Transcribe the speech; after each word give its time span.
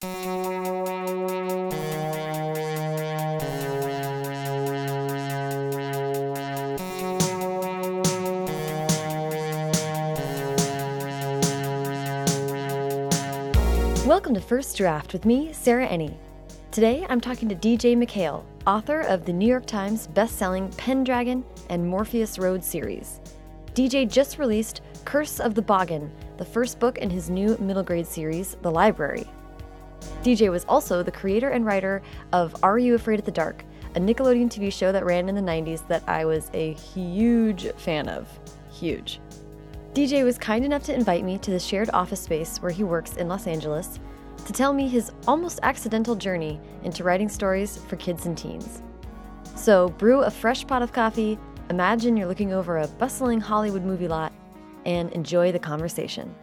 Welcome 0.00 0.14
to 14.34 14.40
First 14.40 14.76
Draft 14.76 15.12
with 15.12 15.24
me, 15.24 15.52
Sarah 15.52 15.88
Enni. 15.88 16.14
Today 16.70 17.04
I'm 17.08 17.20
talking 17.20 17.48
to 17.48 17.56
DJ 17.56 17.96
MacHale, 17.96 18.44
author 18.68 19.00
of 19.00 19.24
the 19.24 19.32
New 19.32 19.48
York 19.48 19.66
Times 19.66 20.06
best-selling 20.06 20.70
Pendragon 20.74 21.44
and 21.70 21.84
Morpheus 21.84 22.38
Road 22.38 22.62
series. 22.62 23.20
DJ 23.74 24.08
just 24.08 24.38
released 24.38 24.82
Curse 25.04 25.40
of 25.40 25.56
the 25.56 25.62
Boggin, 25.62 26.08
the 26.36 26.44
first 26.44 26.78
book 26.78 26.98
in 26.98 27.10
his 27.10 27.28
new 27.28 27.58
middle 27.58 27.82
grade 27.82 28.06
series, 28.06 28.56
The 28.62 28.70
Library. 28.70 29.26
DJ 30.22 30.50
was 30.50 30.64
also 30.64 31.02
the 31.02 31.12
creator 31.12 31.50
and 31.50 31.64
writer 31.64 32.02
of 32.32 32.56
Are 32.62 32.78
You 32.78 32.94
Afraid 32.96 33.20
of 33.20 33.24
the 33.24 33.30
Dark, 33.30 33.64
a 33.94 34.00
Nickelodeon 34.00 34.48
TV 34.48 34.72
show 34.72 34.90
that 34.90 35.04
ran 35.04 35.28
in 35.28 35.34
the 35.34 35.40
90s 35.40 35.86
that 35.88 36.02
I 36.08 36.24
was 36.24 36.50
a 36.54 36.72
huge 36.74 37.72
fan 37.76 38.08
of. 38.08 38.28
Huge. 38.72 39.20
DJ 39.94 40.24
was 40.24 40.36
kind 40.36 40.64
enough 40.64 40.82
to 40.84 40.94
invite 40.94 41.24
me 41.24 41.38
to 41.38 41.50
the 41.50 41.58
shared 41.58 41.90
office 41.90 42.20
space 42.20 42.58
where 42.58 42.70
he 42.70 42.84
works 42.84 43.16
in 43.16 43.28
Los 43.28 43.46
Angeles 43.46 44.00
to 44.44 44.52
tell 44.52 44.72
me 44.72 44.88
his 44.88 45.12
almost 45.26 45.60
accidental 45.62 46.14
journey 46.14 46.60
into 46.82 47.04
writing 47.04 47.28
stories 47.28 47.76
for 47.76 47.96
kids 47.96 48.26
and 48.26 48.36
teens. 48.36 48.82
So, 49.54 49.88
brew 49.90 50.22
a 50.22 50.30
fresh 50.30 50.66
pot 50.66 50.82
of 50.82 50.92
coffee, 50.92 51.38
imagine 51.70 52.16
you're 52.16 52.28
looking 52.28 52.52
over 52.52 52.78
a 52.78 52.86
bustling 52.86 53.40
Hollywood 53.40 53.84
movie 53.84 54.08
lot, 54.08 54.32
and 54.84 55.12
enjoy 55.12 55.52
the 55.52 55.58
conversation. 55.58 56.34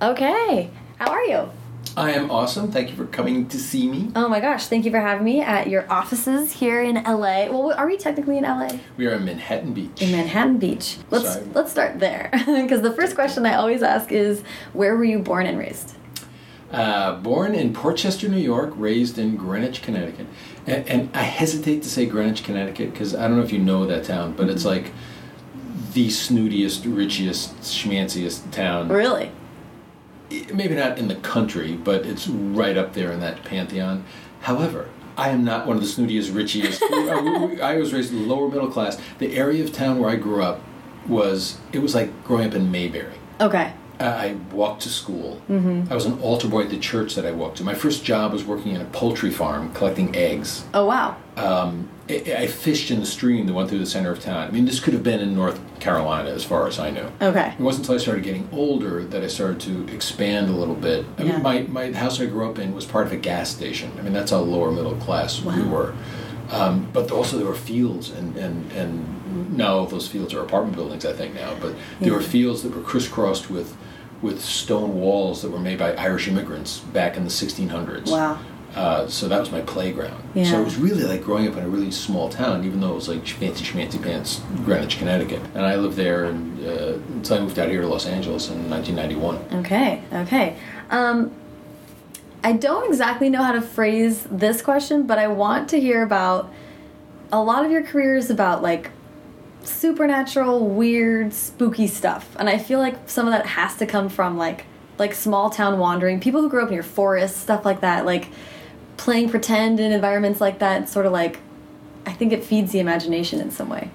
Okay, 0.00 0.70
how 0.98 1.10
are 1.10 1.24
you? 1.24 1.48
I 1.96 2.12
am 2.12 2.30
awesome. 2.30 2.70
Thank 2.70 2.90
you 2.90 2.96
for 2.96 3.06
coming 3.06 3.48
to 3.48 3.58
see 3.58 3.88
me. 3.88 4.10
Oh 4.14 4.28
my 4.28 4.40
gosh, 4.40 4.66
thank 4.66 4.84
you 4.84 4.90
for 4.90 5.00
having 5.00 5.24
me 5.24 5.40
at 5.40 5.70
your 5.70 5.90
offices 5.90 6.52
here 6.52 6.82
in 6.82 6.96
LA. 6.96 7.46
Well, 7.46 7.72
are 7.72 7.86
we 7.86 7.96
technically 7.96 8.36
in 8.36 8.44
LA? 8.44 8.72
We 8.98 9.06
are 9.06 9.14
in 9.14 9.24
Manhattan 9.24 9.72
Beach. 9.72 10.02
In 10.02 10.12
Manhattan 10.12 10.58
Beach. 10.58 10.98
Let's 11.10 11.34
Sorry. 11.34 11.46
let's 11.54 11.70
start 11.70 11.98
there 11.98 12.28
because 12.46 12.82
the 12.82 12.92
first 12.92 13.14
question 13.14 13.46
I 13.46 13.54
always 13.54 13.82
ask 13.82 14.12
is 14.12 14.42
where 14.74 14.94
were 14.96 15.04
you 15.04 15.20
born 15.20 15.46
and 15.46 15.58
raised? 15.58 15.96
Uh, 16.70 17.14
born 17.16 17.54
in 17.54 17.72
Portchester, 17.72 18.28
New 18.28 18.36
York, 18.36 18.74
raised 18.76 19.16
in 19.18 19.36
Greenwich, 19.36 19.80
Connecticut. 19.80 20.26
And, 20.66 20.86
and 20.88 21.16
I 21.16 21.22
hesitate 21.22 21.82
to 21.84 21.88
say 21.88 22.04
Greenwich, 22.04 22.44
Connecticut 22.44 22.92
because 22.92 23.14
I 23.14 23.28
don't 23.28 23.38
know 23.38 23.44
if 23.44 23.52
you 23.52 23.60
know 23.60 23.86
that 23.86 24.04
town, 24.04 24.34
but 24.36 24.50
it's 24.50 24.66
like 24.66 24.92
the 25.94 26.08
snootiest, 26.08 26.82
richest, 26.94 27.58
schmanciest 27.60 28.50
town. 28.52 28.88
Really? 28.88 29.30
Maybe 30.30 30.74
not 30.74 30.98
in 30.98 31.08
the 31.08 31.16
country, 31.16 31.76
but 31.76 32.06
it's 32.06 32.28
right 32.28 32.76
up 32.76 32.94
there 32.94 33.12
in 33.12 33.20
that 33.20 33.44
pantheon. 33.44 34.04
However, 34.40 34.88
I 35.16 35.30
am 35.30 35.44
not 35.44 35.66
one 35.66 35.76
of 35.76 35.82
the 35.82 35.88
snootiest, 35.88 36.30
richiest. 36.30 36.80
I 37.62 37.74
I 37.74 37.76
was 37.76 37.92
raised 37.92 38.12
in 38.12 38.22
the 38.22 38.26
lower 38.26 38.48
middle 38.48 38.70
class. 38.70 39.00
The 39.18 39.36
area 39.36 39.64
of 39.64 39.72
town 39.72 39.98
where 39.98 40.10
I 40.10 40.16
grew 40.16 40.42
up 40.42 40.60
was 41.06 41.58
it 41.72 41.78
was 41.78 41.94
like 41.94 42.24
growing 42.24 42.48
up 42.48 42.54
in 42.54 42.70
Mayberry. 42.70 43.14
Okay. 43.40 43.72
I 43.98 44.36
walked 44.52 44.82
to 44.82 44.88
school. 44.88 45.40
I 45.48 45.94
was 45.94 46.04
an 46.06 46.20
altar 46.20 46.48
boy 46.48 46.62
at 46.64 46.70
the 46.70 46.78
church 46.78 47.14
that 47.14 47.24
I 47.24 47.32
walked 47.32 47.58
to. 47.58 47.64
My 47.64 47.74
first 47.74 48.04
job 48.04 48.32
was 48.32 48.44
working 48.44 48.74
in 48.74 48.80
a 48.80 48.84
poultry 48.86 49.30
farm 49.30 49.72
collecting 49.72 50.14
eggs. 50.14 50.64
Oh 50.74 50.84
wow. 50.86 51.16
Um, 51.36 51.88
I, 52.08 52.14
I 52.38 52.46
fished 52.46 52.90
in 52.90 53.00
the 53.00 53.06
stream 53.06 53.46
that 53.46 53.52
went 53.54 53.68
through 53.68 53.80
the 53.80 53.86
center 53.86 54.10
of 54.12 54.20
town. 54.20 54.46
I 54.48 54.50
mean, 54.50 54.64
this 54.64 54.80
could 54.80 54.92
have 54.94 55.02
been 55.02 55.20
in 55.20 55.34
North 55.34 55.60
Carolina, 55.80 56.30
as 56.30 56.44
far 56.44 56.66
as 56.68 56.78
I 56.78 56.90
knew. 56.90 57.06
Okay. 57.20 57.52
It 57.58 57.60
wasn't 57.60 57.84
until 57.84 57.94
I 57.96 57.98
started 57.98 58.22
getting 58.24 58.48
older 58.52 59.02
that 59.04 59.22
I 59.22 59.26
started 59.28 59.60
to 59.62 59.92
expand 59.94 60.48
a 60.48 60.52
little 60.52 60.74
bit. 60.76 61.04
I 61.18 61.22
Yeah. 61.22 61.32
mean, 61.32 61.42
my, 61.42 61.60
my 61.62 61.92
house 61.92 62.20
I 62.20 62.26
grew 62.26 62.48
up 62.48 62.58
in 62.58 62.74
was 62.74 62.84
part 62.84 63.06
of 63.06 63.12
a 63.12 63.16
gas 63.16 63.50
station. 63.50 63.90
I 63.98 64.02
mean, 64.02 64.12
that's 64.12 64.30
how 64.30 64.38
lower 64.38 64.70
middle 64.70 64.94
class 64.96 65.42
we 65.42 65.62
were. 65.62 65.94
Um, 66.50 66.88
but 66.92 67.10
also 67.10 67.38
there 67.38 67.46
were 67.46 67.54
fields, 67.56 68.10
and, 68.10 68.36
and, 68.36 68.70
and 68.72 69.25
now 69.36 69.84
those 69.84 70.08
fields 70.08 70.34
are 70.34 70.40
apartment 70.40 70.76
buildings, 70.76 71.04
I 71.04 71.12
think 71.12 71.34
now. 71.34 71.56
But 71.60 71.74
there 72.00 72.12
were 72.12 72.22
fields 72.22 72.62
that 72.62 72.74
were 72.74 72.82
crisscrossed 72.82 73.50
with 73.50 73.76
with 74.22 74.40
stone 74.40 74.98
walls 74.98 75.42
that 75.42 75.50
were 75.50 75.58
made 75.58 75.78
by 75.78 75.92
Irish 75.94 76.26
immigrants 76.26 76.78
back 76.78 77.16
in 77.18 77.24
the 77.24 77.30
1600s. 77.30 78.10
Wow. 78.10 78.38
Uh, 78.74 79.06
so 79.08 79.26
that 79.28 79.40
was 79.40 79.50
my 79.50 79.62
playground. 79.62 80.22
Yeah. 80.34 80.44
So 80.50 80.60
it 80.60 80.64
was 80.64 80.76
really 80.76 81.04
like 81.04 81.22
growing 81.22 81.48
up 81.48 81.56
in 81.56 81.64
a 81.64 81.68
really 81.68 81.90
small 81.90 82.28
town, 82.28 82.64
even 82.64 82.80
though 82.80 82.92
it 82.92 82.94
was 82.94 83.08
like 83.08 83.26
fancy 83.26 83.64
schmancy 83.64 84.02
pants, 84.02 84.42
Greenwich, 84.64 84.98
Connecticut. 84.98 85.40
And 85.54 85.64
I 85.64 85.76
lived 85.76 85.96
there 85.96 86.24
and, 86.24 86.66
uh, 86.66 86.98
until 87.14 87.38
I 87.38 87.40
moved 87.40 87.58
out 87.58 87.70
here 87.70 87.80
to 87.80 87.88
Los 87.88 88.04
Angeles 88.06 88.50
in 88.50 88.68
1991. 88.68 89.64
Okay. 89.64 90.02
Okay. 90.12 90.58
Um, 90.90 91.30
I 92.44 92.52
don't 92.52 92.86
exactly 92.86 93.30
know 93.30 93.42
how 93.42 93.52
to 93.52 93.62
phrase 93.62 94.24
this 94.30 94.60
question, 94.60 95.06
but 95.06 95.18
I 95.18 95.28
want 95.28 95.70
to 95.70 95.80
hear 95.80 96.02
about 96.02 96.52
a 97.32 97.42
lot 97.42 97.64
of 97.64 97.70
your 97.72 97.82
career 97.82 98.16
is 98.16 98.30
about 98.30 98.62
like 98.62 98.90
supernatural, 99.66 100.66
weird, 100.68 101.32
spooky 101.32 101.86
stuff, 101.86 102.34
and 102.38 102.48
I 102.48 102.58
feel 102.58 102.78
like 102.78 103.08
some 103.08 103.26
of 103.26 103.32
that 103.32 103.46
has 103.46 103.76
to 103.76 103.86
come 103.86 104.08
from 104.08 104.36
like 104.36 104.64
like 104.98 105.14
small 105.14 105.50
town 105.50 105.78
wandering, 105.78 106.20
people 106.20 106.40
who 106.40 106.48
grew 106.48 106.62
up 106.62 106.70
near 106.70 106.82
forests, 106.82 107.38
stuff 107.38 107.64
like 107.64 107.80
that, 107.80 108.06
like 108.06 108.28
playing 108.96 109.28
pretend 109.28 109.80
in 109.80 109.92
environments 109.92 110.40
like 110.40 110.58
that. 110.60 110.88
Sort 110.88 111.06
of 111.06 111.12
like, 111.12 111.38
I 112.06 112.12
think 112.12 112.32
it 112.32 112.44
feeds 112.44 112.72
the 112.72 112.80
imagination 112.80 113.40
in 113.40 113.50
some 113.50 113.68
way. 113.68 113.90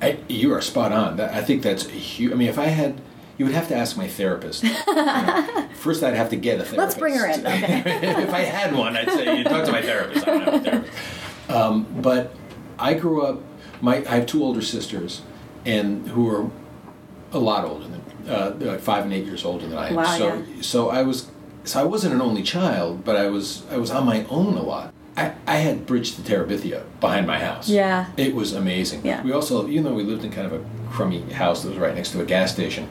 I, 0.00 0.18
you 0.28 0.52
are 0.52 0.60
spot 0.60 0.92
on. 0.92 1.20
I 1.20 1.42
think 1.42 1.62
that's 1.62 1.86
a 1.86 1.90
huge. 1.90 2.32
I 2.32 2.36
mean, 2.36 2.48
if 2.48 2.58
I 2.58 2.66
had, 2.66 3.00
you 3.38 3.44
would 3.46 3.54
have 3.54 3.68
to 3.68 3.76
ask 3.76 3.96
my 3.96 4.08
therapist. 4.08 4.62
You 4.62 4.70
know, 4.70 5.68
First, 5.74 6.02
I'd 6.02 6.14
have 6.14 6.30
to 6.30 6.36
get 6.36 6.60
a 6.60 6.64
therapist. 6.64 6.78
Let's 6.78 6.94
bring 6.96 7.14
her 7.14 7.26
in, 7.26 7.40
okay. 7.46 7.82
if 8.22 8.32
I 8.32 8.40
had 8.40 8.74
one, 8.74 8.96
I'd 8.96 9.10
say 9.10 9.38
you 9.38 9.44
talk 9.44 9.64
to 9.66 9.72
my 9.72 9.82
therapist. 9.82 10.26
I 10.26 10.30
don't 10.30 10.42
have 10.42 10.54
a 10.54 10.60
therapist. 10.60 11.50
Um, 11.50 11.86
but 12.00 12.34
I 12.78 12.94
grew 12.94 13.22
up. 13.22 13.40
My 13.80 13.96
I 13.96 14.16
have 14.16 14.26
two 14.26 14.42
older 14.42 14.62
sisters, 14.62 15.22
and 15.64 16.08
who 16.08 16.28
are 16.30 16.50
a 17.32 17.38
lot 17.38 17.64
older 17.64 17.86
than 17.88 18.02
uh, 18.28 18.54
like 18.58 18.80
five 18.80 19.04
and 19.04 19.12
eight 19.12 19.24
years 19.24 19.44
older 19.44 19.66
than 19.66 19.78
I 19.78 19.88
am. 19.88 19.94
Wow, 19.94 20.18
so 20.18 20.34
yeah. 20.34 20.62
so 20.62 20.90
I 20.90 21.02
was 21.02 21.30
so 21.64 21.80
I 21.80 21.84
wasn't 21.84 22.14
an 22.14 22.22
only 22.22 22.42
child, 22.42 23.04
but 23.04 23.16
I 23.16 23.26
was 23.28 23.64
I 23.70 23.76
was 23.76 23.90
on 23.90 24.06
my 24.06 24.24
own 24.30 24.54
a 24.54 24.62
lot. 24.62 24.92
I, 25.16 25.32
I 25.46 25.56
had 25.56 25.86
Bridge 25.86 26.14
to 26.16 26.20
Terabithia 26.20 26.84
behind 27.00 27.26
my 27.26 27.38
house. 27.38 27.70
Yeah. 27.70 28.06
It 28.18 28.34
was 28.34 28.52
amazing. 28.52 29.04
Yeah. 29.04 29.22
We 29.22 29.32
also, 29.32 29.66
even 29.66 29.84
though 29.84 29.94
we 29.94 30.02
lived 30.02 30.24
in 30.24 30.30
kind 30.30 30.46
of 30.46 30.52
a 30.52 30.64
crummy 30.90 31.22
house 31.32 31.62
that 31.62 31.70
was 31.70 31.78
right 31.78 31.94
next 31.94 32.10
to 32.12 32.20
a 32.20 32.26
gas 32.26 32.52
station, 32.52 32.88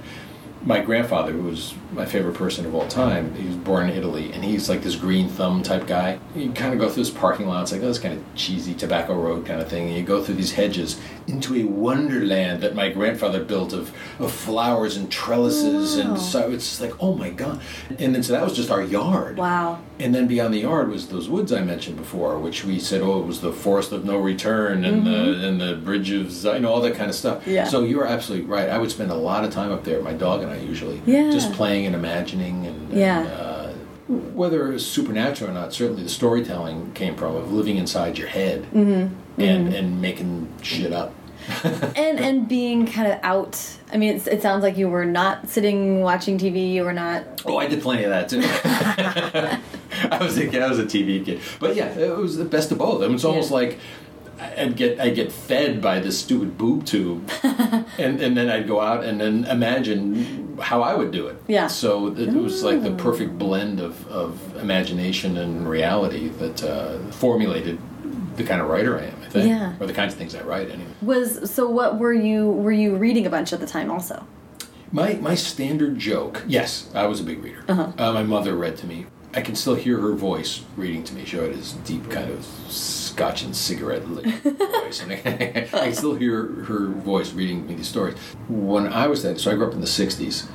my 0.66 0.82
grandfather, 0.82 1.32
who 1.32 1.44
was 1.44 1.76
my 1.94 2.06
favorite 2.06 2.34
person 2.34 2.66
of 2.66 2.74
all 2.74 2.88
time, 2.88 3.34
he 3.36 3.46
was 3.46 3.56
born 3.56 3.88
in 3.90 3.96
Italy, 3.96 4.32
and 4.34 4.44
he's 4.44 4.68
like 4.68 4.82
this 4.82 4.96
green 4.96 5.30
thumb 5.30 5.62
type 5.62 5.86
guy. 5.86 6.18
You 6.36 6.52
kind 6.54 6.74
of 6.74 6.80
go 6.80 6.90
through 6.90 7.04
this 7.04 7.12
parking 7.14 7.48
lot, 7.48 7.62
it's 7.62 7.72
like, 7.72 7.82
oh, 7.84 7.88
this 7.88 8.00
kind 8.00 8.18
of 8.18 8.24
cheesy 8.36 8.74
tobacco 8.74 9.14
road 9.14 9.46
kind 9.46 9.62
of 9.62 9.68
thing, 9.70 9.88
and 9.88 9.96
you 9.96 10.04
go 10.04 10.24
through 10.24 10.36
these 10.36 10.54
hedges 10.54 11.00
into 11.28 11.56
a 11.56 11.64
wonderland 11.64 12.62
that 12.62 12.76
my 12.76 12.90
grandfather 12.90 13.44
built 13.44 13.74
of, 13.74 13.92
of 14.20 14.32
flowers 14.32 14.98
and 14.98 15.12
trellises, 15.12 15.98
Wow. 15.98 16.02
and 16.12 16.20
so 16.20 16.52
it's 16.52 16.82
like, 16.82 16.94
oh 17.02 17.14
my 17.14 17.30
god. 17.30 17.62
And 18.00 18.14
then 18.16 18.24
so 18.24 18.34
that 18.34 18.44
was 18.44 18.56
just 18.56 18.72
our 18.72 18.82
yard. 18.84 19.38
Wow. 19.38 19.80
And 20.00 20.14
then 20.14 20.28
beyond 20.28 20.54
the 20.54 20.60
yard 20.60 20.90
was 20.90 21.08
those 21.08 21.30
woods 21.30 21.54
I 21.54 21.62
mentioned 21.62 21.96
before, 21.98 22.38
which 22.40 22.66
we 22.66 22.80
said, 22.80 23.02
oh, 23.02 23.22
it 23.22 23.26
was 23.26 23.40
the 23.42 23.54
forest 23.54 23.92
of 23.92 24.04
no 24.04 24.18
return 24.18 24.84
and 24.84 25.06
the 25.08 25.48
and 25.48 25.62
the 25.62 25.76
bridge 25.76 26.12
of 26.12 26.32
you 26.44 26.60
know 26.60 26.70
all 26.74 26.82
that 26.82 26.96
kind 26.96 27.10
of 27.10 27.16
stuff. 27.16 27.42
Mm-hmm. 27.42 27.52
Yeah. 27.52 27.64
So 27.66 27.82
you're 27.84 28.06
absolutely 28.06 28.46
right. 28.48 28.70
I 28.70 28.78
would 28.78 28.92
spend 28.92 29.12
a 29.12 29.16
lot 29.16 29.46
of 29.46 29.52
time 29.52 29.72
up 29.72 29.84
there, 29.84 30.02
my 30.02 30.14
dog 30.14 30.42
and 30.42 30.52
I 30.52 30.55
usually, 30.64 31.02
Yeah. 31.06 31.30
just 31.32 31.54
playing 31.54 31.86
and 31.86 31.96
imagining 31.96 32.66
and, 32.66 32.94
Yeah. 32.94 33.20
and, 33.20 33.30
uh, 33.30 33.68
whether 34.34 34.68
it 34.70 34.74
was 34.74 34.86
supernatural 34.86 35.50
or 35.50 35.54
not. 35.54 35.74
Certainly, 35.74 36.04
the 36.04 36.10
storytelling 36.10 36.92
came 36.94 37.16
from 37.16 37.36
of 37.36 37.52
living 37.52 37.78
inside 37.78 38.18
your 38.18 38.28
head 38.28 38.66
Mm-hmm. 38.74 39.42
and 39.42 39.74
and 39.74 40.02
making 40.02 40.48
shit 40.62 40.94
up. 40.94 41.14
and 41.96 42.20
and 42.20 42.48
being 42.48 42.88
kind 42.88 43.12
of 43.12 43.20
out. 43.22 43.60
I 43.94 43.98
mean, 43.98 44.16
it's, 44.16 44.26
it 44.28 44.42
sounds 44.42 44.64
like 44.64 44.78
you 44.78 44.90
were 44.90 45.06
not 45.06 45.48
sitting 45.48 46.02
watching 46.02 46.38
TV. 46.40 46.72
You 46.74 46.84
were 46.84 46.94
not. 46.94 47.24
Oh, 47.46 47.58
I 47.58 47.68
did 47.68 47.82
plenty 47.84 48.04
of 48.04 48.10
that 48.10 48.30
too. 48.30 48.42
I 50.12 50.18
was 50.24 50.38
a 50.38 50.46
was 50.70 50.80
a 50.80 50.86
TV 50.86 51.24
kid, 51.24 51.40
but 51.60 51.76
yeah, 51.76 51.88
it 51.98 52.16
was 52.18 52.38
the 52.38 52.46
best 52.46 52.72
of 52.72 52.78
both. 52.80 53.02
I 53.02 53.06
mean, 53.08 53.16
it's 53.16 53.26
almost 53.26 53.50
Yeah. 53.52 53.58
like 53.58 53.80
I'd 54.40 54.76
get 54.76 55.00
I 55.00 55.10
get 55.10 55.32
fed 55.32 55.82
by 55.82 56.00
this 56.00 56.20
stupid 56.20 56.58
boob 56.58 56.86
tube, 56.86 57.30
and 57.44 58.20
and 58.22 58.36
then 58.38 58.50
I'd 58.50 58.68
go 58.68 58.82
out 58.82 59.04
and 59.04 59.20
then 59.20 59.46
imagine 59.46 60.58
how 60.62 60.82
I 60.82 60.94
would 60.96 61.12
do 61.12 61.28
it. 61.28 61.38
Yeah. 61.48 61.68
So 61.68 62.08
it, 62.08 62.20
it 62.20 62.34
was 62.34 62.64
like 62.64 62.84
the 62.84 62.92
perfect 62.92 63.38
blend 63.38 63.80
of 63.80 64.08
of 64.08 64.56
imagination 64.58 65.38
and 65.38 65.68
reality 65.68 66.30
that 66.30 66.64
uh, 66.64 66.98
formulated 67.12 67.80
the 68.36 68.44
kind 68.44 68.62
of 68.62 68.68
writer 68.70 69.00
I 69.00 69.04
am. 69.06 69.16
I 69.24 69.30
think, 69.30 69.48
Yeah. 69.48 69.74
or 69.80 69.88
the 69.88 69.94
kinds 69.94 70.14
of 70.14 70.20
things 70.20 70.36
I 70.36 70.42
write 70.44 70.70
anyway. 70.70 70.92
Was 71.02 71.50
so? 71.52 71.70
What 71.70 71.98
were 72.00 72.14
you? 72.14 72.50
Were 72.52 72.72
you 72.72 72.96
reading 72.96 73.26
a 73.26 73.30
bunch 73.30 73.54
at 73.54 73.60
the 73.60 73.68
time? 73.68 73.90
Also. 73.90 74.26
My 74.92 75.14
my 75.16 75.36
standard 75.36 75.98
joke. 75.98 76.44
Yes, 76.48 76.90
I 76.94 77.08
was 77.08 77.20
a 77.20 77.24
big 77.24 77.44
reader. 77.44 77.64
Uh-huh. 77.68 77.92
Uh, 77.98 78.14
my 78.14 78.24
mother 78.24 78.56
read 78.56 78.78
to 78.78 78.86
me. 78.88 79.06
I 79.36 79.42
can 79.42 79.56
still 79.56 79.76
hear 79.76 80.00
her 80.00 80.14
voice 80.14 80.64
reading 80.78 81.04
to 81.04 81.14
me. 81.14 81.26
She 81.26 81.36
had 81.36 81.54
this 81.54 81.74
deep 81.74 82.10
kind 82.10 82.32
of 82.32 82.46
scotch 82.70 83.44
and 83.44 83.54
cigarette 83.54 84.04
voice, 84.04 85.02
and 85.02 85.12
I, 85.14 85.68
can 85.68 85.94
still 85.94 86.16
hear 86.16 86.46
her 86.64 86.88
voice 86.88 87.34
reading 87.34 87.68
me 87.68 87.76
these 87.76 87.90
stories. 87.90 88.18
When 88.48 88.88
I 88.88 89.08
was 89.08 89.24
that, 89.24 89.42
so 89.42 89.52
I 89.52 89.56
grew 89.56 89.68
up 89.68 89.74
in 89.74 89.82
the 89.82 89.88
'60s. 89.88 90.48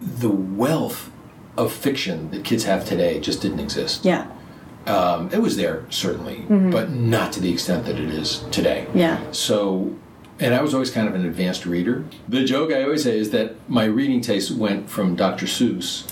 The 0.00 0.30
wealth 0.30 1.10
of 1.58 1.70
fiction 1.70 2.30
that 2.30 2.44
kids 2.44 2.64
have 2.64 2.86
today 2.86 3.20
just 3.20 3.42
didn't 3.42 3.60
exist. 3.60 4.06
Yeah. 4.06 4.30
Um, 4.86 5.30
it 5.32 5.38
was 5.38 5.56
there 5.56 5.86
certainly, 5.90 6.44
but 6.48 6.90
not 6.90 7.32
to 7.34 7.40
the 7.40 7.52
extent 7.52 7.84
that 7.86 7.98
it 7.98 8.08
is 8.08 8.44
today. 8.50 8.86
Yeah. 8.94 9.32
So, 9.32 9.94
and 10.40 10.54
I 10.54 10.62
was 10.62 10.74
always 10.74 10.90
kind 10.90 11.08
of 11.08 11.14
an 11.14 11.24
advanced 11.26 11.64
reader. 11.66 12.04
The 12.28 12.44
joke 12.44 12.72
I 12.72 12.82
always 12.82 13.02
say 13.02 13.18
is 13.18 13.30
that 13.30 13.54
my 13.68 13.84
reading 13.84 14.20
taste 14.20 14.50
went 14.50 14.90
from 14.90 15.14
Dr. 15.14 15.46
Seuss 15.46 16.10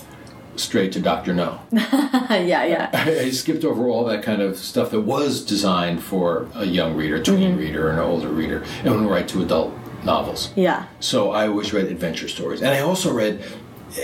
straight 0.55 0.91
to 0.93 0.99
Dr. 0.99 1.33
No. 1.33 1.59
yeah, 1.71 2.65
yeah. 2.65 2.89
I 2.93 3.31
skipped 3.31 3.63
over 3.63 3.87
all 3.87 4.05
that 4.05 4.23
kind 4.23 4.41
of 4.41 4.57
stuff 4.57 4.91
that 4.91 5.01
was 5.01 5.43
designed 5.43 6.03
for 6.03 6.47
a 6.55 6.65
young 6.65 6.95
reader, 6.95 7.15
a 7.15 7.23
tween 7.23 7.51
mm-hmm. 7.51 7.59
reader, 7.59 7.89
and 7.89 7.99
an 7.99 8.05
older 8.05 8.29
reader, 8.29 8.63
and 8.83 8.95
went 8.95 9.09
right 9.09 9.27
to 9.29 9.41
adult 9.41 9.73
novels. 10.03 10.51
Yeah. 10.55 10.85
So 10.99 11.31
I 11.31 11.47
always 11.47 11.73
read 11.73 11.85
adventure 11.85 12.27
stories. 12.27 12.61
And 12.61 12.69
I 12.69 12.81
also 12.81 13.13
read, 13.13 13.43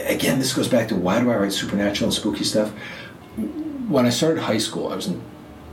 again, 0.06 0.40
this 0.40 0.54
goes 0.54 0.68
back 0.68 0.88
to 0.90 0.96
why 0.96 1.20
do 1.20 1.30
I 1.32 1.38
write 1.38 1.54
supernatural 1.54 2.08
and 2.08 2.14
spooky 2.14 2.44
stuff? 2.44 2.72
When 3.88 4.06
I 4.06 4.10
started 4.10 4.42
high 4.42 4.58
school, 4.58 4.92
I 4.92 4.96
was 4.96 5.08
in 5.08 5.22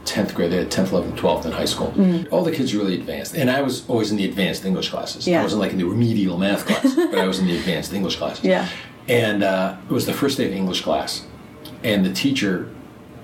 10th 0.04 0.34
grade, 0.34 0.52
they 0.52 0.56
had 0.56 0.70
10th, 0.70 0.88
11th, 0.88 1.16
12th 1.16 1.46
in 1.46 1.52
high 1.52 1.64
school. 1.64 1.88
Mm-hmm. 1.88 2.32
All 2.32 2.44
the 2.44 2.52
kids 2.52 2.72
were 2.72 2.80
really 2.80 2.94
advanced. 2.94 3.34
And 3.34 3.50
I 3.50 3.62
was 3.62 3.88
always 3.88 4.10
in 4.10 4.16
the 4.16 4.24
advanced 4.24 4.64
English 4.64 4.90
classes. 4.90 5.26
Yeah. 5.26 5.40
I 5.40 5.42
wasn't 5.42 5.60
like 5.60 5.72
in 5.72 5.78
the 5.78 5.84
remedial 5.84 6.38
math 6.38 6.64
class, 6.64 6.94
but 6.94 7.18
I 7.18 7.26
was 7.26 7.38
in 7.38 7.46
the 7.46 7.56
advanced 7.56 7.92
English 7.92 8.16
classes. 8.16 8.44
Yeah. 8.44 8.68
And 9.08 9.42
uh, 9.42 9.76
it 9.88 9.92
was 9.92 10.06
the 10.06 10.12
first 10.12 10.38
day 10.38 10.46
of 10.46 10.52
English 10.52 10.82
class. 10.82 11.26
And 11.82 12.04
the 12.04 12.12
teacher 12.12 12.70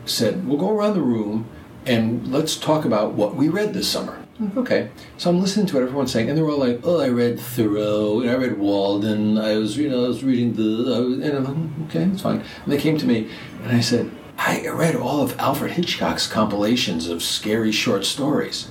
said, 0.04 0.46
We'll 0.46 0.58
go 0.58 0.70
around 0.70 0.94
the 0.94 1.02
room 1.02 1.48
and 1.86 2.28
let's 2.28 2.56
talk 2.56 2.84
about 2.84 3.14
what 3.14 3.34
we 3.34 3.48
read 3.48 3.74
this 3.74 3.88
summer. 3.88 4.22
Okay. 4.56 4.90
So 5.18 5.30
I'm 5.30 5.40
listening 5.40 5.66
to 5.66 5.74
what 5.74 5.82
everyone's 5.82 6.12
saying, 6.12 6.28
and 6.28 6.36
they're 6.38 6.48
all 6.48 6.58
like, 6.58 6.80
Oh, 6.84 7.00
I 7.00 7.08
read 7.08 7.38
Thoreau, 7.38 8.20
and 8.20 8.30
I 8.30 8.34
read 8.34 8.58
Walden, 8.58 9.38
I 9.38 9.56
was, 9.56 9.76
you 9.76 9.88
know, 9.88 10.04
I 10.04 10.08
was 10.08 10.24
reading 10.24 10.54
the. 10.54 10.94
I 10.94 10.98
was, 11.00 11.18
and 11.18 11.36
I'm 11.36 11.44
like, 11.44 11.88
Okay, 11.90 12.04
that's 12.04 12.22
fine. 12.22 12.42
And 12.64 12.72
they 12.72 12.78
came 12.78 12.98
to 12.98 13.06
me, 13.06 13.28
and 13.62 13.76
I 13.76 13.80
said, 13.80 14.10
I 14.38 14.66
read 14.68 14.96
all 14.96 15.20
of 15.20 15.38
Alfred 15.38 15.72
Hitchcock's 15.72 16.26
compilations 16.26 17.08
of 17.08 17.22
scary 17.22 17.70
short 17.70 18.04
stories. 18.04 18.70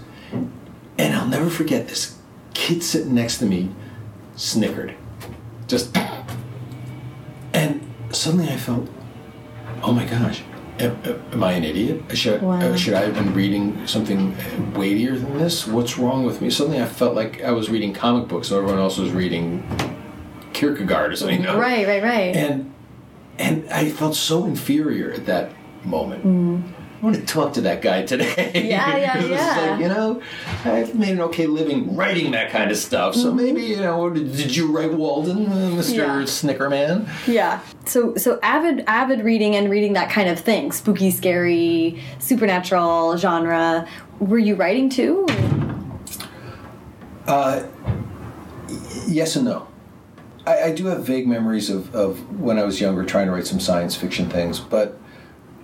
And 0.98 1.16
I'll 1.16 1.28
never 1.28 1.50
forget 1.50 1.88
this 1.88 2.18
kid 2.54 2.84
sitting 2.84 3.14
next 3.14 3.38
to 3.38 3.46
me 3.46 3.72
snickered. 4.36 4.96
Just. 5.68 5.96
Suddenly 8.22 8.50
I 8.50 8.58
felt, 8.58 8.88
oh 9.82 9.92
my 9.92 10.06
gosh, 10.06 10.44
am, 10.78 10.96
am 11.34 11.44
I 11.44 11.54
an 11.54 11.64
idiot? 11.64 12.04
Should, 12.16 12.44
Wow. 12.44 12.60
uh, 12.60 12.76
should 12.76 12.94
I 12.94 13.02
have 13.02 13.16
been 13.16 13.34
reading 13.34 13.88
something 13.88 14.36
weightier 14.76 15.18
than 15.18 15.40
this? 15.40 15.66
What's 15.66 15.98
wrong 15.98 16.24
with 16.24 16.40
me? 16.40 16.52
Suddenly 16.52 16.80
I 16.80 16.86
felt 16.86 17.16
like 17.16 17.42
I 17.44 17.50
was 17.50 17.72
reading 17.72 17.94
comic 17.94 18.28
books 18.28 18.52
and 18.52 18.60
everyone 18.60 18.80
else 18.80 19.00
was 19.00 19.10
reading 19.10 19.64
Kierkegaard 20.54 21.14
or 21.14 21.16
something. 21.16 21.40
you 21.40 21.48
know? 21.48 21.58
Right, 21.60 21.88
right, 21.88 22.04
right. 22.04 22.36
And 22.36 22.72
and 23.40 23.68
I 23.72 23.90
felt 23.90 24.16
so 24.16 24.46
inferior 24.46 25.12
at 25.12 25.26
that 25.26 25.54
moment. 25.84 26.64
I 27.02 27.06
want 27.06 27.16
to 27.16 27.26
talk 27.26 27.54
to 27.54 27.62
that 27.62 27.82
guy 27.82 28.04
today. 28.04 28.52
Yeah, 28.54 28.96
yeah, 28.96 29.18
yeah. 29.26 29.72
like, 29.72 29.82
you 29.82 29.88
know, 29.88 30.22
I've 30.66 30.94
made 30.94 31.14
an 31.14 31.22
okay 31.22 31.48
living 31.48 31.96
writing 31.96 32.32
that 32.32 32.52
kind 32.52 32.70
of 32.70 32.78
stuff. 32.78 33.16
Mm-hmm. 33.16 33.22
So 33.24 33.34
maybe, 33.34 33.64
you 33.64 33.78
know, 33.78 34.08
did 34.12 34.56
you 34.56 34.72
write 34.72 34.94
Walden, 34.94 35.48
uh, 35.48 35.72
Mr. 35.72 35.96
Yeah. 35.96 36.24
Snickerman? 36.26 37.10
Yeah. 37.26 37.62
So 37.86 38.16
so 38.18 38.40
avid 38.44 38.84
avid 38.86 39.24
reading 39.24 39.56
and 39.56 39.72
reading 39.72 39.94
that 39.94 40.12
kind 40.12 40.30
of 40.30 40.40
thing, 40.40 40.72
spooky, 40.72 41.10
scary, 41.10 42.00
supernatural 42.20 43.18
genre. 43.18 43.88
Were 44.20 44.38
you 44.38 44.54
writing 44.54 44.90
too? 44.90 45.26
Yes 49.08 49.36
and 49.36 49.46
no. 49.46 49.68
I, 50.46 50.64
I 50.66 50.72
do 50.72 50.86
have 50.86 51.04
vague 51.04 51.28
memories 51.28 51.72
of, 51.72 51.94
of 51.96 52.40
when 52.40 52.60
I 52.60 52.64
was 52.64 52.80
younger 52.80 53.04
trying 53.04 53.26
to 53.26 53.32
write 53.32 53.48
some 53.48 53.60
science 53.60 53.96
fiction 53.96 54.30
things, 54.30 54.60
but 54.60 55.01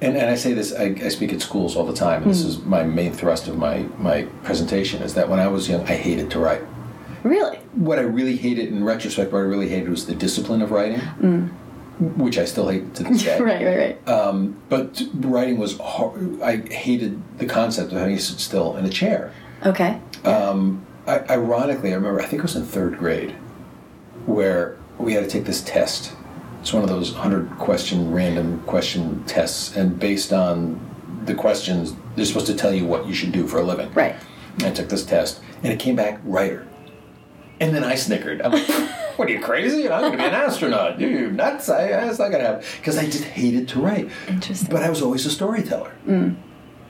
and, 0.01 0.15
and 0.17 0.29
I 0.29 0.35
say 0.35 0.53
this, 0.53 0.73
I, 0.73 0.95
I 1.03 1.09
speak 1.09 1.33
at 1.33 1.41
schools 1.41 1.75
all 1.75 1.85
the 1.85 1.93
time, 1.93 2.21
and 2.23 2.31
this 2.31 2.41
is 2.43 2.59
my 2.59 2.83
main 2.83 3.13
thrust 3.13 3.47
of 3.47 3.57
my, 3.57 3.85
my 3.97 4.23
presentation 4.43 5.01
is 5.01 5.13
that 5.15 5.27
when 5.29 5.39
I 5.39 5.47
was 5.47 5.67
young, 5.69 5.81
I 5.87 5.95
hated 5.95 6.29
to 6.31 6.39
write. 6.39 6.61
Really? 7.23 7.57
What 7.73 7.97
I 7.99 8.03
really 8.03 8.37
hated 8.37 8.69
in 8.69 8.83
retrospect, 8.83 9.31
what 9.31 9.39
I 9.39 9.41
really 9.41 9.69
hated 9.69 9.89
was 9.89 10.05
the 10.05 10.15
discipline 10.15 10.61
of 10.61 10.71
writing, 10.71 10.99
which 11.99 12.37
I 12.37 12.45
still 12.45 12.69
hate 12.69 12.93
to 12.95 13.03
this 13.03 13.23
day. 13.23 13.39
Right, 13.39 13.65
right, 13.65 13.77
right. 13.77 14.07
Um, 14.07 14.61
but 14.69 15.01
writing 15.15 15.57
was 15.57 15.77
hard. 15.79 16.41
I 16.41 16.57
hated 16.57 17.21
the 17.39 17.45
concept 17.47 17.91
of 17.91 17.97
having 17.97 18.15
to 18.15 18.21
sit 18.21 18.39
still 18.39 18.77
in 18.77 18.85
a 18.85 18.89
chair. 18.89 19.33
okay. 19.65 19.99
Um, 20.23 20.85
I, 21.07 21.19
ironically, 21.29 21.91
I 21.91 21.95
remember, 21.95 22.19
I 22.21 22.25
think 22.25 22.39
it 22.39 22.43
was 22.43 22.55
in 22.55 22.65
third 22.65 22.97
grade, 22.97 23.31
where 24.25 24.77
we 24.97 25.13
had 25.13 25.23
to 25.23 25.29
take 25.29 25.45
this 25.45 25.61
test. 25.61 26.13
It's 26.67 26.73
one 26.73 26.83
of 26.83 26.89
those 26.89 27.13
100 27.13 27.57
question, 27.59 28.11
random 28.11 28.61
question 28.63 29.23
tests, 29.23 29.77
and 29.77 29.97
based 29.97 30.33
on 30.33 30.77
the 31.23 31.33
questions, 31.33 31.95
they're 32.17 32.25
supposed 32.25 32.47
to 32.47 32.55
tell 32.55 32.73
you 32.73 32.85
what 32.85 33.07
you 33.07 33.13
should 33.13 33.31
do 33.31 33.47
for 33.47 33.59
a 33.59 33.63
living. 33.63 33.89
Right. 33.93 34.17
And 34.55 34.63
I 34.65 34.71
took 34.71 34.89
this 34.89 35.05
test, 35.05 35.39
and 35.63 35.71
it 35.71 35.79
came 35.79 35.95
back 35.95 36.19
writer. 36.25 36.67
And 37.61 37.73
then 37.73 37.85
I 37.85 37.95
snickered. 37.95 38.41
I'm 38.41 38.51
like, 38.51 38.67
what 39.15 39.29
are 39.29 39.31
you 39.31 39.39
crazy? 39.39 39.89
I'm 39.89 40.01
going 40.01 40.11
to 40.11 40.17
be 40.17 40.25
an 40.25 40.33
astronaut. 40.33 40.99
You 40.99 41.31
nuts? 41.31 41.69
I, 41.69 41.87
that's 41.87 42.19
not 42.19 42.31
going 42.31 42.43
to 42.43 42.49
happen. 42.49 42.65
Because 42.75 42.97
I 42.97 43.05
just 43.05 43.23
hated 43.23 43.69
to 43.69 43.79
write. 43.79 44.09
Interesting. 44.27 44.67
But 44.69 44.83
I 44.83 44.89
was 44.89 45.01
always 45.01 45.25
a 45.25 45.31
storyteller 45.31 45.95
mm. 46.05 46.35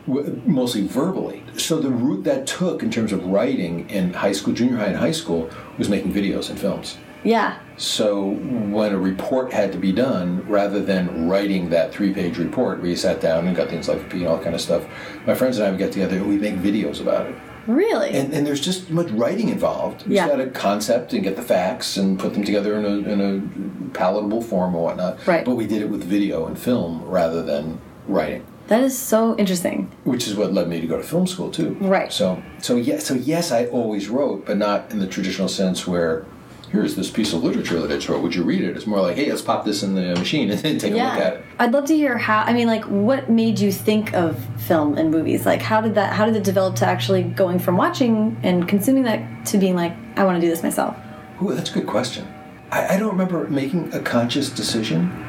w- 0.07 0.41
mostly 0.47 0.87
verbally. 0.87 1.43
So 1.55 1.79
the 1.79 1.91
route 1.91 2.23
that 2.23 2.47
took 2.47 2.81
in 2.81 2.89
terms 2.89 3.13
of 3.13 3.23
writing 3.27 3.87
in 3.91 4.13
high 4.13 4.31
school, 4.31 4.55
junior 4.55 4.77
high, 4.77 4.87
and 4.87 4.97
high 4.97 5.11
school 5.11 5.51
was 5.77 5.87
making 5.87 6.13
videos 6.13 6.49
and 6.49 6.59
films. 6.59 6.97
Yeah. 7.23 7.59
So 7.77 8.31
when 8.31 8.91
a 8.91 8.97
report 8.97 9.53
had 9.53 9.71
to 9.71 9.77
be 9.77 9.91
done, 9.91 10.43
rather 10.47 10.81
than 10.83 11.29
writing 11.29 11.69
that 11.69 11.93
three-page 11.93 12.37
report 12.39 12.79
where 12.79 12.89
you 12.89 12.95
sat 12.95 13.21
down 13.21 13.47
and 13.47 13.55
got 13.55 13.69
things 13.69 13.87
like 13.87 14.11
and 14.13 14.25
all 14.27 14.37
that 14.37 14.43
kind 14.43 14.55
of 14.55 14.61
stuff, 14.61 14.83
my 15.27 15.35
friends 15.35 15.57
and 15.59 15.67
I 15.67 15.69
would 15.69 15.77
get 15.79 15.91
together 15.91 16.17
and 16.17 16.27
we'd 16.27 16.41
make 16.41 16.55
videos 16.55 16.99
about 16.99 17.27
it. 17.27 17.35
Really? 17.67 18.11
And, 18.11 18.33
and 18.33 18.47
there's 18.47 18.61
just 18.61 18.89
much 18.89 19.09
writing 19.11 19.49
involved. 19.49 20.07
You 20.07 20.15
Yeah. 20.15 20.27
just 20.27 20.37
got 20.37 20.47
a 20.47 20.49
concept 20.51 21.13
and 21.13 21.21
get 21.23 21.35
the 21.35 21.41
facts 21.43 21.97
and 21.97 22.17
put 22.17 22.33
them 22.33 22.43
together 22.43 22.75
in 22.79 22.85
a, 22.85 23.09
in 23.11 23.21
a 23.21 23.89
palatable 23.93 24.41
form 24.41 24.73
or 24.73 24.83
whatnot. 24.85 25.25
Right. 25.27 25.45
But 25.45 25.55
we 25.55 25.67
did 25.67 25.81
it 25.81 25.89
with 25.89 26.03
video 26.03 26.45
and 26.47 26.57
film 26.57 27.03
rather 27.05 27.43
than 27.43 27.79
writing 28.07 28.45
that 28.67 28.81
is 28.83 28.97
so 28.97 29.33
interesting. 29.37 29.89
which 30.03 30.27
is 30.27 30.35
what 30.35 30.51
led 30.53 30.67
me 30.67 30.81
to 30.81 30.87
go 30.87 30.97
to 30.97 31.03
film 31.03 31.25
school 31.25 31.49
too. 31.49 31.77
Right. 31.79 32.11
So 32.11 32.41
so 32.61 32.75
yes 32.75 33.05
so 33.05 33.13
yes 33.13 33.51
I 33.51 33.65
always 33.67 34.09
wrote, 34.09 34.45
but 34.45 34.57
not 34.57 34.91
in 34.91 34.99
the 34.99 35.07
traditional 35.07 35.47
sense 35.47 35.87
where 35.87 36.25
here's 36.71 36.95
this 36.95 37.09
piece 37.09 37.33
of 37.33 37.43
literature 37.43 37.79
that 37.79 37.91
I 38.09 38.11
wrote. 38.11 38.21
Would 38.23 38.35
you 38.35 38.43
read 38.43 38.61
it? 38.63 38.75
It's 38.75 38.85
more 38.87 38.99
like, 39.01 39.15
hey, 39.15 39.29
let's 39.29 39.41
pop 39.41 39.63
this 39.65 39.83
in 39.83 39.95
the 39.95 40.15
machine 40.15 40.49
and 40.51 40.59
then 40.59 40.77
take 40.79 40.91
a 40.91 40.95
look 40.95 41.03
at 41.03 41.33
it. 41.35 41.45
I'd 41.59 41.71
love 41.71 41.85
to 41.85 41.95
hear 41.95 42.17
how. 42.17 42.41
I 42.43 42.53
mean, 42.53 42.67
like, 42.67 42.83
what 42.85 43.29
made 43.29 43.59
you 43.59 43.71
think 43.71 44.13
of 44.13 44.37
film 44.61 44.97
and 44.97 45.09
movies? 45.11 45.45
Like, 45.45 45.61
how 45.61 45.81
did 45.81 45.95
that? 45.95 46.13
How 46.13 46.25
did 46.25 46.35
it 46.35 46.43
develop 46.43 46.75
to 46.77 46.85
actually 46.85 47.23
going 47.23 47.59
from 47.59 47.77
watching 47.77 48.37
and 48.43 48.67
consuming 48.67 49.03
that 49.03 49.45
to 49.47 49.57
being 49.57 49.75
like, 49.75 49.93
I 50.17 50.23
want 50.25 50.35
to 50.35 50.41
do 50.41 50.49
this 50.49 50.61
myself? 50.63 50.95
Ooh, 51.41 51.53
that's 51.53 51.69
a 51.71 51.73
good 51.73 51.87
question. 51.87 52.27
I, 52.71 52.95
I 52.95 52.97
don't 52.97 53.11
remember 53.11 53.47
making 53.47 53.93
a 53.93 53.99
conscious 54.01 54.49
decision 54.49 55.23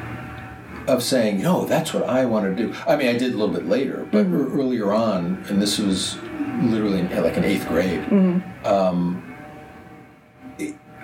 of 0.87 1.03
saying, 1.03 1.39
no, 1.41 1.65
that's 1.65 1.93
what 1.93 2.03
I 2.03 2.25
want 2.25 2.45
to 2.45 2.55
do. 2.67 2.73
I 2.87 2.95
mean, 2.95 3.07
I 3.07 3.13
did 3.17 3.33
a 3.33 3.37
little 3.37 3.53
bit 3.53 3.67
later, 3.67 4.07
but 4.11 4.25
Mm-hmm. 4.25 4.35
ear- 4.35 4.59
earlier 4.59 4.91
on, 4.93 5.43
and 5.47 5.61
this 5.61 5.77
was 5.77 6.17
literally 6.63 6.99
in, 6.99 7.23
like 7.23 7.37
in 7.37 7.43
eighth 7.43 7.67
grade. 7.67 8.01
Mm-hmm. 8.01 8.65
Um, 8.65 9.23
it- 9.23 9.28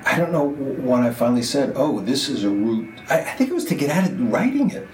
I 0.06 0.18
don't 0.18 0.32
know 0.32 0.48
when 0.48 1.04
I 1.04 1.12
finally 1.12 1.42
said, 1.44 1.74
"Oh, 1.76 2.00
this 2.00 2.30
is 2.30 2.44
a 2.44 2.50
route." 2.50 2.88
I, 3.10 3.22
I 3.22 3.32
think 3.32 3.50
it 3.50 3.54
was 3.54 3.66
to 3.66 3.76
get 3.76 3.90
at 3.90 4.10
it 4.10 4.16
writing 4.16 4.70
it, 4.70 4.88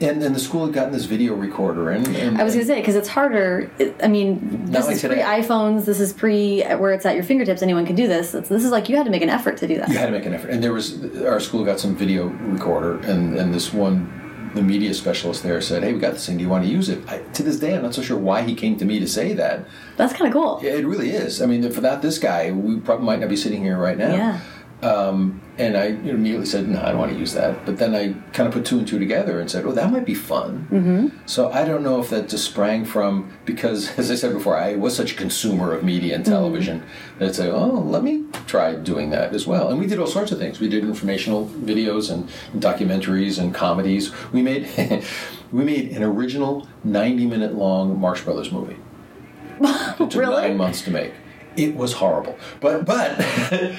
and 0.00 0.20
then 0.22 0.32
the 0.34 0.38
school 0.38 0.66
had 0.66 0.74
gotten 0.74 0.92
this 0.92 1.06
video 1.06 1.34
recorder, 1.34 1.90
and, 1.90 2.06
and 2.08 2.38
I 2.38 2.44
was 2.44 2.54
gonna 2.54 2.66
say 2.66 2.80
because 2.80 2.94
it's 2.94 3.08
harder. 3.08 3.70
It, 3.78 3.96
I 4.02 4.08
mean, 4.08 4.66
this 4.66 4.86
like 4.86 4.96
is 4.96 5.02
pre 5.02 5.16
iPhones. 5.16 5.86
This 5.86 6.00
is 6.00 6.12
pre 6.12 6.62
where 6.62 6.92
it's 6.92 7.06
at 7.06 7.14
your 7.14 7.24
fingertips. 7.24 7.62
Anyone 7.62 7.86
can 7.86 7.96
do 7.96 8.06
this. 8.06 8.34
It's, 8.34 8.48
this 8.48 8.64
is 8.64 8.70
like 8.70 8.88
you 8.88 8.96
had 8.96 9.06
to 9.06 9.10
make 9.10 9.22
an 9.22 9.30
effort 9.30 9.56
to 9.58 9.66
do 9.66 9.78
that. 9.78 9.88
you 9.88 9.96
had 9.98 10.06
to 10.06 10.12
make 10.12 10.26
an 10.26 10.34
effort. 10.34 10.50
And 10.50 10.62
there 10.62 10.72
was 10.72 11.02
our 11.22 11.40
school 11.40 11.64
got 11.64 11.80
some 11.80 11.96
video 11.96 12.26
recorder, 12.26 12.98
and 12.98 13.36
and 13.36 13.54
this 13.54 13.72
one, 13.72 14.50
the 14.54 14.62
media 14.62 14.92
specialist 14.92 15.42
there 15.42 15.60
said, 15.60 15.82
"Hey, 15.82 15.94
we 15.94 15.98
got 15.98 16.12
this 16.12 16.26
thing. 16.26 16.36
Do 16.36 16.44
you 16.44 16.50
want 16.50 16.64
to 16.64 16.70
use 16.70 16.88
it?" 16.90 17.08
I, 17.08 17.18
to 17.18 17.42
this 17.42 17.58
day, 17.58 17.74
I'm 17.74 17.82
not 17.82 17.94
so 17.94 18.02
sure 18.02 18.18
why 18.18 18.42
he 18.42 18.54
came 18.54 18.76
to 18.76 18.84
me 18.84 19.00
to 19.00 19.08
say 19.08 19.32
that. 19.32 19.66
That's 19.96 20.12
kind 20.12 20.26
of 20.28 20.32
cool. 20.34 20.60
Yeah, 20.62 20.72
it 20.72 20.86
really 20.86 21.10
is. 21.10 21.42
I 21.42 21.46
mean, 21.46 21.64
if 21.64 21.74
without 21.74 22.02
this 22.02 22.18
guy, 22.18 22.52
we 22.52 22.78
probably 22.78 23.06
might 23.06 23.20
not 23.20 23.30
be 23.30 23.36
sitting 23.36 23.62
here 23.64 23.78
right 23.78 23.96
now. 23.98 24.12
Yeah. 24.14 24.40
Um, 24.80 25.42
and 25.58 25.76
I 25.76 25.86
immediately 25.86 26.46
said, 26.46 26.68
no, 26.68 26.80
I 26.80 26.90
don't 26.90 26.98
want 26.98 27.12
to 27.12 27.18
use 27.18 27.32
that. 27.32 27.66
But 27.66 27.78
then 27.78 27.96
I 27.96 28.12
kind 28.32 28.46
of 28.46 28.52
put 28.52 28.64
two 28.64 28.78
and 28.78 28.86
two 28.86 29.00
together 29.00 29.40
and 29.40 29.50
said, 29.50 29.64
oh, 29.64 29.72
that 29.72 29.90
might 29.90 30.04
be 30.04 30.14
fun. 30.14 30.68
Mm-hmm. 30.70 31.26
So 31.26 31.50
I 31.50 31.64
don't 31.64 31.82
know 31.82 32.00
if 32.00 32.10
that 32.10 32.28
just 32.28 32.44
sprang 32.44 32.84
from, 32.84 33.36
because 33.44 33.90
as 33.98 34.08
I 34.10 34.14
said 34.14 34.32
before, 34.32 34.56
I 34.56 34.76
was 34.76 34.94
such 34.94 35.12
a 35.12 35.14
consumer 35.16 35.72
of 35.72 35.82
media 35.82 36.14
and 36.14 36.24
television 36.24 36.80
mm-hmm. 36.80 37.18
that 37.18 37.28
I'd 37.30 37.34
say, 37.34 37.50
oh, 37.50 37.66
let 37.66 38.04
me 38.04 38.26
try 38.46 38.76
doing 38.76 39.10
that 39.10 39.34
as 39.34 39.48
well. 39.48 39.68
And 39.68 39.80
we 39.80 39.86
did 39.88 39.98
all 39.98 40.06
sorts 40.06 40.30
of 40.30 40.38
things. 40.38 40.60
We 40.60 40.68
did 40.68 40.84
informational 40.84 41.46
videos 41.46 42.12
and, 42.12 42.28
documentaries 42.62 43.40
and 43.40 43.52
comedies. 43.52 44.12
We 44.32 44.42
made, 44.42 44.68
we 45.52 45.64
made 45.64 45.90
an 45.90 46.04
original 46.04 46.68
90 46.84 47.26
minute 47.26 47.54
long 47.54 48.00
Marx 48.00 48.22
Brothers 48.22 48.52
movie. 48.52 48.76
It 49.98 50.10
took 50.10 50.14
Really? 50.14 50.42
nine 50.42 50.56
months 50.56 50.82
to 50.82 50.92
make. 50.92 51.12
It 51.58 51.74
was 51.74 51.92
horrible, 51.94 52.38
but 52.60 52.84
but 52.84 53.18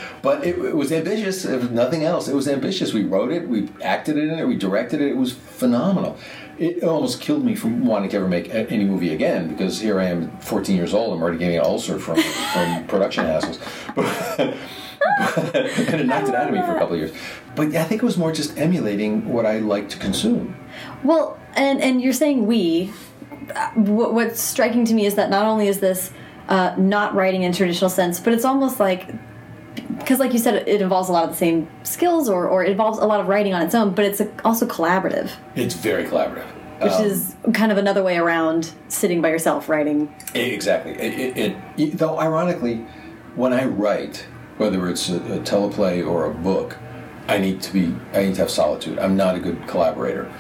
but 0.22 0.46
it, 0.46 0.58
it 0.60 0.76
was 0.76 0.92
ambitious. 0.92 1.46
If 1.46 1.72
nothing 1.72 2.04
else, 2.04 2.28
it 2.28 2.36
was 2.36 2.48
ambitious. 2.48 2.94
We 2.94 3.06
wrote 3.06 3.32
it, 3.32 3.48
we 3.48 3.70
acted 3.82 4.18
in 4.18 4.30
it, 4.32 4.46
we 4.46 4.58
directed 4.58 5.00
it. 5.00 5.08
It 5.08 5.18
was 5.18 5.32
phenomenal. 5.32 6.18
It 6.58 6.84
almost 6.84 7.22
killed 7.22 7.46
me 7.46 7.56
from 7.56 7.86
wanting 7.86 8.10
to 8.10 8.18
ever 8.18 8.28
make 8.28 8.54
any 8.54 8.84
movie 8.84 9.14
again 9.14 9.48
because 9.48 9.80
here 9.80 9.98
I 9.98 10.08
am, 10.08 10.30
14 10.42 10.76
years 10.76 10.94
old. 10.94 11.14
I'm 11.14 11.22
already 11.22 11.38
getting 11.38 11.58
an 11.58 11.64
ulcer 11.64 11.98
from 12.00 12.18
from 12.54 12.86
production 12.94 13.24
hassles. 13.24 13.60
But, 13.96 14.06
and 15.90 16.02
it 16.02 16.06
knocked 16.06 16.28
it 16.28 16.36
out 16.36 16.50
of 16.50 16.54
me 16.54 16.60
for 16.60 16.76
a 16.76 16.80
couple 16.80 16.96
of 16.96 17.00
years. 17.00 17.14
But 17.56 17.74
I 17.76 17.86
think 17.86 18.04
it 18.04 18.06
was 18.06 18.18
more 18.18 18.34
just 18.34 18.58
emulating 18.58 19.30
what 19.30 19.46
I 19.46 19.60
like 19.60 19.88
to 19.90 19.98
consume. 19.98 20.54
Well, 21.04 21.40
and 21.56 21.82
and 21.82 22.02
you're 22.02 22.20
saying 22.24 22.46
we. 22.46 22.92
uh, 23.56 23.72
what's 24.18 24.42
striking 24.42 24.84
to 24.86 24.94
me 24.94 25.06
is 25.06 25.16
that 25.16 25.30
not 25.30 25.46
only 25.46 25.68
is 25.70 25.80
this 25.80 26.12
uh, 26.50 26.76
not 26.78 27.16
writing 27.16 27.44
in 27.44 27.54
traditional 27.54 27.90
sense, 27.90 28.20
but 28.20 28.34
it's 28.34 28.44
almost 28.46 28.80
like 28.80 29.10
because, 30.00 30.20
like 30.20 30.34
you 30.34 30.40
said, 30.40 30.68
it 30.68 30.82
involves 30.82 31.08
a 31.10 31.12
lot 31.12 31.24
of 31.24 31.30
the 31.32 31.36
same 31.38 31.68
skills, 31.84 32.28
or 32.30 32.48
or 32.48 32.64
it 32.66 32.72
involves 32.72 33.00
a 33.00 33.06
lot 33.06 33.20
of 33.22 33.28
writing 33.28 33.54
on 33.54 33.62
its 33.62 33.74
own, 33.76 33.94
but 33.94 34.04
it's 34.06 34.22
also 34.44 34.66
collaborative, 34.68 35.32
It's 35.56 35.76
very 35.76 36.04
collaborative. 36.06 36.46
which 36.82 36.92
Um, 36.94 37.06
is 37.06 37.36
kind 37.54 37.72
of 37.72 37.78
another 37.78 38.04
way 38.04 38.18
around 38.18 38.72
sitting 38.88 39.22
by 39.22 39.30
yourself 39.30 39.70
writing. 39.70 40.14
Exactly. 40.34 40.94
It, 40.94 41.38
it, 41.38 41.58
it, 41.78 41.98
though, 41.98 42.20
ironically, 42.20 42.86
when 43.36 43.54
I 43.54 43.66
write, 43.66 44.26
whether 44.58 44.90
it's 44.90 45.10
a, 45.10 45.18
a 45.18 45.40
teleplay 45.40 46.06
or 46.06 46.26
a 46.26 46.34
book, 46.34 46.78
I 47.28 47.38
need 47.38 47.62
to 47.62 47.74
be. 47.74 47.96
I 48.14 48.24
need 48.26 48.36
to 48.36 48.42
have 48.42 48.50
solitude. 48.50 48.98
I'm 49.00 49.16
not 49.16 49.36
a 49.36 49.40
good 49.40 49.68
collaborator. 49.68 50.32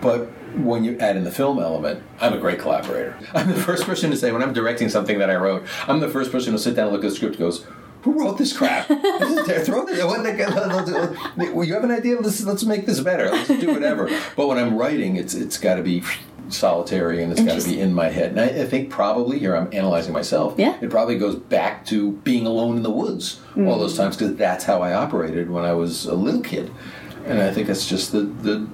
But 0.00 0.28
when 0.54 0.84
you 0.84 0.98
add 0.98 1.16
in 1.16 1.24
the 1.24 1.30
film 1.30 1.58
element, 1.58 2.02
I'm 2.20 2.32
a 2.32 2.38
great 2.38 2.58
collaborator. 2.58 3.18
I'm 3.34 3.48
the 3.48 3.60
first 3.60 3.84
person 3.84 4.10
to 4.10 4.16
say 4.16 4.32
when 4.32 4.42
I'm 4.42 4.52
directing 4.52 4.88
something 4.88 5.18
that 5.18 5.30
I 5.30 5.36
wrote, 5.36 5.64
I'm 5.86 6.00
the 6.00 6.08
first 6.08 6.32
person 6.32 6.52
to 6.52 6.58
sit 6.58 6.76
down 6.76 6.88
and 6.88 6.92
look 6.94 7.04
at 7.04 7.10
the 7.10 7.16
script. 7.16 7.36
and 7.36 7.40
Goes. 7.40 7.66
Who 8.02 8.18
wrote 8.18 8.36
this 8.36 8.56
crap? 8.56 8.88
This 8.88 9.48
is 9.48 9.66
throw 9.66 9.86
this. 9.86 10.04
What 10.04 10.24
the, 10.24 11.66
you 11.66 11.74
have 11.74 11.84
an 11.84 11.92
idea? 11.92 12.18
Let's 12.18 12.42
let's 12.42 12.64
make 12.64 12.84
this 12.84 12.98
better. 12.98 13.30
Let's 13.30 13.48
do 13.48 13.72
whatever. 13.72 14.10
But 14.36 14.48
when 14.48 14.58
I'm 14.58 14.76
writing, 14.76 15.16
it's 15.16 15.34
it's 15.34 15.56
got 15.56 15.76
to 15.76 15.82
be 15.82 16.02
solitary 16.48 17.22
and 17.22 17.32
it's 17.32 17.40
got 17.40 17.60
to 17.60 17.64
be 17.64 17.80
in 17.80 17.94
my 17.94 18.08
head. 18.08 18.32
And 18.32 18.40
I, 18.40 18.62
I 18.62 18.66
think 18.66 18.90
probably 18.90 19.38
here 19.38 19.56
I'm 19.56 19.68
analyzing 19.72 20.12
myself. 20.12 20.54
Yeah. 20.58 20.76
It 20.80 20.90
probably 20.90 21.16
goes 21.16 21.36
back 21.36 21.86
to 21.86 22.12
being 22.12 22.46
alone 22.46 22.76
in 22.76 22.82
the 22.82 22.90
woods 22.90 23.40
all 23.56 23.62
mm. 23.62 23.78
those 23.78 23.96
times 23.96 24.16
because 24.16 24.34
that's 24.36 24.64
how 24.64 24.82
I 24.82 24.94
operated 24.94 25.48
when 25.50 25.64
I 25.64 25.72
was 25.72 26.04
a 26.06 26.14
little 26.14 26.42
kid. 26.42 26.72
And 27.24 27.40
I 27.40 27.52
think 27.52 27.68
that's 27.68 27.88
just 27.88 28.10
the 28.10 28.22
the 28.22 28.66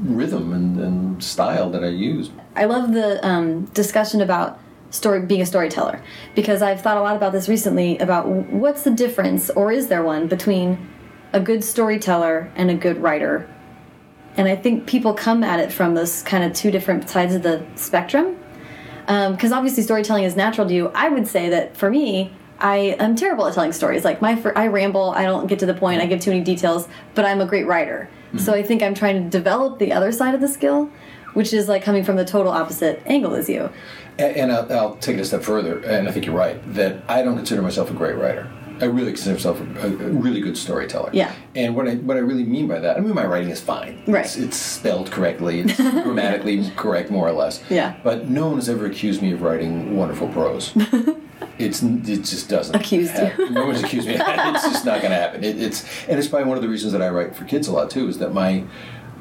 rhythm 0.00 0.52
and, 0.52 0.80
and 0.80 1.24
style 1.24 1.70
that 1.70 1.84
I 1.84 1.88
use. 1.88 2.30
I 2.56 2.64
love 2.66 2.92
the 2.92 3.24
um, 3.26 3.66
discussion 3.66 4.20
about 4.20 4.60
story 4.90 5.20
being 5.22 5.40
a 5.40 5.46
storyteller 5.46 6.00
because 6.34 6.62
I've 6.62 6.80
thought 6.80 6.96
a 6.96 7.00
lot 7.00 7.16
about 7.16 7.32
this 7.32 7.48
recently 7.48 7.98
about 7.98 8.28
what's 8.28 8.84
the 8.84 8.92
difference 8.92 9.50
or 9.50 9.72
is 9.72 9.88
there 9.88 10.04
one 10.04 10.28
between 10.28 10.88
a 11.34 11.40
good 11.40 11.64
storyteller 11.64 12.50
and 12.54 12.70
a 12.70 12.74
good 12.74 13.02
writer. 13.02 13.50
And 14.36 14.48
I 14.48 14.54
think 14.54 14.86
people 14.86 15.12
come 15.14 15.42
at 15.42 15.58
it 15.58 15.72
from 15.72 15.94
those 15.94 16.22
kind 16.22 16.44
of 16.44 16.52
two 16.52 16.70
different 16.70 17.10
sides 17.10 17.34
of 17.34 17.42
the 17.42 17.66
spectrum. 17.74 18.38
Because 19.06 19.52
obviously 19.52 19.82
storytelling 19.82 20.24
is 20.24 20.36
natural 20.36 20.66
to 20.68 20.72
you. 20.72 20.88
I 20.94 21.08
would 21.08 21.26
say 21.26 21.50
that 21.50 21.76
for 21.76 21.90
me, 21.90 22.32
I 22.60 22.96
am 23.00 23.16
terrible 23.16 23.46
at 23.46 23.54
telling 23.54 23.72
stories. 23.72 24.04
Like 24.04 24.22
my, 24.22 24.40
I 24.54 24.68
ramble. 24.68 25.10
I 25.10 25.24
don't 25.24 25.48
get 25.48 25.58
to 25.58 25.66
the 25.66 25.74
point. 25.74 26.00
I 26.00 26.06
give 26.06 26.20
too 26.20 26.30
many 26.30 26.42
details. 26.42 26.88
But 27.14 27.24
I'm 27.24 27.40
a 27.40 27.46
great 27.46 27.66
writer. 27.66 28.08
So 28.38 28.52
I 28.52 28.62
think 28.62 28.82
I'm 28.82 28.94
trying 28.94 29.22
to 29.22 29.30
develop 29.30 29.78
the 29.78 29.92
other 29.92 30.12
side 30.12 30.34
of 30.34 30.40
the 30.40 30.48
skill, 30.48 30.90
which 31.34 31.52
is 31.52 31.68
like 31.68 31.82
coming 31.82 32.04
from 32.04 32.16
the 32.16 32.24
total 32.24 32.52
opposite 32.52 33.02
angle 33.06 33.34
as 33.34 33.48
you. 33.48 33.70
And, 34.18 34.36
and 34.36 34.52
I'll, 34.52 34.72
I'll 34.72 34.96
take 34.96 35.16
it 35.16 35.20
a 35.20 35.24
step 35.24 35.42
further, 35.42 35.78
and 35.80 36.08
I 36.08 36.12
think 36.12 36.26
you're 36.26 36.34
right 36.34 36.60
that 36.74 37.02
I 37.08 37.22
don't 37.22 37.36
consider 37.36 37.62
myself 37.62 37.90
a 37.90 37.94
great 37.94 38.16
writer. 38.16 38.50
I 38.80 38.86
really 38.86 39.12
consider 39.12 39.34
myself 39.34 39.60
a, 39.60 39.86
a 39.86 40.10
really 40.10 40.40
good 40.40 40.56
storyteller. 40.56 41.10
Yeah. 41.12 41.32
And 41.54 41.76
what 41.76 41.88
I 41.88 41.94
what 41.96 42.16
I 42.16 42.20
really 42.20 42.44
mean 42.44 42.66
by 42.66 42.80
that, 42.80 42.96
I 42.96 43.00
mean 43.00 43.14
my 43.14 43.24
writing 43.24 43.50
is 43.50 43.60
fine. 43.60 44.02
Right. 44.06 44.24
It's, 44.24 44.36
it's 44.36 44.56
spelled 44.56 45.10
correctly. 45.10 45.60
It's 45.64 45.76
grammatically 45.76 46.70
correct, 46.76 47.10
more 47.10 47.28
or 47.28 47.32
less. 47.32 47.62
Yeah. 47.70 47.96
But 48.02 48.28
no 48.28 48.48
one 48.48 48.56
has 48.56 48.68
ever 48.68 48.86
accused 48.86 49.22
me 49.22 49.32
of 49.32 49.42
writing 49.42 49.96
wonderful 49.96 50.28
prose. 50.28 50.76
it's 51.58 51.82
it 51.82 52.22
just 52.24 52.48
doesn't. 52.48 52.74
Accused 52.74 53.14
you. 53.14 53.24
happen. 53.26 53.54
No 53.54 53.66
one's 53.66 53.82
accused 53.82 54.08
me. 54.08 54.14
it's 54.18 54.62
just 54.62 54.84
not 54.84 55.00
going 55.00 55.10
to 55.10 55.16
happen. 55.16 55.44
It, 55.44 55.60
it's 55.60 55.84
and 56.08 56.18
it's 56.18 56.28
probably 56.28 56.48
one 56.48 56.56
of 56.56 56.62
the 56.62 56.68
reasons 56.68 56.92
that 56.92 57.02
I 57.02 57.08
write 57.08 57.36
for 57.36 57.44
kids 57.44 57.68
a 57.68 57.72
lot 57.72 57.90
too. 57.90 58.08
Is 58.08 58.18
that 58.18 58.32
my 58.32 58.64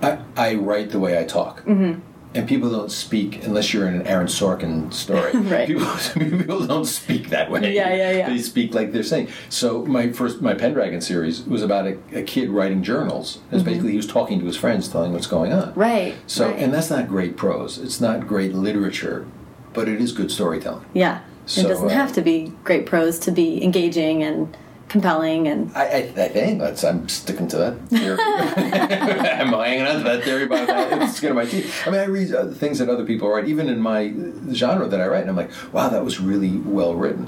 I, 0.03 0.19
I 0.35 0.55
write 0.55 0.89
the 0.91 0.99
way 0.99 1.19
I 1.19 1.23
talk. 1.23 1.61
Mm-hmm. 1.61 1.99
And 2.35 2.49
people 2.49 2.71
don't 2.71 2.91
speak 2.91 3.43
unless 3.45 3.73
you're 3.73 3.87
in 3.87 3.93
an 3.93 4.07
Aaron 4.07 4.25
Sorkin 4.25 4.91
story. 4.91 5.31
Right. 5.53 5.67
People, 5.67 5.85
people 6.13 6.65
don't 6.65 6.85
speak 6.85 7.29
that 7.29 7.51
way. 7.51 7.75
Yeah, 7.75 7.93
yeah, 7.93 8.11
yeah. 8.11 8.29
They 8.29 8.39
speak 8.39 8.73
like 8.73 8.91
they're 8.91 9.03
saying. 9.03 9.29
So 9.49 9.85
my 9.85 10.11
first, 10.11 10.41
my 10.41 10.55
Pendragon 10.55 10.99
series 10.99 11.43
was 11.43 11.61
about 11.61 11.85
a, 11.85 11.97
a 12.11 12.23
kid 12.23 12.49
writing 12.49 12.81
journals. 12.81 13.39
It's 13.51 13.61
basically 13.61 13.91
he 13.91 13.97
was 13.97 14.07
talking 14.07 14.39
to 14.39 14.45
his 14.45 14.57
friends, 14.57 14.87
telling 14.87 15.13
what's 15.13 15.27
going 15.27 15.53
on. 15.53 15.69
Mm-hmm. 15.69 15.79
Right. 15.79 16.15
So, 16.25 16.49
right. 16.49 16.57
and 16.59 16.73
that's 16.73 16.89
not 16.89 17.07
great 17.07 17.37
prose. 17.37 17.77
It's 17.77 18.01
not 18.01 18.27
great 18.27 18.55
literature, 18.55 19.27
but 19.73 19.87
it 19.87 20.01
is 20.01 20.11
good 20.11 20.31
storytelling. 20.31 20.85
yeah, 20.93 21.21
So, 21.45 21.61
it 21.61 21.67
doesn't 21.67 21.89
uh, 21.89 21.93
have 21.93 22.13
to 22.13 22.21
be 22.21 22.53
great 22.63 22.85
prose 22.85 23.19
to 23.19 23.31
be 23.31 23.63
engaging 23.63 24.23
and 24.23 24.55
compelling 24.93 25.47
and 25.47 25.75
I, 25.75 25.83
I, 25.83 25.97
I 25.97 26.27
think 26.27 26.59
that's 26.59 26.83
I'm 26.83 27.09
sticking 27.09 27.47
to 27.47 27.57
that 27.57 27.89
theory. 27.89 28.17
I'm 28.21 29.51
hanging 29.51 29.87
on 29.87 29.97
to 29.97 30.03
that 30.03 30.23
theory 30.23 30.45
by 30.45 30.65
the 30.65 31.07
skin 31.07 31.31
of 31.31 31.35
my 31.35 31.45
teeth. 31.45 31.81
I 31.87 31.89
mean, 31.89 31.99
I 31.99 32.05
read 32.05 32.55
things 32.57 32.77
that 32.77 32.89
other 32.89 33.03
people 33.03 33.27
write, 33.27 33.47
even 33.47 33.69
in 33.69 33.79
my 33.79 34.13
genre 34.53 34.87
that 34.87 35.01
I 35.01 35.07
write, 35.07 35.21
and 35.21 35.31
I'm 35.31 35.35
like, 35.35 35.49
wow, 35.73 35.89
that 35.89 36.05
was 36.05 36.19
really 36.19 36.57
well 36.57 36.93
written. 36.93 37.25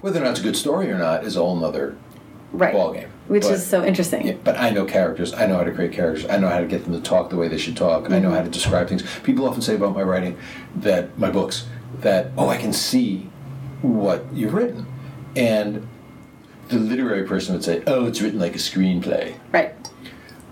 Whether 0.00 0.20
or 0.20 0.24
not 0.24 0.30
it's 0.30 0.40
a 0.40 0.42
good 0.42 0.56
story 0.56 0.90
or 0.90 0.96
not 0.96 1.24
is 1.24 1.36
a 1.36 1.40
whole 1.40 1.56
nother 1.56 1.94
right, 2.52 2.74
ballgame. 2.74 3.08
which 3.26 3.42
But- 3.42 3.52
is 3.52 3.66
so 3.66 3.84
interesting. 3.84 4.26
Yeah, 4.26 4.36
but 4.42 4.56
I 4.56 4.70
know 4.70 4.86
characters. 4.86 5.34
I 5.34 5.46
know 5.46 5.58
how 5.58 5.64
to 5.64 5.72
create 5.72 5.92
characters. 5.92 6.24
I 6.30 6.38
know 6.38 6.48
how 6.48 6.60
to 6.60 6.66
get 6.66 6.84
them 6.84 6.94
to 6.94 7.00
talk 7.00 7.28
the 7.28 7.36
way 7.36 7.48
they 7.48 7.58
should 7.58 7.76
talk. 7.76 8.10
I 8.10 8.18
know 8.18 8.30
how 8.30 8.42
to 8.42 8.48
describe 8.48 8.88
things. 8.88 9.02
People 9.24 9.46
often 9.46 9.60
say 9.60 9.74
about 9.74 9.94
my 9.94 10.02
writing 10.02 10.38
that 10.76 11.18
my 11.18 11.30
books 11.30 11.66
that 12.00 12.30
oh, 12.36 12.48
I 12.48 12.56
can 12.56 12.72
see 12.72 13.30
what 13.82 14.24
you've 14.32 14.54
written, 14.54 14.86
and 15.36 15.86
the 16.68 16.78
literary 16.78 17.24
person 17.24 17.54
would 17.54 17.64
say, 17.64 17.82
oh, 17.86 18.06
it's 18.06 18.20
written 18.20 18.38
like 18.38 18.54
a 18.54 18.58
screenplay. 18.58 19.34
Right, 19.52 19.74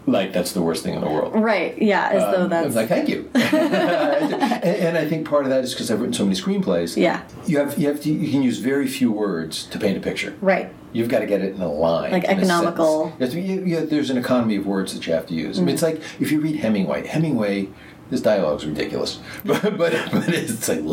Like 0.06 0.32
that's 0.32 0.52
the 0.52 0.62
worst 0.62 0.82
thing 0.82 0.94
in 0.94 1.00
the 1.02 1.08
world. 1.10 1.34
right, 1.34 1.76
yeah, 1.80 2.08
as 2.08 2.22
though 2.34 2.44
Um, 2.44 2.50
that's 2.50 2.68
I'm 2.68 2.74
like, 2.74 2.88
thank 2.88 3.08
you. 3.08 3.28
and, 3.34 4.64
and 4.64 4.96
I 4.98 5.06
think 5.08 5.28
part 5.28 5.44
of 5.44 5.50
that 5.50 5.62
is 5.64 5.72
because 5.74 5.90
I've 5.90 6.00
written 6.00 6.14
so 6.14 6.24
many 6.24 6.36
screenplays. 6.36 6.96
yeah, 6.96 7.22
You 7.46 7.58
have 7.58 7.76
you 7.78 7.88
have 7.88 8.00
to, 8.02 8.10
you 8.10 8.30
can 8.30 8.42
use 8.42 8.58
very 8.58 8.86
few 8.86 9.12
words 9.12 9.64
to 9.66 9.78
paint 9.78 9.96
a 9.98 10.00
picture. 10.00 10.34
right, 10.40 10.72
You've 10.92 11.08
got 11.10 11.18
to 11.18 11.26
get 11.26 11.42
it 11.42 11.54
in 11.54 11.60
a 11.60 11.70
line, 11.70 12.12
Like 12.12 12.24
economical. 12.24 13.12
You 13.20 13.26
you- 13.26 13.64
you- 13.64 13.86
there's 13.86 14.08
an 14.08 14.16
economy 14.16 14.56
of 14.56 14.66
words 14.66 14.94
that 14.94 15.06
you 15.06 15.12
have 15.12 15.26
to 15.26 15.34
use. 15.34 15.58
I 15.58 15.62
mean, 15.62 15.74
it's 15.74 15.82
Mm-hmm. 15.82 15.96
like 16.00 16.20
if 16.20 16.32
you 16.32 16.40
read 16.40 16.56
Hemingway. 16.56 17.06
Hemingway, 17.06 17.68
his 18.10 18.22
dialogue's 18.22 18.64
ridiculous, 18.66 19.18
but 19.44 19.62
but, 19.62 19.76
but 20.12 20.28
it's 20.28 20.68
like, 20.68 20.84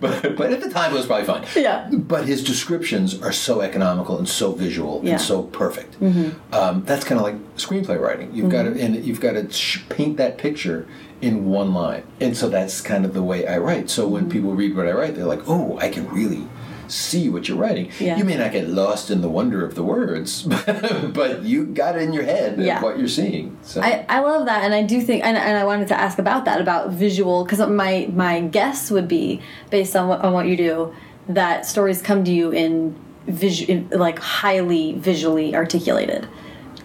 but 0.00 0.36
but 0.36 0.52
at 0.52 0.60
the 0.60 0.70
time 0.70 0.92
it 0.92 0.96
was 0.96 1.06
probably 1.06 1.24
fun. 1.26 1.44
Yeah. 1.56 1.88
But 1.92 2.26
his 2.26 2.42
descriptions 2.44 3.20
are 3.22 3.32
so 3.32 3.60
economical 3.60 4.18
and 4.18 4.28
so 4.28 4.52
visual 4.52 5.00
Yeah. 5.02 5.12
and 5.12 5.20
so 5.20 5.42
perfect. 5.44 5.98
Mm-hmm. 6.00 6.54
Um, 6.54 6.84
that's 6.84 7.04
kind 7.04 7.18
of 7.20 7.24
like 7.26 7.36
screenplay 7.56 8.00
writing. 8.00 8.34
You've 8.34 8.50
got 8.50 8.64
to 8.64 8.80
and 8.80 8.96
you've 9.04 9.20
got 9.20 9.32
to 9.32 9.50
sh- 9.50 9.82
paint 9.88 10.16
that 10.18 10.38
picture 10.38 10.86
in 11.20 11.46
one 11.46 11.74
line, 11.74 12.04
and 12.20 12.36
so 12.36 12.48
that's 12.48 12.80
kind 12.80 13.04
of 13.04 13.12
the 13.12 13.22
way 13.22 13.46
I 13.46 13.58
write. 13.58 13.90
So 13.90 14.04
Mm-hmm. 14.04 14.12
when 14.14 14.30
people 14.30 14.54
read 14.54 14.76
what 14.76 14.86
I 14.86 14.92
write, 14.92 15.14
they're 15.16 15.24
like, 15.24 15.42
"Oh, 15.48 15.76
I 15.78 15.88
can 15.88 16.08
really." 16.10 16.44
See 16.88 17.28
what 17.28 17.48
you're 17.48 17.58
writing. 17.58 17.90
Yeah. 18.00 18.16
You 18.16 18.24
may 18.24 18.36
not 18.36 18.52
get 18.52 18.68
lost 18.68 19.10
in 19.10 19.20
the 19.20 19.28
wonder 19.28 19.64
of 19.64 19.74
the 19.74 19.82
words, 19.82 20.42
but 21.12 21.42
you 21.42 21.66
got 21.66 21.96
it 21.96 22.02
in 22.02 22.12
your 22.12 22.24
head 22.24 22.58
Yeah. 22.58 22.82
what 22.82 22.98
you're 22.98 23.08
seeing. 23.08 23.56
So 23.62 23.80
I, 23.82 24.04
I 24.08 24.20
love 24.20 24.46
that, 24.46 24.64
and 24.64 24.74
I 24.74 24.82
do 24.82 25.00
think, 25.00 25.24
and, 25.24 25.36
and 25.36 25.58
I 25.58 25.64
wanted 25.64 25.88
to 25.88 25.98
ask 26.00 26.18
about 26.18 26.44
that 26.46 26.60
about 26.60 26.90
visual, 26.90 27.44
because 27.44 27.60
my 27.68 28.08
my 28.14 28.40
guess 28.40 28.90
would 28.90 29.08
be 29.08 29.40
based 29.70 29.94
on 29.94 30.08
what 30.08 30.20
on 30.22 30.32
what 30.32 30.46
you 30.46 30.56
do 30.56 30.94
that 31.28 31.66
stories 31.66 32.00
come 32.00 32.24
to 32.24 32.30
you 32.32 32.50
in, 32.50 32.96
visu- 33.26 33.66
in 33.70 33.88
like 33.90 34.18
highly 34.18 34.94
visually 34.94 35.54
articulated. 35.54 36.26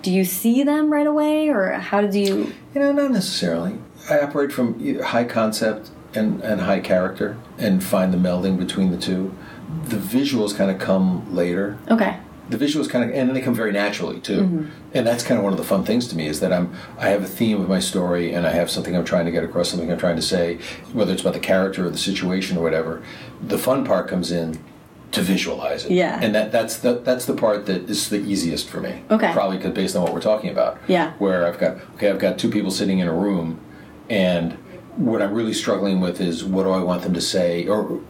Do 0.01 0.11
you 0.11 0.25
see 0.25 0.63
them 0.63 0.91
right 0.91 1.07
away, 1.07 1.47
or 1.47 1.71
how 1.71 2.01
did 2.01 2.13
you? 2.13 2.51
You 2.75 2.81
know, 2.81 2.91
not 2.91 3.11
necessarily. 3.11 3.77
I 4.09 4.19
operate 4.19 4.51
from 4.51 5.01
high 5.01 5.23
concept 5.23 5.91
and, 6.13 6.41
and 6.41 6.59
high 6.61 6.81
character 6.81 7.37
and 7.57 7.81
find 7.81 8.13
the 8.13 8.17
melding 8.17 8.57
between 8.59 8.91
the 8.91 8.97
two. 8.97 9.33
The 9.85 9.97
visuals 9.97 10.55
kind 10.55 10.69
of 10.71 10.79
come 10.79 11.35
later. 11.35 11.77
Okay, 11.89 12.17
the 12.49 12.57
visuals 12.57 12.89
kind 12.89 13.03
of 13.09 13.15
and 13.15 13.29
then 13.29 13.33
they 13.33 13.41
come 13.41 13.53
very 13.55 13.71
naturally 13.71 14.19
too 14.19 14.41
Mm-hmm. 14.41 14.65
and 14.93 15.07
that's 15.07 15.23
kind 15.23 15.37
of 15.37 15.43
one 15.43 15.53
of 15.53 15.57
the 15.57 15.63
fun 15.65 15.83
things 15.85 16.07
to 16.09 16.15
me 16.17 16.27
is 16.27 16.41
that 16.41 16.51
i'm 16.51 16.73
i 16.99 17.07
have 17.07 17.23
a 17.23 17.27
theme 17.27 17.61
of 17.61 17.69
my 17.69 17.79
story 17.79 18.33
and 18.33 18.45
i 18.45 18.49
have 18.51 18.69
something 18.69 18.97
i'm 18.97 19.05
trying 19.05 19.23
to 19.25 19.31
get 19.31 19.45
across 19.45 19.69
something 19.69 19.89
i'm 19.89 19.97
trying 19.97 20.17
to 20.17 20.21
say 20.21 20.57
whether 20.91 21.13
it's 21.13 21.21
about 21.21 21.33
the 21.33 21.39
character 21.39 21.85
or 21.85 21.89
the 21.89 21.97
situation 21.97 22.57
or 22.57 22.61
whatever 22.61 23.01
the 23.41 23.57
fun 23.57 23.85
part 23.85 24.09
comes 24.09 24.29
in 24.29 24.59
to 25.11 25.21
visualize 25.21 25.85
it 25.85 25.91
Yeah. 25.93 26.19
and 26.21 26.35
that 26.35 26.51
that's 26.51 26.77
the 26.79 26.95
that's 26.95 27.25
the 27.25 27.33
part 27.33 27.65
that 27.67 27.89
is 27.89 28.09
the 28.09 28.17
easiest 28.19 28.67
for 28.67 28.81
me 28.81 29.03
Okay. 29.09 29.31
probably 29.31 29.57
'cause 29.57 29.71
based 29.71 29.95
on 29.95 30.03
what 30.03 30.13
we're 30.13 30.19
talking 30.31 30.49
about 30.49 30.77
Yeah. 30.87 31.13
where 31.19 31.47
i've 31.47 31.57
got 31.57 31.77
okay 31.95 32.09
i've 32.09 32.19
got 32.19 32.37
two 32.37 32.49
people 32.49 32.71
sitting 32.71 32.99
in 32.99 33.07
a 33.07 33.13
room 33.13 33.57
and 34.09 34.51
what 34.97 35.21
i'm 35.21 35.33
really 35.33 35.53
struggling 35.53 36.01
with 36.01 36.19
is 36.19 36.43
what 36.43 36.63
do 36.63 36.71
i 36.71 36.83
want 36.83 37.03
them 37.03 37.13
to 37.13 37.21
say 37.21 37.65
or 37.67 38.01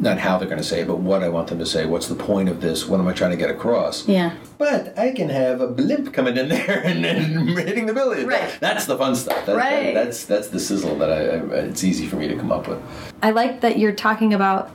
not 0.00 0.18
how 0.18 0.38
they're 0.38 0.48
going 0.48 0.60
to 0.60 0.66
say 0.66 0.80
it, 0.80 0.86
but 0.86 0.98
what 0.98 1.22
I 1.22 1.28
want 1.28 1.48
them 1.48 1.58
to 1.58 1.66
say. 1.66 1.86
What's 1.86 2.08
the 2.08 2.14
point 2.14 2.48
of 2.48 2.60
this? 2.60 2.86
What 2.86 3.00
am 3.00 3.08
I 3.08 3.12
trying 3.12 3.32
to 3.32 3.36
get 3.36 3.50
across? 3.50 4.06
Yeah. 4.06 4.34
But 4.56 4.96
I 4.98 5.12
can 5.12 5.28
have 5.28 5.60
a 5.60 5.66
blimp 5.66 6.12
coming 6.12 6.36
in 6.36 6.48
there 6.54 6.82
and, 6.84 7.04
and 7.04 7.48
hitting 7.58 7.86
the 7.86 7.94
building. 7.94 8.26
Right. 8.26 8.56
That's 8.60 8.86
the 8.86 8.96
fun 8.96 9.16
stuff. 9.16 9.44
That, 9.46 9.56
Right. 9.56 9.94
that- 9.94 10.04
that's 10.04 10.24
that's 10.24 10.48
the 10.48 10.60
sizzle 10.60 10.96
that 10.98 11.10
I, 11.10 11.20
I. 11.20 11.60
It's 11.66 11.84
easy 11.84 12.06
for 12.06 12.16
me 12.16 12.28
to 12.28 12.36
come 12.36 12.52
up 12.52 12.68
with. 12.68 12.80
I 13.22 13.30
like 13.30 13.60
that 13.60 13.78
you're 13.78 13.92
talking 13.92 14.32
about 14.32 14.70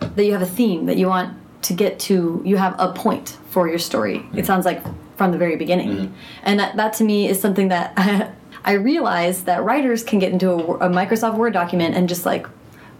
that 0.00 0.24
you 0.24 0.32
have 0.32 0.42
a 0.42 0.46
theme 0.46 0.86
that 0.86 0.96
you 0.96 1.06
want 1.06 1.36
to 1.62 1.72
get 1.72 1.98
to. 2.00 2.42
You 2.44 2.56
have 2.56 2.74
a 2.78 2.92
point 2.92 3.38
for 3.50 3.68
your 3.68 3.78
story. 3.78 4.16
It 4.16 4.22
mm-hmm. 4.22 4.42
sounds 4.42 4.64
like 4.64 4.82
from 5.16 5.30
the 5.30 5.38
very 5.38 5.56
beginning, 5.56 5.90
mm-hmm. 5.90 6.14
and 6.42 6.58
that, 6.58 6.76
that 6.76 6.92
to 6.94 7.04
me 7.04 7.28
is 7.28 7.40
something 7.40 7.68
that 7.68 7.92
I 8.64 8.72
realize 8.72 9.44
that 9.44 9.62
writers 9.62 10.02
can 10.02 10.18
get 10.18 10.32
into 10.32 10.50
a, 10.50 10.56
a 10.56 10.88
Microsoft 10.88 11.36
Word 11.36 11.52
document 11.52 11.94
and 11.94 12.08
just 12.08 12.26
like 12.26 12.46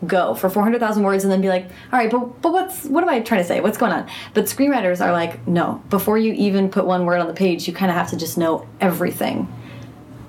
go 0.06 0.34
for 0.34 0.50
400,000 0.50 1.02
words 1.02 1.24
and 1.24 1.32
then 1.32 1.40
be 1.40 1.48
like, 1.48 1.64
all 1.92 1.98
right, 1.98 2.10
but, 2.10 2.42
but 2.42 2.52
what's, 2.52 2.84
what 2.84 3.02
am 3.02 3.10
I 3.10 3.20
trying 3.20 3.40
to 3.40 3.46
say? 3.46 3.60
What's 3.60 3.78
going 3.78 3.92
on? 3.92 4.08
But 4.34 4.44
screenwriters 4.44 5.04
are 5.04 5.12
like, 5.12 5.46
no, 5.46 5.82
before 5.90 6.18
you 6.18 6.32
even 6.34 6.68
put 6.68 6.84
one 6.84 7.06
word 7.06 7.20
on 7.20 7.26
the 7.26 7.34
page, 7.34 7.66
you 7.66 7.74
kind 7.74 7.90
of 7.90 7.96
have 7.96 8.10
to 8.10 8.16
just 8.16 8.36
know 8.36 8.66
everything 8.80 9.48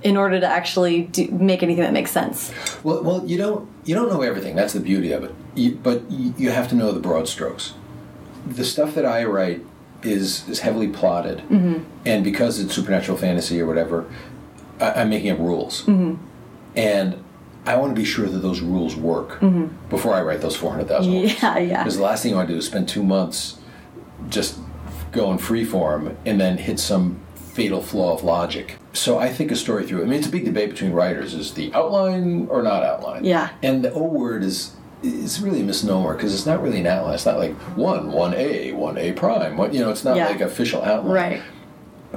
in 0.06 0.18
order 0.18 0.40
to 0.40 0.46
actually 0.46 1.02
do, 1.02 1.28
make 1.32 1.64
anything 1.64 1.84
that 1.84 1.92
makes 1.92 2.12
sense. 2.12 2.54
Well, 2.84 3.04
well, 3.04 3.26
you 3.26 3.38
don't 3.38 3.68
you 3.86 3.96
don't 3.96 4.08
know 4.08 4.22
everything. 4.22 4.56
That's 4.56 4.74
the 4.74 4.80
beauty 4.80 5.12
of 5.12 5.24
it. 5.24 5.34
You, 5.56 5.76
but 5.76 6.10
you, 6.12 6.34
you 6.38 6.52
have 6.52 6.70
to 6.70 6.76
know 6.76 6.92
the 6.92 7.00
broad 7.00 7.28
strokes. 7.28 7.74
The 8.46 8.64
stuff 8.64 8.94
that 8.94 9.06
I 9.06 9.24
write 9.24 9.66
is 10.04 10.48
is 10.48 10.60
heavily 10.60 10.90
plotted, 10.90 11.40
mm-hmm. 11.40 11.84
and 12.06 12.24
because 12.24 12.60
it's 12.60 12.76
supernatural 12.76 13.18
fantasy 13.18 13.60
or 13.60 13.66
whatever, 13.66 14.06
I, 14.80 15.02
I'm 15.02 15.10
making 15.10 15.32
up 15.32 15.40
rules, 15.40 15.82
mm-hmm. 15.86 16.24
and 16.76 17.24
I 17.66 17.76
want 17.78 17.96
to 17.96 18.00
be 18.00 18.06
sure 18.06 18.28
that 18.28 18.40
those 18.40 18.62
rules 18.62 18.96
work 18.96 19.40
mm-hmm. 19.40 19.68
before 19.90 20.14
I 20.14 20.22
write 20.22 20.42
those 20.42 20.56
four 20.56 20.72
hundred 20.72 20.88
thousand 20.88 21.14
words. 21.14 21.42
Yeah, 21.42 21.58
yeah. 21.58 21.84
Because 21.84 21.98
the 21.98 22.04
last 22.04 22.24
thing 22.24 22.34
I 22.34 22.38
want 22.38 22.48
to 22.50 22.54
do 22.54 22.60
is 22.60 22.66
spend 22.66 22.88
two 22.88 23.04
months 23.04 23.58
just 24.30 24.60
going 25.12 25.38
freeform 25.38 26.16
and 26.26 26.40
then 26.40 26.58
hit 26.58 26.80
some 26.80 27.20
fatal 27.36 27.82
flaw 27.82 28.14
of 28.14 28.24
logic. 28.24 28.78
So 28.94 29.18
I 29.18 29.30
think 29.30 29.52
a 29.52 29.56
story 29.56 29.86
through. 29.86 30.02
I 30.02 30.06
mean, 30.06 30.20
it's 30.20 30.28
a 30.28 30.32
big 30.32 30.46
debate 30.46 30.70
between 30.70 30.92
writers: 30.92 31.34
is 31.34 31.54
the 31.54 31.74
outline 31.74 32.48
or 32.50 32.62
not 32.62 32.84
outline? 32.84 33.24
Yeah. 33.26 33.50
And 33.64 33.84
the 33.84 33.92
O 33.94 34.04
word 34.04 34.44
is 34.44 34.76
is 35.04 35.40
really 35.42 35.62
a 35.62 35.64
misnomer 35.64 36.16
because 36.16 36.34
it's 36.34 36.46
not 36.46 36.62
really 36.62 36.80
an 36.80 36.88
outline. 36.88 37.14
It's 37.16 37.26
not 37.26 37.38
like 37.38 37.54
one, 37.78 38.12
one 38.12 38.34
A, 38.34 38.72
one 38.74 38.98
A 38.98 39.12
prime. 39.14 39.58
What 39.58 39.74
you 39.74 39.80
know, 39.80 39.90
it's 39.90 40.04
not 40.04 40.18
Yeah. 40.18 40.28
like 40.28 40.42
official 40.42 40.82
outline. 40.82 41.14
Right. 41.14 41.42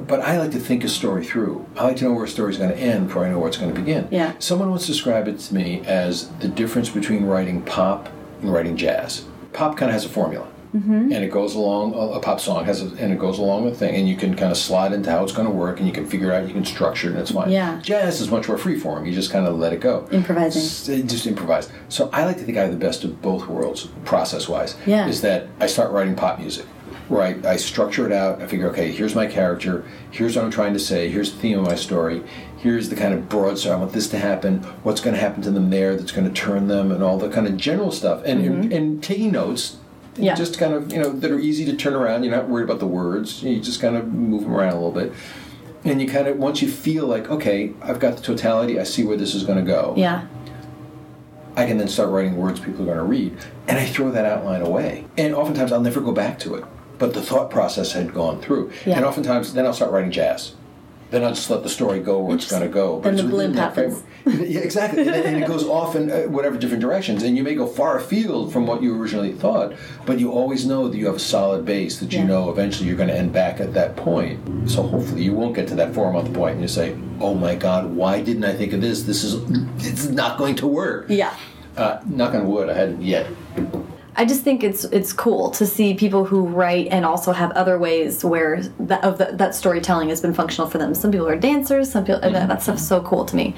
But 0.07 0.21
I 0.21 0.39
like 0.39 0.53
to 0.53 0.59
think 0.59 0.85
a 0.85 0.89
story 0.89 1.25
through. 1.25 1.67
I 1.77 1.85
like 1.85 1.97
to 1.97 2.05
know 2.05 2.13
where 2.13 2.25
a 2.25 2.29
story's 2.29 2.59
going 2.59 2.71
to 2.71 2.77
end 2.77 3.09
before 3.09 3.25
I 3.25 3.31
know 3.31 3.39
where 3.39 3.49
it's 3.49 3.57
going 3.57 3.75
to 3.75 3.81
begin. 3.81 4.09
Yeah. 4.11 4.35
Someone 4.39 4.71
once 4.71 4.87
described 4.87 5.29
it 5.29 5.39
to 5.41 5.55
me 5.55 5.83
as 5.87 6.29
the 6.41 6.49
difference 6.49 6.89
between 6.89 7.25
writing 7.25 7.63
pop 7.63 8.09
and 8.41 8.53
writing 8.53 8.77
jazz. 8.77 9.25
Pop 9.53 9.77
kind 9.77 9.91
of 9.91 9.95
has 9.95 10.05
a 10.05 10.09
formula, 10.09 10.47
mm-hmm. 10.75 11.11
and 11.13 11.25
it 11.25 11.31
goes 11.31 11.55
along. 11.55 11.95
A, 11.95 12.21
pop 12.21 12.39
song 12.39 12.65
has, 12.67 12.83
a, 12.83 12.87
and 13.03 13.13
it 13.13 13.19
goes 13.19 13.39
along 13.39 13.65
with 13.65 13.79
thing, 13.79 13.97
and 13.97 14.09
you 14.09 14.15
can 14.15 14.37
kind 14.37 14.53
of 14.53 14.59
slide 14.59 14.93
into 14.93 15.11
how 15.11 15.25
it's 15.25 15.33
going 15.33 15.49
to 15.49 15.55
work, 15.55 15.79
and 15.79 15.87
you 15.87 15.93
can 15.93 16.07
figure 16.07 16.33
out, 16.33 16.47
you 16.47 16.53
can 16.55 16.65
structure 16.65 17.09
it, 17.09 17.13
and 17.13 17.21
it's 17.21 17.33
fine. 17.33 17.51
Yeah. 17.51 17.81
Jazz 17.81 18.21
is 18.21 18.31
much 18.31 18.47
more 18.47 18.59
free 18.59 18.79
form. 18.79 19.07
You 19.07 19.13
just 19.13 19.33
kind 19.33 19.47
of 19.47 19.59
let 19.59 19.73
it 19.73 19.81
go. 19.81 20.07
Improvising. 20.13 21.09
Just 21.09 21.27
improvise. 21.27 21.71
So 21.89 22.11
I 22.13 22.25
like 22.25 22.37
to 22.37 22.45
think 22.45 22.59
I 22.59 22.63
have 22.63 22.71
the 22.71 22.77
best 22.77 23.03
of 23.05 23.21
both 23.23 23.49
worlds, 23.49 23.89
process 24.05 24.49
wise. 24.49 24.77
Yeah. 24.87 25.09
Is 25.09 25.23
that 25.23 25.49
I 25.59 25.67
start 25.67 25.91
writing 25.91 26.15
pop 26.15 26.39
music. 26.39 26.67
Right, 27.09 27.45
I 27.47 27.57
structure 27.57 28.05
it 28.05 28.13
out. 28.13 28.43
I 28.43 28.47
figure, 28.47 28.69
okay, 28.71 28.93
here's 28.93 29.15
my 29.15 29.27
character. 29.27 29.85
Here's 30.11 30.37
what 30.37 30.45
I'm 30.45 30.51
trying 30.51 30.75
to 30.75 30.79
say. 30.79 31.09
Here's 31.09 31.33
the 31.33 31.39
theme 31.39 31.59
of 31.59 31.65
my 31.65 31.75
story. 31.75 32.23
Here's 32.59 32.91
the 32.91 32.97
kind 32.97 33.15
of 33.15 33.29
broad 33.31 33.59
story. 33.59 33.77
I 33.77 33.79
want 33.79 33.93
this 33.93 34.09
to 34.09 34.19
happen. 34.19 34.59
What's 34.83 35.01
going 35.01 35.15
to 35.15 35.21
happen 35.21 35.41
to 35.43 35.51
them 35.51 35.71
there? 35.71 35.97
That's 35.97 36.13
going 36.13 36.27
to 36.29 36.35
turn 36.35 36.69
them, 36.69 36.93
and 36.93 37.03
all 37.03 37.17
the 37.19 37.31
kind 37.31 37.47
of 37.47 37.57
general 37.57 37.93
stuff. 37.93 38.23
And 38.27 38.45
and, 38.45 38.73
and 38.73 39.03
taking 39.03 39.33
notes, 39.33 39.77
Mm-hmm. 40.15 40.25
Yeah. 40.25 40.35
just 40.35 40.59
kind 40.59 40.75
of 40.75 40.93
you 40.93 40.99
know 41.01 41.11
that 41.13 41.31
are 41.31 41.39
easy 41.39 41.65
to 41.67 41.77
turn 41.77 41.95
around. 41.95 42.25
You're 42.25 42.35
not 42.35 42.49
worried 42.49 42.65
about 42.65 42.81
the 42.81 42.89
words. 42.89 43.41
You 43.45 43.61
just 43.61 43.81
kind 43.81 43.97
of 43.97 44.13
move 44.13 44.43
them 44.43 44.53
around 44.53 44.73
a 44.73 44.75
little 44.75 44.91
bit. 44.91 45.13
And 45.85 46.03
you 46.03 46.09
kind 46.09 46.27
of 46.27 46.37
once 46.39 46.61
you 46.61 46.69
feel 46.69 47.07
like, 47.07 47.31
okay, 47.31 47.73
I've 47.81 48.01
got 48.01 48.17
the 48.17 48.23
totality. 48.23 48.81
I 48.81 48.83
see 48.83 49.05
where 49.05 49.17
this 49.17 49.33
is 49.37 49.45
going 49.45 49.65
to 49.65 49.65
go. 49.65 49.95
Yeah. 49.97 50.27
I 51.57 51.67
can 51.67 51.79
then 51.79 51.87
start 51.87 52.11
writing 52.11 52.37
words 52.37 52.59
people 52.59 52.83
are 52.83 52.87
going 52.87 52.97
to 52.99 53.05
read, 53.05 53.37
and 53.69 53.79
I 53.79 53.87
throw 53.87 54.11
that 54.11 54.25
outline 54.25 54.63
away. 54.63 55.05
And 55.17 55.35
oftentimes 55.37 55.71
I'll 55.71 55.81
never 55.81 56.01
go 56.01 56.11
back 56.13 56.41
to 56.41 56.57
it, 56.57 56.65
but 56.99 57.15
the 57.15 57.23
thought 57.23 57.51
process 57.51 57.93
had 57.93 58.13
gone 58.15 58.41
through. 58.41 58.73
Yeah. 58.87 58.97
And 58.97 59.05
oftentimes 59.05 59.53
then 59.55 59.67
I'll 59.67 59.73
start 59.73 59.93
writing 59.93 60.11
jazz. 60.11 60.55
Then 61.11 61.25
I'll 61.25 61.33
just 61.33 61.49
let 61.49 61.63
the 61.63 61.71
story 61.71 62.01
go 62.01 62.19
where 62.19 62.35
it's 62.37 62.45
just- 62.45 62.55
going 62.59 62.69
to 62.69 62.75
go. 62.75 63.01
then 63.01 63.17
the 63.17 63.23
blimp 63.23 63.55
happens. 63.55 64.03
yeah, 64.27 64.61
exactly, 64.61 65.01
and, 65.09 65.11
and 65.17 65.43
it 65.43 65.47
goes 65.47 65.65
off 65.65 65.97
in 65.97 66.11
uh, 66.11 66.25
whatever 66.25 66.59
different 66.59 66.83
directions, 66.83 67.23
and 67.23 67.35
you 67.35 67.43
may 67.43 67.55
go 67.55 67.67
far 67.67 67.97
afield 67.97 68.53
from 68.53 68.67
what 68.67 68.83
you 68.83 68.95
originally 69.01 69.33
thought, 69.33 69.73
but 70.05 70.21
you 70.21 70.31
always 70.33 70.67
know 70.67 70.87
that 70.87 70.99
you 70.99 71.07
have 71.07 71.15
a 71.15 71.19
solid 71.19 71.65
base 71.65 71.99
that 72.01 72.13
you 72.13 72.19
Yeah. 72.19 72.27
know 72.27 72.51
eventually 72.51 72.89
you're 72.89 72.97
going 72.99 73.09
to 73.09 73.17
end 73.17 73.33
back 73.33 73.59
at 73.59 73.73
that 73.73 73.97
point. 73.97 74.39
So 74.71 74.83
hopefully 74.83 75.23
you 75.23 75.33
won't 75.33 75.55
get 75.55 75.67
to 75.69 75.75
that 75.77 75.95
four 75.95 76.13
month 76.13 76.35
point 76.35 76.55
and 76.55 76.61
you 76.61 76.69
say, 76.69 76.95
"Oh 77.21 77.33
my 77.33 77.55
God, 77.55 77.87
why 77.87 78.21
didn't 78.21 78.45
I 78.45 78.53
think 78.55 78.75
of 78.75 78.83
this? 78.83 79.05
This 79.05 79.25
is 79.25 79.41
it's 79.79 80.09
not 80.09 80.37
going 80.37 80.57
to 80.57 80.67
work." 80.67 81.07
Yeah. 81.09 81.35
Uh, 81.75 82.01
knock 82.05 82.35
on 82.35 82.47
wood, 82.49 82.69
I 82.69 82.75
hadn't 82.75 83.01
yet. 83.01 83.29
I 84.19 84.25
just 84.25 84.43
think 84.43 84.65
it's 84.65 84.83
it's 84.87 85.13
cool 85.13 85.51
to 85.53 85.65
see 85.65 85.95
people 85.95 86.25
who 86.25 86.45
write 86.45 86.89
and 86.91 87.05
also 87.05 87.31
have 87.31 87.53
other 87.53 87.79
ways 87.79 88.25
where 88.25 88.61
that 88.81 89.05
of 89.05 89.17
the, 89.17 89.27
that 89.35 89.55
storytelling 89.55 90.09
has 90.09 90.21
been 90.21 90.35
functional 90.35 90.69
for 90.69 90.79
them. 90.79 90.93
Some 90.93 91.13
people 91.13 91.29
are 91.29 91.37
dancers. 91.37 91.93
Some 91.93 92.05
people 92.05 92.21
that, 92.21 92.49
that 92.49 92.61
stuff's 92.61 92.87
so 92.87 93.01
cool 93.03 93.25
to 93.27 93.37
me. 93.37 93.55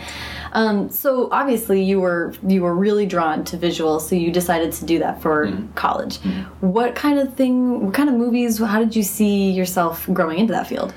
Um, 0.52 0.90
so 0.90 1.30
obviously 1.32 1.82
you 1.82 1.98
were 1.98 2.34
you 2.46 2.60
were 2.60 2.74
really 2.74 3.06
drawn 3.06 3.42
to 3.46 3.56
visuals, 3.56 4.02
so 4.02 4.14
you 4.16 4.30
decided 4.30 4.72
to 4.74 4.84
do 4.84 4.98
that 4.98 5.22
for 5.22 5.50
college. 5.76 6.18
What 6.60 6.94
kind 6.94 7.18
of 7.18 7.32
thing? 7.34 7.86
What 7.86 7.94
kind 7.94 8.10
of 8.10 8.14
movies? 8.14 8.58
How 8.58 8.80
did 8.80 8.94
you 8.94 9.02
see 9.02 9.50
yourself 9.50 10.06
growing 10.12 10.38
into 10.38 10.52
that 10.52 10.66
field? 10.66 10.92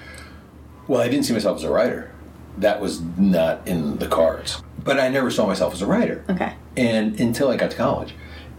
Well, 0.90 1.00
I 1.00 1.08
didn't 1.08 1.24
see 1.24 1.32
myself 1.32 1.60
as 1.60 1.64
a 1.64 1.72
writer. 1.72 2.12
That 2.58 2.82
was 2.82 3.02
not 3.18 3.66
in 3.66 3.98
the 3.98 4.08
cards. 4.08 4.62
But 4.84 5.00
I 5.00 5.08
never 5.08 5.32
saw 5.32 5.48
myself 5.48 5.74
as 5.74 5.82
a 5.82 5.88
writer. 5.88 6.26
Okay. 6.30 6.54
And 6.76 7.18
until 7.18 7.48
I 7.48 7.56
got 7.56 7.72
to 7.72 7.78
college. 7.78 8.14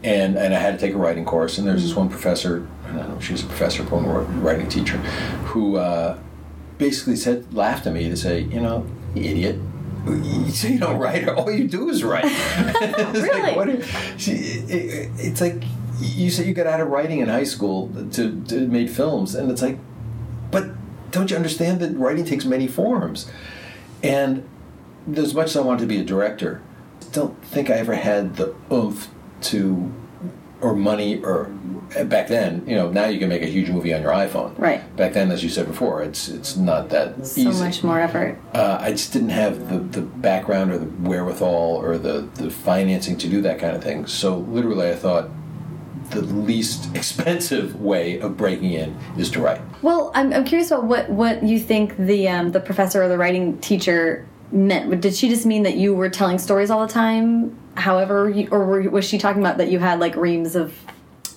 And, 0.04 0.36
and 0.36 0.54
I 0.54 0.58
had 0.58 0.78
to 0.78 0.86
take 0.86 0.94
a 0.94 0.98
writing 0.98 1.24
course, 1.24 1.56
and 1.56 1.66
there's 1.66 1.82
this 1.82 1.96
one 1.96 2.10
professor, 2.10 2.68
I 2.86 2.92
don't 2.92 3.08
know, 3.08 3.20
she 3.20 3.32
was 3.32 3.42
a 3.42 3.46
professor, 3.46 3.82
a 3.82 3.86
writing 3.86 4.68
teacher, 4.68 4.98
who 5.48 5.76
uh, 5.76 6.18
basically 6.76 7.16
said, 7.16 7.54
laughed 7.54 7.86
at 7.86 7.94
me 7.94 8.10
to 8.10 8.16
say, 8.16 8.40
you 8.40 8.60
know, 8.60 8.86
you 9.14 9.22
idiot, 9.30 9.58
you 10.06 10.50
say 10.50 10.72
you 10.74 10.78
don't 10.78 10.98
write, 10.98 11.26
all 11.26 11.50
you 11.50 11.66
do 11.66 11.88
is 11.88 12.04
write. 12.04 12.24
It's 12.28 13.18
Really? 13.22 13.40
Like, 13.42 13.56
what 13.56 13.68
are- 13.70 13.82
she, 14.18 14.32
it, 14.32 15.10
it's 15.16 15.40
like 15.40 15.62
you 16.00 16.30
say 16.30 16.44
you 16.46 16.52
got 16.52 16.66
out 16.66 16.80
of 16.82 16.88
writing 16.88 17.20
in 17.20 17.28
high 17.28 17.44
school 17.44 17.88
to, 18.12 18.42
to 18.44 18.68
made 18.68 18.90
films, 18.90 19.34
and 19.34 19.50
it's 19.50 19.62
like, 19.62 19.78
but 20.50 20.66
don't 21.12 21.30
you 21.30 21.36
understand 21.36 21.80
that 21.80 21.96
writing 21.96 22.26
takes 22.26 22.44
many 22.44 22.66
forms? 22.68 23.30
And 24.02 24.46
as 25.16 25.32
much 25.32 25.46
as 25.46 25.56
I 25.56 25.60
wanted 25.60 25.80
to 25.80 25.86
be 25.86 25.98
a 25.98 26.04
director, 26.04 26.60
I 27.00 27.06
don't 27.12 27.42
think 27.42 27.70
I 27.70 27.74
ever 27.74 27.94
had 27.94 28.36
the 28.36 28.54
oomph 28.70 29.08
to, 29.44 29.92
or 30.60 30.74
money, 30.74 31.22
or 31.22 31.44
back 32.06 32.28
then, 32.28 32.64
you 32.66 32.74
know, 32.74 32.90
now 32.90 33.06
you 33.06 33.18
can 33.18 33.28
make 33.28 33.42
a 33.42 33.46
huge 33.46 33.68
movie 33.70 33.92
on 33.94 34.00
your 34.02 34.12
iPhone. 34.12 34.58
Right. 34.58 34.96
Back 34.96 35.12
then, 35.12 35.30
as 35.30 35.42
you 35.44 35.50
said 35.50 35.66
before, 35.66 36.02
it's 36.02 36.28
it's 36.28 36.56
not 36.56 36.88
that 36.90 37.26
So 37.26 37.40
easy. 37.42 37.62
much 37.62 37.84
more 37.84 38.00
effort. 38.00 38.38
Uh, 38.54 38.78
I 38.80 38.90
just 38.92 39.12
didn't 39.12 39.28
have 39.30 39.68
the, 39.68 39.78
the 39.78 40.00
background 40.06 40.70
or 40.72 40.78
the 40.78 40.86
wherewithal 41.08 41.76
or 41.76 41.98
the, 41.98 42.28
the 42.34 42.50
financing 42.50 43.16
to 43.18 43.28
do 43.28 43.40
that 43.42 43.58
kind 43.58 43.76
of 43.76 43.82
thing. 43.82 44.06
So 44.06 44.38
literally, 44.38 44.90
I 44.90 44.94
thought 44.94 45.28
the 46.10 46.22
least 46.22 46.94
expensive 46.96 47.80
way 47.80 48.18
of 48.20 48.36
breaking 48.36 48.72
in 48.72 48.96
is 49.18 49.30
to 49.32 49.40
write. 49.40 49.60
Well, 49.82 50.10
I'm, 50.14 50.32
I'm 50.32 50.44
curious 50.44 50.70
about 50.70 50.84
what, 50.84 51.10
what 51.10 51.42
you 51.42 51.58
think 51.58 51.96
the 51.98 52.28
um, 52.28 52.52
the 52.52 52.60
professor 52.60 53.02
or 53.02 53.08
the 53.08 53.18
writing 53.18 53.58
teacher 53.58 54.26
meant. 54.50 55.00
Did 55.00 55.14
she 55.14 55.28
just 55.28 55.44
mean 55.46 55.62
that 55.64 55.76
you 55.76 55.94
were 55.94 56.08
telling 56.08 56.38
stories 56.38 56.70
all 56.70 56.86
the 56.86 56.92
time? 56.92 57.56
However, 57.76 58.28
you, 58.30 58.48
or 58.50 58.64
were, 58.64 58.82
was 58.90 59.04
she 59.04 59.18
talking 59.18 59.42
about 59.42 59.58
that 59.58 59.70
you 59.70 59.78
had 59.78 60.00
like 60.00 60.16
reams 60.16 60.54
of? 60.56 60.74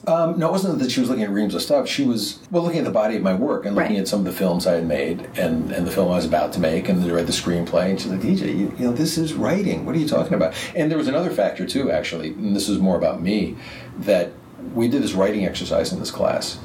Um, 0.06 0.40
no, 0.40 0.48
it 0.48 0.52
wasn't 0.52 0.80
that 0.80 0.90
she 0.90 1.02
was 1.02 1.10
looking 1.10 1.26
at 1.26 1.32
reams 1.32 1.54
of 1.54 1.62
stuff. 1.62 1.86
She 1.88 2.06
was 2.06 2.40
well 2.50 2.64
looking 2.64 2.80
at 2.80 2.86
the 2.86 2.92
body 2.92 3.18
of 3.18 3.24
my 3.24 3.34
work 3.34 3.66
and 3.66 3.76
looking 3.76 3.94
Right. 3.96 4.00
at 4.00 4.08
some 4.08 4.20
of 4.20 4.26
the 4.26 4.32
films 4.32 4.66
I 4.66 4.74
had 4.76 4.88
made 4.88 5.28
and, 5.38 5.70
and 5.72 5.86
the 5.86 5.92
film 5.92 6.08
I 6.10 6.16
was 6.16 6.24
about 6.26 6.54
to 6.54 6.62
make 6.62 6.88
and 6.88 7.06
read 7.12 7.28
the 7.28 7.34
screenplay. 7.34 7.90
And 7.90 8.00
she's 8.00 8.10
like, 8.12 8.22
DJ, 8.22 8.48
you, 8.58 8.74
you 8.78 8.86
know, 8.86 8.94
this 8.94 9.18
is 9.18 9.34
writing. 9.34 9.86
What 9.86 9.96
are 9.96 10.00
you 10.00 10.08
talking 10.08 10.34
about? 10.36 10.54
And 10.76 10.90
there 10.90 10.98
was 10.98 11.10
another 11.10 11.30
factor 11.30 11.66
too, 11.66 11.92
actually, 11.92 12.30
and 12.30 12.56
this 12.56 12.70
is 12.70 12.80
more 12.80 12.96
about 12.96 13.22
me, 13.22 13.58
that 14.00 14.32
we 14.74 14.88
did 14.88 15.04
this 15.04 15.12
writing 15.14 15.46
exercise 15.46 15.92
in 15.92 16.00
this 16.00 16.12
class, 16.12 16.58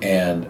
and 0.00 0.46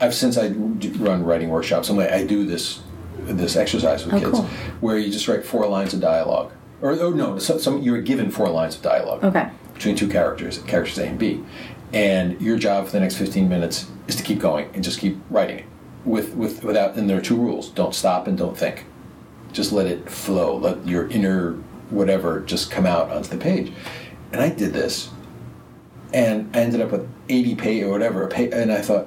I've 0.00 0.14
since 0.14 0.36
I 0.36 0.48
run 0.48 1.24
writing 1.24 1.48
workshops. 1.48 1.88
I'm 1.88 1.96
like, 1.96 2.10
I 2.10 2.24
do 2.24 2.44
this 2.44 2.80
this 3.20 3.56
exercise 3.56 4.04
with 4.04 4.14
Oh, 4.16 4.18
kids 4.18 4.32
cool. 4.32 4.42
where 4.80 4.98
you 4.98 5.10
just 5.10 5.28
write 5.28 5.44
four 5.46 5.66
lines 5.66 5.94
of 5.94 6.00
dialogue, 6.00 6.52
or, 6.82 6.92
or 6.98 7.14
no, 7.14 7.38
so, 7.38 7.58
some 7.58 7.82
you're 7.82 8.00
given 8.02 8.30
four 8.30 8.48
lines 8.48 8.76
of 8.76 8.82
dialogue 8.82 9.24
Okay. 9.24 9.48
between 9.74 9.96
two 9.96 10.08
characters, 10.08 10.58
characters 10.66 10.98
A 10.98 11.06
and 11.06 11.18
B, 11.18 11.42
and 11.92 12.40
your 12.40 12.58
job 12.58 12.86
for 12.86 12.92
the 12.92 13.00
next 13.00 13.16
15 13.16 13.48
minutes 13.48 13.86
is 14.08 14.16
to 14.16 14.22
keep 14.22 14.38
going 14.38 14.68
and 14.74 14.82
just 14.84 14.98
keep 14.98 15.18
writing 15.30 15.60
it 15.60 15.64
with 16.04 16.34
with 16.34 16.62
without. 16.64 16.96
And 16.96 17.08
there 17.08 17.16
are 17.18 17.22
two 17.22 17.36
rules: 17.36 17.68
don't 17.70 17.94
stop 17.94 18.26
and 18.26 18.36
don't 18.36 18.56
think. 18.58 18.84
Just 19.52 19.72
let 19.72 19.86
it 19.86 20.10
flow. 20.10 20.56
Let 20.56 20.86
your 20.86 21.08
inner 21.08 21.52
whatever 21.90 22.40
just 22.40 22.70
come 22.70 22.84
out 22.86 23.10
onto 23.10 23.28
the 23.30 23.36
page. 23.36 23.72
And 24.32 24.42
I 24.42 24.48
did 24.50 24.72
this, 24.72 25.10
and 26.12 26.54
I 26.56 26.60
ended 26.60 26.80
up 26.80 26.90
with 26.90 27.08
80 27.28 27.54
page 27.54 27.82
or 27.84 27.90
whatever. 27.90 28.24
a 28.24 28.28
pa- 28.28 28.54
And 28.56 28.72
I 28.72 28.80
thought 28.82 29.06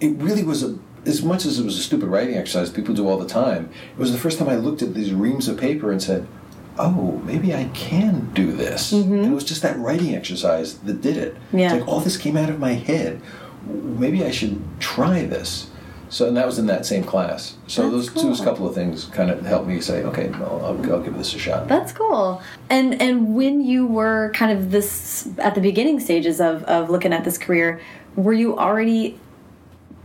it 0.00 0.16
really 0.18 0.42
was 0.44 0.62
a. 0.62 0.78
As 1.04 1.22
much 1.22 1.44
as 1.46 1.60
it 1.60 1.64
was 1.64 1.78
a 1.78 1.82
stupid 1.82 2.08
writing 2.08 2.34
exercise 2.34 2.68
people 2.68 2.92
do 2.92 3.08
all 3.08 3.16
the 3.16 3.28
time, 3.28 3.70
it 3.92 3.98
was 3.98 4.10
the 4.10 4.18
first 4.18 4.38
time 4.40 4.48
I 4.48 4.56
looked 4.56 4.82
at 4.82 4.92
these 4.92 5.12
reams 5.12 5.46
of 5.46 5.56
paper 5.56 5.92
and 5.92 6.02
said, 6.02 6.26
oh, 6.78 7.20
maybe 7.24 7.54
I 7.54 7.64
can 7.74 8.32
do 8.34 8.52
this. 8.52 8.92
And 8.92 9.26
it 9.26 9.30
was 9.30 9.44
just 9.44 9.62
that 9.62 9.78
writing 9.78 10.14
exercise 10.14 10.78
that 10.78 11.00
did 11.00 11.16
it. 11.16 11.36
Yeah. 11.52 11.66
It's 11.66 11.80
like, 11.80 11.88
all 11.88 12.00
this 12.00 12.16
came 12.16 12.36
out 12.36 12.50
of 12.50 12.58
my 12.58 12.72
head. 12.72 13.20
Maybe 13.66 14.24
I 14.24 14.30
should 14.30 14.62
try 14.78 15.24
this. 15.24 15.70
So, 16.08 16.28
and 16.28 16.36
that 16.36 16.46
was 16.46 16.58
in 16.58 16.66
that 16.66 16.86
same 16.86 17.02
class. 17.02 17.56
So 17.66 17.90
That's 17.90 18.12
those, 18.12 18.38
cool. 18.38 18.44
couple 18.44 18.68
of 18.68 18.74
things 18.74 19.06
kind 19.06 19.28
of 19.28 19.44
helped 19.44 19.66
me 19.66 19.80
say, 19.80 20.04
okay, 20.04 20.28
well, 20.28 20.64
I'll, 20.64 20.92
I'll 20.92 21.02
give 21.02 21.16
this 21.16 21.34
a 21.34 21.38
shot. 21.38 21.66
That's 21.66 21.92
cool. 21.92 22.40
And 22.70 23.00
and 23.02 23.34
when 23.34 23.60
you 23.60 23.86
were 23.86 24.30
kind 24.32 24.56
of 24.56 24.70
this 24.70 25.28
at 25.38 25.56
the 25.56 25.60
beginning 25.60 25.98
stages 25.98 26.40
of 26.40 26.62
of 26.64 26.90
looking 26.90 27.12
at 27.12 27.24
this 27.24 27.38
career, 27.38 27.80
were 28.14 28.32
you 28.32 28.56
already 28.56 29.18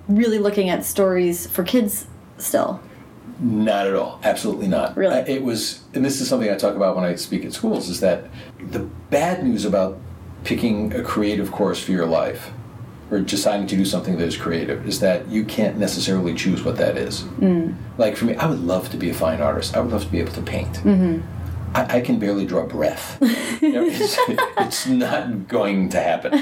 really 0.07 0.39
looking 0.39 0.69
at 0.69 0.83
stories 0.83 1.45
for 1.45 1.63
kids 1.63 2.07
still? 2.39 2.79
Not 3.41 3.87
at 3.87 3.95
all. 3.95 4.19
Absolutely 4.23 4.67
not. 4.67 4.95
Really? 4.95 5.15
Uh, 5.15 5.25
It 5.25 5.43
was, 5.43 5.81
and 5.95 6.05
this 6.05 6.21
is 6.21 6.27
something 6.29 6.49
I 6.49 6.55
talk 6.55 6.75
about 6.75 6.95
when 6.95 7.03
I 7.03 7.15
speak 7.15 7.43
at 7.43 7.53
schools, 7.53 7.89
is 7.89 7.99
that 8.01 8.25
the 8.69 8.79
bad 9.09 9.43
news 9.43 9.65
about 9.65 9.97
picking 10.43 10.93
a 10.93 11.01
creative 11.03 11.51
course 11.51 11.81
for 11.83 11.91
your 11.91 12.05
life 12.05 12.51
or 13.09 13.19
deciding 13.19 13.67
to 13.67 13.75
do 13.75 13.83
something 13.83 14.17
that 14.17 14.25
is 14.25 14.37
creative 14.37 14.87
is 14.87 14.99
that 15.01 15.27
you 15.27 15.43
can't 15.43 15.77
necessarily 15.77 16.33
choose 16.33 16.63
what 16.63 16.77
that 16.77 16.97
is. 16.97 17.23
Like 17.97 18.15
for 18.15 18.25
me, 18.25 18.35
I 18.35 18.45
would 18.45 18.61
love 18.63 18.89
to 18.91 18.97
be 18.97 19.09
a 19.09 19.13
fine 19.13 19.41
artist. 19.41 19.75
I 19.75 19.81
would 19.81 19.91
love 19.91 20.03
to 20.05 20.09
be 20.11 20.19
able 20.19 20.31
to 20.33 20.41
paint. 20.41 20.79
I, 21.73 21.97
I 21.97 22.01
can 22.01 22.19
barely 22.19 22.45
draw 22.45 22.65
breath. 22.65 23.17
You 23.61 23.73
know, 23.73 23.83
it's, 23.85 24.17
it's 24.57 24.87
not 24.87 25.47
going 25.47 25.89
to 25.89 25.99
happen. 25.99 26.33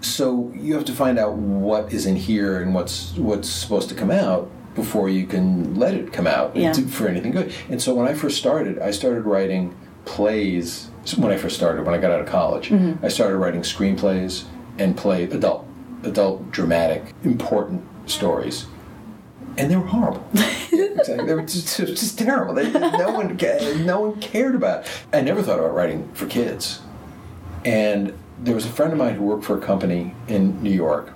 so 0.00 0.52
you 0.54 0.74
have 0.74 0.84
to 0.86 0.92
find 0.92 1.16
out 1.18 1.34
what 1.34 1.92
is 1.92 2.06
in 2.06 2.16
here 2.16 2.60
and 2.60 2.74
what's 2.74 3.12
what's 3.16 3.48
supposed 3.48 3.88
to 3.90 3.94
come 3.94 4.10
out 4.10 4.50
before 4.76 5.08
you 5.08 5.26
can 5.26 5.74
let 5.74 5.94
it 5.94 6.12
come 6.12 6.26
out 6.26 6.54
Yeah. 6.54 6.72
for 6.72 7.08
anything 7.08 7.32
good. 7.32 7.52
And 7.68 7.82
so 7.82 7.94
when 7.94 8.06
I 8.06 8.14
first 8.14 8.36
started, 8.38 8.78
I 8.78 8.92
started 8.92 9.22
writing 9.24 9.74
plays. 10.04 10.90
When 11.16 11.32
I 11.32 11.36
first 11.36 11.56
started, 11.56 11.84
when 11.84 11.94
I 11.94 11.98
got 11.98 12.10
out 12.12 12.20
of 12.20 12.26
college, 12.26 12.68
mm-hmm. 12.68 13.04
I 13.04 13.08
started 13.08 13.36
writing 13.38 13.62
screenplays 13.62 14.44
and 14.78 14.96
play 14.96 15.24
adult, 15.24 15.66
adult, 16.04 16.50
dramatic, 16.50 17.14
important 17.24 17.82
stories, 18.06 18.66
and 19.56 19.70
they 19.70 19.76
were 19.76 19.86
horrible. 19.86 20.24
Exactly. 20.96 21.26
They 21.26 21.34
were 21.34 21.42
just, 21.42 21.76
just 21.76 22.18
terrible. 22.18 22.54
They, 22.54 22.70
no 22.72 23.12
one, 23.12 23.36
no 23.84 24.00
one 24.00 24.20
cared 24.20 24.54
about. 24.54 24.86
It. 24.86 24.90
I 25.12 25.20
never 25.20 25.42
thought 25.42 25.58
about 25.58 25.74
writing 25.74 26.10
for 26.14 26.26
kids. 26.26 26.80
And 27.66 28.16
there 28.42 28.54
was 28.54 28.64
a 28.64 28.70
friend 28.70 28.92
of 28.92 28.98
mine 28.98 29.14
who 29.14 29.24
worked 29.24 29.44
for 29.44 29.58
a 29.58 29.60
company 29.60 30.14
in 30.26 30.62
New 30.62 30.70
York. 30.70 31.12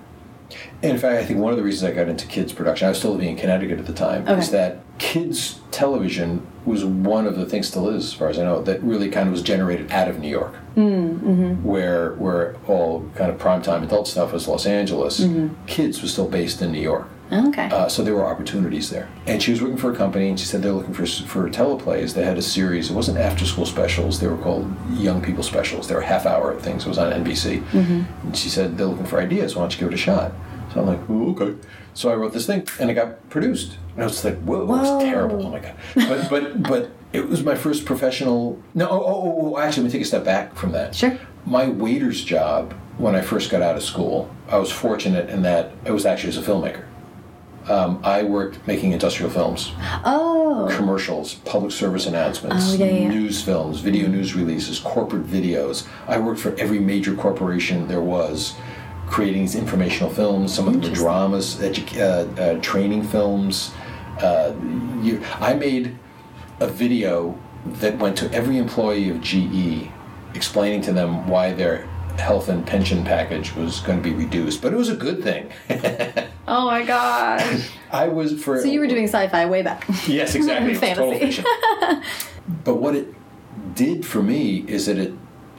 And 0.82 0.92
in 0.92 0.98
fact, 0.98 1.22
I 1.22 1.24
think 1.24 1.38
one 1.40 1.52
of 1.52 1.58
the 1.58 1.64
reasons 1.64 1.90
I 1.90 1.94
got 1.94 2.08
into 2.08 2.26
kids 2.26 2.52
production, 2.52 2.86
I 2.86 2.88
was 2.90 2.98
still 2.98 3.12
living 3.12 3.28
in 3.28 3.36
Connecticut 3.36 3.78
at 3.78 3.86
the 3.86 3.92
time, 3.92 4.22
Okay. 4.28 4.38
is 4.38 4.50
that 4.50 4.78
kids 4.98 5.60
television 5.70 6.46
was 6.66 6.84
one 6.84 7.26
of 7.26 7.36
the 7.36 7.46
things 7.46 7.68
still 7.68 7.88
is, 7.88 8.04
as 8.06 8.12
far 8.12 8.28
as 8.28 8.38
I 8.38 8.44
know, 8.44 8.60
that 8.62 8.82
really 8.82 9.08
kind 9.08 9.26
of 9.28 9.32
was 9.32 9.42
generated 9.42 9.90
out 9.90 10.08
of 10.08 10.18
New 10.18 10.28
York, 10.28 10.54
mm-hmm. 10.76 11.62
where 11.64 12.12
where 12.14 12.56
all 12.68 13.08
kind 13.14 13.30
of 13.30 13.38
primetime 13.38 13.82
adult 13.82 14.08
stuff 14.08 14.32
was 14.32 14.46
Los 14.46 14.66
Angeles. 14.66 15.26
Kids 15.66 16.02
was 16.02 16.12
still 16.12 16.28
based 16.28 16.60
in 16.62 16.72
New 16.72 16.80
York. 16.82 17.08
Okay. 17.32 17.68
Uh, 17.70 17.88
so 17.88 18.02
there 18.02 18.14
were 18.14 18.26
opportunities 18.26 18.90
there. 18.90 19.08
And 19.26 19.42
she 19.42 19.52
was 19.52 19.62
working 19.62 19.76
for 19.76 19.92
a 19.92 19.96
company, 19.96 20.28
and 20.28 20.38
she 20.38 20.46
said 20.46 20.62
they're 20.62 20.72
looking 20.72 20.94
for 20.94 21.06
for 21.06 21.48
teleplays. 21.48 22.14
They 22.14 22.24
had 22.24 22.38
a 22.38 22.42
series. 22.42 22.90
It 22.90 22.94
wasn't 22.94 23.18
after 23.18 23.44
school 23.46 23.66
specials. 23.66 24.18
They 24.20 24.26
were 24.26 24.36
called 24.36 24.74
young 24.92 25.22
people 25.22 25.42
specials. 25.42 25.86
They 25.88 25.94
were 25.94 26.00
half 26.00 26.26
hour 26.26 26.58
things. 26.60 26.86
It 26.86 26.88
was 26.88 26.98
on 26.98 27.12
NBC. 27.12 27.62
And 27.74 28.36
she 28.36 28.48
said 28.48 28.76
they're 28.76 28.86
looking 28.86 29.06
for 29.06 29.20
ideas. 29.20 29.54
Why 29.54 29.62
don't 29.62 29.72
you 29.72 29.78
give 29.78 29.88
it 29.88 29.94
a 29.94 29.98
shot? 29.98 30.32
So 30.72 30.80
I'm 30.80 30.86
like, 30.86 31.00
oh, 31.08 31.30
okay. 31.30 31.56
So 31.94 32.10
I 32.10 32.14
wrote 32.14 32.32
this 32.32 32.46
thing, 32.46 32.66
and 32.78 32.90
it 32.90 32.94
got 32.94 33.28
produced. 33.30 33.76
And 33.94 34.02
I 34.02 34.06
was 34.06 34.24
like, 34.24 34.38
whoa, 34.40 34.62
it 34.62 34.66
was 34.66 35.02
terrible. 35.02 35.46
Oh 35.46 35.50
my 35.50 35.60
god. 35.60 35.76
But 35.94 36.30
but 36.30 36.62
but 36.62 36.90
it 37.12 37.28
was 37.28 37.42
my 37.42 37.54
first 37.54 37.84
professional. 37.84 38.60
No, 38.74 38.88
oh, 38.88 39.00
oh, 39.00 39.04
oh, 39.04 39.54
oh 39.54 39.58
actually, 39.58 39.84
let 39.84 39.88
me 39.88 39.92
take 39.92 40.02
a 40.02 40.06
step 40.06 40.24
back 40.24 40.54
from 40.54 40.72
that. 40.72 40.94
Sure. 40.94 41.18
My 41.46 41.68
waiter's 41.68 42.24
job 42.24 42.74
when 42.98 43.14
I 43.14 43.22
first 43.22 43.50
got 43.50 43.62
out 43.62 43.76
of 43.76 43.82
school, 43.82 44.30
I 44.48 44.58
was 44.58 44.70
fortunate 44.70 45.30
in 45.30 45.42
that 45.42 45.72
I 45.86 45.90
was 45.90 46.04
actually 46.04 46.28
as 46.30 46.36
a 46.36 46.42
filmmaker. 46.42 46.84
Um, 47.68 48.00
I 48.02 48.22
worked 48.22 48.66
making 48.66 48.92
industrial 48.92 49.30
films, 49.30 49.72
oh. 50.04 50.68
commercials, 50.72 51.34
public 51.34 51.72
service 51.72 52.06
announcements, 52.06 52.72
Oh, 52.72 52.76
yeah, 52.76 52.86
yeah, 52.86 53.08
news 53.08 53.42
films, 53.42 53.80
video 53.80 54.08
news 54.08 54.34
releases, 54.34 54.78
corporate 54.78 55.26
videos. 55.26 55.86
I 56.08 56.18
worked 56.18 56.40
for 56.40 56.54
every 56.58 56.78
major 56.78 57.14
corporation 57.14 57.86
there 57.86 58.00
was, 58.00 58.54
creating 59.06 59.42
these 59.42 59.54
informational 59.54 60.10
films. 60.10 60.54
Some 60.54 60.68
of 60.68 60.72
them 60.74 60.82
were 60.82 60.96
dramas, 60.96 61.56
edu- 61.56 61.98
uh, 61.98 62.40
uh, 62.40 62.60
training 62.60 63.02
films. 63.02 63.72
Uh, 64.20 64.54
you, 65.02 65.22
I 65.38 65.54
made 65.54 65.98
a 66.60 66.66
video 66.66 67.38
that 67.66 67.98
went 67.98 68.16
to 68.18 68.32
every 68.32 68.56
employee 68.56 69.10
of 69.10 69.20
GE, 69.20 69.88
explaining 70.34 70.80
to 70.82 70.92
them 70.92 71.28
why 71.28 71.52
their 71.52 71.86
health 72.18 72.48
and 72.48 72.66
pension 72.66 73.04
package 73.04 73.54
was 73.54 73.80
going 73.80 74.02
to 74.02 74.04
be 74.04 74.14
reduced. 74.14 74.62
But 74.62 74.72
it 74.72 74.76
was 74.76 74.88
a 74.88 74.96
good 74.96 75.22
thing. 75.22 75.50
Oh 76.48 76.66
my 76.66 76.82
gosh. 76.84 77.70
I 77.92 78.08
was 78.08 78.42
for 78.42 78.60
So 78.60 78.68
you 78.68 78.80
were 78.80 78.86
doing 78.86 79.04
sci-fi 79.04 79.46
way 79.46 79.62
back. 79.62 79.84
Yes, 80.06 80.34
exactly. 80.34 80.72
It 80.74 80.80
was 80.80 80.96
total 80.96 81.18
Fantasy. 81.18 81.42
but 82.64 82.76
what 82.76 82.94
it 82.94 83.14
did 83.74 84.04
for 84.06 84.22
me 84.22 84.64
is 84.66 84.86
that 84.86 84.98
it, 84.98 85.12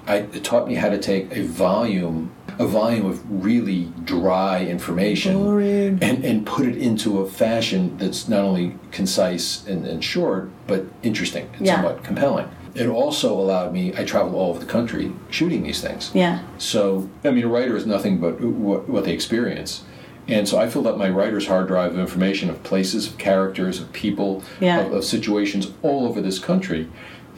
I, 0.07 0.17
it 0.17 0.43
taught 0.43 0.67
me 0.67 0.75
how 0.75 0.89
to 0.89 0.97
take 0.97 1.35
a 1.35 1.43
volume, 1.43 2.31
a 2.59 2.65
volume 2.65 3.05
of 3.05 3.21
really 3.43 3.91
dry 4.03 4.65
information, 4.65 5.35
Boring. 5.35 5.99
and 6.01 6.25
and 6.25 6.45
put 6.45 6.65
it 6.65 6.77
into 6.77 7.19
a 7.19 7.29
fashion 7.29 7.97
that's 7.97 8.27
not 8.27 8.41
only 8.41 8.75
concise 8.91 9.65
and, 9.67 9.85
and 9.85 10.03
short, 10.03 10.49
but 10.67 10.85
interesting 11.03 11.49
and 11.57 11.65
Yeah. 11.65 11.75
somewhat 11.75 12.03
compelling. 12.03 12.49
It 12.73 12.87
also 12.87 13.33
allowed 13.33 13.73
me. 13.73 13.93
I 13.97 14.05
traveled 14.05 14.33
all 14.33 14.49
over 14.51 14.59
the 14.59 14.65
country 14.65 15.11
shooting 15.29 15.63
these 15.63 15.81
things. 15.81 16.09
Yeah. 16.13 16.39
So, 16.57 17.09
I 17.25 17.31
mean, 17.31 17.43
a 17.43 17.49
writer 17.49 17.75
is 17.75 17.85
nothing 17.85 18.17
but 18.17 18.39
what, 18.41 18.87
what 18.87 19.03
they 19.03 19.11
experience. 19.13 19.83
And 20.31 20.47
so 20.47 20.57
I 20.57 20.67
filled 20.69 20.87
up 20.87 20.97
my 20.97 21.09
writer's 21.09 21.47
hard 21.47 21.67
drive 21.67 21.91
of 21.93 21.99
information 21.99 22.49
of 22.49 22.63
places, 22.63 23.07
of 23.07 23.17
characters, 23.17 23.79
of 23.81 23.91
people, 23.91 24.43
Yeah. 24.59 24.79
of, 24.81 24.93
of 24.93 25.03
situations 25.03 25.71
all 25.81 26.05
over 26.07 26.21
this 26.21 26.39
country 26.39 26.87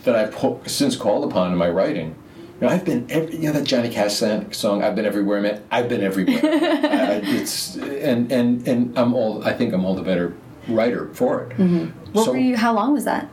that 0.03 0.15
I've 0.15 0.35
since 0.69 0.95
called 0.95 1.29
upon 1.29 1.51
in 1.51 1.57
my 1.57 1.69
writing. 1.69 2.15
You 2.61 2.67
know, 2.67 2.73
I've 2.73 2.85
been, 2.85 3.07
every, 3.09 3.35
you 3.37 3.47
know, 3.47 3.53
that 3.53 3.63
Johnny 3.65 3.89
Cash 3.89 4.13
song, 4.51 4.83
I've 4.83 4.95
been 4.95 5.05
everywhere, 5.05 5.41
man. 5.41 5.63
I've 5.71 5.89
been 5.89 6.01
everywhere. 6.03 6.39
I, 6.43 7.21
it's, 7.23 7.75
and, 7.77 8.31
and, 8.31 8.67
and 8.67 8.97
I'm 8.97 9.13
all, 9.13 9.43
I 9.43 9.53
think 9.53 9.73
I'm 9.73 9.83
all 9.85 9.95
the 9.95 10.03
better 10.03 10.35
writer 10.67 11.09
for 11.13 11.43
it. 11.43 11.49
Mm-hmm. 11.57 11.85
What 12.13 12.25
so, 12.25 12.31
were 12.31 12.37
you? 12.37 12.55
How 12.57 12.73
long 12.73 12.93
was 12.93 13.05
that? 13.05 13.27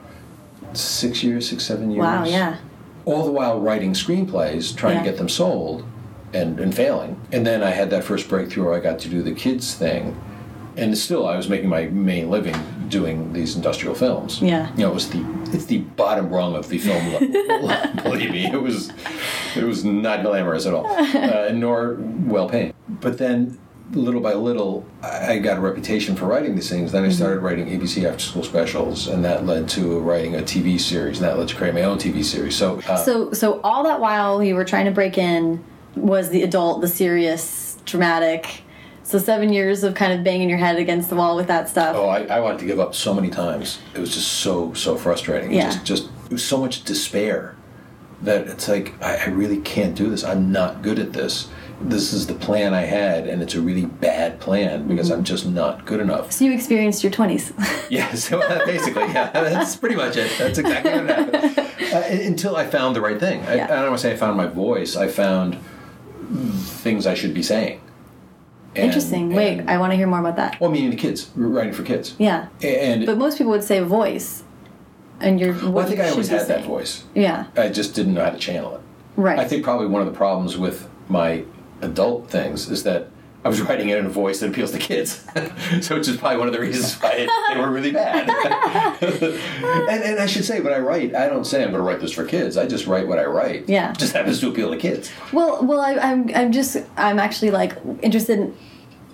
six 0.73 1.23
years, 1.25 1.49
six, 1.49 1.65
seven 1.65 1.91
years 1.91 2.01
Wow. 2.01 2.25
Yeah. 2.25 2.57
all 3.05 3.25
the 3.25 3.33
while 3.33 3.61
writing 3.61 3.93
screenplays, 3.93 4.75
trying 4.77 4.97
Yeah. 4.99 5.03
to 5.03 5.09
get 5.11 5.19
them 5.19 5.29
sold, 5.29 5.85
and, 6.33 6.59
and 6.61 6.75
failing. 6.75 7.21
And 7.33 7.47
then 7.47 7.63
I 7.63 7.71
had 7.71 7.91
that 7.91 8.05
first 8.05 8.29
breakthrough 8.29 8.65
where 8.67 8.75
I 8.75 8.81
got 8.81 8.99
to 9.01 9.09
do 9.09 9.23
the 9.23 9.33
kids 9.33 9.75
thing, 9.75 10.21
and 10.77 10.97
still 10.97 11.27
I 11.27 11.37
was 11.37 11.49
making 11.49 11.69
my 11.69 11.87
main 11.87 12.31
living 12.31 12.57
doing 12.89 13.33
these 13.33 13.55
industrial 13.57 13.95
films. 13.95 14.41
Yeah. 14.43 14.71
you 14.73 14.79
know, 14.79 14.91
it 14.91 14.95
was 14.95 15.11
the 15.11 15.25
it's 15.53 15.67
the 15.67 15.79
bottom 15.79 16.29
rung 16.31 16.55
of 16.57 16.69
the 16.69 16.79
film. 16.79 17.13
level. 17.13 18.03
Believe 18.03 18.31
me, 18.33 18.47
it 18.47 18.61
was 18.61 18.93
it 19.57 19.65
was 19.65 19.85
not 19.85 20.23
glamorous 20.23 20.67
at 20.67 20.75
all, 20.75 20.87
uh, 20.87 21.51
nor 21.53 21.97
well 22.01 22.49
paid. 22.49 22.75
But 22.89 23.19
then. 23.19 23.59
Little 23.93 24.21
by 24.21 24.35
little, 24.35 24.87
I 25.03 25.39
got 25.39 25.59
a 25.59 25.61
reputation 25.61 26.15
for 26.15 26.27
writing 26.27 26.55
these 26.55 26.71
things. 26.71 26.93
Then 26.93 27.05
I 27.05 27.09
started 27.09 27.41
writing 27.41 27.67
ABC 27.67 28.09
after 28.09 28.21
school 28.21 28.45
specials, 28.45 29.09
and 29.09 29.25
that 29.25 29.47
led 29.47 29.69
to 29.71 29.99
writing 29.99 30.37
a 30.37 30.43
TV 30.43 30.79
series, 30.79 31.19
and 31.19 31.27
that 31.27 31.37
led 31.37 31.49
to 31.49 31.57
creating 31.57 31.83
my 31.83 31.89
own 31.89 31.99
TV 31.99 32.23
series. 32.25 32.55
So, 32.55 32.79
uh, 32.83 32.97
So 32.97 33.33
so 33.33 33.61
all 33.65 33.83
that 33.83 33.99
while 33.99 34.45
you 34.45 34.55
were 34.55 34.65
trying 34.65 34.85
to 34.85 34.93
break 34.93 35.19
in 35.19 35.65
was 35.97 36.31
the 36.31 36.43
adult, 36.43 36.81
the 36.81 36.89
serious, 36.89 37.79
dramatic. 37.85 38.63
So 39.03 39.19
seven 39.19 39.53
years 39.53 39.83
of 39.83 39.95
kind 39.95 40.13
of 40.13 40.23
banging 40.23 40.49
your 40.49 40.59
head 40.59 40.77
against 40.79 41.11
the 41.11 41.17
wall 41.17 41.35
with 41.35 41.49
that 41.49 41.69
stuff. 41.69 41.97
Oh, 41.97 42.09
I, 42.09 42.23
I 42.27 42.41
wanted 42.41 42.61
to 42.61 42.67
give 42.67 42.79
up 42.79 42.95
so 42.95 43.13
many 43.13 43.29
times. 43.29 43.81
It 43.95 43.99
was 43.99 44.15
just 44.15 44.29
so 44.35 44.73
so 44.75 44.97
frustrating. 44.97 45.53
Yeah. 45.53 45.65
Just 45.71 45.85
just 45.85 46.05
it 46.27 46.33
was 46.33 46.45
so 46.45 46.59
much 46.59 46.85
despair 46.85 47.57
that 48.23 48.47
it's 48.47 48.69
like 48.69 48.95
I, 49.03 49.17
I 49.17 49.27
really 49.31 49.59
can't 49.59 49.97
do 49.97 50.11
this. 50.11 50.23
I'm 50.23 50.53
not 50.53 50.83
good 50.83 50.99
at 51.01 51.13
this. 51.13 51.49
this 51.81 52.13
is 52.13 52.27
the 52.29 52.35
plan 52.35 52.73
I 52.75 52.83
had, 52.83 53.27
and 53.27 53.43
it's 53.43 53.55
a 53.55 53.61
really 53.61 53.87
bad 53.87 54.39
plan 54.39 54.87
because 54.87 55.09
Mm-hmm. 55.11 55.19
I'm 55.19 55.25
just 55.25 55.47
not 55.47 55.87
good 55.87 55.99
enough. 55.99 56.31
So 56.31 56.45
you 56.45 56.53
experienced 56.53 57.03
your 57.03 57.11
20s. 57.13 57.53
Yeah, 57.91 58.13
so 58.15 58.39
uh, 58.41 58.65
basically, 58.67 59.03
yeah, 59.05 59.31
that's 59.33 59.75
pretty 59.75 59.97
much 59.97 60.17
it. 60.17 60.31
That's 60.39 60.59
exactly 60.59 60.93
what 60.93 61.09
happened. 61.09 61.59
Uh, 61.93 62.25
until 62.25 62.55
I 62.55 62.65
found 62.67 62.95
the 62.95 63.01
right 63.01 63.19
thing. 63.19 63.41
I, 63.43 63.55
Yeah. 63.57 63.65
I 63.65 63.69
don't 63.81 63.89
want 63.89 63.97
to 64.01 64.03
say 64.03 64.13
I 64.13 64.17
found 64.17 64.37
my 64.37 64.47
voice. 64.47 64.95
I 64.95 65.09
found 65.09 65.57
things 66.33 67.07
I 67.07 67.15
should 67.15 67.35
be 67.35 67.43
saying. 67.43 67.81
And- 68.77 68.85
Interesting. 68.87 69.35
Wait, 69.35 69.59
and- 69.59 69.71
I 69.71 69.79
want 69.79 69.93
to 69.93 69.97
hear 69.97 70.07
more 70.07 70.21
about 70.21 70.37
that. 70.37 70.61
well, 70.61 70.71
meaning 70.71 70.91
the 70.91 70.97
kids, 70.97 71.29
writing 71.35 71.73
for 71.73 71.83
kids. 71.83 72.15
Yeah. 72.19 72.47
And 72.63 73.05
But 73.07 73.19
most 73.19 73.39
people 73.39 73.51
would 73.53 73.65
say 73.65 73.81
voice. 73.81 74.45
And 75.21 75.39
you're. 75.39 75.53
well, 75.53 75.81
I 75.81 75.85
think 75.89 76.01
I 76.01 76.09
always 76.09 76.29
had 76.29 76.47
that 76.49 76.65
voice. 76.65 77.05
Yeah. 77.15 77.47
I 77.57 77.69
just 77.69 77.95
didn't 77.95 78.15
know 78.15 78.25
how 78.25 78.31
to 78.31 78.39
channel 78.39 78.77
it. 78.77 78.81
Right. 79.17 79.39
I 79.39 79.47
think 79.47 79.65
probably 79.65 79.87
one 79.87 80.01
of 80.01 80.07
the 80.11 80.17
problems 80.17 80.57
with 80.57 80.89
my 81.09 81.45
adult 81.83 82.31
things 82.31 82.71
is 82.71 82.85
that 82.85 83.09
I 83.43 83.49
was 83.49 83.61
writing 83.63 83.89
it 83.89 83.97
in 83.97 84.05
a 84.05 84.11
voice 84.11 84.41
that 84.41 84.51
appeals 84.51 84.71
to 84.73 84.79
kids, 84.79 85.25
so 85.81 85.97
which 85.97 86.09
is 86.09 86.19
probably 86.19 86.37
one 86.37 86.47
of 86.47 86.53
the 86.53 86.61
reasons 86.61 86.95
why 87.01 87.13
it, 87.13 87.31
they 87.49 87.59
were 87.59 87.71
really 87.71 87.91
bad. 87.91 88.29
and, 89.03 90.03
and 90.05 90.21
I 90.21 90.27
should 90.27 90.45
say, 90.45 90.61
when 90.61 90.75
I 90.75 90.79
write, 90.79 91.15
I 91.15 91.27
don't 91.27 91.47
say 91.47 91.63
I'm 91.63 91.71
going 91.71 91.81
to 91.81 91.87
write 91.87 92.01
this 92.01 92.13
for 92.13 92.27
kids. 92.27 92.59
I 92.59 92.67
just 92.67 92.87
write 92.87 93.09
what 93.09 93.19
I 93.19 93.25
write. 93.25 93.67
Yeah. 93.67 93.93
It 93.93 93.99
just 93.99 94.13
happens 94.13 94.41
to 94.41 94.51
appeal 94.51 94.71
to 94.71 94.77
kids. 94.77 95.11
Well, 95.33 95.65
well, 95.65 95.81
I, 95.81 95.95
I'm, 95.95 96.31
I'm 96.35 96.53
just, 96.53 96.77
I'm 96.99 97.19
actually 97.19 97.51
like 97.51 97.79
interested 98.03 98.39
in 98.39 98.57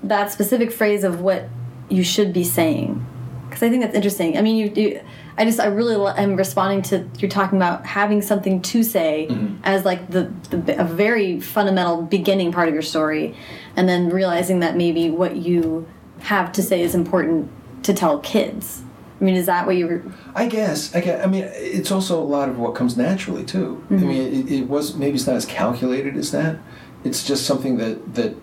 that 0.03 0.33
specific 0.33 0.73
phrase 0.73 1.05
of 1.05 1.21
what 1.21 1.49
you 1.89 2.03
should 2.03 2.33
be 2.33 2.43
saying, 2.43 3.07
because 3.49 3.63
I 3.63 3.71
think 3.71 3.83
that's 3.83 3.95
interesting. 3.95 4.37
I 4.37 4.43
mean, 4.43 4.57
you, 4.57 4.73
you 4.75 5.01
I 5.39 5.45
just, 5.45 5.61
I 5.61 5.67
really 5.67 5.97
am 6.17 6.37
responding 6.37 6.83
to 6.83 7.09
you're 7.19 7.31
talking 7.31 7.59
about 7.59 7.85
having 7.85 8.23
something 8.23 8.63
to 8.63 8.83
say 8.83 9.27
mm-hmm. 9.29 9.57
as 9.65 9.85
like 9.85 10.11
the, 10.11 10.33
the 10.51 10.81
a 10.81 10.85
very 10.85 11.41
fundamental 11.41 12.03
beginning 12.03 12.53
part 12.53 12.69
of 12.69 12.75
your 12.75 12.83
story, 12.83 13.35
and 13.77 13.89
then 13.89 14.09
realizing 14.09 14.61
that 14.61 14.77
maybe 14.77 15.11
what 15.11 15.37
you 15.37 15.87
have 16.21 16.53
to 16.53 16.63
say 16.63 16.81
is 16.81 16.95
important 16.95 17.51
to 17.83 17.93
tell 17.93 18.19
kids. 18.21 18.83
I 19.21 19.25
mean, 19.25 19.35
is 19.35 19.47
that 19.47 19.67
what 19.67 19.77
you 19.77 19.87
were? 19.87 20.03
I 20.35 20.47
guess. 20.47 20.95
I 20.95 21.01
guess. 21.01 21.25
I 21.25 21.27
mean, 21.27 21.45
it's 21.53 21.91
also 21.91 22.21
a 22.21 22.25
lot 22.25 22.49
of 22.49 22.59
what 22.59 22.75
comes 22.75 22.97
naturally 22.97 23.45
too. 23.45 23.83
I 23.91 23.95
mm-hmm. 23.95 24.09
mean, 24.09 24.47
it, 24.47 24.53
it 24.53 24.69
was 24.69 24.95
maybe 24.95 25.17
it's 25.17 25.27
not 25.27 25.37
as 25.37 25.47
calculated 25.47 26.17
as 26.17 26.33
that. 26.33 26.59
It's 27.05 27.27
just 27.27 27.47
something 27.47 27.77
that 27.77 28.15
that 28.15 28.37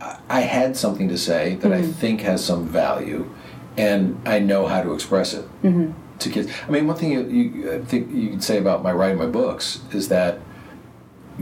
I- 0.00 0.18
I 0.28 0.40
had 0.40 0.76
something 0.76 1.08
to 1.08 1.18
say 1.18 1.56
that 1.56 1.72
I 1.72 1.80
mm-hmm. 1.80 1.92
think 1.92 2.20
has 2.22 2.44
some 2.44 2.66
value, 2.66 3.30
and 3.76 4.20
I 4.26 4.38
know 4.38 4.66
how 4.66 4.82
to 4.82 4.92
express 4.92 5.34
it 5.34 5.46
mm-hmm. 5.62 5.92
to 6.18 6.30
kids. 6.30 6.50
I 6.66 6.70
mean, 6.70 6.86
one 6.86 6.96
thing 6.96 7.12
you, 7.12 7.22
you 7.24 7.72
I 7.72 7.78
think 7.84 8.12
you 8.12 8.30
could 8.30 8.44
say 8.44 8.58
about 8.58 8.82
my 8.82 8.92
writing 8.92 9.18
my 9.18 9.26
books 9.26 9.80
is 9.92 10.08
that 10.08 10.38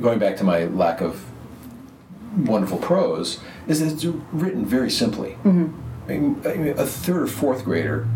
going 0.01 0.19
back 0.19 0.37
to 0.39 0.45
my 0.45 0.65
lack 0.65 1.01
of 1.01 1.25
wonderful 2.37 2.79
prose 2.79 3.41
is 3.69 3.81
that 3.81 3.93
it's 3.93 4.05
written 4.33 4.65
very 4.65 4.91
simply. 4.91 5.33
Mm-hmm. 5.45 5.81
I 6.09 6.19
mean, 6.19 6.43
I 6.45 6.55
mean, 6.55 6.79
a 6.79 6.87
third 6.87 7.23
or 7.23 7.27
fourth 7.27 7.65
grader 7.65 8.09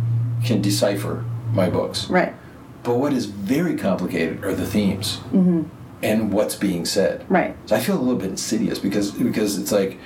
can 0.44 0.60
decipher 0.60 1.24
my 1.52 1.70
books. 1.70 2.08
Right. 2.08 2.34
But 2.82 2.96
what 2.96 3.12
is 3.12 3.26
very 3.26 3.76
complicated 3.76 4.44
are 4.44 4.54
the 4.54 4.66
themes 4.66 5.18
mm-hmm. 5.32 5.64
and 6.02 6.32
what's 6.32 6.54
being 6.56 6.84
said. 6.84 7.24
Right. 7.28 7.56
So 7.66 7.76
I 7.76 7.80
feel 7.80 7.96
a 7.96 8.00
little 8.00 8.18
bit 8.18 8.30
insidious 8.30 8.78
because 8.78 9.12
because 9.12 9.58
it's 9.58 9.72
like 9.72 9.98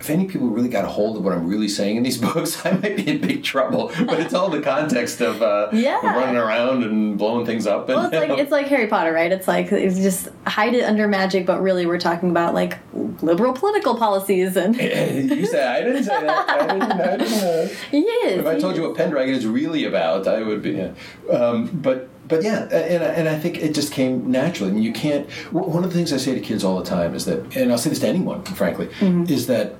if 0.00 0.08
any 0.10 0.24
people 0.26 0.48
really 0.48 0.68
got 0.70 0.84
a 0.84 0.88
hold 0.88 1.16
of 1.18 1.22
what 1.24 1.32
I'm 1.34 1.46
really 1.46 1.68
saying 1.68 1.96
in 1.96 2.02
these 2.02 2.16
books, 2.28 2.64
I 2.64 2.70
might 2.72 2.96
be 2.96 3.06
in 3.08 3.20
big 3.20 3.44
trouble. 3.44 3.92
But 4.06 4.18
it's 4.20 4.32
all 4.34 4.48
the 4.48 4.60
context 4.62 5.20
of 5.20 5.42
uh, 5.42 5.68
Yeah. 5.72 6.00
running 6.04 6.36
around 6.36 6.82
and 6.84 7.18
blowing 7.18 7.44
things 7.44 7.66
up. 7.66 7.88
And, 7.88 7.96
Well, 7.96 8.06
it's 8.06 8.14
like 8.28 8.38
it's 8.38 8.50
like 8.50 8.66
Harry 8.68 8.86
Potter, 8.86 9.12
right? 9.12 9.30
It's 9.30 9.46
like 9.46 9.70
it's 9.72 9.96
just 9.98 10.28
hide 10.46 10.74
it 10.74 10.84
under 10.84 11.06
magic, 11.06 11.44
but 11.46 11.60
really 11.60 11.84
we're 11.86 11.98
talking 12.00 12.30
about 12.30 12.54
like 12.54 12.78
liberal 13.22 13.52
political 13.52 13.94
policies 13.96 14.56
and 14.56 14.74
you 14.80 15.46
said 15.46 15.68
I 15.68 15.82
didn't 15.84 16.04
say 16.04 16.20
that. 16.22 16.48
I 16.48 16.66
didn't, 16.66 16.92
I 16.92 17.16
didn't, 17.18 17.32
uh, 17.44 17.68
yes. 17.92 18.38
If 18.40 18.46
I 18.46 18.58
told 18.58 18.76
you 18.76 18.82
what 18.82 18.96
Pendragon 18.96 19.34
is 19.34 19.46
really 19.46 19.84
about, 19.84 20.26
I 20.26 20.42
would 20.42 20.62
be. 20.62 20.70
Yeah. 20.72 20.92
Um, 21.30 21.66
but 21.66 22.08
but 22.26 22.42
yeah, 22.42 22.62
and 22.70 23.02
I- 23.04 23.08
and 23.08 23.28
I 23.28 23.38
think 23.38 23.58
it 23.58 23.74
just 23.74 23.92
came 23.92 24.30
naturally. 24.30 24.70
I 24.70 24.74
mean, 24.74 24.82
you 24.84 24.92
can't. 24.92 25.28
One 25.52 25.82
of 25.84 25.90
the 25.90 25.96
things 25.96 26.12
I 26.12 26.16
say 26.16 26.32
to 26.34 26.40
kids 26.40 26.62
all 26.64 26.78
the 26.78 26.84
time 26.84 27.14
is 27.14 27.24
that, 27.26 27.56
and 27.56 27.70
I'll 27.72 27.78
say 27.78 27.90
this 27.90 27.98
to 28.00 28.06
anyone, 28.08 28.42
frankly, 28.44 28.88
is 29.02 29.46
that. 29.48 29.74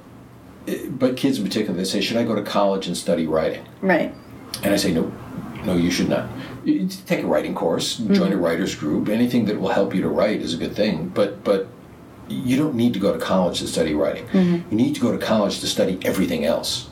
But 0.90 1.16
kids 1.16 1.38
in 1.38 1.44
particular, 1.44 1.77
they 1.77 1.85
say, 1.85 2.01
"Should 2.01 2.16
I 2.16 2.25
go 2.25 2.35
to 2.35 2.42
college 2.42 2.87
and 2.87 2.96
study 2.96 3.27
writing?" 3.27 3.64
right. 3.81 4.14
And 4.62 4.75
I 4.75 4.77
say, 4.77 4.92
"No, 4.92 5.11
no, 5.64 5.75
you 5.77 5.90
should 5.90 6.09
not. 6.09 6.29
You- 6.64 6.88
take 7.07 7.23
a 7.25 7.27
writing 7.27 7.55
course, 7.55 7.99
mm-hmm. 7.99 8.14
join 8.14 8.33
a 8.33 8.37
writers 8.37 8.75
group. 8.75 9.09
Anything 9.09 9.46
that 9.46 9.61
will 9.61 9.70
help 9.70 9.94
you 9.94 10.03
to 10.03 10.09
write 10.09 10.40
is 10.42 10.53
a 10.55 10.57
good 10.59 10.75
thing. 10.77 11.11
But 11.14 11.42
but 11.44 11.68
you 12.29 12.57
don't 12.57 12.75
need 12.75 12.92
to 12.94 13.01
go 13.01 13.12
to 13.12 13.18
college 13.18 13.59
to 13.61 13.66
study 13.66 13.94
writing. 13.94 14.27
Mm-hmm. 14.27 14.70
You 14.70 14.77
need 14.77 14.94
to 14.94 15.01
go 15.01 15.11
to 15.12 15.18
college 15.18 15.61
to 15.61 15.66
study 15.66 15.99
everything 16.05 16.44
else, 16.44 16.90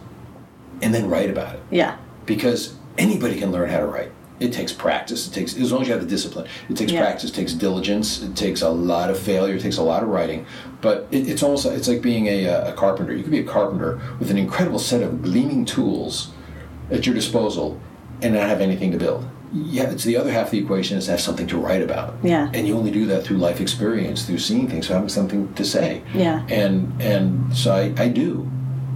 and 0.83 0.93
then 0.95 1.09
write 1.09 1.31
about 1.31 1.55
it." 1.57 1.63
Yeah. 1.71 1.97
because 2.27 2.75
anybody 2.99 3.39
can 3.39 3.51
learn 3.53 3.71
how 3.71 3.79
to 3.79 3.87
write. 3.87 4.13
It 4.41 4.53
takes 4.53 4.73
practice. 4.73 5.27
It 5.27 5.33
takes 5.33 5.57
as 5.57 5.73
long 5.73 5.83
as 5.83 5.89
you 5.89 5.95
have 5.95 6.03
the 6.03 6.09
discipline. 6.09 6.47
It 6.71 6.77
takes 6.77 6.93
Yeah. 6.93 7.01
practice. 7.03 7.31
It 7.31 7.35
takes 7.35 7.53
diligence. 7.53 8.23
It 8.23 8.37
takes 8.37 8.63
a 8.63 8.69
lot 8.71 9.11
of 9.11 9.19
failure. 9.19 9.55
It 9.57 9.63
takes 9.63 9.79
a 9.79 9.83
lot 9.83 10.03
of 10.03 10.09
writing. 10.09 10.47
But 10.81 11.09
it, 11.11 11.29
it's 11.29 11.43
almost 11.43 11.67
it's 11.67 11.89
like 11.89 12.03
being 12.03 12.27
a, 12.27 12.45
a 12.47 12.73
carpenter. 12.73 13.13
You 13.15 13.23
could 13.23 13.33
be 13.33 13.41
a 13.41 13.45
carpenter 13.45 14.01
with 14.21 14.31
an 14.31 14.39
incredible 14.39 14.79
set 14.79 15.03
of 15.03 15.23
gleaming 15.23 15.65
tools 15.65 16.29
at 16.91 17.05
your 17.07 17.15
disposal 17.15 17.81
and 18.23 18.35
not 18.35 18.49
have 18.49 18.61
anything 18.61 18.93
to 18.93 18.99
build. 18.99 19.29
Yeah, 19.53 19.91
it's 19.91 20.05
the 20.05 20.17
other 20.17 20.31
half 20.31 20.47
of 20.47 20.51
the 20.53 20.59
equation 20.59 20.99
is 20.99 21.07
to 21.07 21.13
have 21.13 21.21
something 21.21 21.47
to 21.47 21.57
write 21.57 21.81
about. 21.83 22.15
Yeah. 22.23 22.51
and 22.53 22.67
you 22.69 22.77
only 22.77 22.91
do 22.91 23.07
that 23.07 23.25
through 23.25 23.39
life 23.39 23.61
experience, 23.63 24.25
through 24.27 24.39
seeing 24.39 24.69
things, 24.69 24.87
so 24.89 24.95
having 24.95 25.09
something 25.09 25.53
to 25.55 25.65
say. 25.65 26.03
Yeah. 26.15 26.45
and 26.51 26.93
and 27.01 27.57
so 27.57 27.73
I, 27.75 27.95
I 27.97 28.09
do. 28.09 28.49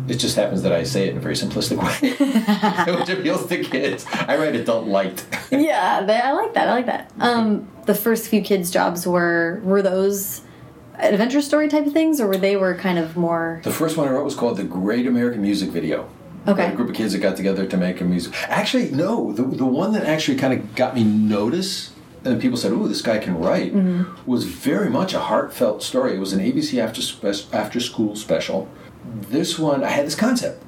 It 0.09 0.17
just 0.17 0.37
happens 0.37 0.62
that 0.62 0.73
I 0.73 0.83
say 0.83 1.07
it 1.07 1.11
in 1.11 1.17
a 1.19 1.21
very 1.21 1.35
simplistic 1.35 1.79
way, 1.79 2.95
which 2.99 3.09
appeals 3.09 3.47
to 3.47 3.62
kids. 3.62 4.05
I 4.12 4.37
write 4.37 4.55
adult 4.57 4.87
light. 4.87 5.25
Yeah, 5.53 6.01
they, 6.03 6.19
I 6.19 6.33
like 6.33 6.55
that. 6.55 6.69
I 6.69 6.73
like 6.73 6.87
that. 6.87 7.12
Um, 7.21 7.69
the 7.85 7.95
first 7.95 8.29
few 8.29 8.41
kids' 8.41 8.71
jobs 8.71 9.07
were 9.07 9.61
were 9.62 9.83
those 9.83 10.41
adventure 10.99 11.43
story 11.43 11.69
type 11.69 11.87
of 11.87 11.93
things, 11.93 12.21
or 12.23 12.27
were 12.27 12.38
they 12.38 12.57
were 12.57 12.75
kind 12.75 12.99
of 12.99 13.17
more 13.19 13.61
The 13.62 13.71
first 13.73 13.99
one 13.99 14.09
I 14.09 14.12
wrote 14.12 14.25
was 14.25 14.35
called 14.35 14.57
The 14.57 14.65
Great 14.65 15.07
American 15.07 15.43
Music 15.43 15.69
Video. 15.69 16.09
Okay. 16.49 16.73
A 16.73 16.75
group 16.75 16.88
of 16.88 16.95
kids 16.95 17.12
that 17.12 17.19
got 17.21 17.37
together 17.37 17.67
to 17.67 17.77
make 17.77 18.01
a 18.01 18.05
music. 18.05 18.33
Actually, 18.49 18.91
no. 18.91 19.33
The, 19.33 19.43
the 19.43 19.67
one 19.67 19.93
that 19.93 20.05
actually 20.07 20.38
kind 20.38 20.55
of 20.55 20.75
got 20.75 20.95
me 20.95 21.05
notice, 21.05 21.93
and 22.25 22.41
people 22.41 22.57
said, 22.57 22.73
"Ooh, 22.73 22.88
this 22.88 23.03
guy 23.03 23.19
can 23.19 23.38
write," 23.38 23.75
was 24.27 24.45
very 24.45 24.88
much 24.88 25.12
a 25.12 25.21
heartfelt 25.21 25.83
story. 25.83 26.15
It 26.17 26.19
was 26.19 26.33
an 26.33 26.41
ABC 26.41 26.79
after 26.83 27.03
spe- 27.03 27.53
after 27.55 27.79
school 27.79 28.17
special. 28.17 28.69
This 29.05 29.59
one, 29.59 29.85
I 29.85 29.91
had 29.91 30.07
this 30.07 30.15
concept, 30.15 30.62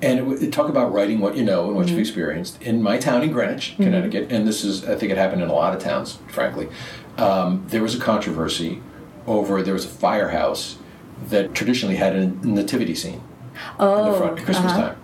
and 0.00 0.32
it, 0.32 0.42
it 0.42 0.52
talked 0.52 0.70
about 0.70 0.92
writing 0.92 1.20
what 1.20 1.36
you 1.36 1.44
know 1.44 1.66
and 1.66 1.76
what 1.76 1.86
you've 1.86 1.92
mm-hmm. 1.92 2.00
experienced 2.00 2.62
in 2.62 2.82
my 2.82 2.98
town 2.98 3.22
in 3.22 3.32
Greenwich, 3.32 3.72
mm-hmm. 3.72 3.84
Connecticut. 3.84 4.30
And 4.30 4.46
this 4.46 4.64
is, 4.64 4.84
I 4.84 4.94
think, 4.96 5.12
it 5.12 5.18
happened 5.18 5.42
in 5.42 5.48
a 5.48 5.54
lot 5.54 5.74
of 5.74 5.82
towns. 5.82 6.18
Frankly, 6.28 6.68
um, 7.18 7.64
there 7.68 7.82
was 7.82 7.94
a 7.94 8.00
controversy 8.00 8.82
over 9.26 9.62
there 9.62 9.74
was 9.74 9.84
a 9.84 9.88
firehouse 9.88 10.78
that 11.28 11.54
traditionally 11.54 11.96
had 11.96 12.14
a 12.14 12.26
nativity 12.46 12.94
scene 12.94 13.22
in 13.80 13.86
the 13.86 14.14
front 14.16 14.38
at 14.38 14.42
oh, 14.42 14.44
Christmas 14.44 14.72
uh-huh. 14.72 14.88
time. 14.88 15.02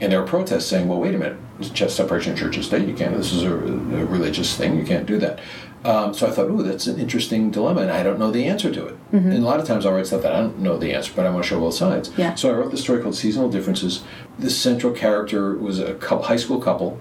And 0.00 0.12
there 0.12 0.20
were 0.20 0.26
protests 0.26 0.66
saying, 0.66 0.86
well, 0.86 1.00
wait 1.00 1.14
a 1.14 1.18
minute, 1.18 1.38
it's 1.58 1.70
just 1.70 1.96
separation 1.96 2.32
of 2.32 2.38
church 2.38 2.54
and 2.54 2.64
state. 2.64 2.86
You 2.86 2.94
can't, 2.94 3.16
this 3.16 3.32
is 3.32 3.42
a, 3.42 3.52
a 3.52 4.04
religious 4.04 4.56
thing. 4.56 4.78
You 4.78 4.84
can't 4.84 5.06
do 5.06 5.18
that. 5.18 5.40
Um, 5.88 6.12
so 6.12 6.26
I 6.26 6.30
thought, 6.30 6.50
ooh, 6.50 6.62
that's 6.62 6.86
an 6.86 7.00
interesting 7.00 7.50
dilemma, 7.50 7.80
and 7.80 7.90
I 7.90 8.02
don't 8.02 8.18
know 8.18 8.30
the 8.30 8.44
answer 8.44 8.70
to 8.70 8.86
it. 8.88 8.96
And 9.10 9.32
a 9.32 9.40
lot 9.40 9.58
of 9.58 9.66
times 9.66 9.86
I'll 9.86 9.94
write 9.94 10.06
stuff 10.06 10.20
that 10.20 10.34
I 10.34 10.40
don't 10.40 10.58
know 10.58 10.76
the 10.76 10.92
answer, 10.92 11.14
but 11.16 11.24
I 11.24 11.30
want 11.30 11.44
to 11.44 11.48
show 11.48 11.58
both 11.58 11.76
sides. 11.76 12.10
Yeah. 12.18 12.34
So 12.34 12.50
I 12.50 12.52
wrote 12.52 12.70
this 12.70 12.82
story 12.82 13.00
called 13.00 13.14
Seasonal 13.14 13.48
Differences. 13.48 14.04
The 14.38 14.50
central 14.50 14.92
character 14.92 15.56
was 15.56 15.78
a 15.78 15.94
couple, 15.94 16.26
high 16.26 16.36
school 16.36 16.60
couple, 16.60 17.00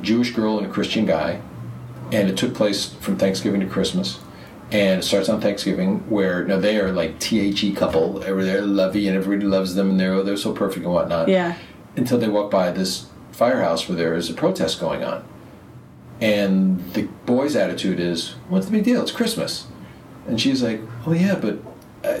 Jewish 0.00 0.34
girl 0.34 0.56
and 0.56 0.66
a 0.66 0.70
Christian 0.70 1.04
guy, 1.04 1.42
and 2.10 2.30
it 2.30 2.38
took 2.38 2.54
place 2.54 2.94
from 2.94 3.18
Thanksgiving 3.18 3.60
to 3.60 3.66
Christmas. 3.66 4.20
And 4.72 5.00
it 5.00 5.02
starts 5.02 5.28
on 5.28 5.42
Thanksgiving, 5.42 5.98
where 6.08 6.46
now 6.46 6.58
they 6.58 6.78
are 6.78 6.92
like 6.92 7.20
THE 7.20 7.74
couple, 7.74 8.20
they're 8.20 8.42
they're 8.42 8.62
lovey 8.62 9.06
and 9.06 9.18
everybody 9.18 9.46
loves 9.46 9.74
them, 9.74 9.90
and 9.90 10.00
they're 10.00 10.14
oh, 10.14 10.22
they're 10.22 10.38
so 10.38 10.54
perfect 10.54 10.86
and 10.86 10.94
whatnot. 10.94 11.28
Yeah. 11.28 11.56
Until 11.94 12.16
they 12.16 12.28
walk 12.28 12.50
by 12.50 12.70
this 12.70 13.06
firehouse 13.32 13.86
where 13.86 13.96
there 13.96 14.14
is 14.14 14.30
a 14.30 14.34
protest 14.34 14.80
going 14.80 15.04
on, 15.04 15.24
and 16.20 16.92
the 16.94 17.02
boy's 17.26 17.54
attitude 17.56 18.00
is, 18.00 18.34
"What's 18.48 18.66
the 18.66 18.72
big 18.72 18.84
deal? 18.84 19.00
It's 19.02 19.10
Christmas," 19.12 19.66
and 20.26 20.40
she's 20.40 20.62
like, 20.62 20.80
"Oh 21.06 21.12
yeah, 21.12 21.36
but." 21.40 21.58
Uh, 22.04 22.20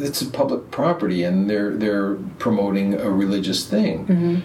it's 0.00 0.20
a 0.22 0.26
public 0.26 0.70
property, 0.70 1.22
and 1.24 1.48
they're 1.48 1.72
they're 1.74 2.14
promoting 2.38 2.94
a 2.94 3.10
religious 3.10 3.66
thing, 3.66 4.42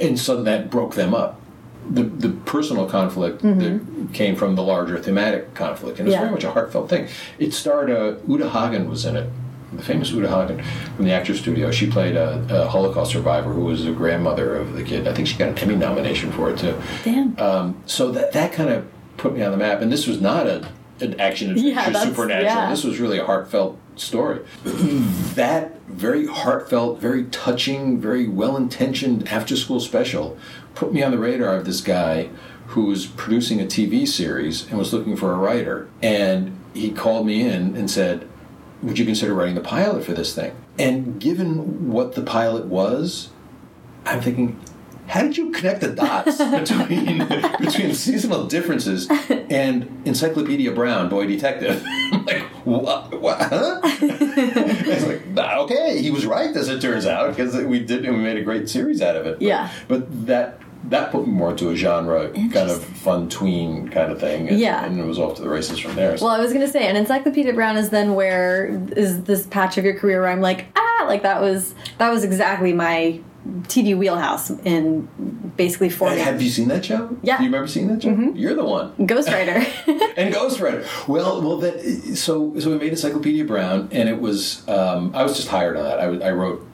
and 0.00 0.18
so 0.18 0.42
that 0.42 0.70
broke 0.70 0.94
them 0.94 1.14
up 1.14 1.40
the 1.88 2.02
the 2.02 2.30
personal 2.30 2.86
conflict 2.86 3.42
that 3.42 3.80
came 4.12 4.36
from 4.36 4.54
the 4.56 4.62
larger 4.62 4.98
thematic 4.98 5.54
conflict, 5.54 5.98
and 5.98 6.08
it's 6.08 6.14
Yeah. 6.14 6.20
very 6.20 6.32
much 6.32 6.44
a 6.44 6.50
heartfelt 6.50 6.88
thing. 6.88 7.08
It 7.38 7.52
starred 7.54 7.90
uh, 7.90 8.14
Uta 8.28 8.50
Hagen 8.50 8.88
was 8.88 9.04
in 9.04 9.16
it, 9.16 9.28
the 9.72 9.82
famous 9.82 10.10
Uta 10.10 10.28
Hagen 10.28 10.62
from 10.96 11.04
the 11.04 11.12
Actors 11.12 11.40
Studio. 11.40 11.70
She 11.70 11.88
played 11.90 12.16
a, 12.16 12.44
a 12.50 12.68
Holocaust 12.68 13.12
survivor 13.12 13.52
who 13.52 13.64
was 13.64 13.84
the 13.84 13.92
grandmother 13.92 14.56
of 14.56 14.72
the 14.74 14.82
kid. 14.82 15.06
I 15.06 15.14
think 15.14 15.28
she 15.28 15.36
got 15.38 15.48
an 15.48 15.58
Emmy 15.58 15.76
nomination 15.76 16.32
for 16.32 16.50
it 16.50 16.58
too. 16.58 16.80
damn? 17.04 17.38
Um, 17.38 17.82
so 17.86 18.10
that 18.12 18.32
that 18.32 18.52
kind 18.52 18.70
of 18.70 18.86
put 19.16 19.34
me 19.34 19.42
on 19.42 19.50
the 19.52 19.58
map, 19.58 19.80
and 19.80 19.92
this 19.92 20.06
was 20.06 20.20
not 20.20 20.46
a 20.46 20.68
an 21.00 21.18
action 21.18 21.50
adventure 21.50 21.68
Yeah, 21.90 22.02
supernatural. 22.04 22.44
yeah. 22.44 22.70
This 22.70 22.84
was 22.84 23.00
really 23.00 23.18
a 23.18 23.24
heartfelt 23.24 23.78
story. 23.96 24.40
that 25.34 25.80
very 25.88 26.26
heartfelt, 26.26 27.00
very 27.00 27.24
touching, 27.24 28.00
very 28.00 28.28
well 28.28 28.56
intentioned 28.56 29.26
after 29.28 29.56
school 29.56 29.80
special 29.80 30.36
put 30.74 30.92
me 30.92 31.02
on 31.02 31.10
the 31.10 31.18
radar 31.18 31.56
of 31.56 31.64
this 31.64 31.80
guy 31.80 32.28
who 32.68 32.84
was 32.84 33.06
producing 33.06 33.60
a 33.60 33.64
TV 33.64 34.06
series 34.06 34.68
and 34.68 34.78
was 34.78 34.92
looking 34.92 35.16
for 35.16 35.32
a 35.32 35.36
writer. 35.36 35.88
And 36.02 36.56
he 36.74 36.90
called 36.92 37.26
me 37.26 37.42
in 37.42 37.76
and 37.76 37.90
said, 37.90 38.28
Would 38.82 38.98
you 38.98 39.04
consider 39.04 39.34
writing 39.34 39.54
the 39.54 39.60
pilot 39.60 40.04
for 40.04 40.12
this 40.12 40.34
thing? 40.34 40.56
And 40.78 41.20
given 41.20 41.92
what 41.92 42.14
the 42.14 42.22
pilot 42.22 42.66
was, 42.66 43.30
I'm 44.06 44.22
thinking, 44.22 44.58
how 45.10 45.22
did 45.22 45.36
you 45.36 45.50
connect 45.50 45.80
the 45.80 45.88
dots 45.88 46.38
between 46.38 47.26
between 47.58 47.94
seasonal 47.94 48.46
differences 48.46 49.08
and 49.50 50.02
Encyclopedia 50.04 50.70
Brown, 50.70 51.08
Boy 51.08 51.26
Detective? 51.26 51.82
I'm 52.12 52.24
like, 52.24 52.42
what? 52.64 53.20
what 53.20 53.38
huh? 53.40 53.80
it's 53.84 55.06
like, 55.06 55.26
nah, 55.26 55.62
okay, 55.62 56.00
he 56.00 56.12
was 56.12 56.26
right, 56.26 56.54
as 56.56 56.68
it 56.68 56.80
turns 56.80 57.06
out, 57.06 57.30
because 57.30 57.56
we 57.56 57.80
did, 57.84 58.04
and 58.04 58.16
we 58.16 58.22
made 58.22 58.36
a 58.36 58.42
great 58.42 58.68
series 58.68 59.02
out 59.02 59.16
of 59.16 59.26
it. 59.26 59.38
But, 59.38 59.42
Yeah. 59.42 59.70
But 59.88 60.26
that 60.26 60.59
that 60.84 61.12
put 61.12 61.26
me 61.26 61.32
more 61.32 61.50
into 61.50 61.70
a 61.70 61.76
genre 61.76 62.30
kind 62.30 62.70
of 62.70 62.82
fun 62.82 63.28
tween 63.28 63.88
kind 63.90 64.10
of 64.10 64.18
thing. 64.20 64.48
And, 64.48 64.58
Yeah. 64.58 64.84
And 64.84 64.98
it 64.98 65.04
was 65.06 65.18
off 65.18 65.36
to 65.36 65.42
the 65.42 65.48
races 65.48 65.78
from 65.78 65.94
there. 65.94 66.16
So- 66.16 66.26
Well, 66.26 66.34
I 66.34 66.40
was 66.40 66.52
gonna 66.52 66.68
say, 66.68 66.86
and 66.86 66.96
Encyclopedia 66.96 67.52
Brown 67.52 67.76
is 67.76 67.90
then 67.90 68.14
where 68.14 68.80
is 68.96 69.22
this 69.24 69.46
patch 69.46 69.76
of 69.78 69.84
your 69.84 69.94
career 69.98 70.20
where 70.22 70.30
I'm 70.30 70.40
like, 70.40 70.66
ah, 70.76 71.04
like 71.06 71.22
that 71.22 71.40
was 71.40 71.74
that 71.98 72.10
was 72.10 72.24
exactly 72.24 72.72
my 72.72 73.20
TV 73.68 73.96
wheelhouse 73.96 74.50
in 74.50 75.08
basically 75.56 75.88
forming 75.88 76.18
have 76.18 76.40
you 76.42 76.50
seen 76.50 76.68
that 76.68 76.84
show? 76.84 77.16
Yeah. 77.22 77.38
Do 77.38 77.44
you 77.44 77.48
remember 77.48 77.68
seeing 77.68 77.88
that 77.88 78.02
show? 78.02 78.10
You're 78.34 78.54
the 78.54 78.64
one. 78.64 78.92
Ghostwriter. 78.98 79.56
and 80.16 80.34
Ghostwriter. 80.34 80.86
Well, 81.08 81.40
well, 81.42 81.56
that 81.58 81.80
so 82.16 82.58
so 82.58 82.70
we 82.70 82.76
made 82.78 82.90
Encyclopedia 82.90 83.44
Brown, 83.44 83.88
and 83.92 84.08
it 84.10 84.20
was 84.20 84.66
um, 84.68 85.12
I 85.14 85.22
was 85.22 85.36
just 85.36 85.48
hired 85.48 85.76
on 85.76 85.84
that. 85.84 86.00
I, 86.00 86.28
I 86.28 86.32
wrote 86.32 86.66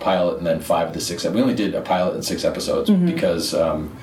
pilot 0.00 0.38
and 0.38 0.46
then 0.46 0.60
five 0.60 0.88
of 0.88 0.94
the 0.94 1.00
six. 1.00 1.24
We 1.24 1.40
only 1.40 1.54
did 1.54 1.74
a 1.74 1.80
pilot 1.82 2.14
and 2.14 2.24
six 2.24 2.44
episodes 2.44 2.90
because. 3.06 3.54
Um, 3.54 3.96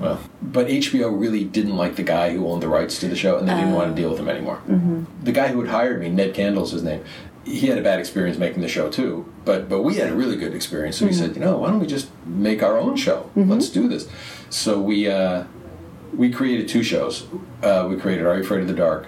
well, 0.00 0.18
but 0.42 0.66
HBO 0.66 1.16
really 1.18 1.44
didn't 1.44 1.76
like 1.76 1.94
the 1.94 2.02
guy 2.02 2.32
who 2.34 2.48
owned 2.48 2.60
the 2.64 2.68
rights 2.68 2.98
to 2.98 3.06
the 3.06 3.14
show, 3.14 3.38
and 3.38 3.46
they 3.48 3.54
didn't 3.54 3.74
want 3.74 3.94
to 3.94 4.02
deal 4.02 4.10
with 4.10 4.18
him 4.18 4.28
anymore. 4.28 4.60
The 5.22 5.30
guy 5.30 5.48
who 5.48 5.60
had 5.60 5.70
hired 5.70 6.00
me, 6.00 6.08
Ned 6.08 6.34
Kandel's 6.34 6.72
his 6.72 6.82
name. 6.82 7.04
He 7.44 7.68
had 7.68 7.78
a 7.78 7.82
bad 7.82 8.00
experience 8.00 8.36
making 8.36 8.60
the 8.62 8.68
show 8.68 8.90
too, 8.90 9.32
but 9.44 9.68
but 9.68 9.82
we 9.82 9.94
had 9.96 10.08
a 10.10 10.14
really 10.14 10.34
good 10.36 10.52
experience. 10.52 10.96
So 10.96 11.06
he 11.06 11.12
said, 11.12 11.36
you 11.36 11.40
know, 11.40 11.58
why 11.58 11.68
don't 11.70 11.78
we 11.78 11.86
just 11.86 12.08
make 12.26 12.60
our 12.62 12.76
own 12.76 12.96
show? 12.96 13.30
Let's 13.36 13.68
do 13.68 13.86
this. 13.86 14.08
So 14.50 14.80
we 14.80 15.08
uh, 15.08 15.44
we 16.12 16.28
created 16.30 16.66
two 16.68 16.82
shows. 16.82 17.26
Uh, 17.62 17.86
we 17.88 17.96
created 17.96 18.26
Are 18.26 18.34
You 18.36 18.42
Afraid 18.42 18.62
of 18.62 18.68
the 18.68 18.74
Dark 18.74 19.06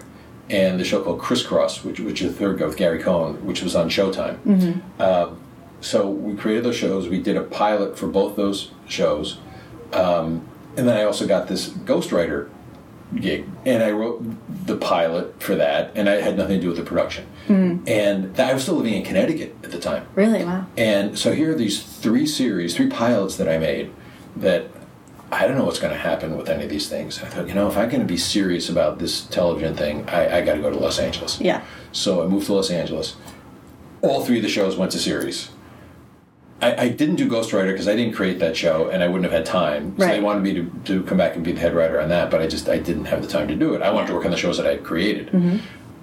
and 0.51 0.79
the 0.79 0.85
show 0.85 1.03
called 1.03 1.19
Chris 1.19 1.43
Cross, 1.43 1.83
which 1.83 1.99
which 1.99 2.23
is 2.23 2.33
the 2.33 2.39
third 2.39 2.59
go 2.59 2.67
with 2.69 2.77
Gary 2.77 3.03
Cohen, 3.03 3.45
which 3.45 3.61
was 3.63 3.75
on 3.75 3.89
Showtime. 3.89 4.39
Uh, 5.01 5.31
so 5.81 6.09
we 6.09 6.37
created 6.37 6.65
those 6.65 6.77
shows. 6.77 7.09
We 7.09 7.21
did 7.21 7.37
a 7.37 7.43
pilot 7.43 7.99
for 7.99 8.07
both 8.07 8.37
those 8.37 8.71
shows, 8.89 9.39
um, 9.93 10.47
and 10.77 10.87
then 10.89 10.97
I 10.97 11.05
also 11.05 11.27
got 11.27 11.49
this 11.49 11.69
ghostwriter 11.69 12.49
gig, 13.15 13.47
and 13.65 13.83
I 13.83 13.93
wrote 13.93 14.25
the 14.67 14.77
pilot 14.77 15.41
for 15.41 15.55
that, 15.55 15.93
and 15.95 16.09
I 16.09 16.21
had 16.21 16.37
nothing 16.37 16.57
to 16.57 16.63
do 16.63 16.69
with 16.69 16.79
the 16.79 16.85
production. 16.85 17.27
And 17.49 18.35
that, 18.35 18.51
I 18.51 18.55
was 18.55 18.65
still 18.65 18.75
living 18.75 18.95
in 18.95 19.05
Connecticut 19.05 19.55
at 19.63 19.71
the 19.71 19.79
time. 19.79 20.07
really? 20.17 20.45
Wow. 20.45 20.67
And 20.77 21.17
so 21.17 21.33
here 21.33 21.53
are 21.53 21.55
these 21.55 21.81
three 21.81 22.27
series, 22.27 22.75
three 22.75 22.89
pilots 22.89 23.37
that 23.37 23.49
I 23.49 23.59
made 23.59 23.93
that 24.35 24.69
I 25.31 25.47
don't 25.47 25.57
know 25.57 25.65
what's 25.65 25.79
going 25.79 25.93
to 25.93 25.99
happen 25.99 26.37
with 26.37 26.49
any 26.49 26.65
of 26.65 26.71
these 26.71 26.89
things. 26.89 27.23
I 27.23 27.27
thought, 27.27 27.47
you 27.47 27.55
know, 27.55 27.69
if 27.69 27.77
I'm 27.77 27.89
going 27.89 28.01
to 28.01 28.07
be 28.07 28.17
serious 28.17 28.69
about 28.69 28.99
this 28.99 29.23
television 29.27 29.77
thing, 29.77 30.09
I, 30.09 30.39
I 30.39 30.41
got 30.41 30.55
to 30.55 30.61
go 30.61 30.71
to 30.71 30.77
Los 30.77 30.99
Angeles. 30.99 31.41
Yeah. 31.41 31.63
So 31.93 32.23
I 32.25 32.27
moved 32.27 32.47
to 32.47 32.55
Los 32.55 32.71
Angeles. 32.71 33.17
All 34.03 34.25
three 34.25 34.39
of 34.39 34.43
the 34.43 34.49
shows 34.49 34.77
went 34.77 34.93
to 34.93 34.99
series. 34.99 35.51
I, 36.63 36.85
I 36.85 36.89
didn't 36.89 37.17
do 37.17 37.29
Ghostwriter 37.29 37.73
because 37.73 37.87
I 37.87 37.95
didn't 37.95 38.15
create 38.15 38.39
that 38.39 38.57
show 38.57 38.89
and 38.89 39.03
I 39.03 39.09
wouldn't 39.09 39.25
have 39.25 39.33
had 39.33 39.45
time. 39.45 39.95
So 39.99 40.07
they 40.07 40.21
wanted 40.21 40.43
me 40.43 40.55
to, 40.55 40.71
to 40.87 41.03
come 41.03 41.19
back 41.19 41.35
and 41.37 41.45
be 41.45 41.53
the 41.53 41.61
head 41.61 41.75
writer 41.75 42.01
on 42.01 42.09
that, 42.09 42.31
but 42.31 42.41
I 42.41 42.47
just 42.47 42.69
I 42.69 42.79
didn't 42.79 43.05
have 43.07 43.21
the 43.21 43.29
time 43.29 43.47
to 43.49 43.55
do 43.55 43.75
it. 43.75 43.83
I 43.83 43.91
wanted 43.91 44.07
to 44.09 44.15
work 44.15 44.25
on 44.25 44.31
the 44.31 44.37
shows 44.39 44.57
that 44.57 44.67
I 44.67 44.71
had 44.71 44.85
created. 44.85 45.29
Mm-hmm. 45.29 45.59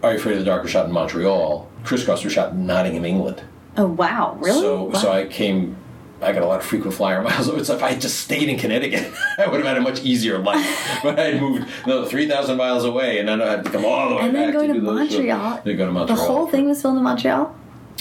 Are 0.06 0.12
You 0.12 0.18
Afraid 0.20 0.34
of 0.34 0.40
the 0.40 0.46
Dark 0.46 0.62
was 0.64 0.72
shot 0.72 0.86
in 0.86 0.92
Montreal. 0.92 1.68
Chris 1.84 2.04
Cross 2.06 2.24
was 2.24 2.34
shot 2.34 2.52
in 2.52 2.66
Nottingham, 2.68 3.04
England. 3.06 3.42
Oh 3.78 3.88
wow. 3.88 4.38
Really? 4.40 4.60
So 4.62 4.84
Wow. 4.84 4.94
so 5.00 5.12
I 5.12 5.26
came. 5.26 5.78
I 6.22 6.32
got 6.32 6.44
a 6.44 6.46
lot 6.46 6.60
of 6.60 6.66
frequent 6.66 6.94
flyer 6.96 7.22
miles. 7.28 7.48
It's 7.48 7.70
if 7.70 7.82
I 7.82 7.92
had 7.94 8.02
just 8.02 8.20
stayed 8.20 8.48
in 8.48 8.60
Connecticut, 8.60 9.12
I 9.40 9.48
would 9.48 9.58
have 9.58 9.66
had 9.66 9.78
a 9.78 9.82
much 9.82 10.04
easier 10.04 10.38
life. 10.38 11.00
but 11.04 11.20
I 11.20 11.24
had 11.32 11.42
moved 11.42 11.68
no, 11.88 12.06
three 12.06 12.28
thousand 12.28 12.58
miles 12.58 12.86
away, 12.86 13.18
and 13.20 13.28
then 13.28 13.42
I 13.42 13.48
had 13.48 13.66
to 13.66 13.72
come 13.72 13.86
all 13.86 14.10
the 14.10 14.16
way 14.18 14.22
and 14.22 14.36
then 14.36 14.48
back 14.50 14.54
going 14.54 14.68
to 14.68 14.74
to 14.76 14.80
do 14.82 14.86
those 14.86 15.10
shows. 15.10 15.18
Montreal. 15.18 15.62
Then 15.66 15.78
go 15.78 15.86
to 15.88 15.92
Montreal. 15.92 16.18
The 16.18 16.24
whole 16.24 16.48
thing 16.48 16.68
was 16.70 16.82
filmed 16.82 16.98
in 17.00 17.04
Montreal. 17.04 17.56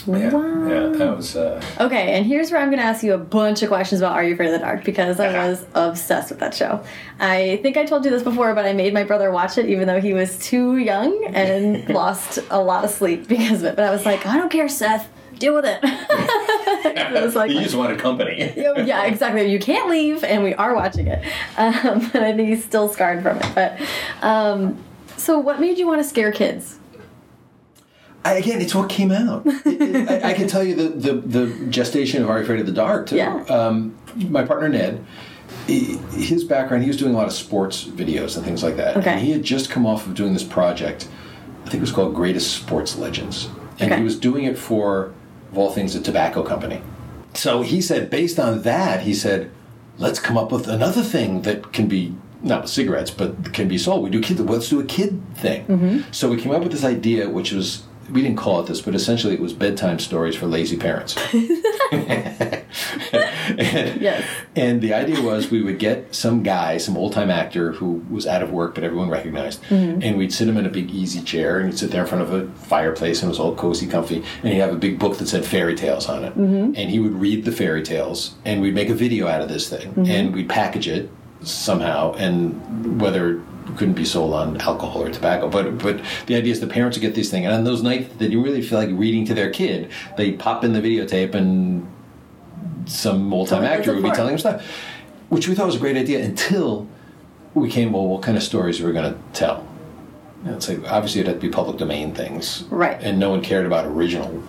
Yeah, 0.07 0.31
Wow. 0.33 0.66
yeah, 0.68 0.87
that 0.88 1.16
was. 1.16 1.37
Uh, 1.37 1.62
Okay, 1.78 2.12
and 2.14 2.26
here's 2.26 2.50
where 2.50 2.61
I'm 2.61 2.68
going 2.70 2.81
to 2.81 2.85
ask 2.85 3.02
you 3.05 3.14
a 3.14 3.18
bunch 3.18 3.62
of 3.62 3.68
questions 3.68 4.00
about 4.00 4.12
Are 4.14 4.24
You 4.24 4.35
Afraid 4.35 4.46
of 4.46 4.52
the 4.55 4.59
Dark 4.59 4.85
because 4.85 5.20
I 5.20 5.48
was 5.48 5.64
obsessed 5.74 6.31
with 6.31 6.40
that 6.40 6.55
show. 6.55 6.83
I 7.20 7.61
think 7.62 7.76
I 7.76 7.85
told 7.85 8.05
you 8.05 8.11
this 8.11 8.22
before, 8.22 8.52
but 8.55 8.64
I 8.64 8.72
made 8.72 8.92
my 8.94 9.05
brother 9.05 9.31
watch 9.31 9.59
it 9.59 9.66
even 9.66 9.87
though 9.87 10.00
he 10.00 10.12
was 10.12 10.38
too 10.38 10.76
young 10.78 11.24
and 11.26 11.88
lost 11.94 12.38
a 12.50 12.61
lot 12.61 12.85
of 12.85 12.90
sleep 12.90 13.28
because 13.28 13.61
of 13.62 13.66
it. 13.72 13.76
But 13.76 13.85
I 13.85 13.90
was 13.90 14.05
like, 14.05 14.26
I 14.26 14.37
don't 14.37 14.50
care, 14.50 14.68
Seth. 14.68 15.09
Deal 15.38 15.55
with 15.55 15.64
it. 15.66 15.78
it 15.83 17.22
was 17.22 17.35
like, 17.35 17.50
you 17.52 17.61
just 17.61 17.74
wanted 17.74 17.98
company. 17.98 18.52
yeah, 18.57 18.78
yeah, 18.85 19.05
exactly. 19.07 19.50
You 19.50 19.59
can't 19.59 19.88
leave, 19.90 20.22
and 20.24 20.42
we 20.44 20.55
are 20.55 20.74
watching 20.74 21.07
it. 21.09 21.24
Um, 21.57 22.11
and 22.14 22.24
I 22.24 22.33
think 22.33 22.48
he's 22.48 22.64
still 22.64 22.88
scarred 22.88 23.22
from 23.22 23.38
it. 23.38 23.55
But 23.55 23.81
um, 24.24 24.78
so, 25.16 25.38
what 25.38 25.61
made 25.61 25.78
you 25.78 25.87
want 25.87 26.00
to 26.02 26.09
scare 26.09 26.31
kids? 26.31 26.78
I, 28.24 28.35
again, 28.35 28.61
it's 28.61 28.74
what 28.74 28.88
came 28.88 29.11
out. 29.12 29.44
It- 29.66 29.80
it- 29.82 30.24
I, 30.24 30.30
I 30.30 30.32
can 30.35 30.48
tell 30.48 30.62
you 30.62 30.74
the, 30.74 31.12
the, 31.12 31.12
the 31.46 31.66
gestation 31.66 32.22
of 32.22 32.30
Are 32.30 32.38
You 32.38 32.44
Afraid 32.44 32.61
of 32.61 32.66
the 32.66 32.72
Dark, 32.72 33.08
too. 33.08 33.16
Yeah. 33.16 33.42
Um, 33.44 33.96
my 34.16 34.44
partner, 34.44 34.68
Ned, 34.68 35.04
he- 35.66 35.96
his 36.14 36.44
background, 36.44 36.82
he 36.85 36.88
was 36.88 36.96
doing 36.96 37.14
a 37.14 37.16
lot 37.16 37.26
of 37.26 37.32
sports 37.32 37.85
videos 37.85 38.37
and 38.37 38.44
things 38.44 38.62
like 38.62 38.76
that. 38.76 38.96
Okay. 38.96 39.11
And 39.12 39.20
he 39.20 39.32
had 39.32 39.42
just 39.42 39.70
come 39.70 39.87
off 39.87 40.06
of 40.06 40.14
doing 40.14 40.32
this 40.32 40.44
project, 40.44 41.08
I 41.64 41.64
think 41.66 41.76
it 41.76 41.80
was 41.80 41.92
called 41.92 42.14
Greatest 42.14 42.52
Sports 42.56 42.96
Legends. 42.96 43.48
And 43.80 43.90
Okay. 43.90 43.98
he 43.98 44.04
was 44.04 44.18
doing 44.18 44.44
it 44.44 44.56
for, 44.58 45.12
of 45.50 45.58
all 45.58 45.70
things, 45.72 45.94
a 45.94 46.00
tobacco 46.00 46.42
company. 46.42 46.80
So 47.35 47.62
he 47.62 47.80
said, 47.80 48.11
based 48.11 48.38
on 48.38 48.62
that, 48.62 49.00
he 49.02 49.14
said, 49.14 49.50
let's 49.98 50.20
come 50.20 50.37
up 50.37 50.52
with 50.52 50.68
another 50.68 51.02
thing 51.02 51.42
that 51.42 51.72
can 51.72 51.88
be 51.88 52.14
not 52.42 52.62
with 52.62 52.70
cigarettes, 52.70 53.11
but 53.11 53.52
can 53.54 53.68
be 53.68 53.78
sold. 53.78 54.02
We 54.02 54.11
do 54.11 54.20
kid. 54.20 54.40
Let's 54.40 54.68
do 54.68 54.80
a 54.80 54.85
kid 54.85 55.22
thing. 55.37 56.04
So 56.11 56.28
we 56.28 56.37
came 56.40 56.52
up 56.52 56.62
with 56.62 56.72
this 56.72 56.82
idea, 56.85 57.30
which 57.30 57.52
was 57.52 57.85
we 58.10 58.22
didn't 58.22 58.38
call 58.38 58.60
it 58.60 58.66
this, 58.66 58.80
but 58.80 58.94
essentially 58.94 59.34
it 59.34 59.40
was 59.40 59.52
bedtime 59.52 59.98
stories 59.98 60.34
for 60.34 60.46
lazy 60.46 60.76
parents. 60.76 61.16
and, 61.92 62.62
Yes. 64.00 64.24
and 64.56 64.80
the 64.80 64.94
idea 64.94 65.20
was 65.20 65.50
we 65.50 65.62
would 65.62 65.78
get 65.78 66.14
some 66.14 66.42
guy, 66.42 66.78
some 66.78 66.96
old 66.96 67.12
time 67.12 67.30
actor 67.30 67.72
who 67.72 68.04
was 68.10 68.26
out 68.26 68.42
of 68.42 68.50
work 68.50 68.74
but 68.74 68.84
everyone 68.84 69.08
recognized, 69.08 69.62
mm-hmm. 69.64 70.02
and 70.02 70.16
we'd 70.16 70.32
sit 70.32 70.48
him 70.48 70.56
in 70.56 70.66
a 70.66 70.70
big 70.70 70.90
easy 70.90 71.22
chair 71.22 71.58
and 71.58 71.70
he'd 71.70 71.78
sit 71.78 71.90
there 71.90 72.02
in 72.02 72.08
front 72.08 72.22
of 72.22 72.32
a 72.32 72.48
fireplace 72.52 73.22
and 73.22 73.28
it 73.28 73.32
was 73.32 73.40
all 73.40 73.54
cozy, 73.54 73.86
comfy, 73.86 74.22
and 74.42 74.52
he'd 74.52 74.60
have 74.60 74.72
a 74.72 74.78
big 74.78 74.98
book 74.98 75.18
that 75.18 75.28
said 75.28 75.44
fairy 75.44 75.74
tales 75.74 76.08
on 76.08 76.24
it. 76.24 76.30
Mm-hmm. 76.36 76.72
And 76.76 76.90
he 76.90 76.98
would 76.98 77.14
read 77.14 77.44
the 77.44 77.52
fairy 77.52 77.82
tales 77.82 78.34
and 78.44 78.60
we'd 78.60 78.74
make 78.74 78.88
a 78.88 78.94
video 78.94 79.28
out 79.28 79.40
of 79.40 79.48
this 79.48 79.68
thing 79.68 79.90
mm-hmm. 79.90 80.06
and 80.06 80.34
we'd 80.34 80.48
package 80.48 80.88
it 80.88 81.10
somehow 81.42 82.12
and 82.14 83.00
whether 83.00 83.42
couldn't 83.77 83.94
be 83.94 84.05
sold 84.05 84.35
on 84.35 84.61
alcohol 84.61 85.03
or 85.03 85.11
tobacco 85.11 85.48
but 85.48 85.79
but 85.79 86.01
the 86.27 86.35
idea 86.35 86.53
is 86.53 86.61
the 86.61 86.66
parents 86.66 86.96
would 86.96 87.03
get 87.03 87.14
these 87.14 87.31
things 87.31 87.46
and 87.46 87.55
on 87.55 87.64
those 87.64 87.83
nights 87.83 88.12
that 88.16 88.31
you 88.31 88.42
really 88.42 88.62
feel 88.62 88.79
like 88.79 88.90
reading 88.92 89.25
to 89.25 89.35
their 89.35 89.51
kid 89.51 89.90
they 90.16 90.33
pop 90.33 90.64
in 90.64 90.72
the 90.72 90.81
videotape 90.81 91.35
and 91.35 91.87
some 92.87 93.33
old 93.33 93.48
time 93.48 93.64
actor 93.64 93.94
would 93.94 94.03
be 94.03 94.11
telling 94.11 94.33
them 94.33 94.38
stuff, 94.38 94.66
which 95.29 95.48
we 95.48 95.55
thought 95.55 95.66
was 95.66 95.77
a 95.77 95.81
great 95.81 95.96
idea 95.96 96.25
until 96.25 96.88
we 97.55 97.70
came, 97.70 97.92
well, 97.92 98.07
what 98.07 98.22
kind 98.22 98.37
of 98.37 98.42
stories 98.42 98.81
are 98.81 98.87
we 98.87 98.92
going 98.92 99.12
to 99.12 99.20
tell? 99.33 99.66
And 100.44 100.57
it's 100.57 100.68
like, 100.68 100.83
obviously, 100.90 101.20
it 101.20 101.27
had 101.27 101.37
to 101.37 101.40
be 101.40 101.48
public 101.48 101.79
domain 101.79 102.14
things. 102.14 102.64
Right. 102.64 103.01
And 103.01 103.18
no 103.18 103.31
one 103.31 103.42
cared 103.42 103.66
about 103.66 103.87
original 103.87 104.42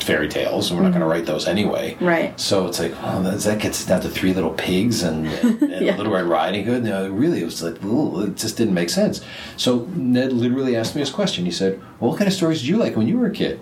fairy 0.00 0.28
tales, 0.28 0.70
and 0.70 0.78
we're 0.78 0.84
not 0.84 0.90
going 0.90 1.00
to 1.00 1.06
write 1.06 1.26
those 1.26 1.46
anyway. 1.46 1.96
Right. 2.00 2.38
So 2.40 2.66
it's 2.66 2.78
like, 2.80 2.92
oh, 3.02 3.22
that, 3.22 3.38
that 3.40 3.60
gets 3.60 3.84
down 3.86 4.00
to 4.02 4.08
Three 4.08 4.32
Little 4.34 4.52
Pigs 4.52 5.02
and, 5.02 5.26
and, 5.62 5.86
Yeah. 5.86 5.96
Little 5.96 6.12
Red 6.12 6.24
Riding 6.26 6.64
Hood. 6.64 6.84
You 6.84 6.90
know, 6.90 7.08
really, 7.08 7.40
it 7.40 7.44
was 7.44 7.62
like, 7.62 7.82
ooh, 7.84 8.22
it 8.22 8.36
just 8.36 8.56
didn't 8.56 8.74
make 8.74 8.90
sense. 8.90 9.20
So 9.56 9.86
Ned 9.94 10.32
literally 10.32 10.76
asked 10.76 10.94
me 10.94 11.02
this 11.02 11.10
question. 11.10 11.44
He 11.44 11.50
said, 11.50 11.80
well, 12.00 12.10
what 12.10 12.18
kind 12.18 12.28
of 12.28 12.34
stories 12.34 12.60
did 12.60 12.68
you 12.68 12.76
like 12.76 12.96
when 12.96 13.06
you 13.08 13.18
were 13.18 13.26
a 13.26 13.32
kid? 13.32 13.60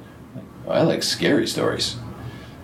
"Well, 0.65 0.77
I 0.79 0.83
like 0.83 1.03
scary 1.03 1.47
stories. 1.47 1.97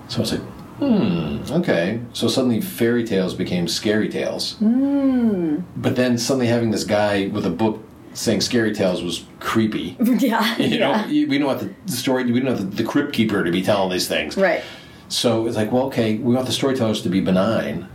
So 0.09 0.19
I 0.19 0.21
was 0.21 0.33
like, 0.33 0.43
hmm, 0.79 1.39
okay. 1.51 2.01
So 2.13 2.29
suddenly 2.29 2.61
fairy 2.61 3.05
tales 3.05 3.35
became 3.35 3.67
scary 3.69 4.09
tales. 4.09 4.55
Hmm. 4.57 5.61
But 5.77 5.97
then 5.97 6.19
suddenly 6.19 6.47
having 6.47 6.71
this 6.71 6.85
guy 6.85 7.27
with 7.29 7.45
a 7.47 7.51
book 7.51 7.83
saying 8.17 8.41
scary 8.41 8.75
tales 8.75 9.03
was 9.03 9.25
creepy. 9.41 9.97
yeah. 10.01 10.57
You 10.67 10.79
know, 10.79 11.05
yeah. 11.07 11.27
we 11.29 11.39
don't 11.39 11.47
want 11.47 11.61
the, 11.61 11.75
the 11.85 11.93
story, 11.93 12.25
we 12.25 12.41
don't 12.41 12.55
want 12.55 12.71
the, 12.71 12.83
the 12.83 12.89
crypt 12.89 13.13
keeper 13.13 13.45
to 13.45 13.51
be 13.51 13.63
telling 13.63 13.91
these 13.91 14.09
things. 14.09 14.37
Right. 14.37 14.63
So 15.09 15.47
it's 15.47 15.57
like, 15.57 15.71
well, 15.71 15.85
okay, 15.85 16.17
we 16.17 16.35
want 16.35 16.47
the 16.47 16.53
storytellers 16.53 17.03
to 17.03 17.09
be 17.09 17.21
benign. 17.21 17.89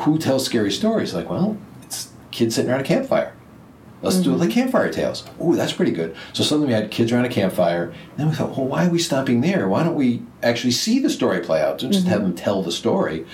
Who 0.00 0.18
tells 0.18 0.44
scary 0.44 0.72
stories? 0.72 1.14
Like, 1.14 1.28
well, 1.28 1.56
it's 1.82 2.10
kids 2.30 2.54
sitting 2.54 2.70
around 2.70 2.80
a 2.80 2.84
campfire. 2.84 3.34
Let's 4.00 4.16
do 4.16 4.34
it 4.34 4.38
like 4.38 4.50
campfire 4.50 4.90
tales. 4.90 5.22
Ooh, 5.40 5.54
that's 5.54 5.72
pretty 5.72 5.92
good. 5.92 6.16
So 6.32 6.42
suddenly 6.42 6.66
we 6.68 6.72
had 6.72 6.90
kids 6.90 7.12
around 7.12 7.26
a 7.26 7.28
campfire. 7.28 7.84
And 7.84 8.16
then 8.16 8.28
we 8.30 8.34
thought, 8.34 8.56
well, 8.56 8.66
why 8.66 8.86
are 8.86 8.90
we 8.90 8.98
stopping 8.98 9.42
there? 9.42 9.68
Why 9.68 9.84
don't 9.84 9.94
we 9.94 10.22
actually 10.42 10.72
see 10.72 10.98
the 10.98 11.08
story 11.08 11.38
play 11.38 11.62
out 11.62 11.84
and 11.84 11.92
just 11.92 12.04
mm-hmm. 12.04 12.12
have 12.12 12.22
them 12.22 12.34
tell 12.34 12.64
the 12.64 12.72
story? 12.72 13.24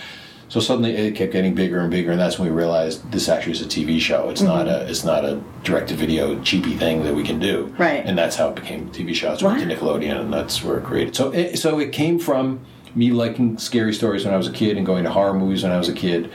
So 0.48 0.60
suddenly 0.60 0.92
it 0.96 1.14
kept 1.14 1.32
getting 1.32 1.54
bigger 1.54 1.80
and 1.80 1.90
bigger, 1.90 2.10
and 2.10 2.18
that's 2.18 2.38
when 2.38 2.48
we 2.48 2.56
realized 2.56 3.12
this 3.12 3.28
actually 3.28 3.52
is 3.52 3.60
a 3.60 3.66
TV 3.66 4.00
show. 4.00 4.30
It's 4.30 4.40
not 4.40 4.66
mm-hmm. 4.66 4.86
a 4.86 4.90
it's 4.90 5.04
not 5.04 5.24
a 5.24 5.42
direct 5.62 5.90
to 5.90 5.94
video 5.94 6.40
cheapy 6.42 6.74
thing 6.74 7.04
that 7.04 7.14
we 7.14 7.22
can 7.22 7.38
do. 7.38 7.74
Right. 7.78 8.04
And 8.04 8.16
that's 8.16 8.36
how 8.36 8.48
it 8.48 8.56
became 8.56 8.88
a 8.88 8.90
TV 8.90 9.14
show. 9.14 9.32
It's 9.32 9.42
Wow. 9.42 9.54
went 9.54 9.68
to 9.68 9.76
Nickelodeon, 9.76 10.20
and 10.20 10.32
that's 10.32 10.64
where 10.64 10.78
it 10.78 10.84
created. 10.84 11.14
So 11.14 11.30
it, 11.32 11.58
so 11.58 11.78
it 11.78 11.92
came 11.92 12.18
from 12.18 12.60
me 12.94 13.10
liking 13.10 13.58
scary 13.58 13.92
stories 13.92 14.24
when 14.24 14.32
I 14.32 14.38
was 14.38 14.46
a 14.46 14.52
kid 14.52 14.78
and 14.78 14.86
going 14.86 15.04
to 15.04 15.10
horror 15.10 15.34
movies 15.34 15.62
when 15.62 15.72
I 15.72 15.78
was 15.78 15.88
a 15.88 15.94
kid. 15.94 16.30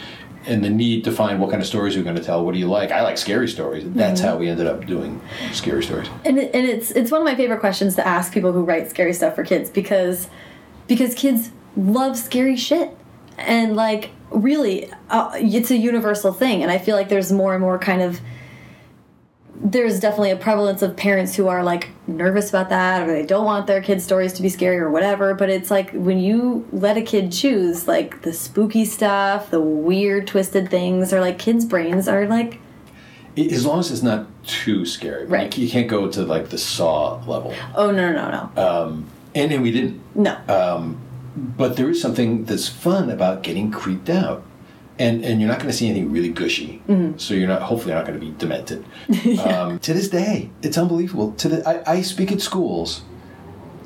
And 0.46 0.62
the 0.62 0.70
need 0.70 1.06
to 1.06 1.12
find 1.14 1.40
what 1.40 1.52
kind 1.52 1.62
of 1.62 1.68
stories 1.68 1.96
we're 1.96 2.04
going 2.04 2.18
to 2.18 2.24
tell. 2.24 2.44
What 2.44 2.54
do 2.54 2.60
you 2.60 2.68
like? 2.68 2.92
I 2.92 3.02
like 3.02 3.18
scary 3.18 3.48
stories. 3.48 3.86
That's 3.88 4.20
mm-hmm. 4.20 4.30
how 4.30 4.38
we 4.38 4.50
ended 4.50 4.68
up 4.68 4.86
doing 4.86 5.22
scary 5.54 5.82
stories. 5.82 6.10
and, 6.26 6.38
it, 6.38 6.54
and 6.54 6.68
it's 6.68 6.92
it's 6.92 7.12
one 7.12 7.22
of 7.22 7.26
my 7.26 7.34
favorite 7.34 7.62
questions 7.62 7.96
to 7.96 8.06
ask 8.06 8.34
people 8.34 8.52
who 8.52 8.64
write 8.64 8.90
scary 8.90 9.14
stuff 9.14 9.36
for 9.36 9.46
kids 9.46 9.70
because 9.70 10.28
because 10.88 11.16
kids 11.16 11.52
love 11.78 12.18
scary 12.18 12.58
shit 12.58 12.96
and 13.38 13.76
like 13.76 14.10
really 14.32 14.92
uh, 15.10 15.32
it's 15.36 15.70
a 15.72 15.78
universal 15.78 16.34
thing 16.34 16.62
and 16.64 16.72
i 16.72 16.78
feel 16.78 16.96
like 16.96 17.10
there's 17.10 17.32
more 17.32 17.54
and 17.54 17.62
more 17.62 17.78
kind 17.78 18.02
of 18.02 18.20
there's 19.66 20.00
definitely 20.00 20.32
a 20.32 20.36
prevalence 20.36 20.82
of 20.82 20.96
parents 20.98 21.36
who 21.36 21.48
are 21.48 21.64
like 21.64 21.90
nervous 22.08 22.50
about 22.50 22.70
that 22.70 23.08
or 23.08 23.14
they 23.14 23.26
don't 23.26 23.46
want 23.46 23.66
their 23.68 23.82
kids 23.82 24.04
stories 24.04 24.34
to 24.34 24.42
be 24.42 24.50
scary 24.50 24.78
or 24.78 24.90
whatever 24.90 25.34
but 25.34 25.50
it's 25.50 25.72
like 25.72 25.92
when 25.92 26.20
you 26.20 26.68
let 26.74 26.98
a 26.98 27.02
kid 27.02 27.32
choose 27.32 27.88
like 27.88 28.24
the 28.24 28.34
spooky 28.34 28.84
stuff 28.84 29.50
the 29.52 29.62
weird 29.62 30.26
twisted 30.28 30.70
things 30.70 31.14
or 31.14 31.22
like 31.22 31.38
kids 31.40 31.64
brains 31.66 32.08
are 32.08 32.28
like 32.28 32.60
As 33.38 33.66
long 33.66 33.80
as 33.80 33.90
it's 33.92 34.04
not 34.04 34.28
too 34.46 34.86
scary. 34.86 35.26
Right. 35.26 35.58
You 35.58 35.70
can't 35.70 35.88
go 35.88 36.10
to 36.10 36.24
like 36.26 36.50
the 36.50 36.58
Saw 36.58 37.22
level. 37.26 37.54
oh 37.76 37.90
no 37.92 38.12
no 38.12 38.30
no 38.32 38.50
no 38.56 39.04
And, 39.36 39.52
and 39.54 39.64
we 39.64 39.72
didn't. 39.72 40.02
no 40.16 40.36
But 41.36 41.78
there 41.78 41.90
is 41.90 42.02
something 42.02 42.46
that's 42.46 42.68
fun 42.68 43.10
about 43.10 43.44
getting 43.44 43.72
creeped 43.72 44.10
out. 44.10 44.44
And, 45.00 45.26
and 45.26 45.42
you're 45.42 45.50
not 45.50 45.58
going 45.58 45.72
to 45.72 45.76
see 45.76 45.90
anything 45.90 46.12
really 46.12 46.30
gushy, 46.30 46.84
so 47.18 47.34
you're 47.34 47.48
not. 47.48 47.64
Hopefully, 47.64 47.94
you're 47.94 48.00
not 48.00 48.06
going 48.06 48.20
to 48.20 48.24
be 48.24 48.32
demented. 48.38 48.86
um, 49.44 49.80
to 49.80 49.92
this 49.92 50.08
day, 50.08 50.52
it's 50.62 50.78
unbelievable. 50.78 51.32
To 51.32 51.50
the, 51.50 51.68
I, 51.68 51.94
I 51.94 52.02
speak 52.04 52.32
at 52.32 52.42
schools 52.42 53.02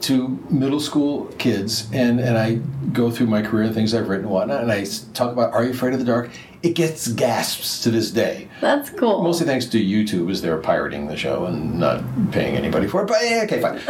to 0.02 0.38
middle 0.50 0.82
school 0.82 1.26
kids, 1.38 1.88
and, 1.93 2.20
and 2.20 2.38
I 2.38 2.56
go 2.91 3.10
through 3.10 3.28
my 3.28 3.41
career 3.41 3.64
and 3.64 3.74
things 3.74 3.93
I've 3.93 4.10
written 4.10 4.26
and 4.26 4.34
whatnot, 4.34 4.62
and 4.62 4.72
I 4.72 4.86
talk 5.14 5.32
about 5.32 5.54
Are 5.54 5.64
You 5.64 5.72
Afraid 5.72 5.93
of 5.93 6.00
the 6.00 6.06
Dark? 6.06 6.30
It 6.64 6.74
gets 6.74 7.08
gasps 7.10 7.84
to 7.84 7.91
this 7.91 8.10
day. 8.12 8.47
that's 8.62 8.89
cool 8.89 9.22
Mostly 9.24 9.45
thanks 9.45 9.66
to 9.68 9.80
YouTube, 9.84 10.32
as 10.32 10.41
they're 10.41 10.58
pirating 10.58 11.08
the 11.08 11.16
show 11.16 11.45
and 11.45 11.80
not 11.80 12.03
paying 12.32 12.55
anybody 12.55 12.88
for 12.88 13.03
it. 13.03 13.08
But 13.08 13.22
yeah, 13.22 13.43
okay, 13.43 13.62
fine. 13.62 13.80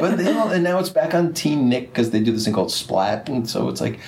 but 0.00 0.16
they 0.16 0.32
all, 0.32 0.50
and 0.50 0.64
now 0.64 0.78
it's 0.78 0.90
back 0.90 1.14
on 1.14 1.32
Teen 1.32 1.68
Nick 1.68 1.92
because 1.92 2.10
they 2.10 2.20
do 2.20 2.32
this 2.32 2.44
thing 2.44 2.54
called 2.54 2.72
Splat, 2.72 3.28
and 3.28 3.48
so 3.48 3.68
it's 3.68 3.80
like, 3.80 4.00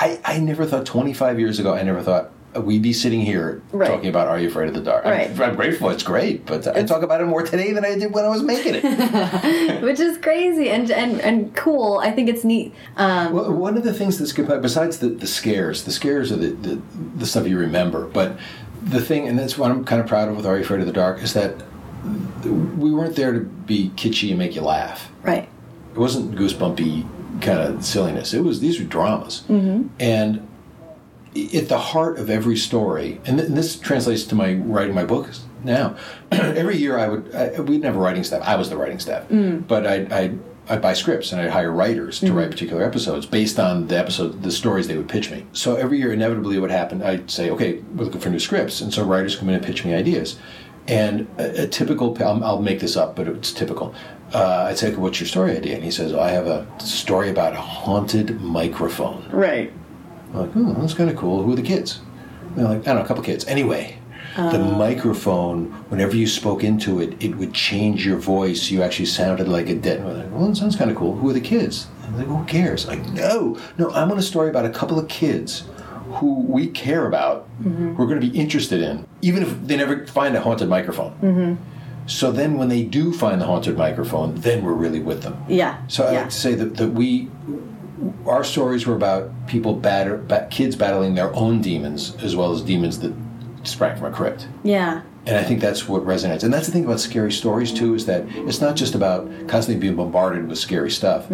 I, 0.00 0.20
I 0.24 0.38
never 0.38 0.66
thought 0.66 0.86
25 0.86 1.38
years 1.38 1.60
ago, 1.60 1.72
I 1.72 1.82
never 1.82 2.02
thought 2.02 2.32
we'd 2.60 2.82
be 2.82 2.92
sitting 2.92 3.20
here 3.20 3.62
Right. 3.72 3.88
talking 3.88 4.08
about 4.08 4.28
Are 4.28 4.38
You 4.38 4.48
Afraid 4.48 4.68
of 4.68 4.74
the 4.74 4.80
Dark? 4.80 5.04
I'm- 5.06 5.40
I'm, 5.40 5.56
grateful, 5.56 5.90
it's 5.90 6.02
great, 6.02 6.46
but 6.46 6.66
I 6.76 6.82
talk 6.84 7.02
about 7.02 7.20
it 7.20 7.26
more 7.26 7.42
today 7.42 7.72
than 7.72 7.84
I 7.84 7.98
did 7.98 8.12
when 8.14 8.24
I 8.24 8.28
was 8.28 8.42
making 8.42 8.74
it. 8.76 9.82
which 9.82 9.98
is 10.00 10.18
crazy 10.18 10.70
and 10.70 10.90
and 10.90 11.20
and 11.20 11.54
cool. 11.56 11.98
I 11.98 12.10
think 12.10 12.28
it's 12.28 12.44
neat. 12.44 12.72
Um, 12.96 13.32
Well, 13.32 13.52
one 13.52 13.76
of 13.76 13.82
the 13.84 13.92
things 13.92 14.18
that's 14.18 14.32
good, 14.32 14.46
besides 14.62 14.98
the, 14.98 15.08
the 15.08 15.26
scares, 15.26 15.84
the 15.84 15.92
scares 15.92 16.30
are 16.32 16.36
the, 16.36 16.48
the, 16.50 16.80
the 17.16 17.26
stuff 17.26 17.46
you 17.46 17.58
remember. 17.58 18.06
But 18.06 18.38
the 18.82 19.00
thing, 19.00 19.26
and 19.28 19.38
that's 19.38 19.56
what 19.58 19.70
I'm 19.70 19.84
kind 19.84 20.00
of 20.00 20.06
proud 20.06 20.28
of 20.28 20.36
with 20.36 20.46
Are 20.46 20.56
You 20.56 20.62
Afraid 20.62 20.80
of 20.80 20.86
the 20.86 20.92
Dark, 20.92 21.22
is 21.22 21.32
that 21.34 21.54
we 22.44 22.92
weren't 22.92 23.16
there 23.16 23.32
to 23.32 23.40
be 23.40 23.90
kitschy 23.96 24.28
and 24.30 24.38
make 24.38 24.54
you 24.54 24.60
laugh. 24.62 25.10
right. 25.22 25.48
It 25.94 25.98
wasn't 25.98 26.34
goosebumpy 26.34 27.06
kind 27.40 27.58
of 27.60 27.84
silliness. 27.84 28.34
It 28.34 28.40
was 28.42 28.60
these 28.60 28.78
were 28.80 28.84
dramas, 28.84 29.44
Mm-hmm. 29.48 29.86
and 30.00 30.46
at 31.34 31.68
the 31.68 31.78
heart 31.78 32.18
of 32.18 32.30
every 32.30 32.56
story, 32.56 33.20
and, 33.26 33.38
th- 33.38 33.48
and 33.48 33.56
this 33.56 33.76
translates 33.76 34.24
to 34.24 34.34
my 34.34 34.54
writing 34.54 34.94
my 34.94 35.04
books 35.04 35.44
now. 35.64 35.96
every 36.32 36.76
year, 36.76 36.98
I 36.98 37.08
would 37.08 37.34
I, 37.34 37.60
we'd 37.60 37.82
never 37.82 37.98
writing 37.98 38.22
staff. 38.24 38.42
I 38.42 38.56
was 38.56 38.70
the 38.70 38.76
writing 38.76 38.98
staff, 39.00 39.28
Mm. 39.28 39.66
but 39.66 39.86
I 39.86 39.94
I 40.10 40.30
I'd 40.68 40.80
buy 40.80 40.94
scripts 40.94 41.30
and 41.32 41.40
I'd 41.42 41.50
hire 41.50 41.70
writers 41.70 42.20
to 42.20 42.26
Mm-hmm. 42.26 42.36
write 42.36 42.50
particular 42.50 42.82
episodes 42.84 43.26
based 43.26 43.58
on 43.58 43.88
the 43.88 43.98
episode, 43.98 44.42
the 44.42 44.50
stories 44.50 44.88
they 44.88 44.96
would 44.96 45.08
pitch 45.10 45.30
me. 45.30 45.44
So 45.52 45.74
every 45.76 45.98
year, 45.98 46.12
inevitably, 46.12 46.58
what 46.58 46.70
happened? 46.70 47.02
I'd 47.04 47.30
say, 47.30 47.50
okay, 47.50 47.82
we're 47.94 48.04
looking 48.04 48.20
for 48.20 48.30
new 48.30 48.38
scripts, 48.38 48.80
and 48.80 48.92
so 48.94 49.04
writers 49.04 49.36
come 49.36 49.48
in 49.50 49.56
and 49.56 49.64
pitch 49.64 49.84
me 49.84 49.92
ideas. 49.94 50.38
And 50.88 51.26
a, 51.38 51.64
a 51.64 51.66
typical, 51.66 52.16
I'll, 52.22 52.42
I'll 52.44 52.62
make 52.62 52.80
this 52.80 52.96
up, 52.96 53.14
but 53.16 53.26
it's 53.28 53.52
typical. 53.52 53.94
Uh, 54.32 54.66
I'd 54.68 54.78
say, 54.78 54.88
okay, 54.88 54.96
what's 54.96 55.20
your 55.20 55.26
story 55.26 55.56
idea? 55.56 55.74
And 55.76 55.84
he 55.84 55.90
says, 55.90 56.12
oh, 56.12 56.20
I 56.20 56.30
have 56.30 56.46
a 56.46 56.66
story 56.80 57.28
about 57.30 57.52
a 57.54 57.60
haunted 57.60 58.40
microphone. 58.40 59.28
Right. 59.30 59.70
I'm 60.34 60.40
like, 60.40 60.50
oh, 60.56 60.80
that's 60.80 60.94
kind 60.94 61.08
of 61.10 61.16
cool. 61.16 61.42
Who 61.42 61.52
are 61.52 61.56
the 61.56 61.62
kids? 61.62 62.00
And 62.48 62.56
they're 62.58 62.64
like, 62.68 62.80
I 62.80 62.82
don't 62.92 62.96
know, 62.96 63.02
a 63.02 63.06
couple 63.06 63.22
kids. 63.22 63.44
Anyway, 63.46 63.98
the 64.36 64.58
Oh. 64.58 64.76
microphone, 64.76 65.66
whenever 65.90 66.16
you 66.16 66.26
spoke 66.26 66.64
into 66.64 67.00
it, 67.00 67.22
it 67.22 67.36
would 67.36 67.52
change 67.52 68.04
your 68.04 68.18
voice. 68.18 68.70
You 68.70 68.82
actually 68.82 69.06
sounded 69.06 69.46
like 69.48 69.68
a 69.68 69.74
dead. 69.76 70.04
Like, 70.04 70.30
well, 70.32 70.48
that 70.48 70.56
sounds 70.56 70.74
kind 70.76 70.90
of 70.90 70.96
cool. 70.96 71.14
Who 71.16 71.30
are 71.30 71.32
the 71.32 71.40
kids? 71.40 71.86
And 72.02 72.14
I'm 72.14 72.18
like, 72.18 72.26
who 72.26 72.44
cares? 72.46 72.86
Like, 72.86 73.04
no, 73.12 73.56
no, 73.78 73.90
I 73.90 74.04
want 74.04 74.18
a 74.18 74.22
story 74.22 74.50
about 74.50 74.64
a 74.64 74.70
couple 74.70 74.98
of 74.98 75.06
kids 75.08 75.64
who 76.14 76.40
we 76.42 76.66
care 76.68 77.06
about, 77.06 77.48
Mm-hmm. 77.62 77.94
who 77.94 78.02
are 78.02 78.06
going 78.06 78.20
to 78.20 78.26
be 78.26 78.36
interested 78.36 78.82
in, 78.82 79.06
even 79.22 79.42
if 79.44 79.66
they 79.66 79.76
never 79.76 80.04
find 80.08 80.36
a 80.36 80.40
haunted 80.40 80.68
microphone. 80.68 81.12
Mm-hmm. 81.22 81.54
So 82.06 82.32
then, 82.32 82.58
when 82.58 82.68
they 82.68 82.82
do 82.82 83.12
find 83.12 83.40
the 83.40 83.46
haunted 83.46 83.78
microphone, 83.78 84.34
then 84.34 84.64
we're 84.64 84.74
really 84.74 85.00
with 85.00 85.22
them. 85.22 85.42
Yeah. 85.48 85.78
So 85.86 86.04
I 86.04 86.12
yeah. 86.12 86.18
like 86.22 86.30
to 86.30 86.34
say 86.36 86.54
that, 86.56 86.76
that 86.76 86.88
we, 86.88 87.30
our 88.26 88.44
stories 88.44 88.86
were 88.86 88.94
about 88.94 89.30
people 89.46 89.74
batter, 89.74 90.16
ba- 90.18 90.48
kids 90.50 90.76
battling 90.76 91.14
their 91.14 91.34
own 91.34 91.60
demons 91.60 92.16
as 92.22 92.34
well 92.36 92.52
as 92.52 92.62
demons 92.62 92.98
that 93.00 93.12
sprang 93.64 93.96
from 93.96 94.12
a 94.12 94.16
crypt. 94.16 94.46
yeah. 94.62 95.02
And 95.26 95.38
I 95.38 95.42
think 95.42 95.62
that's 95.62 95.88
what 95.88 96.04
resonates. 96.04 96.44
And 96.44 96.52
that's 96.52 96.66
the 96.66 96.72
thing 96.72 96.84
about 96.84 97.00
scary 97.00 97.32
stories 97.32 97.72
too 97.72 97.94
is 97.94 98.04
that 98.04 98.24
it's 98.46 98.60
not 98.60 98.76
just 98.76 98.94
about 98.94 99.26
constantly 99.48 99.80
being 99.80 99.96
bombarded 99.96 100.46
with 100.46 100.58
scary 100.58 100.90
stuff. 100.90 101.26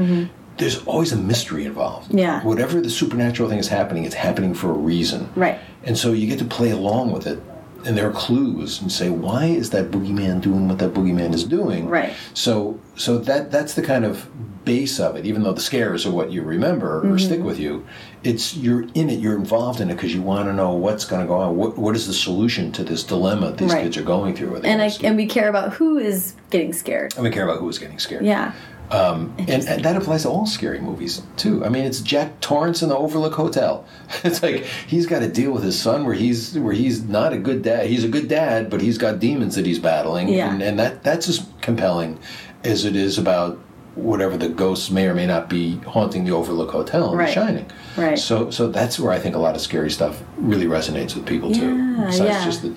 There's 0.59 0.85
always 0.87 1.11
a 1.11 1.17
mystery 1.17 1.65
involved. 1.65 2.11
Mm-hmm. 2.11 2.19
Yeah. 2.19 2.45
Whatever 2.45 2.81
the 2.81 2.89
supernatural 2.91 3.49
thing 3.49 3.59
is 3.59 3.67
happening, 3.67 4.05
it's 4.05 4.15
happening 4.15 4.55
for 4.55 4.71
a 4.71 4.75
reason. 4.75 5.29
Right. 5.35 5.59
And 5.83 5.99
so 5.99 6.13
you 6.13 6.29
get 6.29 6.39
to 6.39 6.45
play 6.45 6.71
along 6.71 7.11
with 7.11 7.27
it. 7.27 7.43
And 7.87 7.97
there 7.97 8.09
are 8.09 8.13
clues 8.13 8.81
and 8.83 8.93
say, 8.93 9.09
why 9.11 9.47
is 9.47 9.71
that 9.71 9.91
boogeyman 9.91 10.41
doing 10.41 10.69
what 10.69 10.79
that 10.79 10.93
boogeyman 10.93 11.33
is 11.35 11.45
doing? 11.45 11.89
Right. 11.89 12.13
So 12.35 12.79
so 12.97 13.19
that 13.19 13.51
that's 13.51 13.75
the 13.75 13.83
kind 13.83 14.05
of 14.05 14.29
base 14.65 15.01
of 15.01 15.17
it. 15.17 15.25
Even 15.25 15.43
though 15.43 15.55
the 15.55 15.61
scares 15.61 16.05
are 16.05 16.11
what 16.11 16.31
you 16.31 16.43
remember 16.43 16.99
or 16.99 17.03
Mm-hmm. 17.05 17.19
stick 17.19 17.41
with 17.43 17.59
you, 17.59 17.87
it's 18.23 18.55
you're 18.57 18.83
in 18.95 19.09
it. 19.09 19.19
You're 19.21 19.37
involved 19.37 19.81
in 19.81 19.89
it 19.91 19.95
because 19.95 20.15
you 20.15 20.21
want 20.21 20.47
to 20.49 20.53
know 20.53 20.73
what's 20.73 21.07
going 21.07 21.23
to 21.23 21.27
go 21.27 21.35
on. 21.35 21.57
What 21.57 21.79
what 21.79 21.97
is 21.97 22.07
the 22.07 22.13
solution 22.13 22.71
to 22.73 22.85
this 22.85 23.03
dilemma 23.03 23.53
these 23.53 23.73
Right. 23.73 23.85
kids 23.85 23.97
are 23.97 24.03
going 24.03 24.35
through? 24.37 24.57
And 24.57 24.83
I 24.83 24.91
and 25.03 25.17
we 25.17 25.25
care 25.27 25.49
about 25.49 25.73
who 25.73 25.97
is 25.97 26.35
getting 26.51 26.73
scared. 26.75 27.15
and 27.15 27.25
we 27.25 27.31
care 27.31 27.45
about 27.45 27.59
who 27.61 27.69
is 27.71 27.79
getting 27.79 27.99
scared. 27.99 28.25
Yeah. 28.27 28.53
Um, 28.91 29.35
and, 29.39 29.65
and 29.69 29.85
that 29.85 29.97
applies 29.97 30.23
to 30.23 30.29
all 30.31 30.47
scary 30.47 30.81
movies 30.81 31.23
too. 31.37 31.65
I 31.65 31.69
mean, 31.69 31.85
it's 31.85 32.01
Jack 32.01 32.41
Torrance 32.41 32.83
in 32.83 32.89
the 32.89 32.97
Overlook 32.97 33.35
Hotel. 33.35 33.85
It's 34.25 34.43
like 34.43 34.65
he's 34.89 35.07
got 35.07 35.21
to 35.21 35.29
deal 35.29 35.53
with 35.53 35.63
his 35.63 35.81
son 35.81 36.05
where 36.05 36.15
he's 36.15 36.59
where 36.59 36.73
he's 36.75 37.03
not 37.05 37.33
a 37.33 37.39
good 37.39 37.63
dad. 37.63 37.87
He's 37.87 38.03
a 38.05 38.09
good 38.09 38.27
dad, 38.27 38.69
but 38.69 38.81
he's 38.81 38.99
got 38.99 39.21
demons 39.21 39.55
that 39.55 39.65
he's 39.65 39.79
battling. 39.79 40.29
Yeah. 40.29 40.53
And, 40.53 40.61
and 40.63 40.79
that 40.81 41.05
that's 41.05 41.29
as 41.29 41.47
compelling 41.61 42.19
as 42.65 42.85
it 42.85 42.97
is 42.97 43.17
about 43.19 43.59
whatever 43.95 44.37
the 44.37 44.49
ghosts 44.49 44.91
may 44.91 45.07
or 45.07 45.15
may 45.15 45.27
not 45.27 45.49
be 45.49 45.77
haunting 45.79 46.25
the 46.25 46.33
Overlook 46.33 46.71
Hotel 46.71 47.13
in 47.13 47.19
Right. 47.19 47.27
The 47.29 47.33
Shining. 47.33 47.71
Right. 47.97 48.19
So 48.19 48.51
so 48.51 48.69
that's 48.69 48.99
where 48.99 49.13
I 49.13 49.21
think 49.21 49.37
a 49.37 49.39
lot 49.39 49.55
of 49.55 49.61
scary 49.61 49.91
stuff 49.91 50.21
really 50.37 50.67
resonates 50.67 51.15
with 51.15 51.25
people 51.27 51.53
too. 51.53 51.77
Yeah, 51.77 52.05
Besides 52.07 52.21
yeah. 52.31 52.45
just 52.45 52.63
the, 52.63 52.71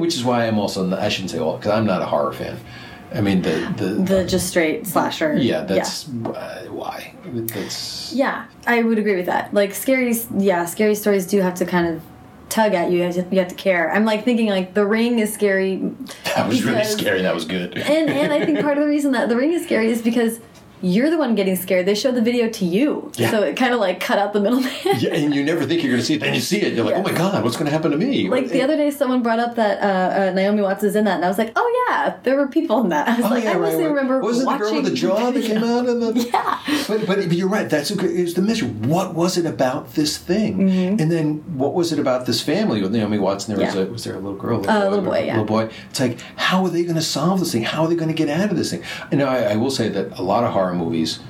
which 0.00 0.14
is 0.16 0.24
why 0.24 0.46
I'm 0.46 0.58
also 0.58 0.84
not- 0.84 0.98
I 0.98 1.08
shouldn't 1.08 1.30
say 1.30 1.38
all 1.38 1.56
because 1.56 1.70
I'm 1.72 1.86
not 1.86 2.02
a 2.02 2.06
horror 2.06 2.32
fan. 2.32 2.58
I 3.14 3.20
mean 3.20 3.42
the 3.42 3.72
the, 3.76 3.84
The 4.02 4.24
just 4.24 4.48
straight 4.48 4.86
slasher. 4.86 5.36
yeah, 5.36 5.62
that's 5.62 6.08
uh, 6.08 6.66
why. 6.70 7.14
That's 7.24 8.12
Yeah, 8.12 8.46
I 8.66 8.82
would 8.82 8.98
agree 8.98 9.16
with 9.16 9.26
that. 9.26 9.52
Like 9.52 9.74
scary, 9.74 10.14
yeah, 10.36 10.64
scary 10.66 10.94
stories 10.94 11.26
do 11.26 11.40
have 11.40 11.54
to 11.54 11.66
kind 11.66 11.88
of 11.88 12.02
tug 12.48 12.74
at 12.74 12.90
you. 12.90 12.98
You 12.98 13.04
have 13.04 13.14
to, 13.14 13.26
you 13.30 13.38
have 13.38 13.48
to 13.48 13.54
care. 13.54 13.90
I'm 13.92 14.04
like 14.04 14.24
thinking 14.24 14.48
like 14.48 14.74
The 14.74 14.86
Ring 14.86 15.18
is 15.18 15.32
scary, 15.32 15.76
that 16.24 16.48
was 16.48 16.64
really 16.64 16.84
scary. 16.84 17.22
That 17.22 17.34
was 17.34 17.44
good. 17.44 17.76
and 17.78 18.10
and 18.10 18.32
I 18.32 18.44
think 18.44 18.60
part 18.60 18.78
of 18.78 18.84
the 18.84 18.88
reason 18.88 19.12
that 19.12 19.28
The 19.28 19.36
Ring 19.36 19.52
is 19.52 19.64
scary 19.64 19.90
is 19.90 20.02
because 20.02 20.40
you're 20.82 21.10
the 21.10 21.18
one 21.18 21.34
getting 21.34 21.56
scared. 21.56 21.86
They 21.86 21.94
show 21.94 22.10
the 22.12 22.22
video 22.22 22.48
to 22.48 22.64
you, 22.64 23.12
Yeah. 23.16 23.30
so 23.30 23.42
it 23.42 23.56
kind 23.56 23.74
of 23.74 23.80
like 23.80 24.00
cut 24.00 24.18
out 24.18 24.32
the 24.32 24.40
middleman. 24.40 24.70
Yeah, 24.98 25.14
and 25.14 25.34
you 25.34 25.42
never 25.44 25.64
think 25.66 25.82
you're 25.82 25.92
going 25.92 26.00
to 26.00 26.06
see 26.06 26.14
it. 26.14 26.20
Then 26.20 26.34
you 26.34 26.40
see 26.40 26.60
it. 26.60 26.74
You're 26.74 26.84
like, 26.84 26.94
Yeah. 26.94 27.00
oh 27.00 27.02
my 27.04 27.12
god, 27.12 27.42
what's 27.44 27.56
going 27.56 27.66
to 27.66 27.72
happen 27.72 27.90
to 27.90 27.96
me? 27.96 28.28
Like 28.28 28.48
the 28.48 28.62
other 28.62 28.76
day, 28.76 28.90
someone 28.90 29.22
brought 29.22 29.38
up 29.38 29.56
that 29.56 29.82
uh, 29.82 30.30
uh, 30.30 30.32
Naomi 30.34 30.62
Watts 30.62 30.82
is 30.84 30.96
in 30.96 31.04
that, 31.04 31.16
and 31.16 31.24
I 31.24 31.28
was 31.28 31.38
like, 31.38 31.52
"Oh 31.56 31.86
yeah, 31.88 32.16
there 32.22 32.36
were 32.36 32.48
people 32.48 32.80
in 32.82 32.88
that." 32.90 33.08
I 33.08 33.16
was 33.16 33.26
Oh, 33.26 33.28
like, 33.30 33.44
yeah, 33.44 33.52
I 33.52 33.58
mostly 33.58 33.84
right. 33.84 33.90
remember 33.90 34.20
Was 34.20 34.40
it 34.40 34.46
the 34.48 34.56
girl 34.56 34.74
with 34.74 34.84
the 34.86 34.94
jaw 34.94 35.30
that 35.30 35.44
came 35.44 35.62
out? 35.64 35.86
And 35.88 36.02
the, 36.02 36.20
Yeah. 36.32 36.58
But, 36.88 37.06
but 37.06 37.32
you're 37.32 37.48
right. 37.48 37.68
That's 37.68 37.90
okay. 37.92 38.06
It's 38.06 38.34
the 38.34 38.42
mystery. 38.42 38.68
What 38.68 39.14
was 39.14 39.36
it 39.38 39.46
about 39.46 39.94
this 39.94 40.18
thing? 40.18 40.58
Mm-hmm. 40.58 41.00
And 41.00 41.10
then 41.10 41.34
what 41.58 41.74
was 41.74 41.92
it 41.92 41.98
about 41.98 42.26
this 42.26 42.40
family 42.42 42.82
with 42.82 42.92
Naomi 42.92 43.18
Watts? 43.18 43.48
And 43.48 43.58
there 43.58 43.66
was 43.66 43.74
a 43.76 43.86
was 43.86 44.04
there 44.04 44.14
a 44.14 44.18
little 44.18 44.38
girl? 44.38 44.68
Uh, 44.68 44.88
little 44.88 45.04
boy, 45.04 45.24
yeah. 45.24 45.32
Little 45.32 45.44
boy. 45.46 45.70
It's 45.90 46.00
like 46.00 46.20
how 46.36 46.64
are 46.64 46.70
they 46.70 46.82
going 46.82 46.96
to 46.96 47.02
solve 47.02 47.40
this 47.40 47.52
thing? 47.52 47.62
How 47.62 47.82
are 47.84 47.88
they 47.88 47.94
going 47.96 48.08
to 48.08 48.14
get 48.14 48.28
out 48.28 48.50
of 48.50 48.56
this 48.56 48.70
thing? 48.70 48.82
And 49.10 49.22
I, 49.22 49.52
I 49.52 49.56
will 49.56 49.70
say 49.70 49.88
that 49.88 50.18
a 50.18 50.22
lot 50.22 50.44
of 50.44 50.52
horror 50.52 50.69
movies. 50.74 51.20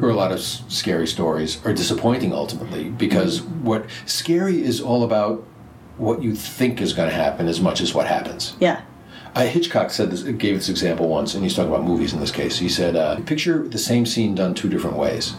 Or 0.00 0.10
a 0.10 0.14
lot 0.14 0.30
of 0.32 0.40
scary 0.40 1.06
stories 1.06 1.64
are 1.64 1.72
disappointing 1.72 2.32
ultimately 2.32 2.90
because 2.90 3.42
what 3.42 3.86
scary 4.06 4.62
is 4.62 4.80
all 4.80 5.02
about 5.02 5.44
what 5.96 6.22
you 6.22 6.34
think 6.34 6.80
is 6.80 6.92
going 6.92 7.08
to 7.08 7.14
happen 7.14 7.48
as 7.48 7.60
much 7.60 7.80
as 7.80 7.92
what 7.94 8.06
happens. 8.06 8.54
Yeah, 8.60 8.82
Uh, 9.34 9.44
Hitchcock 9.46 9.90
said 9.90 10.10
this, 10.10 10.22
gave 10.22 10.54
this 10.56 10.68
example 10.68 11.08
once, 11.08 11.34
and 11.34 11.42
he's 11.42 11.54
talking 11.54 11.72
about 11.72 11.84
movies 11.84 12.12
in 12.12 12.20
this 12.20 12.30
case. 12.30 12.58
He 12.58 12.68
said, 12.68 12.96
uh, 12.96 13.16
"Picture 13.26 13.66
the 13.68 13.78
same 13.78 14.06
scene 14.06 14.34
done 14.34 14.54
two 14.54 14.68
different 14.68 14.96
ways. 14.96 15.34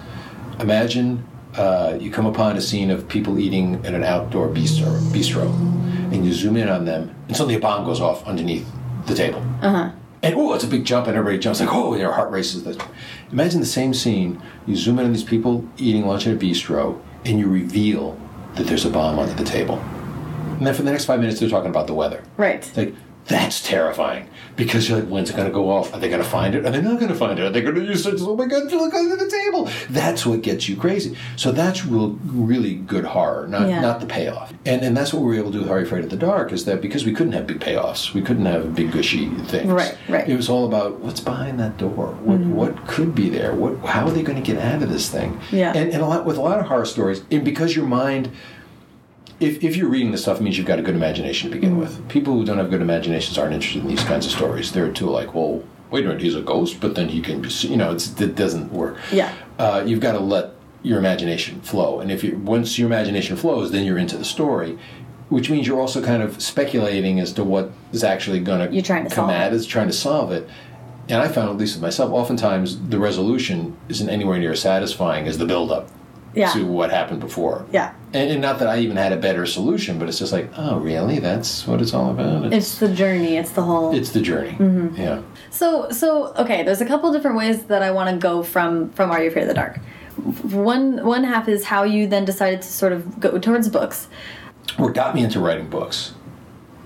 Imagine 0.59 1.23
uh, 1.57 1.97
you 1.99 2.11
come 2.11 2.25
upon 2.25 2.55
a 2.57 2.61
scene 2.61 2.91
of 2.91 3.07
people 3.07 3.39
eating 3.39 3.75
at 3.85 3.93
an 3.93 4.03
outdoor 4.03 4.47
bistro, 4.49 4.91
bistro, 5.11 5.45
and 6.13 6.25
you 6.25 6.33
zoom 6.33 6.55
in 6.57 6.69
on 6.69 6.85
them, 6.85 7.13
and 7.27 7.35
suddenly 7.37 7.55
a 7.55 7.59
bomb 7.59 7.85
goes 7.85 7.99
off 8.01 8.25
underneath 8.27 8.67
the 9.07 9.15
table. 9.15 9.41
Uh-huh. 9.61 9.89
And 10.21 10.35
oh, 10.35 10.53
it's 10.53 10.63
a 10.63 10.67
big 10.67 10.85
jump, 10.85 11.07
and 11.07 11.15
everybody 11.15 11.39
jumps 11.39 11.61
like, 11.61 11.69
oh, 11.71 11.95
their 11.97 12.11
heart 12.11 12.29
races. 12.29 12.77
Imagine 13.31 13.61
the 13.61 13.65
same 13.65 13.93
scene. 13.93 14.41
You 14.67 14.75
zoom 14.75 14.99
in 14.99 15.05
on 15.05 15.13
these 15.13 15.23
people 15.23 15.67
eating 15.77 16.05
lunch 16.05 16.27
at 16.27 16.33
a 16.33 16.37
bistro, 16.37 17.01
and 17.25 17.39
you 17.39 17.47
reveal 17.47 18.19
that 18.55 18.67
there's 18.67 18.85
a 18.85 18.89
bomb 18.89 19.17
under 19.17 19.33
the 19.33 19.45
table. 19.45 19.77
And 19.77 20.67
then 20.67 20.73
for 20.73 20.81
the 20.81 20.91
next 20.91 21.05
five 21.05 21.21
minutes, 21.21 21.39
they're 21.39 21.47
talking 21.49 21.69
about 21.69 21.87
the 21.87 21.93
weather. 21.93 22.21
right. 22.35 22.55
It's 22.55 22.75
like 22.75 22.93
that's 23.29 23.61
terrifying 23.61 24.27
because 24.55 24.89
you're 24.89 24.99
like, 24.99 25.07
when's 25.07 25.29
it 25.29 25.35
going 25.35 25.47
to 25.47 25.53
go 25.53 25.69
off? 25.69 25.93
Are 25.93 25.99
they 25.99 26.09
going 26.09 26.21
to 26.21 26.27
find 26.27 26.55
it? 26.55 26.65
Are 26.65 26.71
they 26.71 26.81
not 26.81 26.99
going 26.99 27.11
to 27.11 27.15
find 27.15 27.37
it? 27.37 27.43
Are 27.43 27.49
they 27.51 27.61
going 27.61 27.75
to 27.75 27.83
use 27.85 28.05
it? 28.05 28.15
Oh 28.19 28.35
my 28.35 28.47
god! 28.47 28.71
Look 28.71 28.93
under 28.93 29.15
the 29.15 29.29
table. 29.29 29.69
That's 29.89 30.25
what 30.25 30.41
gets 30.41 30.67
you 30.67 30.75
crazy. 30.75 31.15
So 31.35 31.51
that's 31.51 31.85
real, 31.85 32.17
really 32.25 32.73
good 32.73 33.05
horror, 33.05 33.47
not 33.47 33.69
Yeah. 33.69 33.81
not 33.81 33.99
the 33.99 34.07
payoff. 34.07 34.51
And 34.65 34.81
and 34.81 34.97
that's 34.97 35.13
what 35.13 35.21
we 35.21 35.27
were 35.27 35.35
able 35.35 35.51
to 35.51 35.59
do 35.59 35.61
with 35.61 35.71
Are 35.71 35.79
You 35.79 35.85
Afraid 35.85 36.03
of 36.03 36.09
the 36.09 36.17
Dark 36.17 36.51
is 36.51 36.65
that 36.65 36.81
because 36.81 37.05
we 37.05 37.13
couldn't 37.13 37.33
have 37.33 37.45
big 37.45 37.59
payoffs, 37.59 38.13
we 38.13 38.21
couldn't 38.23 38.47
have 38.47 38.73
big 38.73 38.91
gushy 38.91 39.29
things. 39.45 39.67
Right, 39.67 39.95
right. 40.09 40.27
It 40.27 40.35
was 40.35 40.49
all 40.49 40.65
about 40.65 40.99
what's 40.99 41.19
behind 41.21 41.59
that 41.59 41.77
door. 41.77 42.07
What 42.23 42.39
mm-hmm. 42.39 42.55
what 42.55 42.87
could 42.87 43.13
be 43.13 43.29
there? 43.29 43.53
What 43.53 43.77
how 43.85 44.07
are 44.07 44.11
they 44.11 44.23
going 44.23 44.43
to 44.43 44.53
get 44.53 44.59
out 44.59 44.81
of 44.81 44.89
this 44.89 45.07
thing? 45.07 45.39
Yeah. 45.51 45.71
And 45.75 45.93
and 45.93 46.01
a 46.01 46.07
lot 46.07 46.25
with 46.25 46.37
a 46.37 46.41
lot 46.41 46.59
of 46.59 46.65
horror 46.65 46.85
stories, 46.85 47.21
and 47.29 47.45
because 47.45 47.75
your 47.75 47.85
mind 47.85 48.31
if, 49.39 49.63
if 49.63 49.75
you're 49.75 49.89
reading 49.89 50.11
this 50.11 50.21
stuff, 50.23 50.39
it 50.39 50.43
means 50.43 50.57
you've 50.57 50.67
got 50.67 50.79
a 50.79 50.81
good 50.81 50.95
imagination 50.95 51.49
to 51.49 51.55
begin 51.55 51.71
Mm-hmm. 51.71 51.79
with. 51.79 52.09
People 52.09 52.33
who 52.33 52.45
don't 52.45 52.57
have 52.57 52.69
good 52.69 52.81
imaginations 52.81 53.37
aren't 53.37 53.53
interested 53.53 53.81
in 53.83 53.87
these 53.87 54.03
kinds 54.03 54.25
of 54.25 54.31
stories. 54.31 54.71
They're 54.71 54.91
too 54.91 55.09
like, 55.09 55.33
well, 55.33 55.63
wait 55.91 56.03
a 56.05 56.07
minute, 56.07 56.21
he's 56.21 56.35
a 56.35 56.41
ghost, 56.41 56.79
but 56.81 56.95
then 56.95 57.09
he 57.09 57.21
can, 57.21 57.41
be, 57.41 57.49
you 57.49 57.77
know, 57.77 57.91
it's, 57.91 58.19
it 58.19 58.35
doesn't 58.35 58.71
work. 58.71 58.97
Yeah. 59.11 59.33
Uh, 59.57 59.83
you've 59.85 59.99
got 60.01 60.11
to 60.13 60.19
let 60.19 60.51
your 60.83 60.97
imagination 60.97 61.59
flow, 61.61 61.99
and 61.99 62.09
if 62.11 62.23
you 62.23 62.37
once 62.37 62.77
your 62.79 62.87
imagination 62.87 63.35
flows, 63.35 63.71
then 63.71 63.85
you're 63.85 63.97
into 63.97 64.17
the 64.17 64.23
story, 64.23 64.77
which 65.27 65.49
means 65.49 65.67
you're 65.67 65.79
also 65.79 66.01
kind 66.01 66.23
of 66.23 66.41
speculating 66.41 67.19
as 67.19 67.33
to 67.33 67.43
what 67.43 67.71
is 67.91 68.03
actually 68.03 68.39
going 68.39 68.65
to 68.65 68.73
You're 68.73 68.81
trying 68.83 69.07
to 69.07 69.13
come 69.13 69.29
at 69.29 69.51
it. 69.51 69.55
is 69.55 69.65
trying 69.67 69.87
to 69.87 69.93
solve 69.93 70.31
it. 70.31 70.47
And 71.09 71.21
I 71.21 71.27
found, 71.27 71.49
at 71.49 71.57
least 71.57 71.75
with 71.75 71.81
myself, 71.81 72.11
oftentimes 72.13 72.79
the 72.89 72.99
resolution 72.99 73.75
isn't 73.89 74.09
anywhere 74.09 74.37
near 74.39 74.51
as 74.53 74.61
satisfying 74.61 75.27
as 75.27 75.37
the 75.37 75.45
build-up 75.45 75.89
Yeah. 76.35 76.51
to 76.53 76.65
what 76.65 76.91
happened 76.91 77.19
before. 77.21 77.65
Yeah. 77.71 77.93
And, 78.13 78.31
and 78.31 78.41
not 78.41 78.59
that 78.59 78.67
I 78.67 78.79
even 78.79 78.97
had 78.97 79.11
a 79.11 79.17
better 79.17 79.45
solution, 79.45 79.97
but 79.99 80.07
it's 80.07 80.19
just 80.19 80.31
like, 80.31 80.49
oh, 80.57 80.79
really? 80.79 81.19
That's 81.19 81.65
what 81.67 81.81
it's 81.81 81.93
all 81.93 82.11
about. 82.11 82.45
It's, 82.45 82.55
It's 82.55 82.79
the 82.79 82.93
journey. 82.93 83.37
It's 83.37 83.51
the 83.51 83.63
whole. 83.63 83.95
it's 83.95 84.11
the 84.11 84.21
journey. 84.21 84.51
Mm-hmm. 84.51 84.95
Yeah. 84.95 85.21
So 85.49 85.89
so 85.91 86.33
okay, 86.35 86.63
there's 86.63 86.81
a 86.81 86.85
couple 86.85 87.11
different 87.11 87.35
ways 87.37 87.63
that 87.65 87.81
I 87.81 87.91
want 87.91 88.09
to 88.11 88.17
go 88.17 88.43
from 88.43 88.89
from 88.91 89.09
Are 89.11 89.21
You 89.21 89.29
Afraid 89.29 89.43
of 89.43 89.47
the 89.49 89.53
Dark. 89.55 89.79
One 90.43 91.03
one 91.05 91.23
half 91.23 91.47
is 91.47 91.63
how 91.65 91.83
you 91.83 92.05
then 92.07 92.25
decided 92.25 92.61
to 92.61 92.67
sort 92.67 92.93
of 92.93 93.19
go 93.19 93.39
towards 93.39 93.67
books. 93.69 94.07
What 94.77 94.93
got 94.93 95.15
me 95.15 95.23
into 95.23 95.39
writing 95.39 95.69
books 95.69 96.13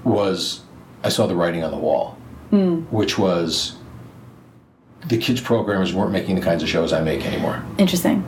was 0.03 0.61
I 1.03 1.09
saw 1.09 1.27
the 1.27 1.35
writing 1.35 1.63
on 1.63 1.71
the 1.71 1.77
wall, 1.77 2.17
which 2.91 3.17
was 3.17 3.75
the 5.07 5.17
kids 5.17 5.41
programmers 5.41 5.93
weren't 5.93 6.11
making 6.11 6.35
the 6.35 6.41
kinds 6.41 6.63
of 6.63 6.69
shows 6.69 6.93
I 6.93 7.01
make 7.01 7.25
anymore. 7.25 7.61
Interesting. 7.77 8.25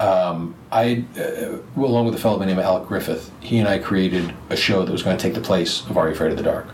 I, 0.00 1.04
uh, 1.18 1.58
along 1.76 2.06
with 2.06 2.14
a 2.14 2.18
fellow 2.18 2.38
by 2.38 2.44
the 2.44 2.50
name 2.50 2.58
of 2.58 2.64
Alec 2.64 2.88
Griffith, 2.88 3.30
he 3.40 3.58
and 3.58 3.68
I 3.68 3.78
created 3.78 4.34
a 4.50 4.56
show 4.56 4.84
that 4.84 4.92
was 4.92 5.02
going 5.02 5.16
to 5.16 5.22
take 5.22 5.34
the 5.34 5.40
place 5.40 5.84
of 5.88 5.96
Are 5.96 6.06
You 6.08 6.14
Afraid 6.14 6.30
of 6.32 6.36
the 6.36 6.42
Dark? 6.44 6.66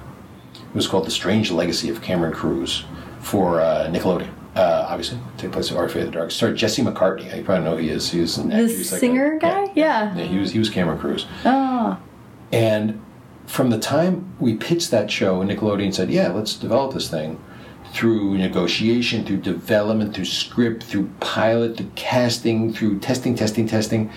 It 0.55 0.75
was 0.75 0.87
called 0.87 1.07
The 1.07 1.11
Strange 1.11 1.51
Legacy 1.51 1.89
of 1.89 2.03
Cameron 2.03 2.33
Cruz 2.33 2.85
for 3.20 3.61
uh, 3.61 3.87
Nickelodeon. 3.91 4.31
Uh, 4.57 4.87
obviously, 4.89 5.18
take 5.37 5.53
place 5.53 5.70
of 5.70 5.77
Are 5.77 5.83
You 5.85 5.89
Afraid 5.89 6.03
of 6.03 6.12
the 6.12 6.18
Dark. 6.18 6.31
Starred 6.31 6.57
Jesse 6.57 6.83
McCartney. 6.83 7.37
You 7.37 7.43
probably 7.45 7.64
know 7.64 7.77
who 7.77 7.83
he 7.83 7.89
is. 7.91 8.11
He 8.11 8.20
was 8.20 8.37
an 8.39 8.53
actor. 8.53 8.66
The 8.66 8.68
He's 8.75 8.93
like 8.93 9.01
singer 9.01 9.37
a- 9.37 9.39
guy? 9.39 9.72
Yeah. 9.75 10.14
yeah. 10.16 10.25
He 10.25 10.39
was 10.39 10.53
he 10.53 10.59
was 10.59 10.68
Cameron 10.70 10.99
Cruz. 10.99 11.27
Oh. 11.45 11.99
And 12.53 13.01
from 13.47 13.70
the 13.70 13.79
time 13.79 14.33
we 14.39 14.55
pitched 14.55 14.91
that 14.91 15.11
show, 15.11 15.41
and 15.41 15.51
Nickelodeon 15.51 15.93
said, 15.95 16.11
"Yeah, 16.11 16.29
let's 16.29 16.55
develop 16.55 16.95
this 16.95 17.09
thing," 17.11 17.41
through 17.95 18.36
negotiation, 18.36 19.24
through 19.24 19.36
development, 19.36 20.14
through 20.14 20.24
script, 20.24 20.82
through 20.82 21.09
pilot, 21.20 21.76
through 21.76 21.90
casting, 21.95 22.72
through 22.72 22.99
testing, 22.99 23.36
testing, 23.36 23.68
testing, 23.68 24.11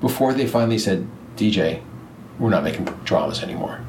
before 0.00 0.34
they 0.34 0.46
finally 0.46 0.78
said, 0.78 1.06
"DJ, 1.34 1.80
we're 2.38 2.50
not 2.50 2.62
making 2.62 2.84
dramas 3.04 3.42
anymore. 3.42 3.80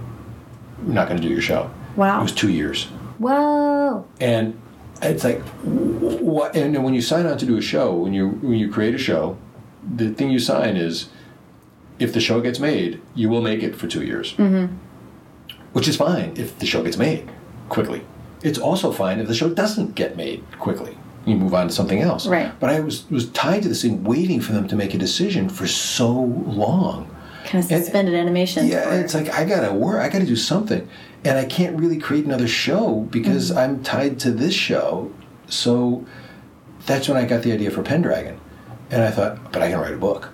We're 0.83 0.93
not 0.93 1.09
going 1.09 1.21
to 1.21 1.27
do 1.27 1.33
your 1.33 1.41
show." 1.41 1.69
Wow. 1.97 2.21
It 2.21 2.23
was 2.23 2.31
two 2.31 2.49
years, 2.49 2.85
Whoa. 3.17 4.05
and 4.21 4.57
it's 5.01 5.25
like, 5.25 5.41
what? 5.41 6.55
And 6.55 6.81
when 6.81 6.93
you 6.93 7.01
sign 7.01 7.25
on 7.25 7.37
to 7.37 7.45
do 7.45 7.57
a 7.57 7.61
show, 7.61 7.93
when 7.93 8.13
you 8.13 8.29
when 8.29 8.57
you 8.57 8.71
create 8.71 8.95
a 8.95 8.97
show, 8.97 9.37
the 9.83 10.13
thing 10.13 10.29
you 10.29 10.39
sign 10.39 10.77
is 10.77 11.09
if 11.99 12.13
the 12.13 12.21
show 12.21 12.39
gets 12.39 12.59
made, 12.59 13.01
you 13.15 13.27
will 13.29 13.41
make 13.41 13.61
it 13.61 13.75
for 13.75 13.87
two 13.87 14.03
years. 14.03 14.33
Mm-hmm. 14.33 14.73
Which 15.73 15.87
is 15.89 15.97
fine 15.97 16.33
if 16.37 16.57
the 16.57 16.65
show 16.65 16.83
gets 16.83 16.97
made 16.97 17.29
quickly. 17.67 18.03
It's 18.41 18.59
also 18.59 18.91
fine 18.91 19.19
if 19.19 19.27
the 19.27 19.35
show 19.35 19.49
doesn't 19.49 19.95
get 19.95 20.15
made 20.15 20.43
quickly. 20.59 20.97
You 21.25 21.35
move 21.35 21.53
on 21.53 21.67
to 21.67 21.73
something 21.73 21.99
else. 22.01 22.25
Right. 22.27 22.57
But 22.59 22.69
I 22.69 22.79
was 22.79 23.09
was 23.11 23.29
tied 23.31 23.63
to 23.63 23.69
this 23.69 23.81
thing, 23.81 24.03
waiting 24.03 24.39
for 24.41 24.53
them 24.53 24.67
to 24.69 24.75
make 24.75 24.93
a 24.93 24.97
decision 24.97 25.49
for 25.49 25.67
so 25.67 26.09
long. 26.11 27.09
Kind 27.45 27.63
of 27.63 27.71
And- 27.71 27.83
suspended 27.83 28.15
animation. 28.15 28.67
Yeah, 28.67 28.93
it's 28.95 29.13
like 29.13 29.29
I 29.33 29.43
gotta 29.45 29.73
work. 29.73 30.01
I 30.01 30.09
gotta 30.09 30.25
do 30.25 30.35
something, 30.35 30.87
and 31.25 31.37
I 31.37 31.45
can't 31.45 31.77
really 31.79 31.97
create 31.97 32.25
another 32.25 32.47
show 32.47 33.01
because 33.11 33.49
Mm-hmm. 33.49 33.59
I'm 33.59 33.83
tied 33.83 34.19
to 34.19 34.31
this 34.31 34.53
show. 34.53 35.11
So 35.47 36.05
that's 36.85 37.07
when 37.09 37.17
I 37.17 37.25
got 37.25 37.43
the 37.43 37.51
idea 37.51 37.71
for 37.71 37.83
Pendragon, 37.83 38.39
and 38.89 39.03
I 39.03 39.11
thought, 39.11 39.51
but 39.51 39.61
I 39.61 39.69
can 39.71 39.79
write 39.79 39.93
a 39.93 39.97
book. 39.97 40.29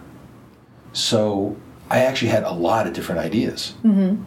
So 0.94 1.56
I 1.90 2.00
actually 2.00 2.30
had 2.30 2.44
a 2.44 2.52
lot 2.52 2.88
of 2.88 2.94
different 2.94 3.22
ideas, 3.22 3.74
mm-hmm. 3.84 4.22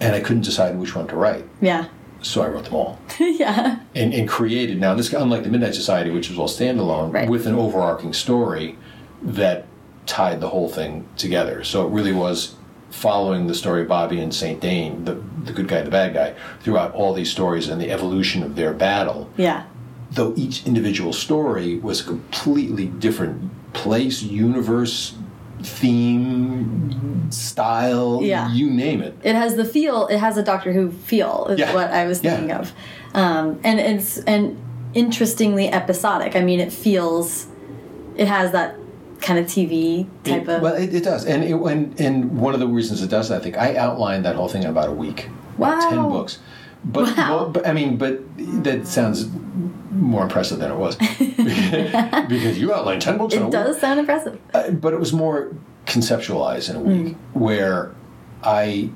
and 0.00 0.14
I 0.14 0.20
couldn't 0.20 0.42
decide 0.44 0.76
which 0.78 0.94
one 0.94 1.06
to 1.08 1.16
write. 1.16 1.44
yeah. 1.60 1.86
So 2.22 2.42
I 2.42 2.48
wrote 2.48 2.64
them 2.64 2.74
all 2.74 2.98
yeah. 3.20 3.80
and, 3.94 4.14
and 4.14 4.28
created. 4.28 4.80
Now 4.80 4.94
this, 4.94 5.12
unlike 5.12 5.42
the 5.42 5.48
Midnight 5.50 5.74
Society, 5.74 6.10
which 6.10 6.28
was 6.30 6.38
all 6.38 6.48
standalone, 6.48 7.12
Right. 7.12 7.28
with 7.28 7.46
an 7.46 7.54
overarching 7.54 8.12
story 8.12 8.78
that 9.22 9.66
tied 10.06 10.40
the 10.40 10.48
whole 10.48 10.68
thing 10.68 11.06
together. 11.16 11.62
So 11.64 11.86
it 11.86 11.90
really 11.90 12.12
was 12.12 12.54
following 12.90 13.46
the 13.46 13.54
story 13.54 13.82
of 13.82 13.88
Bobby 13.88 14.20
and 14.20 14.34
Saint 14.34 14.60
Dane, 14.60 15.04
the 15.04 15.14
the 15.44 15.52
good 15.52 15.66
guy, 15.66 15.82
the 15.82 15.90
bad 15.90 16.14
guy, 16.14 16.34
throughout 16.60 16.92
all 16.94 17.12
these 17.14 17.30
stories 17.30 17.68
and 17.68 17.80
the 17.80 17.90
evolution 17.90 18.42
of 18.44 18.54
their 18.54 18.72
battle. 18.72 19.28
Yeah. 19.36 19.64
Though 20.12 20.32
each 20.36 20.64
individual 20.66 21.12
story 21.12 21.78
was 21.78 22.00
a 22.02 22.04
completely 22.04 22.86
different 22.86 23.50
place, 23.72 24.22
universe, 24.22 25.14
theme, 25.66 27.30
style, 27.30 28.20
Yeah. 28.22 28.52
you 28.52 28.70
name 28.70 29.00
it. 29.02 29.16
It 29.22 29.34
has 29.34 29.56
the 29.56 29.64
feel. 29.64 30.06
It 30.08 30.18
has 30.18 30.36
a 30.36 30.42
Doctor 30.42 30.72
Who 30.72 30.90
feel. 30.90 31.46
Is 31.50 31.58
Yeah. 31.58 31.74
what 31.74 31.90
I 31.90 32.06
was 32.06 32.22
Yeah. 32.22 32.36
thinking 32.36 32.52
of, 32.52 32.72
um, 33.14 33.58
and 33.64 33.80
it's 33.80 34.18
and 34.18 34.56
interestingly 34.94 35.68
episodic. 35.72 36.36
I 36.36 36.40
mean, 36.40 36.60
it 36.60 36.72
feels. 36.72 37.46
It 38.16 38.28
has 38.28 38.52
that 38.52 38.76
kind 39.20 39.38
of 39.38 39.46
TV 39.46 40.06
type 40.24 40.42
It- 40.42 40.48
of. 40.48 40.62
Well, 40.62 40.74
it, 40.74 40.92
it 40.94 41.04
does, 41.04 41.24
and 41.24 41.42
it, 41.44 41.54
and 41.54 41.98
and 42.00 42.38
one 42.38 42.54
of 42.54 42.60
the 42.60 42.66
reasons 42.66 43.02
it 43.02 43.08
does, 43.10 43.30
I 43.30 43.38
think, 43.38 43.56
I 43.56 43.76
outlined 43.76 44.24
that 44.24 44.34
whole 44.36 44.48
thing 44.48 44.62
in 44.64 44.68
about 44.70 44.88
a 44.88 44.92
week, 44.92 45.28
Wow. 45.58 45.78
ten 45.88 46.02
books. 46.10 46.38
But, 46.84 47.16
Wow. 47.16 47.36
well, 47.36 47.48
but 47.48 47.66
I 47.66 47.72
mean, 47.72 47.96
but 47.96 48.20
that 48.64 48.86
sounds 48.88 49.28
more 49.92 50.22
impressive 50.22 50.58
than 50.58 50.70
it 50.70 50.76
was 50.76 50.96
because 52.28 52.58
you 52.58 52.72
outlined 52.72 53.02
ten 53.02 53.18
books 53.18 53.34
in 53.34 53.40
a 53.40 53.42
it 53.42 53.46
week. 53.46 53.52
does 53.52 53.80
sound 53.80 54.00
impressive. 54.00 54.38
Uh, 54.54 54.70
but 54.70 54.92
it 54.92 55.00
was 55.00 55.12
more 55.12 55.52
conceptualized 55.86 56.70
in 56.70 56.76
a 56.76 56.80
week, 56.80 57.06
Mm. 57.12 57.16
where 57.34 57.92
I 58.42 58.90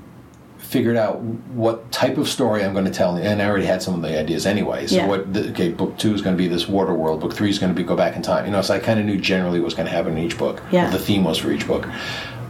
figured 0.59 0.97
out 0.97 1.21
what 1.21 1.93
type 1.93 2.19
of 2.19 2.29
story 2.29 2.65
I'm 2.65 2.73
going 2.73 2.87
to 2.87 2.91
tell, 2.91 3.15
and 3.17 3.41
I 3.41 3.47
already 3.47 3.67
had 3.67 3.83
some 3.83 3.95
of 3.95 4.03
the 4.03 4.19
ideas 4.19 4.47
anyway. 4.47 4.87
So 4.87 4.97
Yeah. 4.97 5.07
what? 5.07 5.33
The, 5.33 5.51
okay, 5.51 5.69
book 5.69 5.97
two 5.99 6.13
is 6.15 6.23
going 6.23 6.37
to 6.37 6.43
be 6.43 6.49
this 6.49 6.67
water 6.69 6.93
world. 6.95 7.21
Book 7.21 7.35
three 7.35 7.51
is 7.51 7.59
going 7.59 7.73
to 7.73 7.77
be 7.81 7.87
go 7.87 7.95
back 7.97 8.17
in 8.17 8.23
time. 8.23 8.47
You 8.47 8.53
know, 8.53 8.63
so 8.63 8.75
I 8.75 8.79
kind 8.79 8.99
of 8.99 9.07
knew 9.07 9.19
generally 9.19 9.61
what 9.61 9.67
was 9.67 9.75
going 9.75 9.87
to 9.87 9.93
happen 9.93 10.17
in 10.17 10.25
each 10.25 10.39
book. 10.39 10.63
Yeah. 10.73 10.85
What 10.85 10.93
the 10.93 10.99
theme 10.99 11.23
was 11.25 11.39
for 11.39 11.53
each 11.53 11.67
book. 11.67 11.87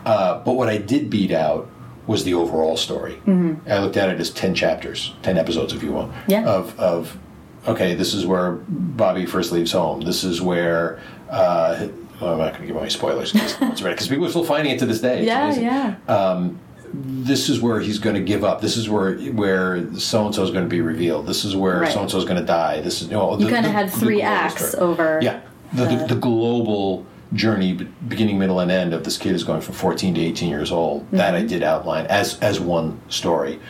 Uh, 0.07 0.39
but 0.45 0.53
what 0.55 0.69
I 0.69 0.79
did 0.79 1.11
beat 1.11 1.33
out 1.33 1.69
was 2.07 2.23
the 2.25 2.35
overall 2.35 2.77
story. 2.77 3.15
Mm-hmm. 3.27 3.69
I 3.69 3.79
looked 3.81 3.97
at 3.97 4.09
it 4.09 4.21
as 4.21 4.31
ten 4.31 4.55
chapters, 4.55 5.15
ten 5.23 5.37
episodes, 5.37 5.73
if 5.73 5.83
you 5.83 5.93
will. 5.93 6.11
Yeah. 6.29 6.45
Of 6.47 6.79
of 6.79 7.19
okay, 7.67 7.95
this 7.95 8.15
is 8.15 8.25
where 8.27 8.53
Bobby 8.69 9.27
first 9.27 9.53
leaves 9.53 9.73
home. 9.73 10.01
This 10.03 10.25
is 10.25 10.41
where. 10.43 11.01
Uh, 11.31 11.89
well, 12.21 12.33
I'm 12.33 12.39
not 12.39 12.53
going 12.53 12.63
to 12.63 12.67
give 12.69 12.77
away 12.77 12.89
spoilers 12.89 13.33
because 13.33 14.09
people 14.09 14.25
are 14.27 14.31
still 14.31 14.45
finding 14.45 14.75
it 14.75 14.79
to 14.79 14.87
this 14.87 15.01
day. 15.03 15.19
It's 15.19 15.27
Yeah, 15.27 15.45
amazing 15.45 15.65
yeah. 15.65 16.51
this 16.95 17.49
is 17.51 17.61
where 17.61 17.81
he's 17.81 17.99
going 17.99 18.17
to 18.17 18.23
give 18.23 18.43
up. 18.45 18.61
This 18.63 18.77
is 18.79 18.89
where 18.89 19.17
where 19.33 19.93
so 19.99 20.25
and 20.25 20.35
so 20.35 20.43
is 20.43 20.51
going 20.51 20.65
to 20.65 20.69
be 20.69 20.81
revealed. 20.81 21.27
This 21.27 21.45
is 21.45 21.55
where 21.55 21.81
Right. 21.81 21.93
so 21.93 22.01
and 22.01 22.11
so 22.11 22.17
is 22.17 22.25
going 22.25 22.41
to 22.41 22.47
die. 22.47 22.81
This 22.81 23.03
is 23.03 23.09
you, 23.09 23.15
know, 23.15 23.39
You 23.39 23.49
kind 23.49 23.67
of 23.67 23.73
had 23.73 23.91
three 23.91 24.23
acts 24.23 24.71
story. 24.71 24.83
over. 24.83 25.19
Yeah, 25.23 25.41
the, 25.75 25.85
the, 25.85 26.07
the 26.15 26.15
global 26.15 27.05
journey, 27.35 27.75
beginning, 28.09 28.39
middle, 28.39 28.61
and 28.61 28.71
end 28.71 28.95
of 28.95 29.05
this 29.05 29.19
kid 29.19 29.33
is 29.35 29.43
going 29.45 29.61
from 29.61 29.75
14 29.75 30.15
to 30.15 30.21
18 30.21 30.49
years 30.49 30.71
old. 30.73 31.11
That 31.11 31.35
Mm-hmm. 31.35 31.45
I 31.45 31.47
did 31.47 31.63
outline 31.63 32.07
as 32.07 32.39
as 32.41 32.61
one 32.61 32.99
story, 33.11 33.61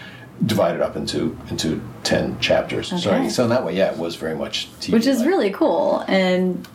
divided 0.45 0.81
up 0.83 0.97
into 0.97 1.37
into 1.51 1.81
10 2.05 2.39
chapters. 2.41 2.89
So 3.03 3.11
Okay. 3.11 3.29
so 3.29 3.45
in 3.45 3.51
that 3.51 3.65
way, 3.65 3.75
yeah, 3.77 3.91
it 3.93 3.99
was 3.99 4.17
very 4.17 4.35
much 4.35 4.69
TV. 4.81 4.93
Which 4.93 5.07
is 5.07 5.25
really 5.25 5.51
cool 5.51 6.05
and 6.09 6.67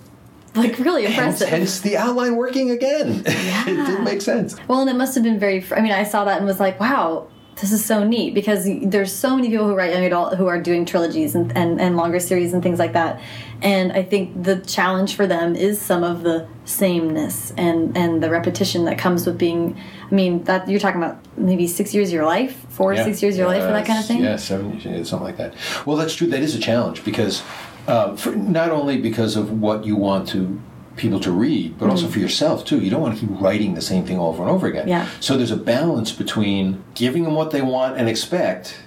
like 0.55 0.77
really 0.79 1.05
impressive. 1.05 1.47
hence 1.47 1.79
the 1.79 1.95
outline 1.97 2.35
working 2.35 2.71
again. 2.71 3.23
yeah. 3.25 3.63
it 3.69 3.85
did 3.85 4.01
make 4.03 4.21
sense. 4.21 4.55
Well, 4.67 4.81
and 4.81 4.89
it 4.89 4.95
must 4.95 5.15
have 5.15 5.23
been 5.23 5.39
very. 5.39 5.61
fr- 5.61 5.75
I 5.75 5.81
mean, 5.81 5.91
I 5.93 6.03
saw 6.03 6.25
that 6.25 6.37
and 6.37 6.45
was 6.45 6.59
like, 6.59 6.79
wow, 6.79 7.27
this 7.61 7.71
is 7.71 7.85
so 7.85 8.03
neat 8.03 8.33
because 8.33 8.67
there's 8.81 9.13
so 9.13 9.35
many 9.35 9.47
people 9.47 9.67
who 9.67 9.75
write 9.75 9.93
young 9.93 10.03
adult 10.03 10.35
who 10.35 10.47
are 10.47 10.59
doing 10.59 10.83
trilogies 10.83 11.35
and, 11.35 11.55
and, 11.55 11.79
and 11.79 11.95
longer 11.95 12.19
series 12.19 12.53
and 12.53 12.63
things 12.63 12.79
like 12.79 12.93
that. 12.93 13.21
And 13.61 13.91
I 13.91 14.01
think 14.01 14.43
the 14.43 14.57
challenge 14.61 15.15
for 15.15 15.27
them 15.27 15.55
is 15.55 15.79
some 15.79 16.03
of 16.03 16.23
the 16.23 16.47
sameness 16.65 17.53
and, 17.57 17.95
and 17.95 18.23
the 18.23 18.31
repetition 18.31 18.85
that 18.85 18.97
comes 18.97 19.27
with 19.27 19.37
being. 19.37 19.79
I 20.09 20.13
mean, 20.13 20.43
that 20.45 20.67
you're 20.67 20.79
talking 20.79 21.01
about 21.01 21.19
maybe 21.37 21.67
six 21.67 21.93
years 21.93 22.09
of 22.09 22.15
your 22.15 22.25
life, 22.25 22.65
four 22.69 22.93
to 22.93 23.03
six 23.03 23.21
years 23.21 23.35
of 23.35 23.39
your 23.39 23.47
life 23.47 23.61
for 23.61 23.71
that 23.71 23.85
kind 23.85 23.99
of 23.99 24.05
thing. 24.05 24.23
Yeah, 24.23 24.35
seven, 24.37 24.79
yeah, 24.81 25.03
something 25.03 25.25
like 25.25 25.37
that. 25.37 25.53
Well, 25.85 25.95
that's 25.95 26.15
true. 26.15 26.27
That 26.27 26.41
is 26.41 26.55
a 26.55 26.59
challenge 26.59 27.05
because 27.05 27.43
uh, 27.87 28.17
not 28.35 28.71
only 28.71 28.99
because 28.99 29.35
of 29.35 29.61
what 29.61 29.85
you 29.85 29.95
want 29.95 30.27
to 30.29 30.59
people 30.97 31.19
to 31.21 31.31
read, 31.31 31.77
but 31.79 31.89
also 31.89 32.07
for 32.07 32.19
yourself 32.19 32.65
too. 32.65 32.79
You 32.79 32.89
don't 32.89 33.01
want 33.01 33.17
to 33.17 33.25
keep 33.25 33.29
writing 33.41 33.73
the 33.75 33.81
same 33.81 34.05
thing 34.05 34.19
over 34.19 34.41
and 34.43 34.51
over 34.51 34.67
again. 34.67 34.81
Mm-hmm. 34.83 34.89
Yeah. 34.89 35.07
So 35.19 35.37
there's 35.37 35.51
a 35.51 35.57
balance 35.57 36.11
between 36.11 36.83
giving 36.95 37.23
them 37.23 37.35
what 37.35 37.51
they 37.51 37.61
want 37.61 37.97
and 37.97 38.09
expect 38.09 38.77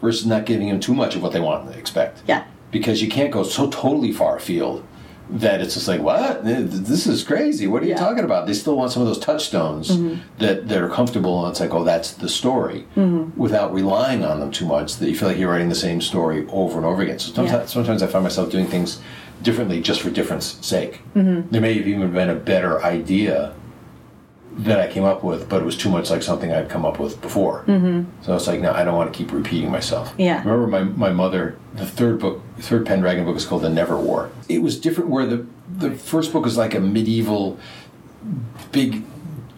versus 0.00 0.26
not 0.26 0.46
giving 0.46 0.68
them 0.68 0.80
too 0.80 0.94
much 0.94 1.14
of 1.16 1.22
what 1.22 1.32
they 1.32 1.40
want 1.40 1.66
and 1.68 1.74
expect. 1.78 2.22
Yeah. 2.26 2.44
Because 2.70 3.00
you 3.02 3.08
can't 3.08 3.30
go 3.30 3.42
so 3.44 3.70
totally 3.70 4.12
far 4.12 4.36
afield 4.36 4.84
that 5.30 5.62
it's 5.62 5.72
just 5.72 5.88
like, 5.88 6.02
what? 6.02 6.44
This 6.44 7.06
is 7.06 7.24
crazy. 7.24 7.66
What 7.66 7.82
are 7.82 7.86
you 7.86 7.92
Yeah. 7.92 7.96
Mm-hmm. 7.96 8.04
talking 8.04 8.24
about? 8.24 8.46
They 8.46 8.52
still 8.52 8.76
want 8.76 8.92
some 8.92 9.00
of 9.00 9.08
those 9.08 9.18
touchstones 9.18 9.88
that, 10.38 10.68
that 10.68 10.82
are 10.82 10.90
comfortable, 10.90 11.42
and 11.46 11.50
it's 11.52 11.60
like, 11.60 11.72
oh, 11.72 11.82
that's 11.82 12.10
the 12.12 12.28
story, 12.28 12.84
Mm-hmm. 12.94 13.40
without 13.40 13.72
relying 13.72 14.22
on 14.22 14.38
them 14.40 14.50
too 14.50 14.66
much 14.66 14.96
that 14.96 15.08
you 15.08 15.16
feel 15.16 15.28
like 15.28 15.38
you're 15.38 15.50
writing 15.50 15.70
the 15.70 15.74
same 15.74 16.02
story 16.02 16.46
over 16.50 16.76
and 16.76 16.84
over 16.84 17.00
again. 17.00 17.18
So 17.18 17.32
sometimes, 17.32 17.52
Yeah. 17.62 17.66
sometimes 17.66 18.02
I 18.02 18.06
find 18.08 18.22
myself 18.22 18.50
doing 18.50 18.66
things 18.66 19.00
differently 19.42 19.80
just 19.80 20.00
for 20.00 20.10
difference 20.10 20.58
sake. 20.66 21.00
Mm-hmm. 21.14 21.50
There 21.50 21.60
may 21.60 21.74
have 21.74 21.86
even 21.86 22.12
been 22.12 22.30
a 22.30 22.34
better 22.34 22.82
idea 22.82 23.54
that 24.56 24.78
I 24.78 24.92
came 24.92 25.04
up 25.04 25.24
with, 25.24 25.48
but 25.48 25.62
it 25.62 25.64
was 25.64 25.76
too 25.76 25.90
much 25.90 26.10
like 26.10 26.22
something 26.22 26.52
I'd 26.52 26.68
come 26.68 26.84
up 26.84 27.00
with 27.00 27.20
before. 27.20 27.64
Mm-hmm. 27.66 28.22
So 28.22 28.36
it's 28.36 28.46
like, 28.46 28.60
no, 28.60 28.72
I 28.72 28.84
don't 28.84 28.94
want 28.94 29.12
to 29.12 29.16
keep 29.16 29.32
repeating 29.32 29.70
myself. 29.70 30.14
Yeah. 30.16 30.38
Remember 30.44 30.66
my, 30.66 30.84
my 30.84 31.10
mother, 31.12 31.58
the 31.74 31.86
third 31.86 32.20
book, 32.20 32.40
third 32.58 32.86
Pendragon 32.86 33.24
book 33.24 33.36
is 33.36 33.44
called 33.44 33.62
The 33.62 33.68
Never 33.68 33.98
War. 33.98 34.30
It 34.48 34.58
was 34.62 34.78
different 34.78 35.10
where 35.10 35.26
the, 35.26 35.46
the 35.76 35.90
first 35.90 36.32
book 36.32 36.46
is 36.46 36.56
like 36.56 36.74
a 36.74 36.80
medieval, 36.80 37.58
big 38.70 39.02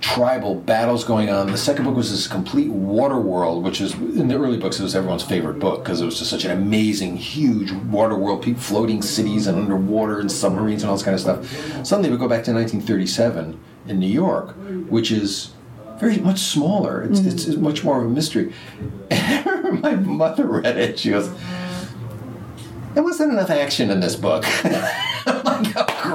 tribal 0.01 0.55
battles 0.55 1.05
going 1.05 1.31
on. 1.31 1.51
The 1.51 1.59
second 1.59 1.85
book 1.85 1.97
was 1.97 2.11
this 2.11 2.27
complete 2.27 2.69
water 2.69 3.19
world, 3.19 3.65
which 3.65 3.81
is 3.81 3.95
in 3.95 4.29
the 4.29 4.37
early 4.37 4.59
books 4.59 4.79
it 4.79 4.83
was 4.83 4.95
everyone's 4.95 5.23
favorite 5.23 5.59
book 5.59 5.83
because 5.85 6.01
it 6.01 6.05
was 6.05 6.19
just 6.19 6.31
such 6.31 6.45
an 6.45 6.51
amazing, 6.51 7.17
huge 7.17 7.73
water 7.73 8.15
world, 8.17 8.45
floating 8.59 9.03
cities 9.03 9.47
and 9.47 9.59
underwater 9.59 10.21
and 10.21 10.31
submarines 10.31 10.83
and 10.83 10.91
all 10.91 10.97
this 10.97 11.05
kind 11.05 11.15
of 11.15 11.21
stuff. 11.21 11.87
Suddenly 11.87 12.11
we 12.11 12.17
go 12.17 12.29
back 12.29 12.45
to 12.45 12.53
1937 12.53 13.59
in 13.89 13.99
New 13.99 14.07
York, 14.07 14.55
which 14.89 15.11
is 15.11 15.53
very 15.99 16.19
much 16.19 16.39
smaller. 16.41 17.03
It's, 17.03 17.21
it's, 17.21 17.47
it's 17.47 17.57
much 17.57 17.83
more 17.83 18.01
of 18.01 18.07
a 18.07 18.11
mystery. 18.11 18.53
My 19.81 19.95
mother 19.95 20.47
read 20.47 20.77
it. 20.77 20.99
She 20.99 21.11
goes, 21.11 21.31
"There 22.95 23.03
wasn't 23.03 23.33
enough 23.33 23.51
action 23.51 23.91
in 23.91 24.01
this 24.01 24.15
book." 24.15 24.45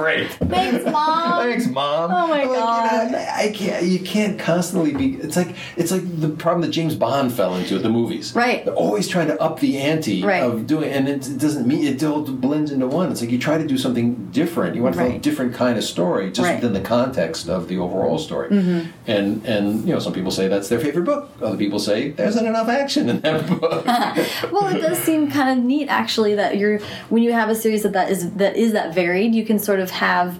I'm 0.06 0.20
like, 0.20 0.30
"Oh, 0.30 0.38
great." 0.38 0.50
Thanks, 0.50 0.84
Mom. 0.90 1.42
Thanks, 1.42 1.66
mom. 1.68 2.10
Oh, 2.10 2.14
my 2.14 2.22
I'm 2.22 2.30
like, 2.30 2.42
you 2.42 2.48
know, 2.48 2.54
God. 2.54 3.14
I 3.14 3.52
can't. 3.54 3.84
You 3.86 3.98
can't 4.00 4.38
constantly 4.38 4.92
be. 4.92 5.14
It's 5.16 5.36
like 5.36 5.54
it's 5.76 5.90
like 5.90 6.02
the 6.20 6.28
problem 6.30 6.62
that 6.62 6.70
James 6.70 6.94
Bond 6.94 7.32
fell 7.32 7.54
into 7.56 7.76
at 7.76 7.82
the 7.82 7.88
movies. 7.88 8.34
Right. 8.34 8.64
They're 8.64 8.74
always 8.74 9.08
trying 9.08 9.28
to 9.28 9.40
up 9.40 9.60
the 9.60 9.78
ante 9.78 10.22
Right. 10.22 10.42
of 10.42 10.66
doing, 10.66 10.90
and 10.90 11.08
it, 11.08 11.28
it 11.28 11.38
doesn't 11.38 11.66
mean 11.66 11.84
it 11.86 12.02
all 12.02 12.22
blends 12.22 12.70
into 12.70 12.86
one. 12.86 13.10
It's 13.10 13.20
like 13.20 13.30
you 13.30 13.38
try 13.38 13.58
to 13.58 13.66
do 13.66 13.78
something 13.78 14.28
different. 14.32 14.74
You 14.76 14.82
want 14.82 14.94
to 14.96 15.00
tell 15.00 15.10
a 15.10 15.18
different 15.18 15.54
kind 15.54 15.78
of 15.78 15.84
story, 15.84 16.30
just 16.30 16.40
Right. 16.46 16.56
within 16.56 16.72
the 16.72 16.80
context 16.80 17.48
of 17.48 17.68
the 17.68 17.78
overall 17.78 18.18
story. 18.18 18.50
Mm-hmm. 18.50 18.90
And 19.06 19.44
and 19.46 19.86
you 19.86 19.92
know, 19.94 19.98
some 20.00 20.12
people 20.12 20.30
say 20.30 20.48
that's 20.48 20.68
their 20.68 20.80
favorite 20.80 21.04
book. 21.04 21.30
Other 21.40 21.56
people 21.56 21.78
say 21.78 22.10
there's 22.10 22.36
not 22.36 22.44
enough 22.44 22.68
action 22.68 23.08
in 23.08 23.20
that 23.20 23.46
book. 23.48 23.86
well, 24.52 24.68
it 24.74 24.80
does 24.80 24.98
seem 24.98 25.30
kind 25.30 25.58
of 25.58 25.64
neat 25.64 25.88
actually 25.88 26.34
that 26.34 26.56
you're 26.56 26.78
when 27.08 27.22
you 27.22 27.32
have 27.32 27.48
a 27.48 27.54
series 27.54 27.82
that 27.82 27.92
that 27.92 28.10
is 28.10 28.30
that 28.34 28.56
is 28.56 28.72
that 28.72 28.94
varied, 28.94 29.34
you 29.34 29.44
can 29.44 29.58
sort 29.58 29.80
of 29.80 29.90
have 29.92 30.38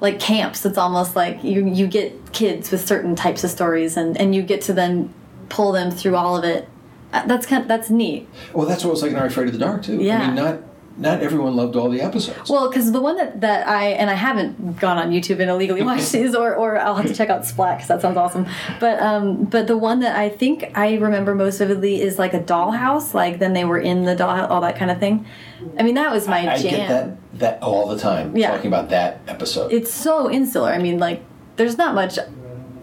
like 0.00 0.18
camps. 0.20 0.64
It's 0.66 0.78
almost 0.78 1.14
like 1.16 1.42
you 1.44 1.66
you 1.66 1.86
get 1.86 2.32
kids 2.32 2.70
with 2.70 2.86
certain 2.86 3.14
types 3.14 3.44
of 3.44 3.50
stories, 3.50 3.96
and 3.96 4.16
and 4.20 4.34
you 4.34 4.42
get 4.42 4.60
to 4.62 4.72
then 4.72 5.12
pull 5.48 5.72
them 5.72 5.90
through 5.90 6.16
all 6.16 6.36
of 6.36 6.44
it. 6.44 6.68
Uh, 7.12 7.24
That's 7.26 7.46
kind 7.46 7.68
that's 7.70 7.90
neat. 7.90 8.28
well, 8.52 8.66
that's 8.66 8.82
what 8.84 8.90
it 8.90 8.92
was 8.94 9.02
like 9.02 9.12
in 9.12 9.16
You 9.18 9.22
Afraid 9.24 9.46
of 9.46 9.52
the 9.52 9.58
Dark 9.58 9.84
too. 9.84 10.00
I 10.00 10.02
Yeah. 10.02 10.26
mean, 10.26 10.34
not 10.36 10.58
not 10.96 11.22
everyone 11.22 11.56
loved 11.56 11.74
all 11.76 11.88
the 11.88 12.00
episodes. 12.00 12.48
Well, 12.48 12.68
because 12.68 12.92
the 12.92 13.00
one 13.00 13.16
that, 13.16 13.40
that 13.40 13.66
I 13.66 13.88
and 13.88 14.08
I 14.08 14.14
haven't 14.14 14.78
gone 14.78 14.96
on 14.96 15.10
YouTube 15.10 15.40
and 15.40 15.50
illegally 15.50 15.82
watched 15.82 16.12
these, 16.12 16.34
or, 16.42 16.54
or 16.54 16.78
I'll 16.78 16.94
have 16.94 17.06
to 17.06 17.14
check 17.14 17.30
out 17.30 17.44
Splat 17.44 17.78
because 17.78 17.88
that 17.88 18.00
sounds 18.00 18.16
awesome. 18.16 18.46
But 18.80 19.00
um, 19.00 19.44
but 19.44 19.66
the 19.66 19.76
one 19.76 20.00
that 20.00 20.16
I 20.16 20.28
think 20.28 20.70
I 20.74 20.94
remember 20.94 21.34
most 21.34 21.58
vividly 21.58 22.00
is 22.00 22.18
like 22.18 22.34
a 22.34 22.40
dollhouse. 22.40 23.14
Like 23.14 23.38
then 23.38 23.52
they 23.52 23.64
were 23.64 23.78
in 23.78 24.04
the 24.04 24.14
dollhouse, 24.14 24.48
all 24.50 24.60
that 24.60 24.76
kind 24.76 24.90
of 24.90 25.00
thing. 25.00 25.26
I 25.78 25.82
mean, 25.82 25.94
that 25.94 26.12
was 26.12 26.28
my 26.28 26.52
I 26.52 26.58
jam. 26.58 26.70
get 26.70 26.88
that 26.88 27.38
that 27.38 27.62
all 27.62 27.88
the 27.88 27.98
time. 27.98 28.36
Yeah. 28.36 28.52
Talking 28.52 28.68
about 28.68 28.90
that 28.90 29.20
episode. 29.26 29.72
It's 29.72 29.92
so 29.92 30.30
insular. 30.30 30.70
I 30.70 30.78
mean, 30.78 30.98
like 30.98 31.22
there's 31.56 31.76
not 31.76 31.94
much 31.94 32.18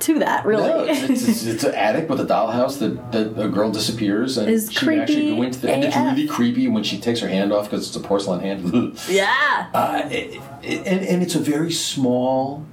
to 0.01 0.19
that 0.19 0.45
really. 0.45 0.67
No, 0.67 0.83
it's, 0.83 1.27
it's, 1.27 1.45
it's 1.45 1.63
an 1.63 1.75
attic 1.75 2.09
with 2.09 2.19
a 2.19 2.25
dollhouse 2.25 2.79
that, 2.79 3.11
that 3.11 3.39
a 3.41 3.49
girl 3.49 3.71
disappears 3.71 4.37
and 4.37 4.49
Is 4.49 4.71
she 4.71 4.77
actually 4.77 5.05
creepy 5.05 5.35
go 5.35 5.41
into 5.43 5.59
the 5.59 5.71
and 5.71 5.83
it's 5.83 5.95
really 5.95 6.27
creepy 6.27 6.67
when 6.67 6.83
she 6.83 6.99
takes 6.99 7.19
her 7.19 7.27
hand 7.27 7.51
off 7.53 7.69
because 7.69 7.87
it's 7.87 7.95
a 7.95 7.99
porcelain 7.99 8.39
hand. 8.39 8.99
yeah. 9.09 9.69
uh, 9.73 10.07
it, 10.11 10.41
it, 10.63 10.87
and, 10.87 11.05
and 11.05 11.23
it's 11.23 11.35
a 11.35 11.39
very 11.39 11.71
small 11.71 12.65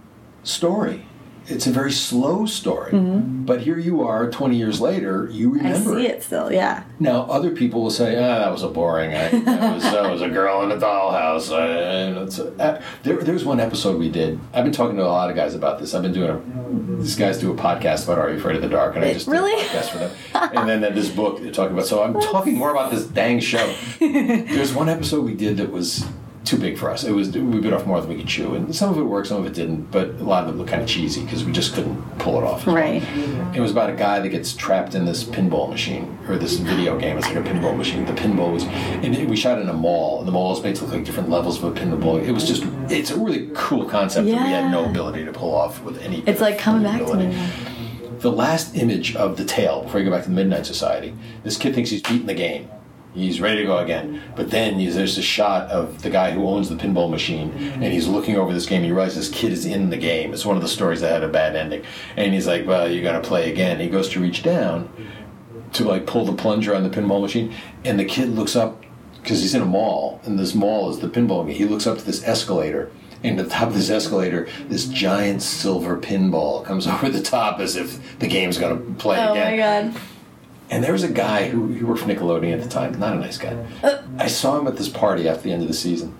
story. 0.42 1.07
It's 1.50 1.66
a 1.66 1.70
very 1.70 1.90
slow 1.92 2.44
story. 2.46 2.92
But 2.92 3.62
here 3.62 3.78
you 3.78 4.02
are, 4.02 4.30
20 4.30 4.56
years 4.56 4.80
later, 4.80 5.28
you 5.32 5.52
Mm-hmm. 5.52 5.66
I 5.66 5.72
see 5.72 6.06
it 6.06 6.22
still. 6.22 6.52
Yeah. 6.52 6.84
Now, 7.00 7.22
other 7.22 7.50
people 7.50 7.82
will 7.82 7.90
say, 7.90 8.16
"Ah, 8.16 8.38
that 8.40 8.52
was 8.52 8.62
a 8.62 8.68
boring. 8.68 9.14
I, 9.14 9.28
that, 9.40 9.74
was, 9.74 9.82
that 9.82 10.10
was 10.10 10.20
a 10.20 10.28
girl 10.28 10.62
in 10.62 10.70
a 10.70 10.76
dollhouse." 10.76 11.50
I, 11.50 12.62
uh, 12.62 12.82
there, 13.02 13.16
there's 13.16 13.44
one 13.44 13.60
episode 13.60 13.98
we 13.98 14.10
did. 14.10 14.38
I've 14.52 14.64
been 14.64 14.72
talking 14.74 14.96
to 14.96 15.02
a 15.04 15.08
lot 15.08 15.30
of 15.30 15.36
guys 15.36 15.54
about 15.54 15.78
this. 15.80 15.94
I've 15.94 16.02
been 16.02 16.12
doing 16.12 16.30
a. 16.30 16.98
These 17.00 17.16
guys 17.16 17.38
do 17.38 17.50
a 17.50 17.54
podcast 17.56 18.04
about 18.04 18.18
Are 18.18 18.28
You 18.30 18.36
Afraid 18.36 18.56
of 18.56 18.62
the 18.62 18.68
Dark, 18.68 18.96
and 18.96 19.04
I 19.04 19.12
just 19.14 19.26
Really? 19.26 19.52
did 19.52 19.66
a 19.66 19.68
podcast 19.68 19.88
for 19.90 19.98
them. 19.98 20.10
and 20.54 20.68
then 20.68 20.94
this 20.94 21.08
book 21.08 21.40
they're 21.40 21.50
talking 21.52 21.72
about. 21.72 21.86
So 21.86 22.02
I'm 22.02 22.14
talking 22.20 22.56
more 22.56 22.70
about 22.70 22.90
this 22.90 23.06
dang 23.06 23.40
show. 23.40 23.74
There's 24.00 24.74
one 24.74 24.88
episode 24.88 25.24
we 25.24 25.34
did 25.34 25.56
that 25.56 25.70
was 25.70 26.04
too 26.48 26.58
big 26.58 26.78
for 26.78 26.90
us. 26.90 27.04
It 27.04 27.12
was 27.12 27.30
we 27.30 27.60
bit 27.60 27.72
off 27.72 27.86
more 27.86 28.00
than 28.00 28.08
we 28.08 28.16
could 28.16 28.26
chew, 28.26 28.54
and 28.54 28.74
some 28.74 28.90
of 28.90 28.98
it 28.98 29.02
worked, 29.02 29.28
some 29.28 29.40
of 29.40 29.46
it 29.46 29.54
didn't. 29.54 29.90
But 29.90 30.10
a 30.10 30.24
lot 30.24 30.44
of 30.44 30.54
it 30.54 30.58
looked 30.58 30.70
kind 30.70 30.82
of 30.82 30.88
cheesy 30.88 31.22
because 31.22 31.44
we 31.44 31.52
just 31.52 31.74
couldn't 31.74 32.00
pull 32.18 32.38
it 32.38 32.44
off. 32.44 32.66
Right. 32.66 33.02
It 33.54 33.60
was 33.60 33.70
about 33.70 33.90
a 33.90 33.94
guy 33.94 34.20
that 34.20 34.28
gets 34.30 34.54
trapped 34.54 34.94
in 34.94 35.04
this 35.04 35.24
pinball 35.24 35.68
machine 35.68 36.18
or 36.28 36.36
this 36.36 36.56
video 36.56 36.98
game. 36.98 37.18
It's 37.18 37.26
like 37.26 37.36
a 37.36 37.42
pinball 37.42 37.76
machine. 37.76 38.04
The 38.06 38.12
pinball 38.12 38.52
was, 38.52 38.64
and 38.64 39.14
it, 39.14 39.28
we 39.28 39.36
shot 39.36 39.60
in 39.60 39.68
a 39.68 39.74
mall, 39.74 40.20
and 40.20 40.28
the 40.28 40.32
mall 40.32 40.56
is 40.56 40.62
made 40.62 40.76
to 40.76 40.84
look 40.84 40.94
like 40.94 41.04
different 41.04 41.28
levels 41.28 41.62
of 41.62 41.64
a 41.64 41.78
pinball. 41.78 42.22
It 42.22 42.32
was 42.32 42.46
just, 42.46 42.64
it's 42.90 43.10
a 43.10 43.18
really 43.18 43.50
cool 43.54 43.84
concept 43.84 44.26
that 44.26 44.32
we 44.32 44.50
had 44.50 44.70
no 44.70 44.86
ability 44.86 45.24
to 45.24 45.32
pull 45.32 45.54
off 45.54 45.82
with 45.82 45.98
any. 45.98 46.22
It's 46.26 46.40
like 46.40 46.58
coming 46.58 46.82
back 46.82 47.04
to 47.06 47.14
me. 47.14 47.50
The 48.20 48.32
last 48.32 48.74
image 48.74 49.14
of 49.14 49.36
the 49.36 49.44
tale 49.44 49.82
before 49.82 50.00
you 50.00 50.06
go 50.06 50.10
back 50.10 50.24
to 50.24 50.28
the 50.30 50.34
Midnight 50.34 50.66
Society, 50.66 51.14
this 51.44 51.56
kid 51.56 51.72
thinks 51.74 51.90
he's 51.90 52.02
beaten 52.02 52.26
the 52.26 52.34
game. 52.34 52.68
He's 53.14 53.40
ready 53.40 53.58
to 53.62 53.64
go 53.64 53.78
again. 53.78 54.22
But 54.36 54.50
then 54.50 54.78
there's 54.78 55.18
a 55.18 55.22
shot 55.22 55.70
of 55.70 56.02
the 56.02 56.10
guy 56.10 56.30
who 56.30 56.46
owns 56.46 56.68
the 56.68 56.76
pinball 56.76 57.10
machine, 57.10 57.50
and 57.52 57.92
he's 57.92 58.06
looking 58.06 58.36
over 58.36 58.52
this 58.52 58.66
game. 58.66 58.78
And 58.78 58.86
he 58.86 58.92
realizes 58.92 59.28
this 59.28 59.38
kid 59.40 59.52
is 59.52 59.64
in 59.64 59.90
the 59.90 59.96
game. 59.96 60.32
It's 60.32 60.44
one 60.46 60.56
of 60.56 60.62
the 60.62 60.68
stories 60.68 61.00
that 61.00 61.10
had 61.10 61.24
a 61.24 61.28
bad 61.28 61.56
ending. 61.56 61.84
And 62.16 62.32
he's 62.32 62.46
like, 62.46 62.66
Well, 62.66 62.88
you 62.90 63.02
got 63.02 63.20
to 63.20 63.26
play 63.26 63.50
again. 63.50 63.80
He 63.80 63.88
goes 63.88 64.08
to 64.10 64.20
reach 64.20 64.42
down, 64.42 64.88
to 65.72 65.84
like 65.84 66.06
pull 66.06 66.24
the 66.24 66.34
plunger 66.34 66.74
on 66.74 66.82
the 66.82 66.90
pinball 66.90 67.20
machine, 67.20 67.54
and 67.84 67.98
the 67.98 68.04
kid 68.04 68.28
looks 68.30 68.54
up 68.54 68.82
because 69.22 69.40
he's 69.42 69.54
in 69.54 69.62
a 69.62 69.66
mall, 69.66 70.20
and 70.24 70.38
this 70.38 70.54
mall 70.54 70.88
is 70.90 71.00
the 71.00 71.08
pinball 71.08 71.46
game. 71.46 71.56
He 71.56 71.64
looks 71.64 71.86
up 71.86 71.98
to 71.98 72.04
this 72.04 72.22
escalator. 72.24 72.90
And 73.24 73.40
at 73.40 73.46
the 73.46 73.50
top 73.50 73.68
of 73.68 73.74
this 73.74 73.90
escalator, 73.90 74.48
this 74.68 74.84
giant 74.86 75.42
silver 75.42 75.98
pinball 75.98 76.64
comes 76.64 76.86
over 76.86 77.08
the 77.08 77.20
top 77.20 77.58
as 77.58 77.74
if 77.74 78.18
the 78.20 78.28
game's 78.28 78.58
going 78.58 78.78
to 78.78 78.94
play 78.94 79.18
Oh 79.18 79.32
again. 79.32 79.46
Oh 79.46 79.50
my 79.50 79.90
god. 79.92 80.00
And 80.70 80.84
there 80.84 80.92
was 80.92 81.02
a 81.02 81.08
guy 81.10 81.48
who, 81.48 81.66
who 81.68 81.86
worked 81.86 82.00
for 82.00 82.06
Nickelodeon 82.06 82.52
at 82.52 82.62
the 82.62 82.68
time, 82.68 82.98
not 82.98 83.16
a 83.16 83.18
nice 83.20 83.38
guy. 83.38 83.56
Uh. 83.82 84.02
I 84.18 84.26
saw 84.26 84.58
him 84.58 84.66
at 84.66 84.76
this 84.76 84.88
party 84.88 85.26
after 85.28 85.42
the 85.44 85.52
end 85.52 85.62
of 85.62 85.68
the 85.68 85.74
season, 85.74 86.16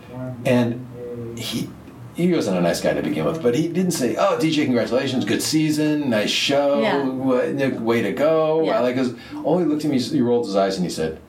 and 0.47 1.39
he 1.39 1.69
he 2.15 2.33
wasn't 2.33 2.57
a 2.59 2.61
nice 2.61 2.81
guy 2.81 2.95
to 2.95 3.03
begin 3.03 3.25
with, 3.27 3.43
but 3.43 3.55
he 3.55 3.69
didn't 3.69 3.93
say, 3.93 4.17
"Oh, 4.17 4.39
DJ, 4.41 4.65
congratulations, 4.65 5.25
good 5.25 5.43
season, 5.43 6.11
nice 6.11 6.31
show, 6.31 6.81
Yeah. 6.81 7.69
way 7.79 8.03
to 8.03 8.13
go." 8.13 8.65
Yeah. 8.65 8.79
I 8.79 8.81
like 8.81 8.97
his. 8.97 9.15
All 9.45 9.59
he 9.59 9.65
looked 9.67 9.85
at 9.85 9.91
me, 9.91 9.99
he 10.01 10.21
rolled 10.21 10.47
his 10.47 10.57
eyes, 10.57 10.77
and 10.77 10.85
he 10.85 10.91
said, 10.91 11.21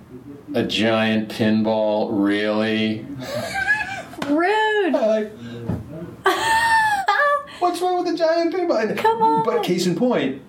"A 0.55 0.63
giant 0.63 1.29
pinball, 1.29 2.07
really?" 2.11 3.05
Rude. 4.27 4.95
I 4.95 5.05
like. 5.05 5.31
What's 7.59 7.81
wrong 7.81 8.03
with 8.03 8.13
a 8.13 8.17
giant 8.17 8.53
pinball? 8.53 8.81
And- 8.89 8.97
Come 8.97 9.21
on. 9.21 9.43
But 9.43 9.63
case 9.63 9.85
in 9.85 9.95
point, 9.95 10.41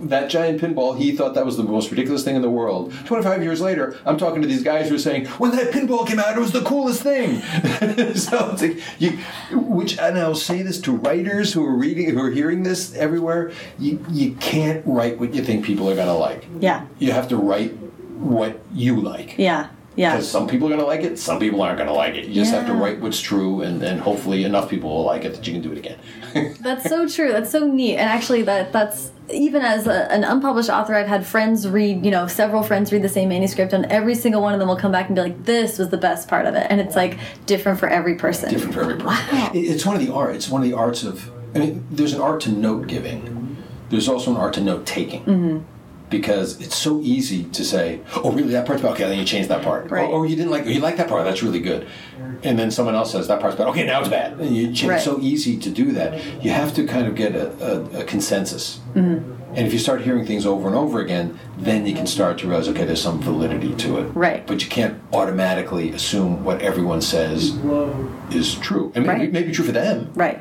that 0.00 0.30
giant 0.30 0.60
pinball, 0.60 0.96
he 0.98 1.14
thought 1.14 1.34
that 1.34 1.44
was 1.44 1.56
the 1.56 1.62
most 1.62 1.90
ridiculous 1.90 2.24
thing 2.24 2.36
in 2.36 2.42
the 2.42 2.50
world. 2.50 2.92
25 3.06 3.42
years 3.42 3.60
later, 3.60 3.98
I'm 4.04 4.16
talking 4.16 4.42
to 4.42 4.48
these 4.48 4.62
guys 4.62 4.88
who 4.88 4.96
are 4.96 4.98
saying, 4.98 5.26
when 5.26 5.52
that 5.52 5.72
pinball 5.72 6.06
came 6.06 6.18
out, 6.18 6.36
it 6.36 6.40
was 6.40 6.52
the 6.52 6.62
coolest 6.62 7.02
thing. 7.02 7.40
so 8.14 8.50
it's 8.52 8.62
like, 8.62 8.80
you, 8.98 9.18
which, 9.52 9.98
and 9.98 10.18
I'll 10.18 10.34
say 10.34 10.62
this 10.62 10.80
to 10.82 10.92
writers 10.92 11.52
who 11.52 11.64
are 11.64 11.74
reading, 11.74 12.10
who 12.10 12.22
are 12.22 12.30
hearing 12.30 12.62
this 12.62 12.94
everywhere, 12.94 13.52
you, 13.78 14.04
you 14.10 14.34
can't 14.34 14.84
write 14.86 15.18
what 15.18 15.34
you 15.34 15.44
think 15.44 15.64
people 15.64 15.88
are 15.90 15.94
going 15.94 16.06
to 16.06 16.14
like. 16.14 16.46
Yeah. 16.60 16.86
You 16.98 17.12
have 17.12 17.28
to 17.28 17.36
write 17.36 17.72
what 18.18 18.60
you 18.72 19.00
like. 19.00 19.36
Yeah. 19.38 19.68
Yeah. 19.96 20.12
Because 20.12 20.30
some 20.30 20.48
people 20.48 20.66
are 20.66 20.70
going 20.70 20.80
to 20.80 20.86
like 20.86 21.02
it, 21.02 21.18
some 21.18 21.38
people 21.38 21.62
aren't 21.62 21.78
going 21.78 21.88
to 21.88 21.94
like 21.94 22.14
it. 22.14 22.26
You 22.26 22.34
just 22.34 22.52
have 22.52 22.66
to 22.66 22.74
write 22.74 23.00
what's 23.00 23.20
true, 23.20 23.62
and 23.62 23.80
then 23.80 23.98
hopefully 23.98 24.44
enough 24.44 24.68
people 24.68 24.90
will 24.90 25.04
like 25.04 25.24
it 25.24 25.34
that 25.34 25.46
you 25.46 25.52
can 25.52 25.62
do 25.62 25.72
it 25.72 25.78
again. 25.78 25.98
That's 26.60 26.88
so 26.88 27.08
true. 27.08 27.30
That's 27.30 27.50
so 27.50 27.66
neat. 27.66 27.96
And 27.96 28.08
actually, 28.08 28.42
that 28.42 28.72
that's 28.72 29.12
even 29.30 29.62
as 29.62 29.86
a, 29.86 30.10
an 30.10 30.24
unpublished 30.24 30.68
author, 30.68 30.94
I've 30.94 31.06
had 31.06 31.24
friends 31.24 31.68
read, 31.68 32.04
you 32.04 32.10
know, 32.10 32.26
several 32.26 32.62
friends 32.62 32.92
read 32.92 33.02
the 33.02 33.08
same 33.08 33.28
manuscript, 33.28 33.72
and 33.72 33.86
every 33.86 34.14
single 34.14 34.42
one 34.42 34.52
of 34.52 34.58
them 34.58 34.68
will 34.68 34.76
come 34.76 34.92
back 34.92 35.06
and 35.06 35.14
be 35.14 35.22
like, 35.22 35.44
"This 35.44 35.78
was 35.78 35.90
the 35.90 35.96
best 35.96 36.28
part 36.28 36.46
of 36.46 36.54
it," 36.54 36.66
and 36.70 36.80
it's 36.80 36.96
like 36.96 37.18
different 37.46 37.78
for 37.78 37.88
every 37.88 38.16
person. 38.16 38.50
different 38.50 38.74
for 38.74 38.82
every 38.82 38.96
person. 38.96 39.06
Wow. 39.06 39.50
It's 39.54 39.86
one 39.86 39.94
of 39.94 40.04
the 40.04 40.12
art. 40.12 40.34
It's 40.34 40.48
one 40.48 40.62
of 40.62 40.68
the 40.68 40.76
arts 40.76 41.04
of. 41.04 41.30
I 41.54 41.58
mean, 41.58 41.86
there's 41.88 42.12
an 42.12 42.20
art 42.20 42.40
to 42.42 42.50
note 42.50 42.88
giving. 42.88 43.56
There's 43.90 44.08
also 44.08 44.32
an 44.32 44.36
art 44.36 44.54
to 44.54 44.60
note 44.60 44.86
taking. 44.86 45.20
Mm-hmm. 45.24 45.73
Because 46.14 46.60
it's 46.60 46.76
so 46.76 47.00
easy 47.02 47.44
to 47.44 47.64
say, 47.64 48.00
"Oh, 48.22 48.30
really? 48.30 48.52
That 48.52 48.66
part's 48.66 48.82
bad. 48.82 48.92
Okay, 48.92 49.08
then 49.08 49.18
you 49.18 49.24
change 49.24 49.48
that 49.48 49.62
part." 49.62 49.90
Right. 49.90 50.08
Oh, 50.08 50.18
oh, 50.18 50.22
you 50.22 50.36
didn't 50.36 50.52
like. 50.52 50.64
You 50.64 50.80
like 50.80 50.96
that 50.98 51.08
part. 51.08 51.24
That's 51.24 51.42
really 51.42 51.60
good. 51.60 51.88
And 52.44 52.56
then 52.58 52.70
someone 52.70 52.94
else 52.94 53.10
says 53.10 53.26
that 53.28 53.40
part's 53.40 53.56
bad. 53.56 53.66
Okay, 53.68 53.84
now 53.84 53.98
it's 54.00 54.08
bad. 54.08 54.38
And 54.38 54.54
you 54.56 54.66
change. 54.66 54.84
Right. 54.84 54.96
It's 54.96 55.04
so 55.04 55.18
easy 55.20 55.56
to 55.58 55.70
do 55.70 55.92
that. 55.92 56.10
You 56.44 56.50
have 56.50 56.72
to 56.74 56.86
kind 56.86 57.06
of 57.08 57.14
get 57.16 57.34
a, 57.34 57.46
a, 57.96 58.00
a 58.02 58.04
consensus. 58.04 58.80
Mm-hmm. 58.94 59.32
And 59.56 59.66
if 59.66 59.72
you 59.72 59.78
start 59.78 60.02
hearing 60.02 60.24
things 60.26 60.46
over 60.46 60.66
and 60.66 60.76
over 60.76 61.00
again, 61.00 61.38
then 61.58 61.86
you 61.86 61.94
can 61.94 62.06
start 62.06 62.38
to 62.38 62.48
realize, 62.48 62.68
okay, 62.68 62.84
there's 62.84 63.00
some 63.02 63.20
validity 63.20 63.72
to 63.76 63.98
it. 63.98 64.04
Right. 64.14 64.44
But 64.46 64.62
you 64.64 64.68
can't 64.68 65.00
automatically 65.12 65.90
assume 65.90 66.44
what 66.44 66.60
everyone 66.60 67.00
says 67.00 67.56
is 68.30 68.54
true. 68.56 68.90
It 68.96 69.00
may, 69.00 69.08
Right. 69.08 69.20
it 69.22 69.32
may 69.32 69.42
be 69.44 69.52
true 69.52 69.64
for 69.64 69.72
them, 69.72 70.10
Right. 70.14 70.38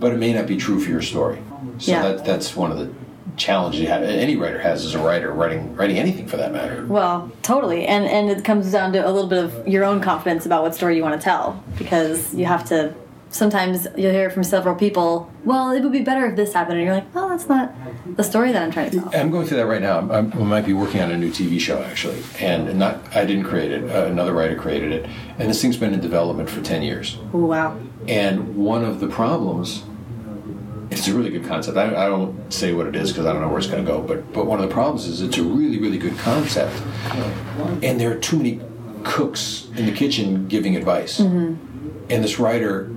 but 0.00 0.12
it 0.12 0.18
may 0.18 0.32
not 0.32 0.46
be 0.46 0.56
true 0.56 0.80
for 0.80 0.90
your 0.90 1.02
story. 1.02 1.38
So 1.78 1.92
Yeah. 1.92 2.02
that, 2.02 2.24
that's 2.24 2.56
one 2.56 2.72
of 2.72 2.78
the 2.78 2.90
challenges 3.36 3.80
you 3.80 3.88
have. 3.88 4.02
Any 4.02 4.36
writer 4.36 4.58
has 4.58 4.84
as 4.84 4.94
a 4.94 4.98
writer, 4.98 5.32
writing 5.32 5.74
writing 5.76 5.98
anything 5.98 6.26
for 6.26 6.36
that 6.36 6.52
matter. 6.52 6.86
Well, 6.86 7.30
totally. 7.42 7.86
And 7.86 8.06
and 8.06 8.30
it 8.30 8.44
comes 8.44 8.72
down 8.72 8.92
to 8.94 9.06
a 9.06 9.10
little 9.10 9.28
bit 9.28 9.44
of 9.44 9.68
your 9.68 9.84
own 9.84 10.00
confidence 10.00 10.46
about 10.46 10.62
what 10.62 10.74
story 10.74 10.96
you 10.96 11.02
want 11.02 11.20
to 11.20 11.24
tell 11.24 11.62
because 11.78 12.34
you 12.34 12.46
have 12.46 12.64
to 12.66 12.94
sometimes 13.30 13.86
you'll 13.96 14.12
hear 14.12 14.30
from 14.30 14.44
several 14.44 14.74
people, 14.74 15.30
well, 15.44 15.70
it 15.70 15.82
would 15.82 15.92
be 15.92 16.02
better 16.02 16.26
if 16.26 16.36
this 16.36 16.52
happened 16.52 16.78
and 16.78 16.86
you're 16.86 16.94
like, 16.94 17.14
"Well, 17.14 17.28
that's 17.28 17.48
not 17.48 17.74
the 18.16 18.24
story 18.24 18.52
that 18.52 18.62
I'm 18.62 18.70
trying 18.70 18.90
to 18.90 19.00
tell." 19.00 19.10
I'm 19.14 19.30
going 19.30 19.46
through 19.46 19.58
that 19.58 19.66
right 19.66 19.82
now. 19.82 19.98
I'm, 19.98 20.10
I'm, 20.10 20.32
I 20.32 20.44
might 20.44 20.66
be 20.66 20.72
working 20.72 21.00
on 21.00 21.10
a 21.10 21.16
new 21.16 21.30
TV 21.30 21.60
show 21.60 21.82
actually, 21.82 22.22
and 22.40 22.78
not 22.78 23.00
I 23.14 23.24
didn't 23.24 23.44
create 23.44 23.70
it. 23.70 23.90
Uh, 23.90 24.06
another 24.06 24.32
writer 24.32 24.56
created 24.56 24.92
it, 24.92 25.08
and 25.38 25.48
this 25.48 25.60
thing's 25.60 25.76
been 25.76 25.94
in 25.94 26.00
development 26.00 26.50
for 26.50 26.60
ten 26.62 26.82
years. 26.82 27.18
Ooh, 27.34 27.46
wow. 27.46 27.78
And 28.08 28.56
one 28.56 28.84
of 28.84 29.00
the 29.00 29.08
problems, 29.08 29.84
it's 30.98 31.08
a 31.08 31.14
really 31.14 31.30
good 31.30 31.44
concept. 31.44 31.76
I, 31.76 32.06
I 32.06 32.06
don't 32.08 32.52
say 32.52 32.72
what 32.72 32.86
it 32.86 32.96
is 32.96 33.12
because 33.12 33.26
I 33.26 33.32
don't 33.32 33.42
know 33.42 33.48
where 33.48 33.58
it's 33.58 33.66
going 33.66 33.84
to 33.84 33.90
go. 33.90 34.00
But 34.00 34.32
but 34.32 34.46
one 34.46 34.60
of 34.60 34.68
the 34.68 34.72
problems 34.72 35.06
is 35.06 35.22
it's 35.22 35.38
a 35.38 35.42
really 35.42 35.78
really 35.78 35.98
good 35.98 36.16
concept, 36.18 36.80
and 37.82 38.00
there 38.00 38.10
are 38.10 38.18
too 38.18 38.36
many 38.36 38.60
cooks 39.04 39.68
in 39.76 39.86
the 39.86 39.92
kitchen 39.92 40.48
giving 40.48 40.76
advice, 40.76 41.20
mm-hmm. 41.20 41.54
and 42.10 42.24
this 42.24 42.38
writer 42.38 42.90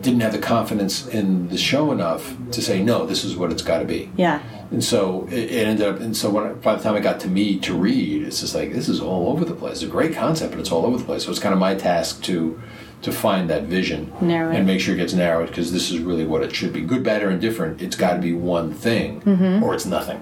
didn't 0.00 0.20
have 0.20 0.32
the 0.32 0.38
confidence 0.38 1.06
in 1.08 1.48
the 1.48 1.58
show 1.58 1.90
enough 1.90 2.36
to 2.52 2.62
say 2.62 2.82
no. 2.82 3.06
This 3.06 3.24
is 3.24 3.36
what 3.36 3.50
it's 3.50 3.62
got 3.62 3.78
to 3.78 3.84
be. 3.84 4.10
Yeah. 4.16 4.40
And 4.70 4.82
so 4.82 5.26
it, 5.30 5.50
it 5.50 5.66
ended 5.66 5.86
up, 5.86 6.00
and 6.00 6.16
so 6.16 6.30
when, 6.30 6.60
by 6.60 6.74
the 6.74 6.82
time 6.82 6.96
it 6.96 7.00
got 7.00 7.20
to 7.20 7.28
me 7.28 7.58
to 7.60 7.74
read, 7.74 8.22
it's 8.22 8.40
just 8.40 8.54
like 8.54 8.72
this 8.72 8.88
is 8.88 9.00
all 9.00 9.28
over 9.30 9.44
the 9.44 9.54
place. 9.54 9.74
It's 9.74 9.82
a 9.82 9.86
great 9.86 10.14
concept, 10.14 10.52
but 10.52 10.60
it's 10.60 10.72
all 10.72 10.86
over 10.86 10.98
the 10.98 11.04
place. 11.04 11.24
So 11.24 11.30
it's 11.30 11.40
kind 11.40 11.52
of 11.52 11.58
my 11.58 11.74
task 11.74 12.22
to 12.24 12.60
to 13.02 13.12
find 13.12 13.48
that 13.50 13.64
vision 13.64 14.12
Narrow 14.20 14.50
and 14.52 14.66
make 14.66 14.80
sure 14.80 14.94
it 14.94 14.98
gets 14.98 15.12
narrowed 15.12 15.48
because 15.48 15.72
this 15.72 15.90
is 15.92 15.98
really 16.00 16.24
what 16.26 16.42
it 16.42 16.54
should 16.54 16.72
be. 16.72 16.80
Good, 16.80 17.02
bad, 17.02 17.22
or 17.22 17.30
indifferent. 17.30 17.80
It's 17.82 17.96
got 17.96 18.14
to 18.14 18.20
be 18.20 18.32
one 18.32 18.72
thing, 18.72 19.20
Mm-hmm. 19.20 19.62
or 19.62 19.74
it's 19.74 19.86
nothing. 19.86 20.20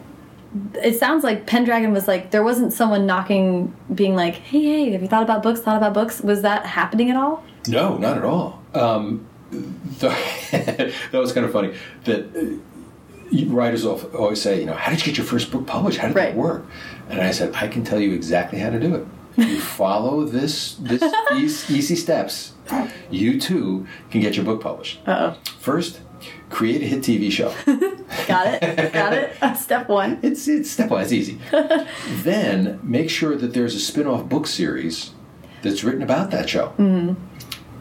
It 0.82 0.98
sounds 0.98 1.24
like 1.24 1.46
Pendragon 1.46 1.92
was 1.92 2.06
like 2.06 2.30
there 2.30 2.44
wasn't 2.44 2.72
someone 2.72 3.06
knocking 3.06 3.74
being 3.94 4.14
like, 4.14 4.34
"Hey, 4.36 4.62
hey, 4.62 4.90
have 4.92 5.02
you 5.02 5.08
thought 5.08 5.22
about 5.24 5.42
books? 5.42 5.60
Thought 5.60 5.76
about 5.78 5.94
books?" 5.94 6.20
Was 6.20 6.42
that 6.42 6.64
happening 6.66 7.10
at 7.10 7.16
all? 7.16 7.42
No, 7.66 7.96
not 7.96 8.16
at 8.18 8.24
all. 8.24 8.62
Um, 8.74 9.26
the, 9.50 10.08
that 10.52 11.18
was 11.18 11.32
kind 11.32 11.44
of 11.46 11.52
funny. 11.52 11.74
That 12.04 12.36
uh, 12.36 13.46
writers 13.46 13.84
always 13.84 14.40
say, 14.40 14.60
you 14.60 14.66
know, 14.66 14.74
how 14.74 14.90
did 14.90 15.00
you 15.00 15.06
get 15.12 15.16
your 15.18 15.26
first 15.26 15.50
book 15.50 15.66
published? 15.66 15.98
How 15.98 16.08
did 16.08 16.16
Right. 16.16 16.34
that 16.34 16.36
work? 16.36 16.66
And 17.08 17.20
I 17.20 17.30
said, 17.32 17.54
I 17.54 17.66
can 17.68 17.82
tell 17.82 17.98
you 18.00 18.12
exactly 18.14 18.58
how 18.60 18.70
to 18.70 18.78
do 18.78 18.94
it. 18.94 19.06
You 19.36 19.60
follow 19.60 20.24
this, 20.24 20.74
this 20.76 21.02
these 21.32 21.70
easy 21.70 21.96
steps. 21.96 22.52
You 23.10 23.40
too 23.40 23.86
can 24.10 24.20
get 24.20 24.36
your 24.36 24.44
book 24.44 24.60
published. 24.62 25.00
Uh 25.06 25.34
First, 25.58 26.00
create 26.50 26.82
a 26.82 26.86
hit 26.86 27.00
TV 27.02 27.30
show. 27.30 27.52
oh. 27.66 27.90
Got 28.28 28.62
it. 28.62 28.92
Got 28.92 29.12
it. 29.12 29.32
That's 29.40 29.62
step 29.62 29.88
one. 29.88 30.18
It's 30.22 30.46
it's 30.48 30.70
step 30.70 30.90
one. 30.90 31.02
It's 31.02 31.12
easy. 31.12 31.38
then 32.22 32.80
make 32.82 33.10
sure 33.10 33.34
that 33.36 33.52
there's 33.54 33.74
a 33.74 33.80
spin-off 33.80 34.28
book 34.28 34.46
series 34.46 35.10
that's 35.62 35.82
written 35.84 36.02
about 36.02 36.30
that 36.30 36.48
show. 36.48 36.68
Mm-hmm. 36.78 37.14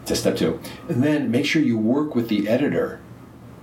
To 0.06 0.16
step 0.18 0.36
two, 0.36 0.60
and 0.90 1.02
then 1.02 1.32
make 1.32 1.46
sure 1.46 1.62
you 1.62 1.78
work 1.78 2.14
with 2.14 2.28
the 2.28 2.50
editor 2.50 3.00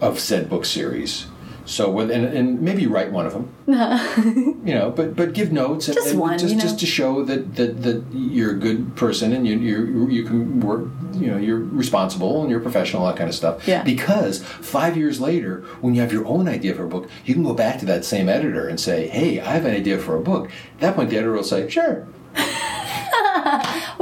of 0.00 0.18
said 0.18 0.48
book 0.48 0.64
series. 0.64 1.26
So 1.70 1.88
with 1.88 2.10
and, 2.10 2.24
and 2.24 2.60
maybe 2.60 2.88
write 2.88 3.12
one 3.12 3.26
of 3.26 3.32
them, 3.32 3.54
you 4.66 4.74
know, 4.74 4.90
but 4.90 5.14
but 5.14 5.34
give 5.34 5.52
notes 5.52 5.86
and, 5.86 5.94
Just 5.94 6.10
and 6.10 6.18
one, 6.18 6.36
just 6.36 6.50
you 6.50 6.56
know. 6.56 6.62
just 6.62 6.80
to 6.80 6.86
show 6.86 7.22
that, 7.24 7.54
that 7.54 7.82
that 7.84 8.04
you're 8.12 8.50
a 8.50 8.58
good 8.58 8.96
person 8.96 9.32
and 9.32 9.46
you 9.46 9.56
you 9.56 10.08
you 10.08 10.24
can 10.24 10.58
work, 10.58 10.88
you 11.12 11.28
know, 11.28 11.36
you're 11.36 11.60
responsible 11.60 12.40
and 12.42 12.50
you're 12.50 12.58
professional, 12.58 13.06
that 13.06 13.16
kind 13.16 13.28
of 13.28 13.36
stuff. 13.36 13.68
Yeah. 13.68 13.84
Because 13.84 14.42
five 14.42 14.96
years 14.96 15.20
later, 15.20 15.60
when 15.80 15.94
you 15.94 16.00
have 16.00 16.12
your 16.12 16.26
own 16.26 16.48
idea 16.48 16.74
for 16.74 16.82
a 16.84 16.88
book, 16.88 17.08
you 17.24 17.34
can 17.34 17.44
go 17.44 17.54
back 17.54 17.78
to 17.78 17.86
that 17.86 18.04
same 18.04 18.28
editor 18.28 18.66
and 18.66 18.80
say, 18.80 19.06
"Hey, 19.06 19.38
I 19.38 19.52
have 19.52 19.64
an 19.64 19.74
idea 19.74 19.98
for 19.98 20.16
a 20.16 20.20
book." 20.20 20.50
At 20.74 20.80
that 20.80 20.96
point, 20.96 21.10
the 21.10 21.18
editor 21.18 21.34
will 21.34 21.44
say, 21.44 21.68
"Sure." 21.70 22.08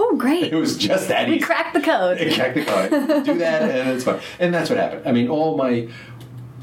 Oh, 0.00 0.16
great. 0.16 0.52
It 0.52 0.56
was 0.56 0.76
just 0.76 1.08
that 1.08 1.28
We 1.28 1.36
easy. 1.36 1.44
cracked 1.44 1.74
the 1.74 1.80
code. 1.80 2.18
Check 2.32 2.54
the 2.54 2.64
card. 2.64 2.90
Do 3.24 3.38
that, 3.38 3.62
and 3.62 3.90
it's 3.90 4.04
fine. 4.04 4.20
And 4.38 4.52
that's 4.54 4.68
what 4.70 4.78
happened. 4.78 5.02
I 5.06 5.12
mean, 5.12 5.28
all 5.28 5.56
my, 5.56 5.88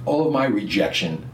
all 0.06 0.28
of 0.28 0.34
my 0.34 0.46
rejection 0.46 1.30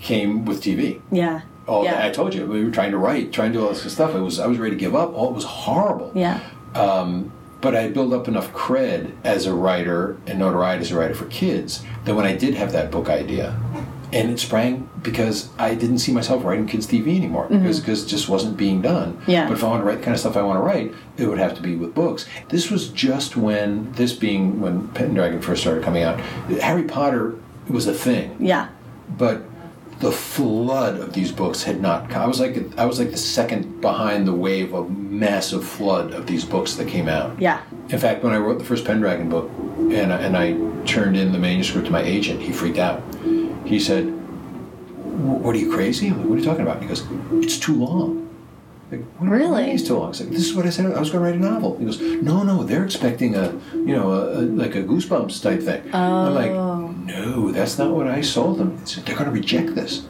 came 0.00 0.44
with 0.44 0.62
TV. 0.62 1.00
Yeah. 1.10 1.42
Oh, 1.68 1.84
yeah. 1.84 2.04
I 2.04 2.10
told 2.10 2.34
you 2.34 2.44
we 2.46 2.64
were 2.64 2.70
trying 2.70 2.90
to 2.90 2.98
write, 2.98 3.32
trying 3.32 3.52
to 3.52 3.58
do 3.58 3.64
all 3.64 3.72
this 3.72 3.90
stuff. 3.92 4.14
It 4.14 4.20
was 4.20 4.38
I 4.38 4.46
was 4.46 4.58
ready 4.58 4.74
to 4.74 4.80
give 4.80 4.94
up. 4.94 5.12
Oh, 5.14 5.28
it 5.28 5.32
was 5.32 5.44
horrible. 5.44 6.12
Yeah. 6.14 6.40
Um, 6.74 7.32
but 7.60 7.76
I 7.76 7.88
built 7.88 8.12
up 8.12 8.26
enough 8.26 8.52
cred 8.52 9.12
as 9.22 9.46
a 9.46 9.54
writer 9.54 10.16
and 10.26 10.40
notoriety 10.40 10.82
as 10.82 10.90
a 10.90 10.98
writer 10.98 11.14
for 11.14 11.26
kids 11.26 11.84
that 12.04 12.14
when 12.14 12.26
I 12.26 12.34
did 12.36 12.54
have 12.54 12.72
that 12.72 12.90
book 12.90 13.08
idea, 13.08 13.56
and 14.12 14.30
it 14.30 14.40
sprang 14.40 14.90
because 15.02 15.48
I 15.58 15.74
didn't 15.74 15.98
see 15.98 16.12
myself 16.12 16.44
writing 16.44 16.66
kids 16.66 16.86
TV 16.86 17.16
anymore 17.16 17.46
because 17.48 17.80
because 17.80 18.04
it 18.04 18.08
just 18.08 18.28
wasn't 18.28 18.56
being 18.56 18.82
done. 18.82 19.14
Mm-hmm. 19.14 19.30
Yeah. 19.30 19.46
But 19.46 19.54
if 19.54 19.64
I 19.64 19.68
want 19.68 19.82
to 19.82 19.86
write 19.86 19.98
the 19.98 20.04
kind 20.04 20.14
of 20.14 20.20
stuff 20.20 20.36
I 20.36 20.42
want 20.42 20.58
to 20.58 20.62
write, 20.62 20.92
it 21.16 21.26
would 21.26 21.38
have 21.38 21.54
to 21.54 21.62
be 21.62 21.76
with 21.76 21.94
books. 21.94 22.26
This 22.48 22.70
was 22.70 22.88
just 22.88 23.36
when 23.36 23.92
this 23.92 24.12
being 24.12 24.60
when 24.60 24.88
Pendragon 24.88 25.40
first 25.40 25.62
started 25.62 25.84
coming 25.84 26.02
out. 26.02 26.20
Harry 26.60 26.82
Potter 26.82 27.36
was 27.68 27.86
a 27.86 27.94
thing 27.94 28.36
Yeah. 28.40 28.68
but 29.18 29.42
the 30.00 30.10
flood 30.10 30.98
of 30.98 31.12
these 31.12 31.30
books 31.30 31.62
had 31.62 31.80
not 31.80 32.10
come. 32.10 32.22
I 32.22 32.26
was 32.26 32.40
like 32.40 32.56
I 32.76 32.86
was 32.86 32.98
like 32.98 33.12
the 33.12 33.16
second 33.16 33.80
behind 33.80 34.26
the 34.26 34.32
wave 34.34 34.74
of 34.74 34.90
massive 34.90 35.64
flood 35.64 36.12
of 36.12 36.26
these 36.26 36.44
books 36.44 36.74
that 36.74 36.88
came 36.88 37.08
out. 37.08 37.40
Yeah. 37.40 37.60
In 37.88 37.98
fact, 38.00 38.24
when 38.24 38.32
I 38.32 38.38
wrote 38.38 38.58
the 38.58 38.64
first 38.64 38.84
Pendragon 38.84 39.28
book 39.28 39.48
and 39.78 40.12
I, 40.12 40.16
and 40.18 40.36
I 40.36 40.54
turned 40.86 41.16
in 41.16 41.30
the 41.30 41.38
manuscript 41.38 41.86
to 41.86 41.92
my 41.92 42.02
agent, 42.02 42.40
he 42.42 42.50
freaked 42.52 42.78
out. 42.78 43.00
He 43.64 43.78
said, 43.78 44.06
"What 45.42 45.54
are 45.54 45.58
you 45.58 45.70
crazy? 45.70 46.08
I'm 46.08 46.18
like, 46.18 46.26
what 46.28 46.34
are 46.34 46.38
you 46.40 46.44
talking 46.44 46.62
about?" 46.62 46.82
He 46.82 46.88
goes, 46.88 47.04
"It's 47.34 47.58
too 47.58 47.76
long." 47.76 48.28
Like, 48.90 49.00
what 49.18 49.28
do 49.28 49.34
you 49.34 49.40
mean 49.40 49.50
Really? 49.50 49.70
He's 49.70 49.86
too 49.86 49.96
long. 49.96 50.10
It's 50.10 50.20
like, 50.20 50.30
this 50.30 50.44
is 50.46 50.54
what 50.54 50.66
I 50.66 50.70
said. 50.70 50.84
I 50.86 50.98
was 51.00 51.10
going 51.10 51.24
to 51.24 51.30
write 51.30 51.36
a 51.36 51.38
novel. 51.52 51.78
He 51.78 51.86
goes, 51.86 51.98
no, 51.98 52.42
no, 52.42 52.62
they're 52.62 52.84
expecting 52.84 53.34
a, 53.34 53.50
you 53.72 53.96
know, 53.96 54.10
a, 54.12 54.40
a, 54.40 54.42
like 54.42 54.74
a 54.74 54.82
Goosebumps 54.82 55.42
type 55.42 55.62
thing. 55.62 55.82
I'm 55.94 56.34
like, 56.34 56.50
Oh. 56.50 56.81
No, 57.04 57.50
that's 57.52 57.78
not 57.78 57.90
what 57.90 58.06
I 58.08 58.20
sold 58.20 58.58
them. 58.58 58.78
It's, 58.82 58.96
they're 58.96 59.14
going 59.14 59.26
to 59.26 59.30
reject 59.30 59.74
this. 59.74 60.06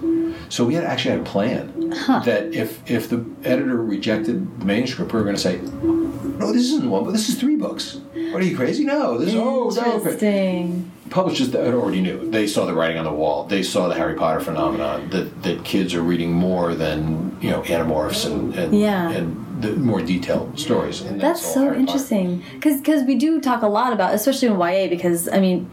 So 0.48 0.64
we 0.64 0.74
had 0.74 0.84
actually 0.84 1.12
had 1.12 1.20
a 1.26 1.30
plan 1.30 1.90
that 2.24 2.52
if 2.54 2.88
if 2.90 3.08
the 3.08 3.24
editor 3.44 3.82
rejected 3.82 4.60
the 4.60 4.64
manuscript, 4.64 5.12
we 5.12 5.18
were 5.18 5.24
going 5.24 5.36
to 5.36 5.40
say, 5.40 5.60
no, 5.62 6.52
this 6.52 6.64
isn't 6.72 6.88
one, 6.90 7.04
but 7.04 7.12
this 7.12 7.28
is 7.28 7.36
three 7.40 7.56
books. 7.56 8.00
What 8.32 8.42
are 8.42 8.44
you 8.44 8.56
crazy? 8.56 8.84
No, 8.84 9.18
this 9.18 9.30
is 9.30 9.34
oh 9.36 9.70
no. 9.70 9.94
Interesting. 9.96 10.90
Publishers 11.10 11.50
that 11.50 11.74
already 11.74 12.00
knew. 12.00 12.30
They 12.30 12.46
saw 12.46 12.64
the 12.64 12.72
writing 12.74 12.96
on 12.96 13.04
the 13.04 13.12
wall. 13.12 13.44
They 13.44 13.62
saw 13.62 13.88
the 13.88 13.94
Harry 13.94 14.14
Potter 14.14 14.40
phenomenon. 14.40 15.10
That 15.10 15.42
that 15.42 15.64
kids 15.64 15.94
are 15.94 16.02
reading 16.02 16.32
more 16.32 16.74
than 16.74 17.36
you 17.40 17.50
know 17.50 17.62
animorphs 17.62 18.26
and 18.30 18.54
and, 18.54 18.78
Yeah. 18.78 19.10
and 19.10 19.51
the 19.62 19.72
more 19.76 20.02
detailed 20.02 20.58
stories. 20.58 21.00
And 21.00 21.20
That's 21.20 21.44
all 21.46 21.54
so 21.54 21.64
Harry 21.64 21.78
interesting 21.78 22.44
because 22.54 23.04
we 23.04 23.16
do 23.16 23.40
talk 23.40 23.62
a 23.62 23.68
lot 23.68 23.92
about, 23.92 24.14
especially 24.14 24.48
in 24.48 24.58
YA, 24.58 24.88
because 24.88 25.28
I 25.28 25.40
mean, 25.40 25.70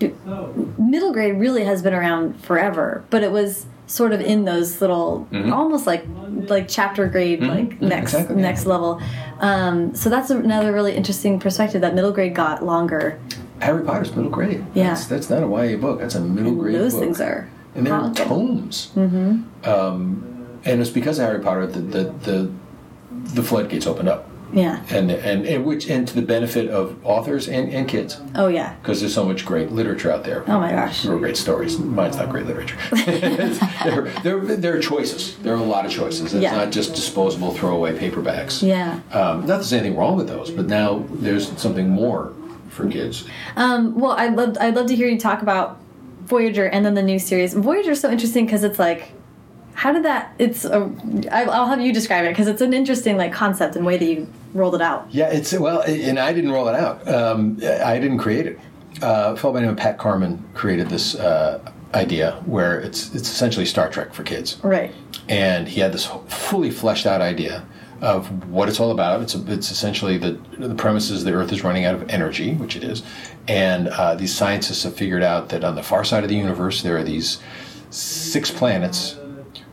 middle 0.77 1.11
grade 1.11 1.37
really 1.37 1.63
has 1.65 1.81
been 1.81 1.93
around 1.93 2.41
forever, 2.41 3.03
but 3.09 3.23
it 3.23 3.31
was 3.31 3.65
sort 3.87 4.13
of 4.13 4.21
in 4.21 4.45
those 4.45 4.79
little, 4.81 5.27
almost 5.51 5.87
like 5.87 6.05
like 6.47 6.67
chapter 6.67 7.07
grade, 7.07 7.41
like 7.41 7.81
next 7.81 8.13
exactly, 8.13 8.35
yeah. 8.35 8.41
next 8.41 8.65
level. 8.65 9.01
Um, 9.39 9.95
so 9.95 10.09
that's 10.09 10.29
another 10.29 10.71
really 10.71 10.95
interesting 10.95 11.39
perspective 11.39 11.81
that 11.81 11.95
middle 11.95 12.11
grade 12.11 12.35
got 12.35 12.63
longer. 12.63 13.19
Harry 13.59 13.83
Potter's 13.83 14.15
middle 14.15 14.31
grade. 14.31 14.65
Yeah. 14.73 14.89
That's, 14.89 15.07
that's 15.07 15.29
not 15.29 15.43
a 15.43 15.47
YA 15.47 15.77
book. 15.77 15.99
That's 15.99 16.15
a 16.15 16.21
middle 16.21 16.55
grade 16.55 16.75
Those 16.75 16.93
book. 16.93 17.01
things 17.01 17.19
are 17.19 17.49
and 17.75 17.85
they're 17.85 18.25
tomes. 18.25 18.91
Mm-hmm. 18.95 19.69
Um, 19.69 20.59
and 20.65 20.81
it's 20.81 20.89
because 20.89 21.19
of 21.19 21.25
Harry 21.25 21.41
Potter 21.41 21.67
that 21.67 21.91
the, 21.91 22.03
the 22.03 22.11
the 22.31 22.51
floodgates 23.43 23.87
opened 23.87 24.09
up, 24.09 24.27
Yeah. 24.53 24.81
and 24.89 25.09
and, 25.11 25.45
and 25.45 25.65
which 25.65 25.89
and 25.89 26.07
to 26.07 26.15
the 26.15 26.21
benefit 26.21 26.69
of 26.69 26.95
authors 27.05 27.47
and, 27.47 27.71
and 27.73 27.87
kids. 27.87 28.19
Oh 28.35 28.47
yeah. 28.47 28.75
because 28.81 28.99
there's 28.99 29.13
so 29.13 29.25
much 29.25 29.45
great 29.45 29.71
literature 29.71 30.11
out 30.11 30.23
there. 30.23 30.43
Oh 30.47 30.59
my 30.59 30.71
gosh. 30.71 31.05
Real 31.05 31.19
great 31.19 31.37
stories. 31.37 31.77
Mine's 31.79 32.17
not 32.17 32.29
great 32.29 32.45
literature. 32.45 32.77
there, 33.83 34.03
there, 34.23 34.39
there 34.39 34.75
are 34.77 34.79
choices. 34.79 35.37
There 35.39 35.53
are 35.53 35.57
a 35.57 35.63
lot 35.63 35.85
of 35.85 35.91
choices. 35.91 36.33
It's 36.33 36.43
Yeah. 36.43 36.55
not 36.55 36.71
just 36.71 36.93
disposable, 36.95 37.53
throwaway 37.53 37.97
paperbacks. 37.97 38.61
Yeah. 38.65 38.99
Um, 39.11 39.41
not 39.41 39.47
that 39.47 39.47
there's 39.57 39.73
anything 39.73 39.97
wrong 39.97 40.15
with 40.17 40.27
those, 40.27 40.51
but 40.51 40.67
now 40.67 41.05
there's 41.11 41.51
something 41.59 41.89
more 41.89 42.33
for 42.69 42.87
kids. 42.89 43.25
Um, 43.55 43.95
well, 43.99 44.11
I'd 44.11 44.35
love 44.35 44.57
I'd 44.59 44.75
love 44.75 44.87
to 44.87 44.95
hear 44.95 45.07
you 45.07 45.19
talk 45.19 45.41
about 45.41 45.79
Voyager 46.25 46.65
and 46.67 46.85
then 46.85 46.93
the 46.93 47.01
new 47.03 47.17
series. 47.19 47.53
Voyager 47.55 47.91
is 47.91 47.99
so 47.99 48.09
interesting 48.11 48.45
because 48.45 48.63
it's 48.63 48.77
like, 48.77 49.11
how 49.79 49.93
did 49.93 50.03
that? 50.03 50.33
It's 50.39 50.65
a. 50.65 50.91
I- 51.31 51.43
I'll 51.45 51.67
have 51.67 51.79
you 51.81 51.93
describe 51.93 52.25
it 52.25 52.29
because 52.29 52.47
it's 52.47 52.61
an 52.61 52.73
interesting 52.73 53.15
like 53.17 53.31
concept 53.33 53.75
and 53.77 53.85
way 53.85 53.97
that 53.97 54.05
you 54.05 54.27
rolled 54.53 54.75
it 54.75 54.81
out. 54.81 55.07
Yeah, 55.09 55.29
it's 55.31 55.53
well, 55.57 55.81
and 55.83 56.19
I 56.19 56.33
didn't 56.33 56.51
roll 56.51 56.67
it 56.67 56.75
out. 56.75 57.07
Um, 57.07 57.57
I 57.63 57.97
didn't 57.99 58.17
create 58.17 58.45
it. 58.45 58.59
Uh, 59.01 59.33
a 59.33 59.37
fellow 59.37 59.53
by 59.53 59.59
the 59.61 59.65
name 59.67 59.71
of 59.71 59.77
Pat 59.77 59.97
Carman 59.97 60.43
created 60.53 60.89
this 60.89 61.15
uh, 61.15 61.59
idea 61.93 62.41
where 62.45 62.79
it's 62.81 63.15
it's 63.15 63.29
essentially 63.31 63.65
Star 63.65 63.89
Trek 63.89 64.13
for 64.13 64.23
kids. 64.23 64.57
Right. 64.63 64.91
and 65.29 65.67
he 65.67 65.79
had 65.79 65.93
this 65.93 66.05
fully 66.27 66.71
fleshed 66.71 67.05
out 67.05 67.21
idea 67.21 67.63
of 68.01 68.49
what 68.49 68.67
it's 68.69 68.79
all 68.81 68.91
about. 68.91 69.21
It's 69.21 69.35
it's 69.35 69.71
essentially 69.71 70.17
the 70.17 70.31
the 70.57 70.75
premise 70.75 71.09
is 71.09 71.23
the 71.23 71.33
Earth 71.33 71.51
is 71.53 71.63
running 71.63 71.85
out 71.85 71.95
of 71.95 72.09
energy, 72.09 72.53
which 72.55 72.75
it 72.75 72.83
is, 72.83 73.03
and 73.47 73.87
uh, 73.87 74.15
these 74.15 74.33
scientists 74.35 74.83
have 74.83 74.95
figured 74.95 75.23
out 75.23 75.47
that 75.49 75.63
on 75.63 75.75
the 75.75 75.83
far 75.83 76.03
side 76.03 76.23
of 76.23 76.29
the 76.29 76.35
universe 76.35 76.81
there 76.83 76.97
are 76.97 77.03
these 77.03 77.39
six 77.91 78.51
planets 78.51 79.15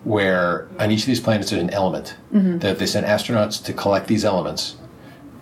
where 0.06 0.68
on 0.78 0.92
each 0.92 1.00
of 1.00 1.06
these 1.06 1.18
planets 1.18 1.50
there's 1.50 1.60
an 1.60 1.70
element 1.70 2.16
mm-hmm. 2.32 2.58
that 2.58 2.70
if 2.70 2.78
they 2.78 2.86
send 2.86 3.04
astronauts 3.04 3.62
to 3.64 3.72
collect 3.72 4.06
these 4.06 4.24
elements. 4.24 4.76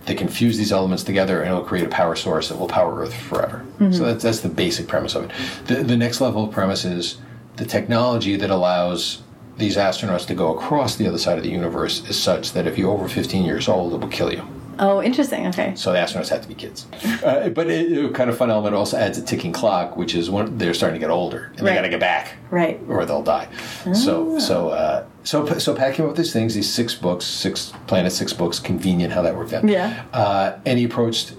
They 0.07 0.15
can 0.15 0.29
fuse 0.29 0.57
these 0.57 0.73
elements 0.73 1.03
together, 1.03 1.41
and 1.41 1.51
it'll 1.51 1.65
create 1.65 1.87
a 1.87 1.91
power 1.91 2.17
source 2.17 2.49
that 2.49 2.59
will 2.59 2.69
power 2.69 2.95
Earth 2.95 3.15
forever. 3.15 3.65
Mm-hmm. 3.79 3.93
So 3.93 4.05
that's, 4.05 4.23
that's 4.23 4.41
the 4.41 4.49
basic 4.49 4.87
premise 4.87 5.15
of 5.15 5.25
it. 5.25 5.31
The, 5.67 5.83
the 5.83 5.97
next 5.97 6.21
level 6.21 6.45
of 6.45 6.51
premise 6.51 6.85
is 6.87 7.19
the 7.57 7.65
technology 7.67 8.37
that 8.37 8.51
allows 8.51 9.23
these 9.59 9.77
astronauts 9.77 10.27
to 10.27 10.35
go 10.35 10.55
across 10.55 10.97
the 10.97 11.07
other 11.07 11.19
side 11.19 11.39
of 11.39 11.45
the 11.45 11.51
universe 11.51 12.07
is 12.09 12.21
such 12.21 12.53
that 12.53 12.67
if 12.67 12.77
you're 12.79 12.91
over 12.91 13.09
15 13.09 13.45
years 13.45 13.69
old, 13.69 13.93
it 13.93 14.01
will 14.01 14.09
kill 14.09 14.33
you. 14.33 14.47
Oh, 14.79 15.03
interesting. 15.03 15.47
Okay. 15.49 15.75
So 15.77 15.93
the 15.93 15.99
astronauts 15.99 16.29
have 16.31 16.43
to 16.43 16.49
be 16.49 16.55
kids. 16.55 16.87
Uh, 17.25 17.49
but 17.51 17.69
it, 17.71 17.93
it 17.93 18.15
kind 18.15 18.29
of 18.31 18.37
fun 18.37 18.51
element 18.51 18.75
also 18.75 18.97
adds 18.97 19.19
a 19.19 19.23
ticking 19.23 19.53
clock, 19.53 19.97
which 19.97 20.15
is 20.15 20.31
when 20.31 20.59
they're 20.59 20.75
starting 20.75 20.99
to 21.01 21.05
get 21.05 21.11
older 21.11 21.53
and 21.57 21.67
they 21.67 21.75
got 21.75 21.83
to 21.83 21.89
get 21.89 22.01
back, 22.01 22.37
Right. 22.51 22.81
or 22.89 23.05
they'll 23.07 23.23
die. 23.23 23.49
So 23.95 24.39
so 24.39 24.69
uh, 24.71 25.07
so 25.23 25.47
so 25.59 25.75
Pat 25.75 25.95
came 25.95 26.07
up 26.07 26.11
with 26.11 26.17
these 26.19 26.33
things, 26.33 26.55
these 26.55 26.73
six 26.73 26.95
books, 26.95 27.25
six 27.25 27.73
planets, 27.87 28.17
six 28.17 28.33
books. 28.33 28.59
Convenient 28.59 29.13
how 29.13 29.23
that 29.23 29.37
worked 29.37 29.53
out. 29.53 29.65
Yeah. 29.69 30.05
Uh, 30.13 30.59
and 30.67 30.79
he 30.79 30.85
approached 30.85 31.35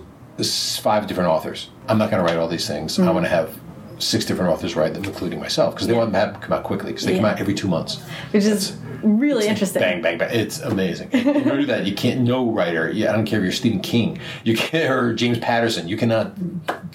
five 0.81 1.07
different 1.07 1.29
authors. 1.29 1.69
I'm 1.87 1.97
not 1.97 2.11
going 2.11 2.23
to 2.23 2.29
write 2.29 2.37
all 2.39 2.47
these 2.47 2.67
things. 2.67 2.97
Mm. 2.97 3.07
I 3.07 3.11
want 3.11 3.25
to 3.25 3.29
have 3.29 3.57
six 3.99 4.25
different 4.25 4.51
authors 4.51 4.75
write 4.75 4.93
them, 4.93 5.03
including 5.03 5.39
myself, 5.39 5.75
because 5.75 5.87
they 5.87 5.93
want 5.93 6.11
them 6.11 6.33
to 6.33 6.39
come 6.39 6.53
out 6.53 6.63
quickly, 6.63 6.91
because 6.91 7.05
they 7.05 7.15
come 7.15 7.25
out 7.25 7.39
every 7.39 7.53
two 7.53 7.67
months. 7.67 8.01
Which 8.31 8.43
is 8.45 8.75
really 9.03 9.47
interesting. 9.47 9.81
Bang, 9.81 10.01
bang, 10.01 10.17
bang. 10.17 10.29
It's 10.33 10.59
amazing. 10.59 11.11
In 11.11 11.27
order 11.27 11.51
to 11.51 11.57
do 11.57 11.65
that, 11.67 11.85
you 11.85 11.95
can't, 11.95 12.21
no 12.21 12.51
writer, 12.51 12.89
yeah, 12.91 13.11
I 13.11 13.15
don't 13.15 13.25
care 13.25 13.39
if 13.39 13.43
you're 13.43 13.51
Stephen 13.51 13.79
King, 13.79 14.19
you 14.43 14.55
can't, 14.57 14.91
or 14.91 15.13
James 15.13 15.37
Patterson, 15.39 15.87
you 15.87 15.97
cannot 15.97 16.33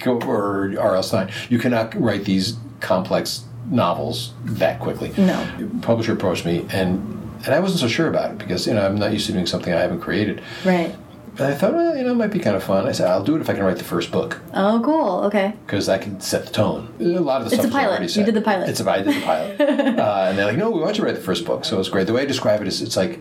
go, 0.01 0.21
or 0.21 0.75
R.L. 0.79 1.03
Stine, 1.03 1.31
you 1.49 1.59
cannot 1.59 1.95
write 2.01 2.25
these 2.25 2.57
complex 2.81 3.45
novels 3.71 4.33
that 4.45 4.81
quickly. 4.81 5.13
No. 5.17 5.71
Publisher 5.83 6.13
approached 6.13 6.45
me, 6.45 6.67
and 6.71 7.17
and 7.45 7.55
I 7.55 7.61
wasn't 7.61 7.81
so 7.81 7.89
sure 7.89 8.09
about 8.09 8.33
it 8.33 8.39
because 8.39 8.67
you 8.67 8.75
know 8.75 8.85
I'm 8.85 8.97
not 8.97 9.13
used 9.13 9.27
to 9.27 9.33
doing 9.33 9.47
something 9.47 9.73
I 9.73 9.81
haven't 9.81 10.01
created. 10.01 10.43
Right. 10.65 10.95
I 11.39 11.55
thought, 11.55 11.73
well, 11.75 11.97
you 11.97 12.03
know, 12.03 12.11
it 12.11 12.15
might 12.17 12.33
be 12.33 12.39
kind 12.39 12.57
of 12.57 12.63
fun. 12.63 12.87
I 12.87 12.93
said, 12.93 13.09
I'll 13.09 13.23
do 13.23 13.37
it 13.37 13.41
if 13.41 13.49
I 13.49 13.55
can 13.55 13.63
write 13.63 13.79
the 13.79 13.85
first 13.85 14.11
book 14.11 14.41
Oh, 14.53 14.81
cool. 14.85 15.25
Okay. 15.25 15.55
because 15.65 15.89
I 15.89 15.97
can 15.99 16.21
set 16.21 16.45
the 16.47 16.53
tone. 16.53 16.93
A 17.01 17.05
lot 17.05 17.41
of 17.43 17.49
the 17.49 17.55
It's 17.57 17.63
stuff 17.65 17.73
a 17.75 17.79
pilot. 17.79 18.17
You 18.17 18.25
did 18.25 18.35
the 18.35 18.41
pilot. 18.43 18.69
It's 18.69 18.81
a 18.81 18.91
I 18.91 19.03
did 19.03 19.15
the 19.17 19.21
pilot, 19.25 19.61
uh, 19.61 20.27
and 20.29 20.37
they're 20.39 20.47
like, 20.47 20.57
"No, 20.59 20.71
we 20.71 20.81
want 20.81 20.97
you 20.97 21.03
to 21.03 21.07
write 21.07 21.15
the 21.15 21.23
first 21.23 21.45
book." 21.47 21.65
So 21.65 21.79
it's 21.81 21.89
great. 21.89 22.07
The 22.07 22.13
way 22.13 22.23
I 22.23 22.27
describe 22.27 22.61
it 22.61 22.69
is, 22.69 22.83
it's 22.83 22.97
like 22.97 23.21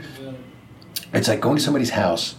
it's 1.14 1.28
like 1.28 1.39
going 1.39 1.57
to 1.57 1.62
somebody's 1.64 1.91
house, 1.91 2.36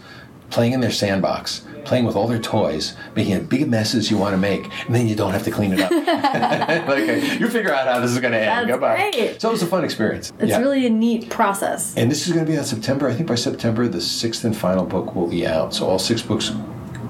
playing 0.51 0.73
in 0.73 0.81
their 0.81 0.91
sandbox, 0.91 1.63
playing 1.85 2.05
with 2.05 2.17
all 2.17 2.27
their 2.27 2.39
toys, 2.39 2.97
making 3.15 3.35
as 3.35 3.47
big 3.47 3.63
a 3.63 3.67
mess 3.67 3.95
as 3.95 4.11
you 4.11 4.19
want 4.19 4.33
to 4.33 4.39
make, 4.39 4.65
and 4.87 4.95
then 4.95 5.09
you 5.09 5.15
don't 5.15 5.33
have 5.33 5.45
to 5.45 5.51
clean 5.51 5.73
it 5.73 5.81
up. 5.81 5.91
okay, 6.89 7.39
you 7.39 7.49
figure 7.49 7.73
out 7.73 7.87
how 7.87 8.01
this 8.01 8.11
is 8.11 8.19
going 8.21 8.33
to 8.33 8.39
end. 8.39 8.49
That's 8.49 8.71
Goodbye. 8.71 9.11
great. 9.11 9.41
So 9.41 9.49
it 9.49 9.53
was 9.53 9.63
a 9.63 9.67
fun 9.67 9.85
experience. 9.85 10.33
It's 10.39 10.51
Yeah. 10.51 10.59
really 10.59 10.87
a 10.87 10.91
neat 10.91 11.31
process. 11.31 11.97
And 11.97 12.11
this 12.11 12.27
is 12.27 12.33
going 12.33 12.45
to 12.45 12.51
be 12.51 12.59
on 12.59 12.65
September. 12.65 13.09
I 13.09 13.15
think 13.15 13.29
by 13.29 13.35
September, 13.35 13.89
the 13.89 14.01
sixth 14.01 14.45
and 14.45 14.57
final 14.57 14.85
book 14.85 15.15
will 15.15 15.27
be 15.27 15.47
out. 15.47 15.75
So 15.75 15.87
all 15.87 15.99
six 15.99 16.23
books, 16.23 16.53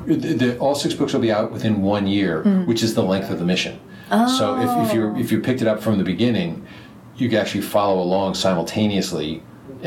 the, 0.07 0.15
the, 0.17 0.59
all 0.59 0.75
six 0.75 0.95
books 0.95 1.13
will 1.13 1.21
be 1.21 1.33
out 1.33 1.53
within 1.53 1.83
one 1.83 2.07
year, 2.07 2.43
hmm. 2.43 2.65
which 2.67 2.83
is 2.83 2.95
the 2.95 3.03
length 3.03 3.31
of 3.31 3.39
the 3.39 3.45
mission. 3.45 3.79
So 4.11 4.61
if, 4.61 4.89
if 4.89 4.95
you 4.95 5.17
if 5.17 5.31
you 5.31 5.39
oh. 5.39 5.43
picked 5.43 5.63
it 5.63 5.69
up 5.69 5.81
from 5.81 5.99
the 5.99 6.05
beginning, 6.05 6.67
you 7.17 7.29
can 7.29 7.39
actually 7.39 7.61
follow 7.61 8.03
along 8.03 8.35
simultaneously, 8.35 9.43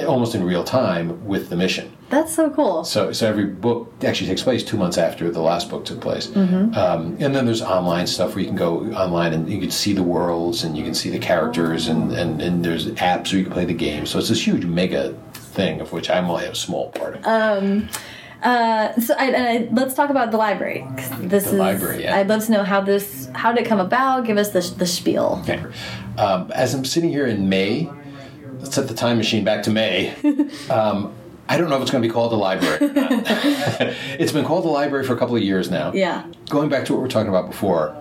almost 0.07 0.33
in 0.33 0.43
real 0.43 0.63
time, 0.63 1.25
with 1.25 1.49
the 1.49 1.57
mission. 1.57 1.91
That's 2.13 2.35
so 2.35 2.51
cool. 2.51 2.83
So, 2.83 3.11
so 3.11 3.27
every 3.27 3.45
book 3.45 3.91
actually 4.03 4.27
takes 4.27 4.43
place 4.43 4.63
two 4.63 4.77
months 4.77 4.99
after 4.99 5.31
the 5.31 5.41
last 5.41 5.67
book 5.71 5.83
took 5.83 5.99
place. 5.99 6.27
Um, 6.35 7.17
and 7.19 7.33
then 7.33 7.47
there's 7.47 7.63
online 7.63 8.05
stuff 8.05 8.35
where 8.35 8.41
you 8.41 8.47
can 8.47 8.55
go 8.55 8.81
online 8.93 9.33
and 9.33 9.49
you 9.49 9.59
can 9.59 9.71
see 9.71 9.93
the 9.93 10.03
worlds 10.03 10.63
and 10.63 10.77
you 10.77 10.83
can 10.83 10.93
see 10.93 11.09
the 11.09 11.17
characters 11.17 11.87
and, 11.87 12.11
and, 12.11 12.39
and 12.39 12.63
there's 12.63 12.85
apps 12.91 13.31
where 13.31 13.39
you 13.39 13.45
can 13.45 13.53
play 13.53 13.65
the 13.65 13.73
game. 13.73 14.05
So 14.05 14.19
it's 14.19 14.29
this 14.29 14.45
huge 14.45 14.63
mega 14.63 15.13
thing 15.33 15.81
of 15.81 15.91
which 15.91 16.11
I'm 16.11 16.29
only 16.29 16.45
a 16.45 16.53
small 16.53 16.91
part 16.91 17.15
of. 17.15 17.25
Uh, 18.43 18.93
so 18.99 19.15
I, 19.17 19.25
and 19.31 19.47
I, 19.47 19.73
let's 19.73 19.95
talk 19.95 20.11
about 20.11 20.29
the 20.29 20.37
library. 20.37 20.85
This 21.17 21.47
is. 21.47 21.53
library, 21.53 22.03
yeah. 22.03 22.17
I'd 22.17 22.27
love 22.27 22.45
to 22.45 22.51
know 22.51 22.63
how 22.63 22.81
this. 22.81 23.29
How 23.33 23.53
did 23.53 23.65
it 23.65 23.67
come 23.69 23.79
about? 23.79 24.25
Give 24.25 24.37
us 24.37 24.49
the 24.49 24.59
the 24.77 24.85
spiel. 24.85 25.39
Okay. 25.43 25.63
Um, 26.17 26.51
as 26.51 26.73
I'm 26.73 26.83
sitting 26.83 27.09
here 27.09 27.25
in 27.25 27.47
May, 27.47 27.89
let's 28.59 28.75
set 28.75 28.89
the 28.89 28.93
time 28.93 29.15
machine 29.15 29.45
back 29.45 29.63
to 29.63 29.71
May. 29.71 30.13
Um, 30.69 31.13
I 31.49 31.57
don't 31.57 31.69
know 31.69 31.75
if 31.75 31.81
it's 31.81 31.91
going 31.91 32.01
to 32.01 32.07
be 32.07 32.13
called 32.13 32.31
the 32.31 32.37
library. 32.37 32.77
it's 32.81 34.31
been 34.31 34.45
called 34.45 34.63
the 34.63 34.69
library 34.69 35.05
for 35.05 35.13
a 35.13 35.17
couple 35.17 35.35
of 35.35 35.43
years 35.43 35.69
now. 35.69 35.91
Yeah. 35.93 36.25
going 36.49 36.69
back 36.69 36.85
to 36.85 36.93
what 36.93 36.99
we 36.99 37.03
were 37.03 37.09
talking 37.09 37.29
about 37.29 37.47
before, 37.47 37.95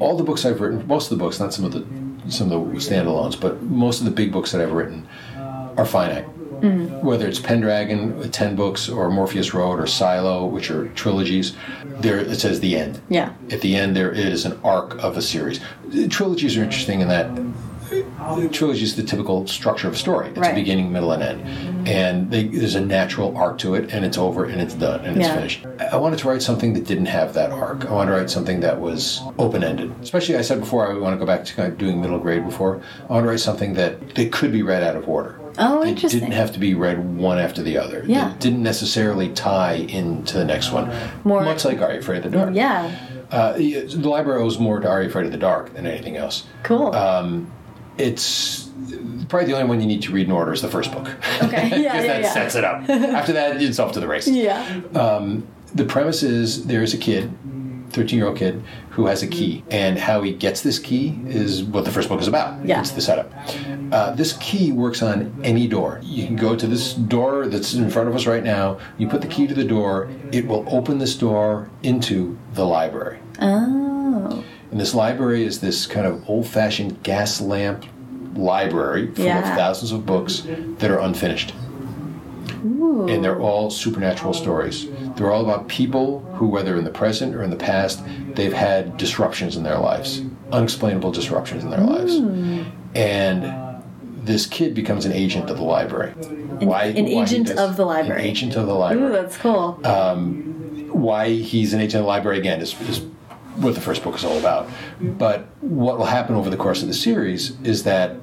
all 0.00 0.16
the 0.16 0.24
books 0.24 0.44
I've 0.44 0.60
written, 0.60 0.86
most 0.86 1.10
of 1.10 1.18
the 1.18 1.24
books, 1.24 1.38
not 1.38 1.54
some 1.54 1.64
of 1.64 1.72
the 1.72 1.86
some 2.30 2.50
of 2.50 2.70
the 2.70 2.76
standalones, 2.78 3.38
but 3.38 3.62
most 3.62 4.00
of 4.00 4.06
the 4.06 4.10
big 4.10 4.32
books 4.32 4.52
that 4.52 4.60
I've 4.60 4.72
written 4.72 5.06
are 5.76 5.84
finite. 5.84 6.26
Mm-hmm. 6.60 7.06
Whether 7.06 7.28
it's 7.28 7.38
Pendragon, 7.40 8.16
with 8.16 8.32
ten 8.32 8.56
books, 8.56 8.88
or 8.88 9.10
Morpheus 9.10 9.52
Road, 9.52 9.78
or 9.78 9.86
SYLO, 9.86 10.46
which 10.46 10.70
are 10.70 10.88
trilogies, 10.90 11.54
there 12.00 12.18
it 12.18 12.40
says 12.40 12.60
the 12.60 12.76
end. 12.76 13.00
Yeah. 13.10 13.34
At 13.50 13.60
the 13.60 13.76
end, 13.76 13.94
there 13.94 14.10
is 14.10 14.46
an 14.46 14.58
arc 14.64 14.94
of 15.02 15.16
a 15.16 15.22
series. 15.22 15.60
Trilogies 16.08 16.56
are 16.56 16.64
interesting 16.64 17.00
in 17.00 17.08
that 17.08 17.26
trilogy 18.52 18.82
is 18.84 18.96
the 18.96 19.02
typical 19.02 19.46
structure 19.46 19.88
of 19.88 19.94
a 19.94 19.96
story. 19.96 20.28
It's 20.30 20.38
Right. 20.38 20.52
a 20.52 20.54
beginning, 20.54 20.92
middle, 20.92 21.12
and 21.12 21.22
end, 21.22 21.88
and 21.88 22.30
they, 22.30 22.44
there's 22.44 22.74
a 22.74 22.80
natural 22.80 23.36
arc 23.36 23.58
to 23.58 23.74
it, 23.74 23.92
and 23.92 24.04
it's 24.04 24.18
over, 24.18 24.44
and 24.44 24.60
it's 24.60 24.74
done, 24.74 25.00
and 25.04 25.16
it's 25.16 25.26
Yeah. 25.26 25.34
finished. 25.34 25.66
I 25.92 25.96
wanted 25.96 26.18
to 26.20 26.28
write 26.28 26.42
something 26.42 26.72
that 26.74 26.86
didn't 26.86 27.06
have 27.06 27.34
that 27.34 27.50
arc. 27.50 27.86
I 27.88 27.92
wanted 27.92 28.12
to 28.12 28.16
write 28.18 28.30
something 28.30 28.60
that 28.60 28.80
was 28.80 29.20
open-ended. 29.38 29.92
Especially, 30.02 30.36
I 30.36 30.42
said 30.42 30.60
before, 30.60 30.90
I 30.90 30.98
want 30.98 31.14
to 31.14 31.18
go 31.18 31.26
back 31.26 31.44
to 31.44 31.54
kind 31.54 31.70
of 31.72 31.78
doing 31.78 32.00
middle 32.00 32.18
grade 32.18 32.44
before. 32.44 32.80
I 33.08 33.12
want 33.12 33.24
to 33.24 33.28
write 33.30 33.40
something 33.40 33.74
that 33.74 34.14
that 34.14 34.32
could 34.32 34.52
be 34.52 34.62
read 34.62 34.82
out 34.82 34.96
of 34.96 35.08
order. 35.08 35.36
Oh, 35.56 35.82
It 35.82 35.90
interesting. 35.90 36.20
didn't 36.20 36.32
have 36.34 36.52
to 36.52 36.58
be 36.58 36.74
read 36.74 37.16
one 37.16 37.38
after 37.38 37.62
the 37.62 37.78
other. 37.78 38.02
Yeah. 38.06 38.32
It 38.32 38.40
didn't 38.40 38.62
necessarily 38.64 39.28
tie 39.28 39.74
into 39.74 40.36
the 40.36 40.44
next 40.44 40.72
one. 40.72 40.90
More- 41.22 41.42
Much 41.44 41.64
like 41.64 41.80
Are 41.80 41.92
You 41.92 42.00
Afraid 42.00 42.24
of 42.24 42.32
the 42.32 42.38
Dark? 42.38 42.50
Yeah. 42.54 42.90
Uh, 43.30 43.52
the 43.52 43.86
library 44.02 44.42
owes 44.42 44.58
more 44.58 44.80
to 44.80 44.88
Are 44.88 45.00
You 45.02 45.08
Afraid 45.08 45.26
of 45.26 45.32
the 45.32 45.38
Dark 45.38 45.74
than 45.74 45.86
anything 45.86 46.16
else. 46.16 46.42
Cool. 46.64 46.92
Um, 46.94 47.46
it's 47.98 48.68
probably 49.28 49.46
the 49.46 49.54
only 49.56 49.68
one 49.68 49.80
you 49.80 49.86
need 49.86 50.02
to 50.02 50.12
read 50.12 50.26
in 50.26 50.32
order 50.32 50.52
is 50.52 50.62
the 50.62 50.68
first 50.68 50.92
book. 50.92 51.08
Okay. 51.42 51.68
Yeah, 51.82 51.92
Because 51.92 52.04
yeah, 52.04 52.06
that 52.06 52.22
yeah. 52.22 52.32
sets 52.32 52.54
it 52.54 52.64
up. 52.64 52.88
After 52.88 53.32
that, 53.34 53.60
it's 53.62 53.78
off 53.78 53.92
to 53.92 54.00
the 54.00 54.08
races. 54.08 54.34
yeah. 54.36 54.80
The 55.74 55.84
premise 55.84 56.22
is 56.22 56.66
there's 56.66 56.94
a 56.94 56.98
kid, 56.98 57.32
13 57.90 58.16
year 58.16 58.28
old 58.28 58.36
kid, 58.38 58.62
who 58.90 59.06
has 59.06 59.22
a 59.24 59.26
key. 59.26 59.64
And 59.72 59.98
how 59.98 60.22
he 60.22 60.32
gets 60.32 60.60
this 60.60 60.78
key 60.78 61.18
is 61.26 61.64
what 61.64 61.84
the 61.84 61.90
first 61.90 62.08
book 62.08 62.20
is 62.20 62.28
about. 62.28 62.64
Yeah. 62.64 62.78
It's 62.78 62.92
the 62.92 63.00
setup. 63.00 63.32
Uh, 63.90 64.12
this 64.12 64.34
key 64.40 64.70
works 64.70 65.02
on 65.02 65.34
any 65.42 65.66
door. 65.66 66.00
You 66.04 66.26
can 66.26 66.36
go 66.36 66.54
to 66.54 66.66
this 66.68 66.94
door 66.94 67.46
that's 67.48 67.74
in 67.74 67.90
front 67.90 68.08
of 68.08 68.14
us 68.14 68.26
right 68.26 68.44
now. 68.44 68.78
You 68.98 69.08
put 69.08 69.20
the 69.20 69.26
key 69.26 69.48
to 69.48 69.54
the 69.54 69.64
door, 69.64 70.08
it 70.30 70.46
will 70.46 70.64
open 70.68 70.98
this 70.98 71.16
door 71.16 71.68
into 71.82 72.38
the 72.52 72.64
library. 72.64 73.18
Oh. 73.40 74.44
And 74.74 74.80
this 74.80 74.92
library 74.92 75.44
is 75.44 75.60
this 75.60 75.86
kind 75.86 76.04
of 76.04 76.28
old 76.28 76.48
fashioned 76.48 77.00
gas 77.04 77.40
lamp 77.40 77.86
library 78.34 79.06
full 79.14 79.28
of 79.28 79.44
thousands 79.44 79.92
of 79.92 80.04
books 80.04 80.40
that 80.78 80.90
are 80.90 80.98
unfinished. 80.98 81.54
And 82.64 83.22
they're 83.22 83.38
all 83.38 83.70
supernatural 83.70 84.34
stories. 84.34 84.88
They're 85.14 85.30
all 85.30 85.44
about 85.44 85.68
people 85.68 86.22
who, 86.34 86.48
whether 86.48 86.76
in 86.76 86.82
the 86.82 86.90
present 86.90 87.36
or 87.36 87.44
in 87.44 87.50
the 87.50 87.56
past, 87.56 88.02
they've 88.34 88.52
had 88.52 88.96
disruptions 88.96 89.56
in 89.56 89.62
their 89.62 89.78
lives, 89.78 90.22
unexplainable 90.50 91.12
disruptions 91.12 91.62
in 91.62 91.70
their 91.70 91.78
hmm. 91.78 91.92
lives. 91.92 92.66
And 92.96 93.80
this 94.26 94.44
kid 94.44 94.74
becomes 94.74 95.04
an 95.04 95.12
agent 95.12 95.50
of 95.50 95.58
the 95.58 95.62
library. 95.62 96.10
Why? 96.10 96.86
an 96.86 97.04
why 97.04 97.22
agent 97.22 97.46
does- 97.46 97.58
of 97.58 97.76
the 97.76 97.84
library. 97.84 98.22
An 98.22 98.26
agent 98.28 98.56
of 98.56 98.66
the 98.66 98.74
Ooh, 98.74 98.78
library 98.78 99.12
that's 99.12 99.36
cool. 99.36 99.80
Um, 99.84 100.88
why 100.90 101.28
he's 101.28 101.72
an 101.74 101.80
agent 101.80 102.00
of 102.00 102.06
the 102.06 102.08
library 102.08 102.38
again 102.38 102.60
is, 102.60 102.74
is 102.88 103.04
what 103.56 103.74
the 103.74 103.80
first 103.80 104.02
book 104.02 104.16
is 104.16 104.24
all 104.24 104.38
about. 104.38 104.68
But 105.00 105.46
what 105.60 105.98
will 105.98 106.06
happen 106.06 106.34
over 106.34 106.50
the 106.50 106.56
course 106.56 106.82
of 106.82 106.88
the 106.88 106.94
series 106.94 107.58
is 107.62 107.84
that 107.84 108.16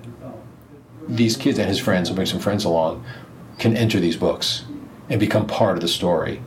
these 1.07 1.35
kids 1.35 1.59
and 1.59 1.67
his 1.67 1.79
friends, 1.79 2.09
will 2.09 2.15
bring 2.15 2.27
some 2.27 2.39
friends 2.39 2.65
along, 2.65 3.03
can 3.59 3.75
enter 3.75 3.99
these 3.99 4.15
books 4.15 4.65
and 5.09 5.19
become 5.19 5.45
part 5.47 5.75
of 5.75 5.81
the 5.81 5.87
story 5.87 6.41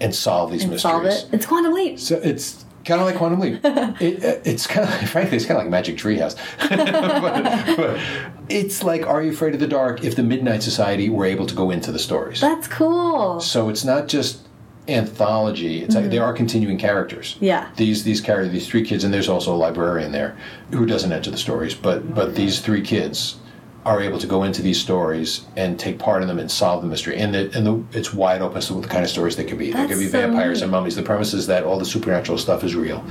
and 0.00 0.14
solve 0.14 0.50
these 0.50 0.62
and 0.62 0.72
mysteries. 0.72 0.92
solve 0.92 1.04
it. 1.04 1.28
It's 1.32 1.46
Quantum 1.46 1.72
Leap. 1.72 1.98
So 1.98 2.16
it's 2.16 2.64
kind 2.84 3.00
of 3.00 3.06
like 3.06 3.16
Quantum 3.16 3.40
Leap. 3.40 3.60
it, 3.64 4.24
uh, 4.24 4.40
it's 4.44 4.66
kind 4.66 4.88
of, 4.88 5.10
frankly, 5.10 5.36
it's 5.36 5.46
kind 5.46 5.58
of 5.58 5.64
like 5.64 5.70
Magic 5.70 5.96
Treehouse. 5.96 6.36
but, 6.68 7.76
but 7.76 8.00
it's 8.48 8.82
like 8.82 9.06
Are 9.06 9.22
You 9.22 9.30
Afraid 9.30 9.54
of 9.54 9.60
the 9.60 9.68
Dark 9.68 10.04
if 10.04 10.16
the 10.16 10.22
Midnight 10.22 10.62
Society 10.62 11.08
were 11.08 11.24
able 11.24 11.46
to 11.46 11.54
go 11.54 11.70
into 11.70 11.92
the 11.92 11.98
stories. 11.98 12.40
That's 12.40 12.68
cool. 12.68 13.40
So 13.40 13.68
it's 13.68 13.84
not 13.84 14.08
just 14.08 14.43
anthology. 14.88 15.82
It's 15.82 15.94
like 15.94 16.10
they 16.10 16.18
are 16.18 16.32
continuing 16.32 16.78
characters. 16.78 17.34
Mm-hmm. 17.34 17.44
Yeah. 17.44 17.70
These 17.76 18.04
these 18.04 18.20
characters, 18.20 18.52
these 18.52 18.68
three 18.68 18.84
kids, 18.84 19.04
and 19.04 19.12
there's 19.12 19.28
also 19.28 19.54
a 19.54 19.56
librarian 19.56 20.12
there 20.12 20.36
who 20.72 20.86
doesn't 20.86 21.12
enter 21.12 21.30
the 21.30 21.38
stories, 21.38 21.74
but 21.74 22.14
but 22.14 22.34
these 22.34 22.60
three 22.60 22.82
kids 22.82 23.36
are 23.84 24.00
able 24.00 24.18
to 24.18 24.26
go 24.26 24.44
into 24.44 24.62
these 24.62 24.80
stories 24.80 25.44
and 25.56 25.78
take 25.78 25.98
part 25.98 26.22
in 26.22 26.28
them 26.28 26.38
and 26.38 26.50
solve 26.50 26.80
the 26.82 26.88
mystery. 26.88 27.18
And 27.18 27.34
the, 27.34 27.50
and 27.54 27.66
the, 27.66 27.84
it's 27.98 28.14
wide 28.14 28.40
open 28.40 28.60
to 28.62 28.74
what 28.74 28.82
the 28.82 28.88
kind 28.88 29.04
of 29.04 29.10
stories 29.10 29.36
they 29.36 29.44
could 29.44 29.58
be. 29.58 29.72
They 29.72 29.86
could 29.86 29.98
be 29.98 30.06
so 30.06 30.20
vampires 30.20 30.58
neat. 30.58 30.64
and 30.64 30.72
mummies. 30.72 30.96
The 30.96 31.02
premise 31.02 31.34
is 31.34 31.46
that 31.48 31.64
all 31.64 31.78
the 31.78 31.84
supernatural 31.84 32.38
stuff 32.38 32.64
is 32.64 32.74
real, 32.74 33.04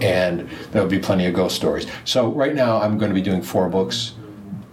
and 0.00 0.48
there 0.72 0.80
will 0.80 0.88
be 0.88 0.98
plenty 0.98 1.26
of 1.26 1.34
ghost 1.34 1.56
stories. 1.56 1.86
So 2.04 2.32
right 2.32 2.54
now, 2.54 2.80
I'm 2.80 2.96
going 2.96 3.10
to 3.10 3.14
be 3.14 3.20
doing 3.20 3.42
four 3.42 3.68
books. 3.68 4.14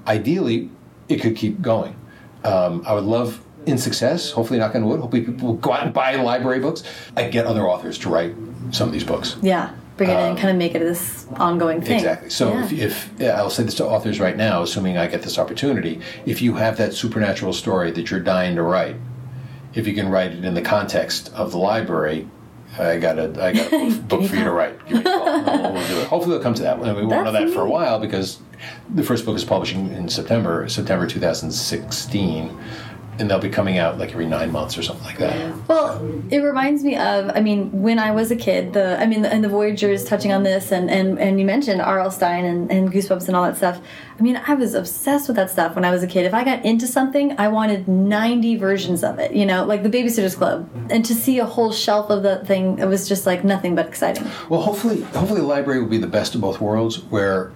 Ideally, 0.08 0.70
it 1.10 1.18
could 1.22 1.36
keep 1.36 1.62
going. 1.62 1.98
Um, 2.46 2.84
I 2.88 2.94
would 2.94 3.04
love, 3.04 3.44
in 3.66 3.78
success, 3.78 4.32
hopefully 4.32 4.60
knock 4.60 4.76
on 4.76 4.86
wood, 4.86 5.00
hopefully 5.00 5.22
people 5.24 5.50
will 5.50 5.56
go 5.56 5.72
out 5.74 5.84
and 5.84 5.94
buy 5.94 6.16
library 6.16 6.60
books. 6.60 6.84
I 7.16 7.28
get 7.30 7.46
other 7.46 7.68
authors 7.68 7.98
to 8.00 8.10
write 8.10 8.36
some 8.72 8.88
of 8.88 8.94
these 8.94 9.04
books. 9.04 9.38
Yeah. 9.42 9.72
Bring 9.98 10.10
it 10.10 10.14
in 10.14 10.20
and 10.20 10.38
kind 10.38 10.50
of 10.50 10.56
make 10.56 10.74
it 10.74 10.80
this 10.80 11.28
ongoing 11.36 11.80
thing. 11.82 11.92
Um, 11.92 11.98
Exactly. 11.98 12.30
So 12.32 12.54
Yeah. 12.54 12.64
if, 12.66 12.72
if 12.74 13.10
yeah, 13.20 13.38
I'll 13.38 13.50
say 13.52 13.64
this 13.64 13.76
to 13.76 13.86
authors 13.86 14.20
right 14.20 14.36
now, 14.36 14.64
assuming 14.64 14.98
I 14.98 15.06
get 15.08 15.22
this 15.22 15.38
opportunity, 15.38 16.02
if 16.26 16.42
you 16.42 16.56
have 16.56 16.78
that 16.78 16.94
supernatural 16.94 17.54
story 17.54 17.92
that 17.92 18.10
you're 18.10 18.20
dying 18.20 18.56
to 18.56 18.64
write, 18.64 18.96
if 19.76 19.86
you 19.88 19.94
can 19.94 20.10
write 20.10 20.32
it 20.32 20.44
in 20.44 20.54
the 20.56 20.62
context 20.62 21.32
of 21.34 21.52
the 21.52 21.58
library, 21.60 22.28
I 22.80 22.98
got 22.98 23.20
a 23.20 23.26
I 23.44 23.54
got 23.54 23.74
a 23.74 23.92
book, 24.08 24.26
for 24.26 24.36
you 24.38 24.44
to 24.46 24.52
write. 24.52 24.84
Give 24.88 24.98
me 24.98 25.02
a 25.02 25.04
call. 25.04 25.22
We'll, 25.62 25.74
we'll 25.74 25.88
do 25.88 25.98
it. 26.00 26.08
Hopefully, 26.08 26.36
it'll 26.36 26.44
come 26.44 26.54
to 26.56 26.62
that. 26.64 26.80
And 26.80 26.96
we 26.98 27.06
won't 27.06 27.26
know 27.26 27.32
that 27.34 27.50
for 27.54 27.62
a 27.62 27.70
while 27.70 28.00
because 28.00 28.40
the 28.94 29.04
first 29.04 29.26
book 29.26 29.36
is 29.36 29.44
publishing 29.44 29.92
in 29.92 30.08
September, 30.10 30.68
September 30.70 31.06
2016, 31.06 32.58
and 33.20 33.30
they'll 33.30 33.40
be 33.40 33.50
coming 33.50 33.78
out 33.78 34.00
like 34.00 34.12
every 34.12 34.26
nine 34.26 34.52
months 34.52 34.78
or 34.78 34.84
something 34.84 35.06
like 35.06 35.18
that. 35.18 35.68
Well, 35.68 36.02
it 36.30 36.40
reminds 36.40 36.84
me 36.84 36.96
of, 36.96 37.30
I 37.36 37.42
mean, 37.42 37.82
when 37.82 38.00
I 38.00 38.12
was 38.12 38.32
a 38.32 38.36
kid, 38.36 38.74
the, 38.74 39.00
I 39.00 39.06
mean, 39.06 39.26
and 39.26 39.44
the 39.44 39.50
Voyagers 39.50 40.06
touching 40.06 40.32
on 40.32 40.44
this, 40.44 40.72
and, 40.72 40.90
and, 40.90 41.20
and 41.20 41.40
you 41.40 41.46
mentioned 41.46 41.82
R.L. 41.82 42.10
Stine 42.10 42.46
and, 42.46 42.72
and 42.72 42.92
Goosebumps 42.92 43.28
and 43.28 43.36
all 43.36 43.44
that 43.44 43.58
stuff. 43.58 43.80
I 44.18 44.22
mean, 44.24 44.42
I 44.48 44.56
was 44.56 44.74
obsessed 44.74 45.28
with 45.28 45.36
that 45.36 45.50
stuff 45.50 45.76
when 45.76 45.86
I 45.86 45.92
was 45.92 46.04
a 46.04 46.08
kid. 46.08 46.26
If 46.26 46.34
I 46.34 46.44
got 46.44 46.64
into 46.66 46.88
something, 46.88 47.38
I 47.38 47.48
wanted 47.48 47.88
90 47.88 48.56
versions 48.58 49.04
of 49.04 49.20
it, 49.20 49.34
you 49.34 49.46
know, 49.46 49.66
like 49.66 49.84
the 49.84 49.90
Babysitter's 49.90 50.36
Club. 50.36 50.70
And 50.90 51.04
to 51.06 51.14
see 51.14 51.40
a 51.40 51.46
whole 51.46 51.72
shelf 51.72 52.10
of 52.10 52.24
that 52.24 52.48
thing, 52.48 52.80
it 52.80 52.86
was 52.86 53.08
just 53.08 53.26
like 53.26 53.44
nothing 53.44 53.76
but 53.76 53.88
exciting. 53.88 54.28
Well, 54.50 54.62
hopefully, 54.62 55.02
hopefully 55.02 55.42
the 55.42 55.48
library 55.48 55.82
will 55.82 55.90
be 55.90 55.98
the 55.98 56.08
best 56.08 56.36
of 56.36 56.42
both 56.42 56.62
worlds, 56.62 57.04
where 57.06 57.52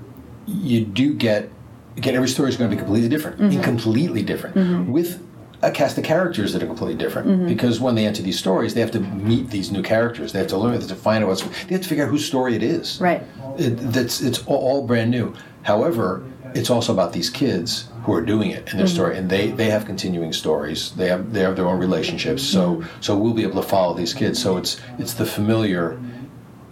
you 0.47 0.85
do 0.85 1.13
get 1.13 1.49
again 1.97 2.15
every 2.15 2.27
story 2.27 2.49
is 2.49 2.57
going 2.57 2.69
to 2.69 2.75
be 2.75 2.79
completely 2.79 3.09
different, 3.09 3.39
and 3.39 3.63
completely 3.63 4.21
different 4.21 4.55
mm-hmm. 4.55 4.91
with 4.91 5.24
a 5.65 5.71
cast 5.71 5.97
of 5.97 6.03
characters 6.03 6.53
that 6.53 6.61
are 6.61 6.67
completely 6.67 6.95
different. 6.95 7.27
Mm-hmm. 7.27 7.47
Because 7.47 7.79
when 7.79 7.95
they 7.95 8.05
enter 8.05 8.21
these 8.21 8.39
stories, 8.39 8.73
they 8.73 8.81
have 8.81 8.91
to 8.91 8.99
meet 8.99 9.49
these 9.49 9.71
new 9.71 9.81
characters. 9.81 10.31
They 10.31 10.39
have 10.39 10.47
to 10.49 10.57
learn. 10.57 10.73
They 10.73 10.79
have 10.79 10.89
to 10.89 10.95
find 10.95 11.23
out 11.23 11.27
what's. 11.27 11.41
They 11.41 11.73
have 11.75 11.81
to 11.81 11.89
figure 11.89 12.05
out 12.05 12.09
whose 12.09 12.25
story 12.25 12.55
it 12.55 12.63
is. 12.63 13.01
Right. 13.01 13.23
It, 13.57 13.71
that's 13.91 14.21
it's 14.21 14.43
all, 14.45 14.57
all 14.57 14.87
brand 14.87 15.11
new. 15.11 15.33
However, 15.63 16.23
it's 16.53 16.69
also 16.69 16.93
about 16.93 17.11
these 17.13 17.29
kids 17.29 17.89
who 18.03 18.13
are 18.13 18.21
doing 18.21 18.51
it 18.51 18.69
and 18.69 18.79
their 18.79 18.85
mm-hmm. 18.85 18.95
story, 18.95 19.17
and 19.17 19.29
they 19.29 19.51
they 19.51 19.69
have 19.69 19.85
continuing 19.85 20.31
stories. 20.31 20.91
They 20.91 21.07
have 21.09 21.33
they 21.33 21.41
have 21.41 21.55
their 21.55 21.67
own 21.67 21.79
relationships. 21.79 22.43
So 22.43 22.75
mm-hmm. 22.75 23.01
so 23.01 23.17
we'll 23.17 23.33
be 23.33 23.43
able 23.43 23.61
to 23.61 23.67
follow 23.67 23.93
these 23.93 24.13
kids. 24.13 24.41
So 24.41 24.57
it's 24.57 24.79
it's 24.99 25.13
the 25.13 25.25
familiar. 25.25 25.99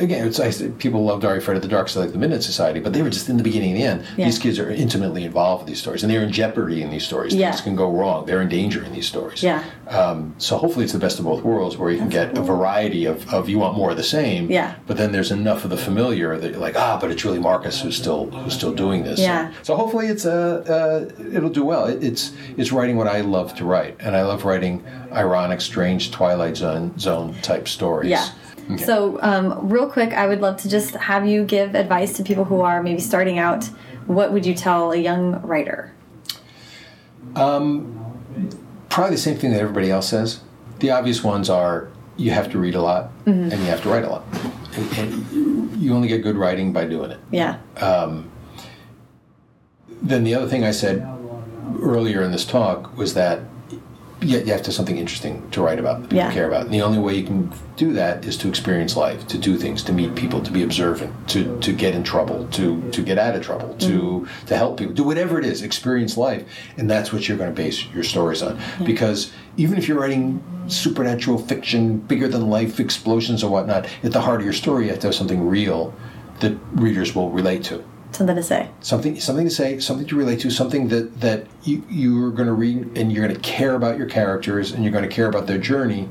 Again, 0.04 0.28
it's 0.28 0.40
I 0.40 0.52
people 0.78 1.04
loved 1.04 1.24
You 1.24 1.30
Afraid 1.30 1.56
of 1.56 1.62
the 1.62 1.68
Dark, 1.68 1.90
Side, 1.90 2.02
like 2.02 2.12
the 2.12 2.18
Midnight 2.18 2.44
Society, 2.44 2.80
but 2.80 2.94
they 2.94 3.02
were 3.02 3.10
just 3.10 3.30
in 3.30 3.38
the 3.38 3.44
beginning 3.44 3.72
and 3.72 3.80
the 3.80 3.84
end. 3.86 4.06
Yeah. 4.18 4.26
These 4.26 4.40
kids 4.40 4.60
are 4.60 4.70
intimately 4.70 5.24
involved 5.24 5.64
with 5.64 5.70
these 5.70 5.80
stories, 5.80 6.04
and 6.04 6.12
they're 6.12 6.24
in 6.24 6.32
jeopardy 6.32 6.82
in 6.82 6.90
these 6.90 7.06
stories. 7.06 7.34
Yeah. 7.34 7.52
Things 7.52 7.62
can 7.62 7.76
go 7.76 7.90
wrong. 7.90 8.26
They're 8.26 8.42
in 8.42 8.50
danger 8.50 8.84
in 8.84 8.92
these 8.92 9.08
stories. 9.08 9.42
Yeah. 9.42 9.64
Um, 9.88 10.36
so 10.38 10.58
hopefully 10.58 10.84
it's 10.84 10.94
the 10.94 11.00
best 11.00 11.20
of 11.20 11.26
both 11.26 11.44
worlds, 11.44 11.78
where 11.78 11.92
you 11.92 11.98
can 11.98 12.10
get 12.10 12.38
a 12.38 12.42
variety 12.42 13.06
of, 13.06 13.32
of 13.34 13.50
you 13.50 13.60
want 13.60 13.78
more 13.78 13.92
of 13.92 13.98
the 13.98 14.04
same. 14.04 14.52
Yeah. 14.52 14.76
But 14.88 14.98
then 14.98 15.12
there's 15.12 15.32
enough 15.32 15.64
of 15.64 15.70
the 15.70 15.78
familiar 15.78 16.38
that 16.38 16.52
you're 16.52 16.60
like, 16.60 16.76
ah, 16.78 16.98
but 17.00 17.12
it's 17.12 17.24
really 17.24 17.40
Marcus 17.40 17.82
who's 17.82 17.96
still 17.96 18.30
who's 18.30 18.54
still 18.54 18.74
doing 18.74 19.04
this. 19.04 19.20
Yeah. 19.20 19.54
So 19.64 19.76
hopefully 19.76 20.08
it's 20.08 20.26
uh, 20.26 20.64
uh 20.68 21.24
it'll 21.34 21.50
do 21.50 21.64
well. 21.64 21.86
It, 21.86 22.04
it's 22.04 22.34
it's 22.58 22.72
writing 22.72 22.98
what 22.98 23.08
I 23.08 23.22
love 23.22 23.56
to 23.56 23.66
write, 23.66 23.98
and 24.00 24.16
I 24.16 24.24
love 24.24 24.46
writing 24.46 24.84
ironic, 25.12 25.62
strange 25.62 26.12
Twilight 26.12 26.58
Zone 26.58 26.98
zone 27.00 27.36
type 27.42 27.68
stories. 27.68 28.10
Yeah. 28.10 28.28
Okay. 28.72 28.84
So, 28.84 29.20
um, 29.22 29.70
real 29.70 29.90
quick, 29.90 30.14
I 30.14 30.28
would 30.28 30.42
love 30.42 30.58
to 30.62 30.70
just 30.70 30.96
have 30.96 31.28
you 31.28 31.44
give 31.44 31.76
advice 31.76 32.14
to 32.18 32.24
people 32.24 32.46
who 32.46 32.62
are 32.62 32.82
maybe 32.82 33.00
starting 33.00 33.38
out. 33.40 33.66
What 34.08 34.32
would 34.32 34.46
you 34.46 34.54
tell 34.54 34.92
a 34.92 34.98
young 34.98 35.42
writer? 35.42 35.94
Um, 37.36 38.00
probably 38.90 39.16
the 39.16 39.22
same 39.22 39.38
thing 39.38 39.52
that 39.52 39.60
everybody 39.60 39.92
else 39.92 40.10
says. 40.10 40.42
The 40.80 40.92
obvious 40.92 41.24
ones 41.24 41.50
are 41.50 41.90
you 42.18 42.32
have 42.32 42.52
to 42.52 42.60
read 42.60 42.76
a 42.76 42.82
lot 42.82 43.12
mm-hmm. 43.26 43.52
and 43.52 43.54
you 43.54 43.66
have 43.66 43.82
to 43.84 43.90
write 43.90 44.04
a 44.04 44.10
lot. 44.10 44.24
And- 44.76 44.98
and 44.98 45.82
you 45.82 45.94
only 45.94 46.08
get 46.08 46.24
good 46.24 46.36
writing 46.36 46.74
by 46.74 46.86
doing 46.86 47.12
it. 47.12 47.20
Yeah. 47.32 47.58
Um, 47.78 48.32
then 50.02 50.24
the 50.24 50.34
other 50.34 50.48
thing 50.48 50.64
I 50.64 50.72
said 50.72 51.08
earlier 51.80 52.22
in 52.22 52.32
this 52.32 52.46
talk 52.46 52.96
was 52.98 53.14
that 53.14 53.42
you 54.24 54.40
you 54.40 54.52
have 54.54 54.62
to 54.64 54.68
have 54.70 54.74
something 54.74 54.98
interesting 54.98 55.50
to 55.52 55.62
write 55.62 55.80
about 55.80 56.02
that 56.02 56.10
people 56.10 56.18
Yeah. 56.18 56.34
care 56.34 56.48
about. 56.48 56.66
And 56.66 56.74
the 56.74 56.82
only 56.82 57.00
way 57.00 57.16
you 57.16 57.24
can 57.24 57.52
do 57.76 57.94
that 57.94 58.26
is 58.26 58.38
to 58.38 58.48
experience 58.48 58.96
life, 58.96 59.28
to 59.28 59.38
do 59.38 59.58
things, 59.58 59.84
to 59.84 59.94
meet 59.94 60.16
people, 60.16 60.42
to 60.42 60.52
be 60.52 60.64
observant, 60.64 61.12
to, 61.30 61.58
to 61.60 61.72
get 61.74 61.94
in 61.96 62.04
trouble, 62.04 62.48
to, 62.52 62.82
to 62.92 63.02
get 63.02 63.18
out 63.18 63.36
of 63.36 63.42
trouble, 63.44 63.76
to 63.80 63.94
Mm-hmm. 63.94 64.46
to 64.48 64.58
help 64.58 64.78
people. 64.78 64.94
Do 64.94 65.04
whatever 65.04 65.40
it 65.40 65.46
is, 65.46 65.62
experience 65.62 66.18
life. 66.18 66.44
And 66.78 66.90
that's 66.90 67.12
what 67.14 67.28
you're 67.28 67.38
going 67.38 67.50
to 67.50 67.56
base 67.56 67.86
your 67.94 68.04
stories 68.04 68.42
on. 68.42 68.60
Because 68.86 69.32
even 69.58 69.78
if 69.78 69.88
you're 69.88 70.00
writing 70.00 70.42
supernatural 70.68 71.38
fiction, 71.40 71.98
bigger 72.00 72.28
than 72.28 72.50
life 72.50 72.80
explosions 72.80 73.44
or 73.44 73.50
whatnot, 73.52 73.86
at 74.04 74.12
the 74.12 74.22
heart 74.22 74.40
of 74.40 74.46
your 74.46 74.54
story 74.54 74.86
you 74.86 74.92
have 74.92 75.00
to 75.00 75.08
have 75.08 75.16
something 75.16 75.48
real 75.48 75.94
that 76.40 76.54
readers 76.74 77.14
will 77.16 77.30
relate 77.32 77.64
to 77.66 77.84
Something 78.14 78.36
to 78.36 78.44
say. 78.44 78.70
something 78.82 79.20
something 79.20 79.46
to 79.46 79.52
say, 79.52 79.80
something 79.80 80.08
to 80.08 80.16
relate 80.16 80.40
to, 80.42 80.50
something 80.52 80.88
that 80.90 81.20
that 81.22 81.48
you 81.64 81.84
you're 81.90 82.32
going 82.32 82.48
to 82.48 82.54
read 82.54 82.98
and 82.98 83.12
you're 83.12 83.26
going 83.26 83.36
to 83.36 83.42
care 83.42 83.76
about 83.76 83.98
your 83.98 84.08
characters 84.08 84.72
and 84.72 84.84
you're 84.84 84.94
going 84.94 85.08
to 85.08 85.16
care 85.16 85.28
about 85.28 85.48
their 85.48 85.58
journey, 85.58 86.10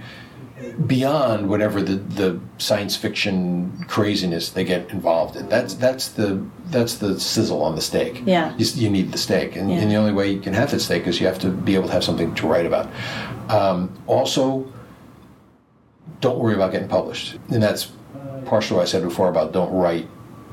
beyond 0.87 1.49
whatever 1.49 1.81
the, 1.83 1.95
the 1.95 2.41
science 2.59 2.97
fiction 2.97 3.85
craziness 3.89 4.51
they 4.51 4.65
get 4.65 4.91
involved 4.91 5.37
in. 5.37 5.49
That's 5.49 5.75
that's 5.75 6.09
the 6.09 6.45
that's 6.67 6.97
the 6.97 7.19
sizzle 7.21 7.63
on 7.63 7.75
the 7.77 7.81
steak. 7.83 8.23
Yeah. 8.27 8.55
You, 8.57 8.67
you 8.75 8.91
need 8.91 9.13
the 9.13 9.19
steak, 9.19 9.57
and, 9.57 9.71
Yeah. 9.71 9.77
and 9.79 9.91
the 9.91 9.97
only 9.97 10.13
way 10.13 10.31
you 10.31 10.41
can 10.41 10.55
have 10.55 10.71
that 10.73 10.81
steak 10.81 11.07
is 11.07 11.21
you 11.21 11.27
have 11.27 11.39
to 11.41 11.51
be 11.51 11.75
able 11.75 11.87
to 11.87 11.93
have 11.93 12.05
something 12.05 12.35
to 12.35 12.47
write 12.47 12.67
about. 12.67 12.91
Um, 13.49 13.93
also, 14.07 14.73
don't 16.21 16.39
worry 16.39 16.55
about 16.55 16.73
getting 16.73 16.89
published, 16.89 17.39
and 17.51 17.63
that's 17.63 17.91
partially 18.45 18.77
what 18.77 18.83
I 18.83 18.87
said 18.87 19.03
before 19.03 19.29
about 19.29 19.53
don't 19.53 19.73
write 19.73 20.09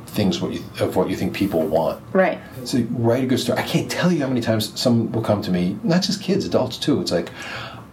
things 0.10 0.42
what 0.42 0.52
you, 0.54 0.64
of 0.80 0.96
what 0.96 1.10
you 1.10 1.16
think 1.16 1.34
people 1.34 1.62
want. 1.62 2.02
Right. 2.14 2.40
So 2.66 2.80
write 2.92 3.24
a 3.24 3.28
good 3.28 3.40
story. 3.40 3.60
I 3.60 3.64
can't 3.64 3.90
tell 3.90 4.12
you 4.12 4.22
how 4.22 4.28
many 4.28 4.42
times 4.42 4.78
someone 4.80 5.12
will 5.12 5.22
come 5.22 5.42
to 5.44 5.52
me, 5.52 5.78
not 5.84 6.02
just 6.02 6.22
kids, 6.22 6.46
adults 6.46 6.78
too. 6.78 7.00
It's 7.02 7.12
like, 7.12 7.30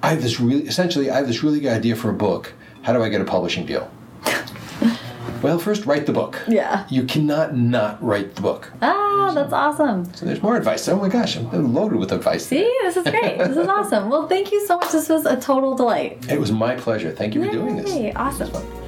I 0.03 0.11
have 0.11 0.23
this 0.23 0.41
really, 0.41 0.65
essentially, 0.67 1.11
I 1.11 1.17
have 1.17 1.27
this 1.27 1.43
really 1.43 1.61
good 1.61 1.73
idea 1.73 1.97
for 1.97 2.11
a 2.11 2.15
book. 2.15 2.53
How 2.83 2.93
do 2.93 3.03
I 3.03 3.09
get 3.09 3.21
a 3.21 3.25
publishing 3.25 3.67
deal? 3.67 3.91
well, 5.43 5.59
first 5.59 5.87
write 5.87 6.07
the 6.07 6.13
book. 6.13 6.41
Yeah. 6.47 6.87
You 6.89 7.05
cannot 7.05 7.57
not 7.57 8.03
write 8.03 8.37
the 8.37 8.43
book. 8.43 8.73
Ah, 8.83 9.33
that's 9.35 9.53
awesome. 9.53 10.13
So 10.15 10.25
there's 10.27 10.43
more 10.43 10.57
advice. 10.57 10.87
Oh 10.89 10.97
my 10.97 11.09
gosh, 11.09 11.37
I'm 11.37 11.75
loaded 11.75 11.99
with 11.99 12.13
advice. 12.13 12.47
See, 12.47 12.63
this 12.83 12.97
is 12.97 13.05
great. 13.05 13.39
this 13.39 13.57
is 13.57 13.69
awesome. 13.69 14.09
Well, 14.09 14.29
thank 14.29 14.53
you 14.53 14.65
so 14.67 14.79
much. 14.79 14.93
This 14.93 15.09
was 15.09 15.27
a 15.27 15.37
total 15.41 15.75
delight. 15.75 16.31
It 16.31 16.39
was 16.39 16.53
my 16.53 16.77
pleasure. 16.77 17.11
Thank 17.11 17.35
you 17.35 17.45
for 17.45 17.51
doing 17.51 17.77
this. 17.77 17.93
Yay, 17.93 18.13
awesome. 18.13 18.53
This 18.53 18.86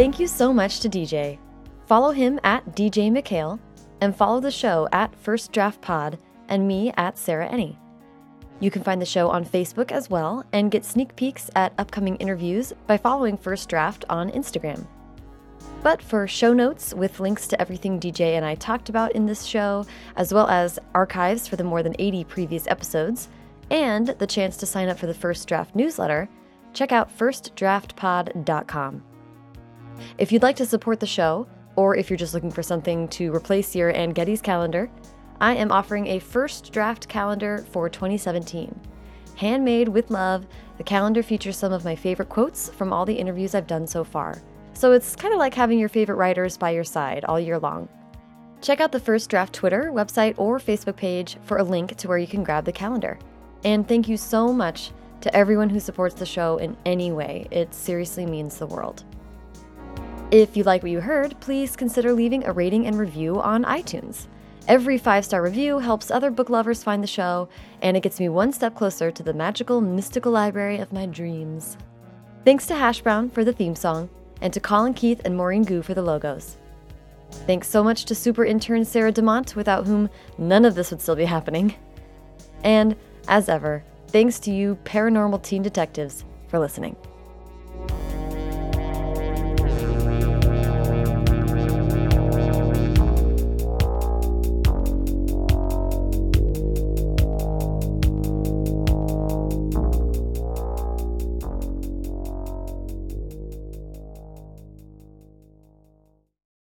Thank 0.00 0.16
you 0.18 0.28
so 0.28 0.50
much 0.50 0.80
to 0.80 0.88
DJ. 0.88 1.36
Follow 1.84 2.10
him 2.10 2.40
at 2.42 2.64
DJ 2.74 3.10
MacHale 3.10 3.60
and 4.00 4.16
follow 4.16 4.40
the 4.40 4.50
show 4.50 4.88
at 4.92 5.14
First 5.14 5.52
Draft 5.52 5.82
Pod 5.82 6.16
and 6.48 6.66
me 6.66 6.90
at 6.96 7.18
Sarah 7.18 7.50
Enni. 7.50 7.76
You 8.60 8.70
can 8.70 8.82
find 8.82 9.02
the 9.02 9.04
show 9.04 9.28
on 9.28 9.44
Facebook 9.44 9.92
as 9.92 10.08
well 10.08 10.42
and 10.54 10.70
get 10.70 10.86
sneak 10.86 11.14
peeks 11.16 11.50
at 11.54 11.74
upcoming 11.76 12.16
interviews 12.16 12.72
by 12.86 12.96
following 12.96 13.36
First 13.36 13.68
Draft 13.68 14.06
on 14.08 14.30
Instagram. 14.30 14.86
But 15.82 16.00
for 16.00 16.26
show 16.26 16.54
notes 16.54 16.94
with 16.94 17.20
links 17.20 17.46
to 17.48 17.60
everything 17.60 18.00
DJ 18.00 18.36
and 18.38 18.44
I 18.46 18.54
talked 18.54 18.88
about 18.88 19.12
in 19.12 19.26
this 19.26 19.44
show, 19.44 19.84
as 20.16 20.32
well 20.32 20.48
as 20.48 20.78
archives 20.94 21.46
for 21.46 21.56
the 21.56 21.64
more 21.64 21.82
than 21.82 21.94
80 21.98 22.24
previous 22.24 22.66
episodes, 22.68 23.28
and 23.70 24.06
the 24.06 24.26
chance 24.26 24.56
to 24.56 24.64
sign 24.64 24.88
up 24.88 24.98
for 24.98 25.08
the 25.08 25.12
First 25.12 25.46
Draft 25.46 25.76
newsletter, 25.76 26.26
check 26.72 26.90
out 26.90 27.14
firstdraftpod.com. 27.14 29.02
If 30.18 30.32
you'd 30.32 30.42
like 30.42 30.56
to 30.56 30.66
support 30.66 31.00
the 31.00 31.06
show, 31.06 31.46
or 31.76 31.96
if 31.96 32.10
you're 32.10 32.16
just 32.16 32.34
looking 32.34 32.50
for 32.50 32.62
something 32.62 33.08
to 33.08 33.34
replace 33.34 33.74
your 33.74 33.94
Anne 33.96 34.10
Geddes 34.10 34.40
calendar, 34.40 34.90
I 35.40 35.54
am 35.54 35.72
offering 35.72 36.06
a 36.06 36.18
first 36.18 36.72
draft 36.72 37.08
calendar 37.08 37.64
for 37.70 37.88
2017. 37.88 38.78
Handmade 39.36 39.88
with 39.88 40.10
love, 40.10 40.46
the 40.76 40.84
calendar 40.84 41.22
features 41.22 41.56
some 41.56 41.72
of 41.72 41.84
my 41.84 41.96
favorite 41.96 42.28
quotes 42.28 42.68
from 42.68 42.92
all 42.92 43.06
the 43.06 43.14
interviews 43.14 43.54
I've 43.54 43.66
done 43.66 43.86
so 43.86 44.04
far. 44.04 44.42
So 44.74 44.92
it's 44.92 45.16
kind 45.16 45.32
of 45.32 45.38
like 45.38 45.54
having 45.54 45.78
your 45.78 45.88
favorite 45.88 46.16
writers 46.16 46.58
by 46.58 46.70
your 46.70 46.84
side 46.84 47.24
all 47.24 47.40
year 47.40 47.58
long. 47.58 47.88
Check 48.60 48.80
out 48.80 48.92
the 48.92 49.00
First 49.00 49.30
Draft 49.30 49.54
Twitter, 49.54 49.90
website, 49.94 50.34
or 50.36 50.58
Facebook 50.58 50.96
page 50.96 51.38
for 51.44 51.56
a 51.56 51.64
link 51.64 51.96
to 51.96 52.08
where 52.08 52.18
you 52.18 52.26
can 52.26 52.44
grab 52.44 52.66
the 52.66 52.72
calendar. 52.72 53.18
And 53.64 53.88
thank 53.88 54.08
you 54.08 54.18
so 54.18 54.52
much 54.52 54.90
to 55.22 55.34
everyone 55.34 55.70
who 55.70 55.80
supports 55.80 56.14
the 56.14 56.26
show 56.26 56.58
in 56.58 56.76
any 56.84 57.12
way. 57.12 57.46
It 57.50 57.74
seriously 57.74 58.26
means 58.26 58.58
the 58.58 58.66
world. 58.66 59.04
If 60.30 60.56
you 60.56 60.62
like 60.62 60.84
what 60.84 60.92
you 60.92 61.00
heard, 61.00 61.34
please 61.40 61.74
consider 61.74 62.12
leaving 62.12 62.44
a 62.46 62.52
rating 62.52 62.86
and 62.86 62.96
review 62.96 63.40
on 63.40 63.64
iTunes. 63.64 64.28
Every 64.68 64.96
five 64.96 65.24
star 65.24 65.42
review 65.42 65.80
helps 65.80 66.08
other 66.08 66.30
book 66.30 66.48
lovers 66.48 66.84
find 66.84 67.02
the 67.02 67.08
show, 67.08 67.48
and 67.82 67.96
it 67.96 68.04
gets 68.04 68.20
me 68.20 68.28
one 68.28 68.52
step 68.52 68.76
closer 68.76 69.10
to 69.10 69.22
the 69.24 69.34
magical, 69.34 69.80
mystical 69.80 70.30
library 70.30 70.78
of 70.78 70.92
my 70.92 71.06
dreams. 71.06 71.76
Thanks 72.44 72.64
to 72.66 72.76
Hash 72.76 73.00
Brown 73.00 73.28
for 73.28 73.42
the 73.42 73.52
theme 73.52 73.74
song, 73.74 74.08
and 74.40 74.52
to 74.52 74.60
Colin 74.60 74.94
Keith 74.94 75.20
and 75.24 75.36
Maureen 75.36 75.64
Gu 75.64 75.82
for 75.82 75.94
the 75.94 76.02
logos. 76.02 76.58
Thanks 77.48 77.68
so 77.68 77.82
much 77.82 78.04
to 78.04 78.14
super 78.14 78.44
intern 78.44 78.84
Sarah 78.84 79.12
DeMont, 79.12 79.56
without 79.56 79.84
whom 79.84 80.08
none 80.38 80.64
of 80.64 80.76
this 80.76 80.92
would 80.92 81.02
still 81.02 81.16
be 81.16 81.24
happening. 81.24 81.74
And, 82.62 82.94
as 83.26 83.48
ever, 83.48 83.82
thanks 84.06 84.38
to 84.40 84.52
you, 84.52 84.78
paranormal 84.84 85.42
teen 85.42 85.62
detectives, 85.62 86.24
for 86.46 86.60
listening. 86.60 86.94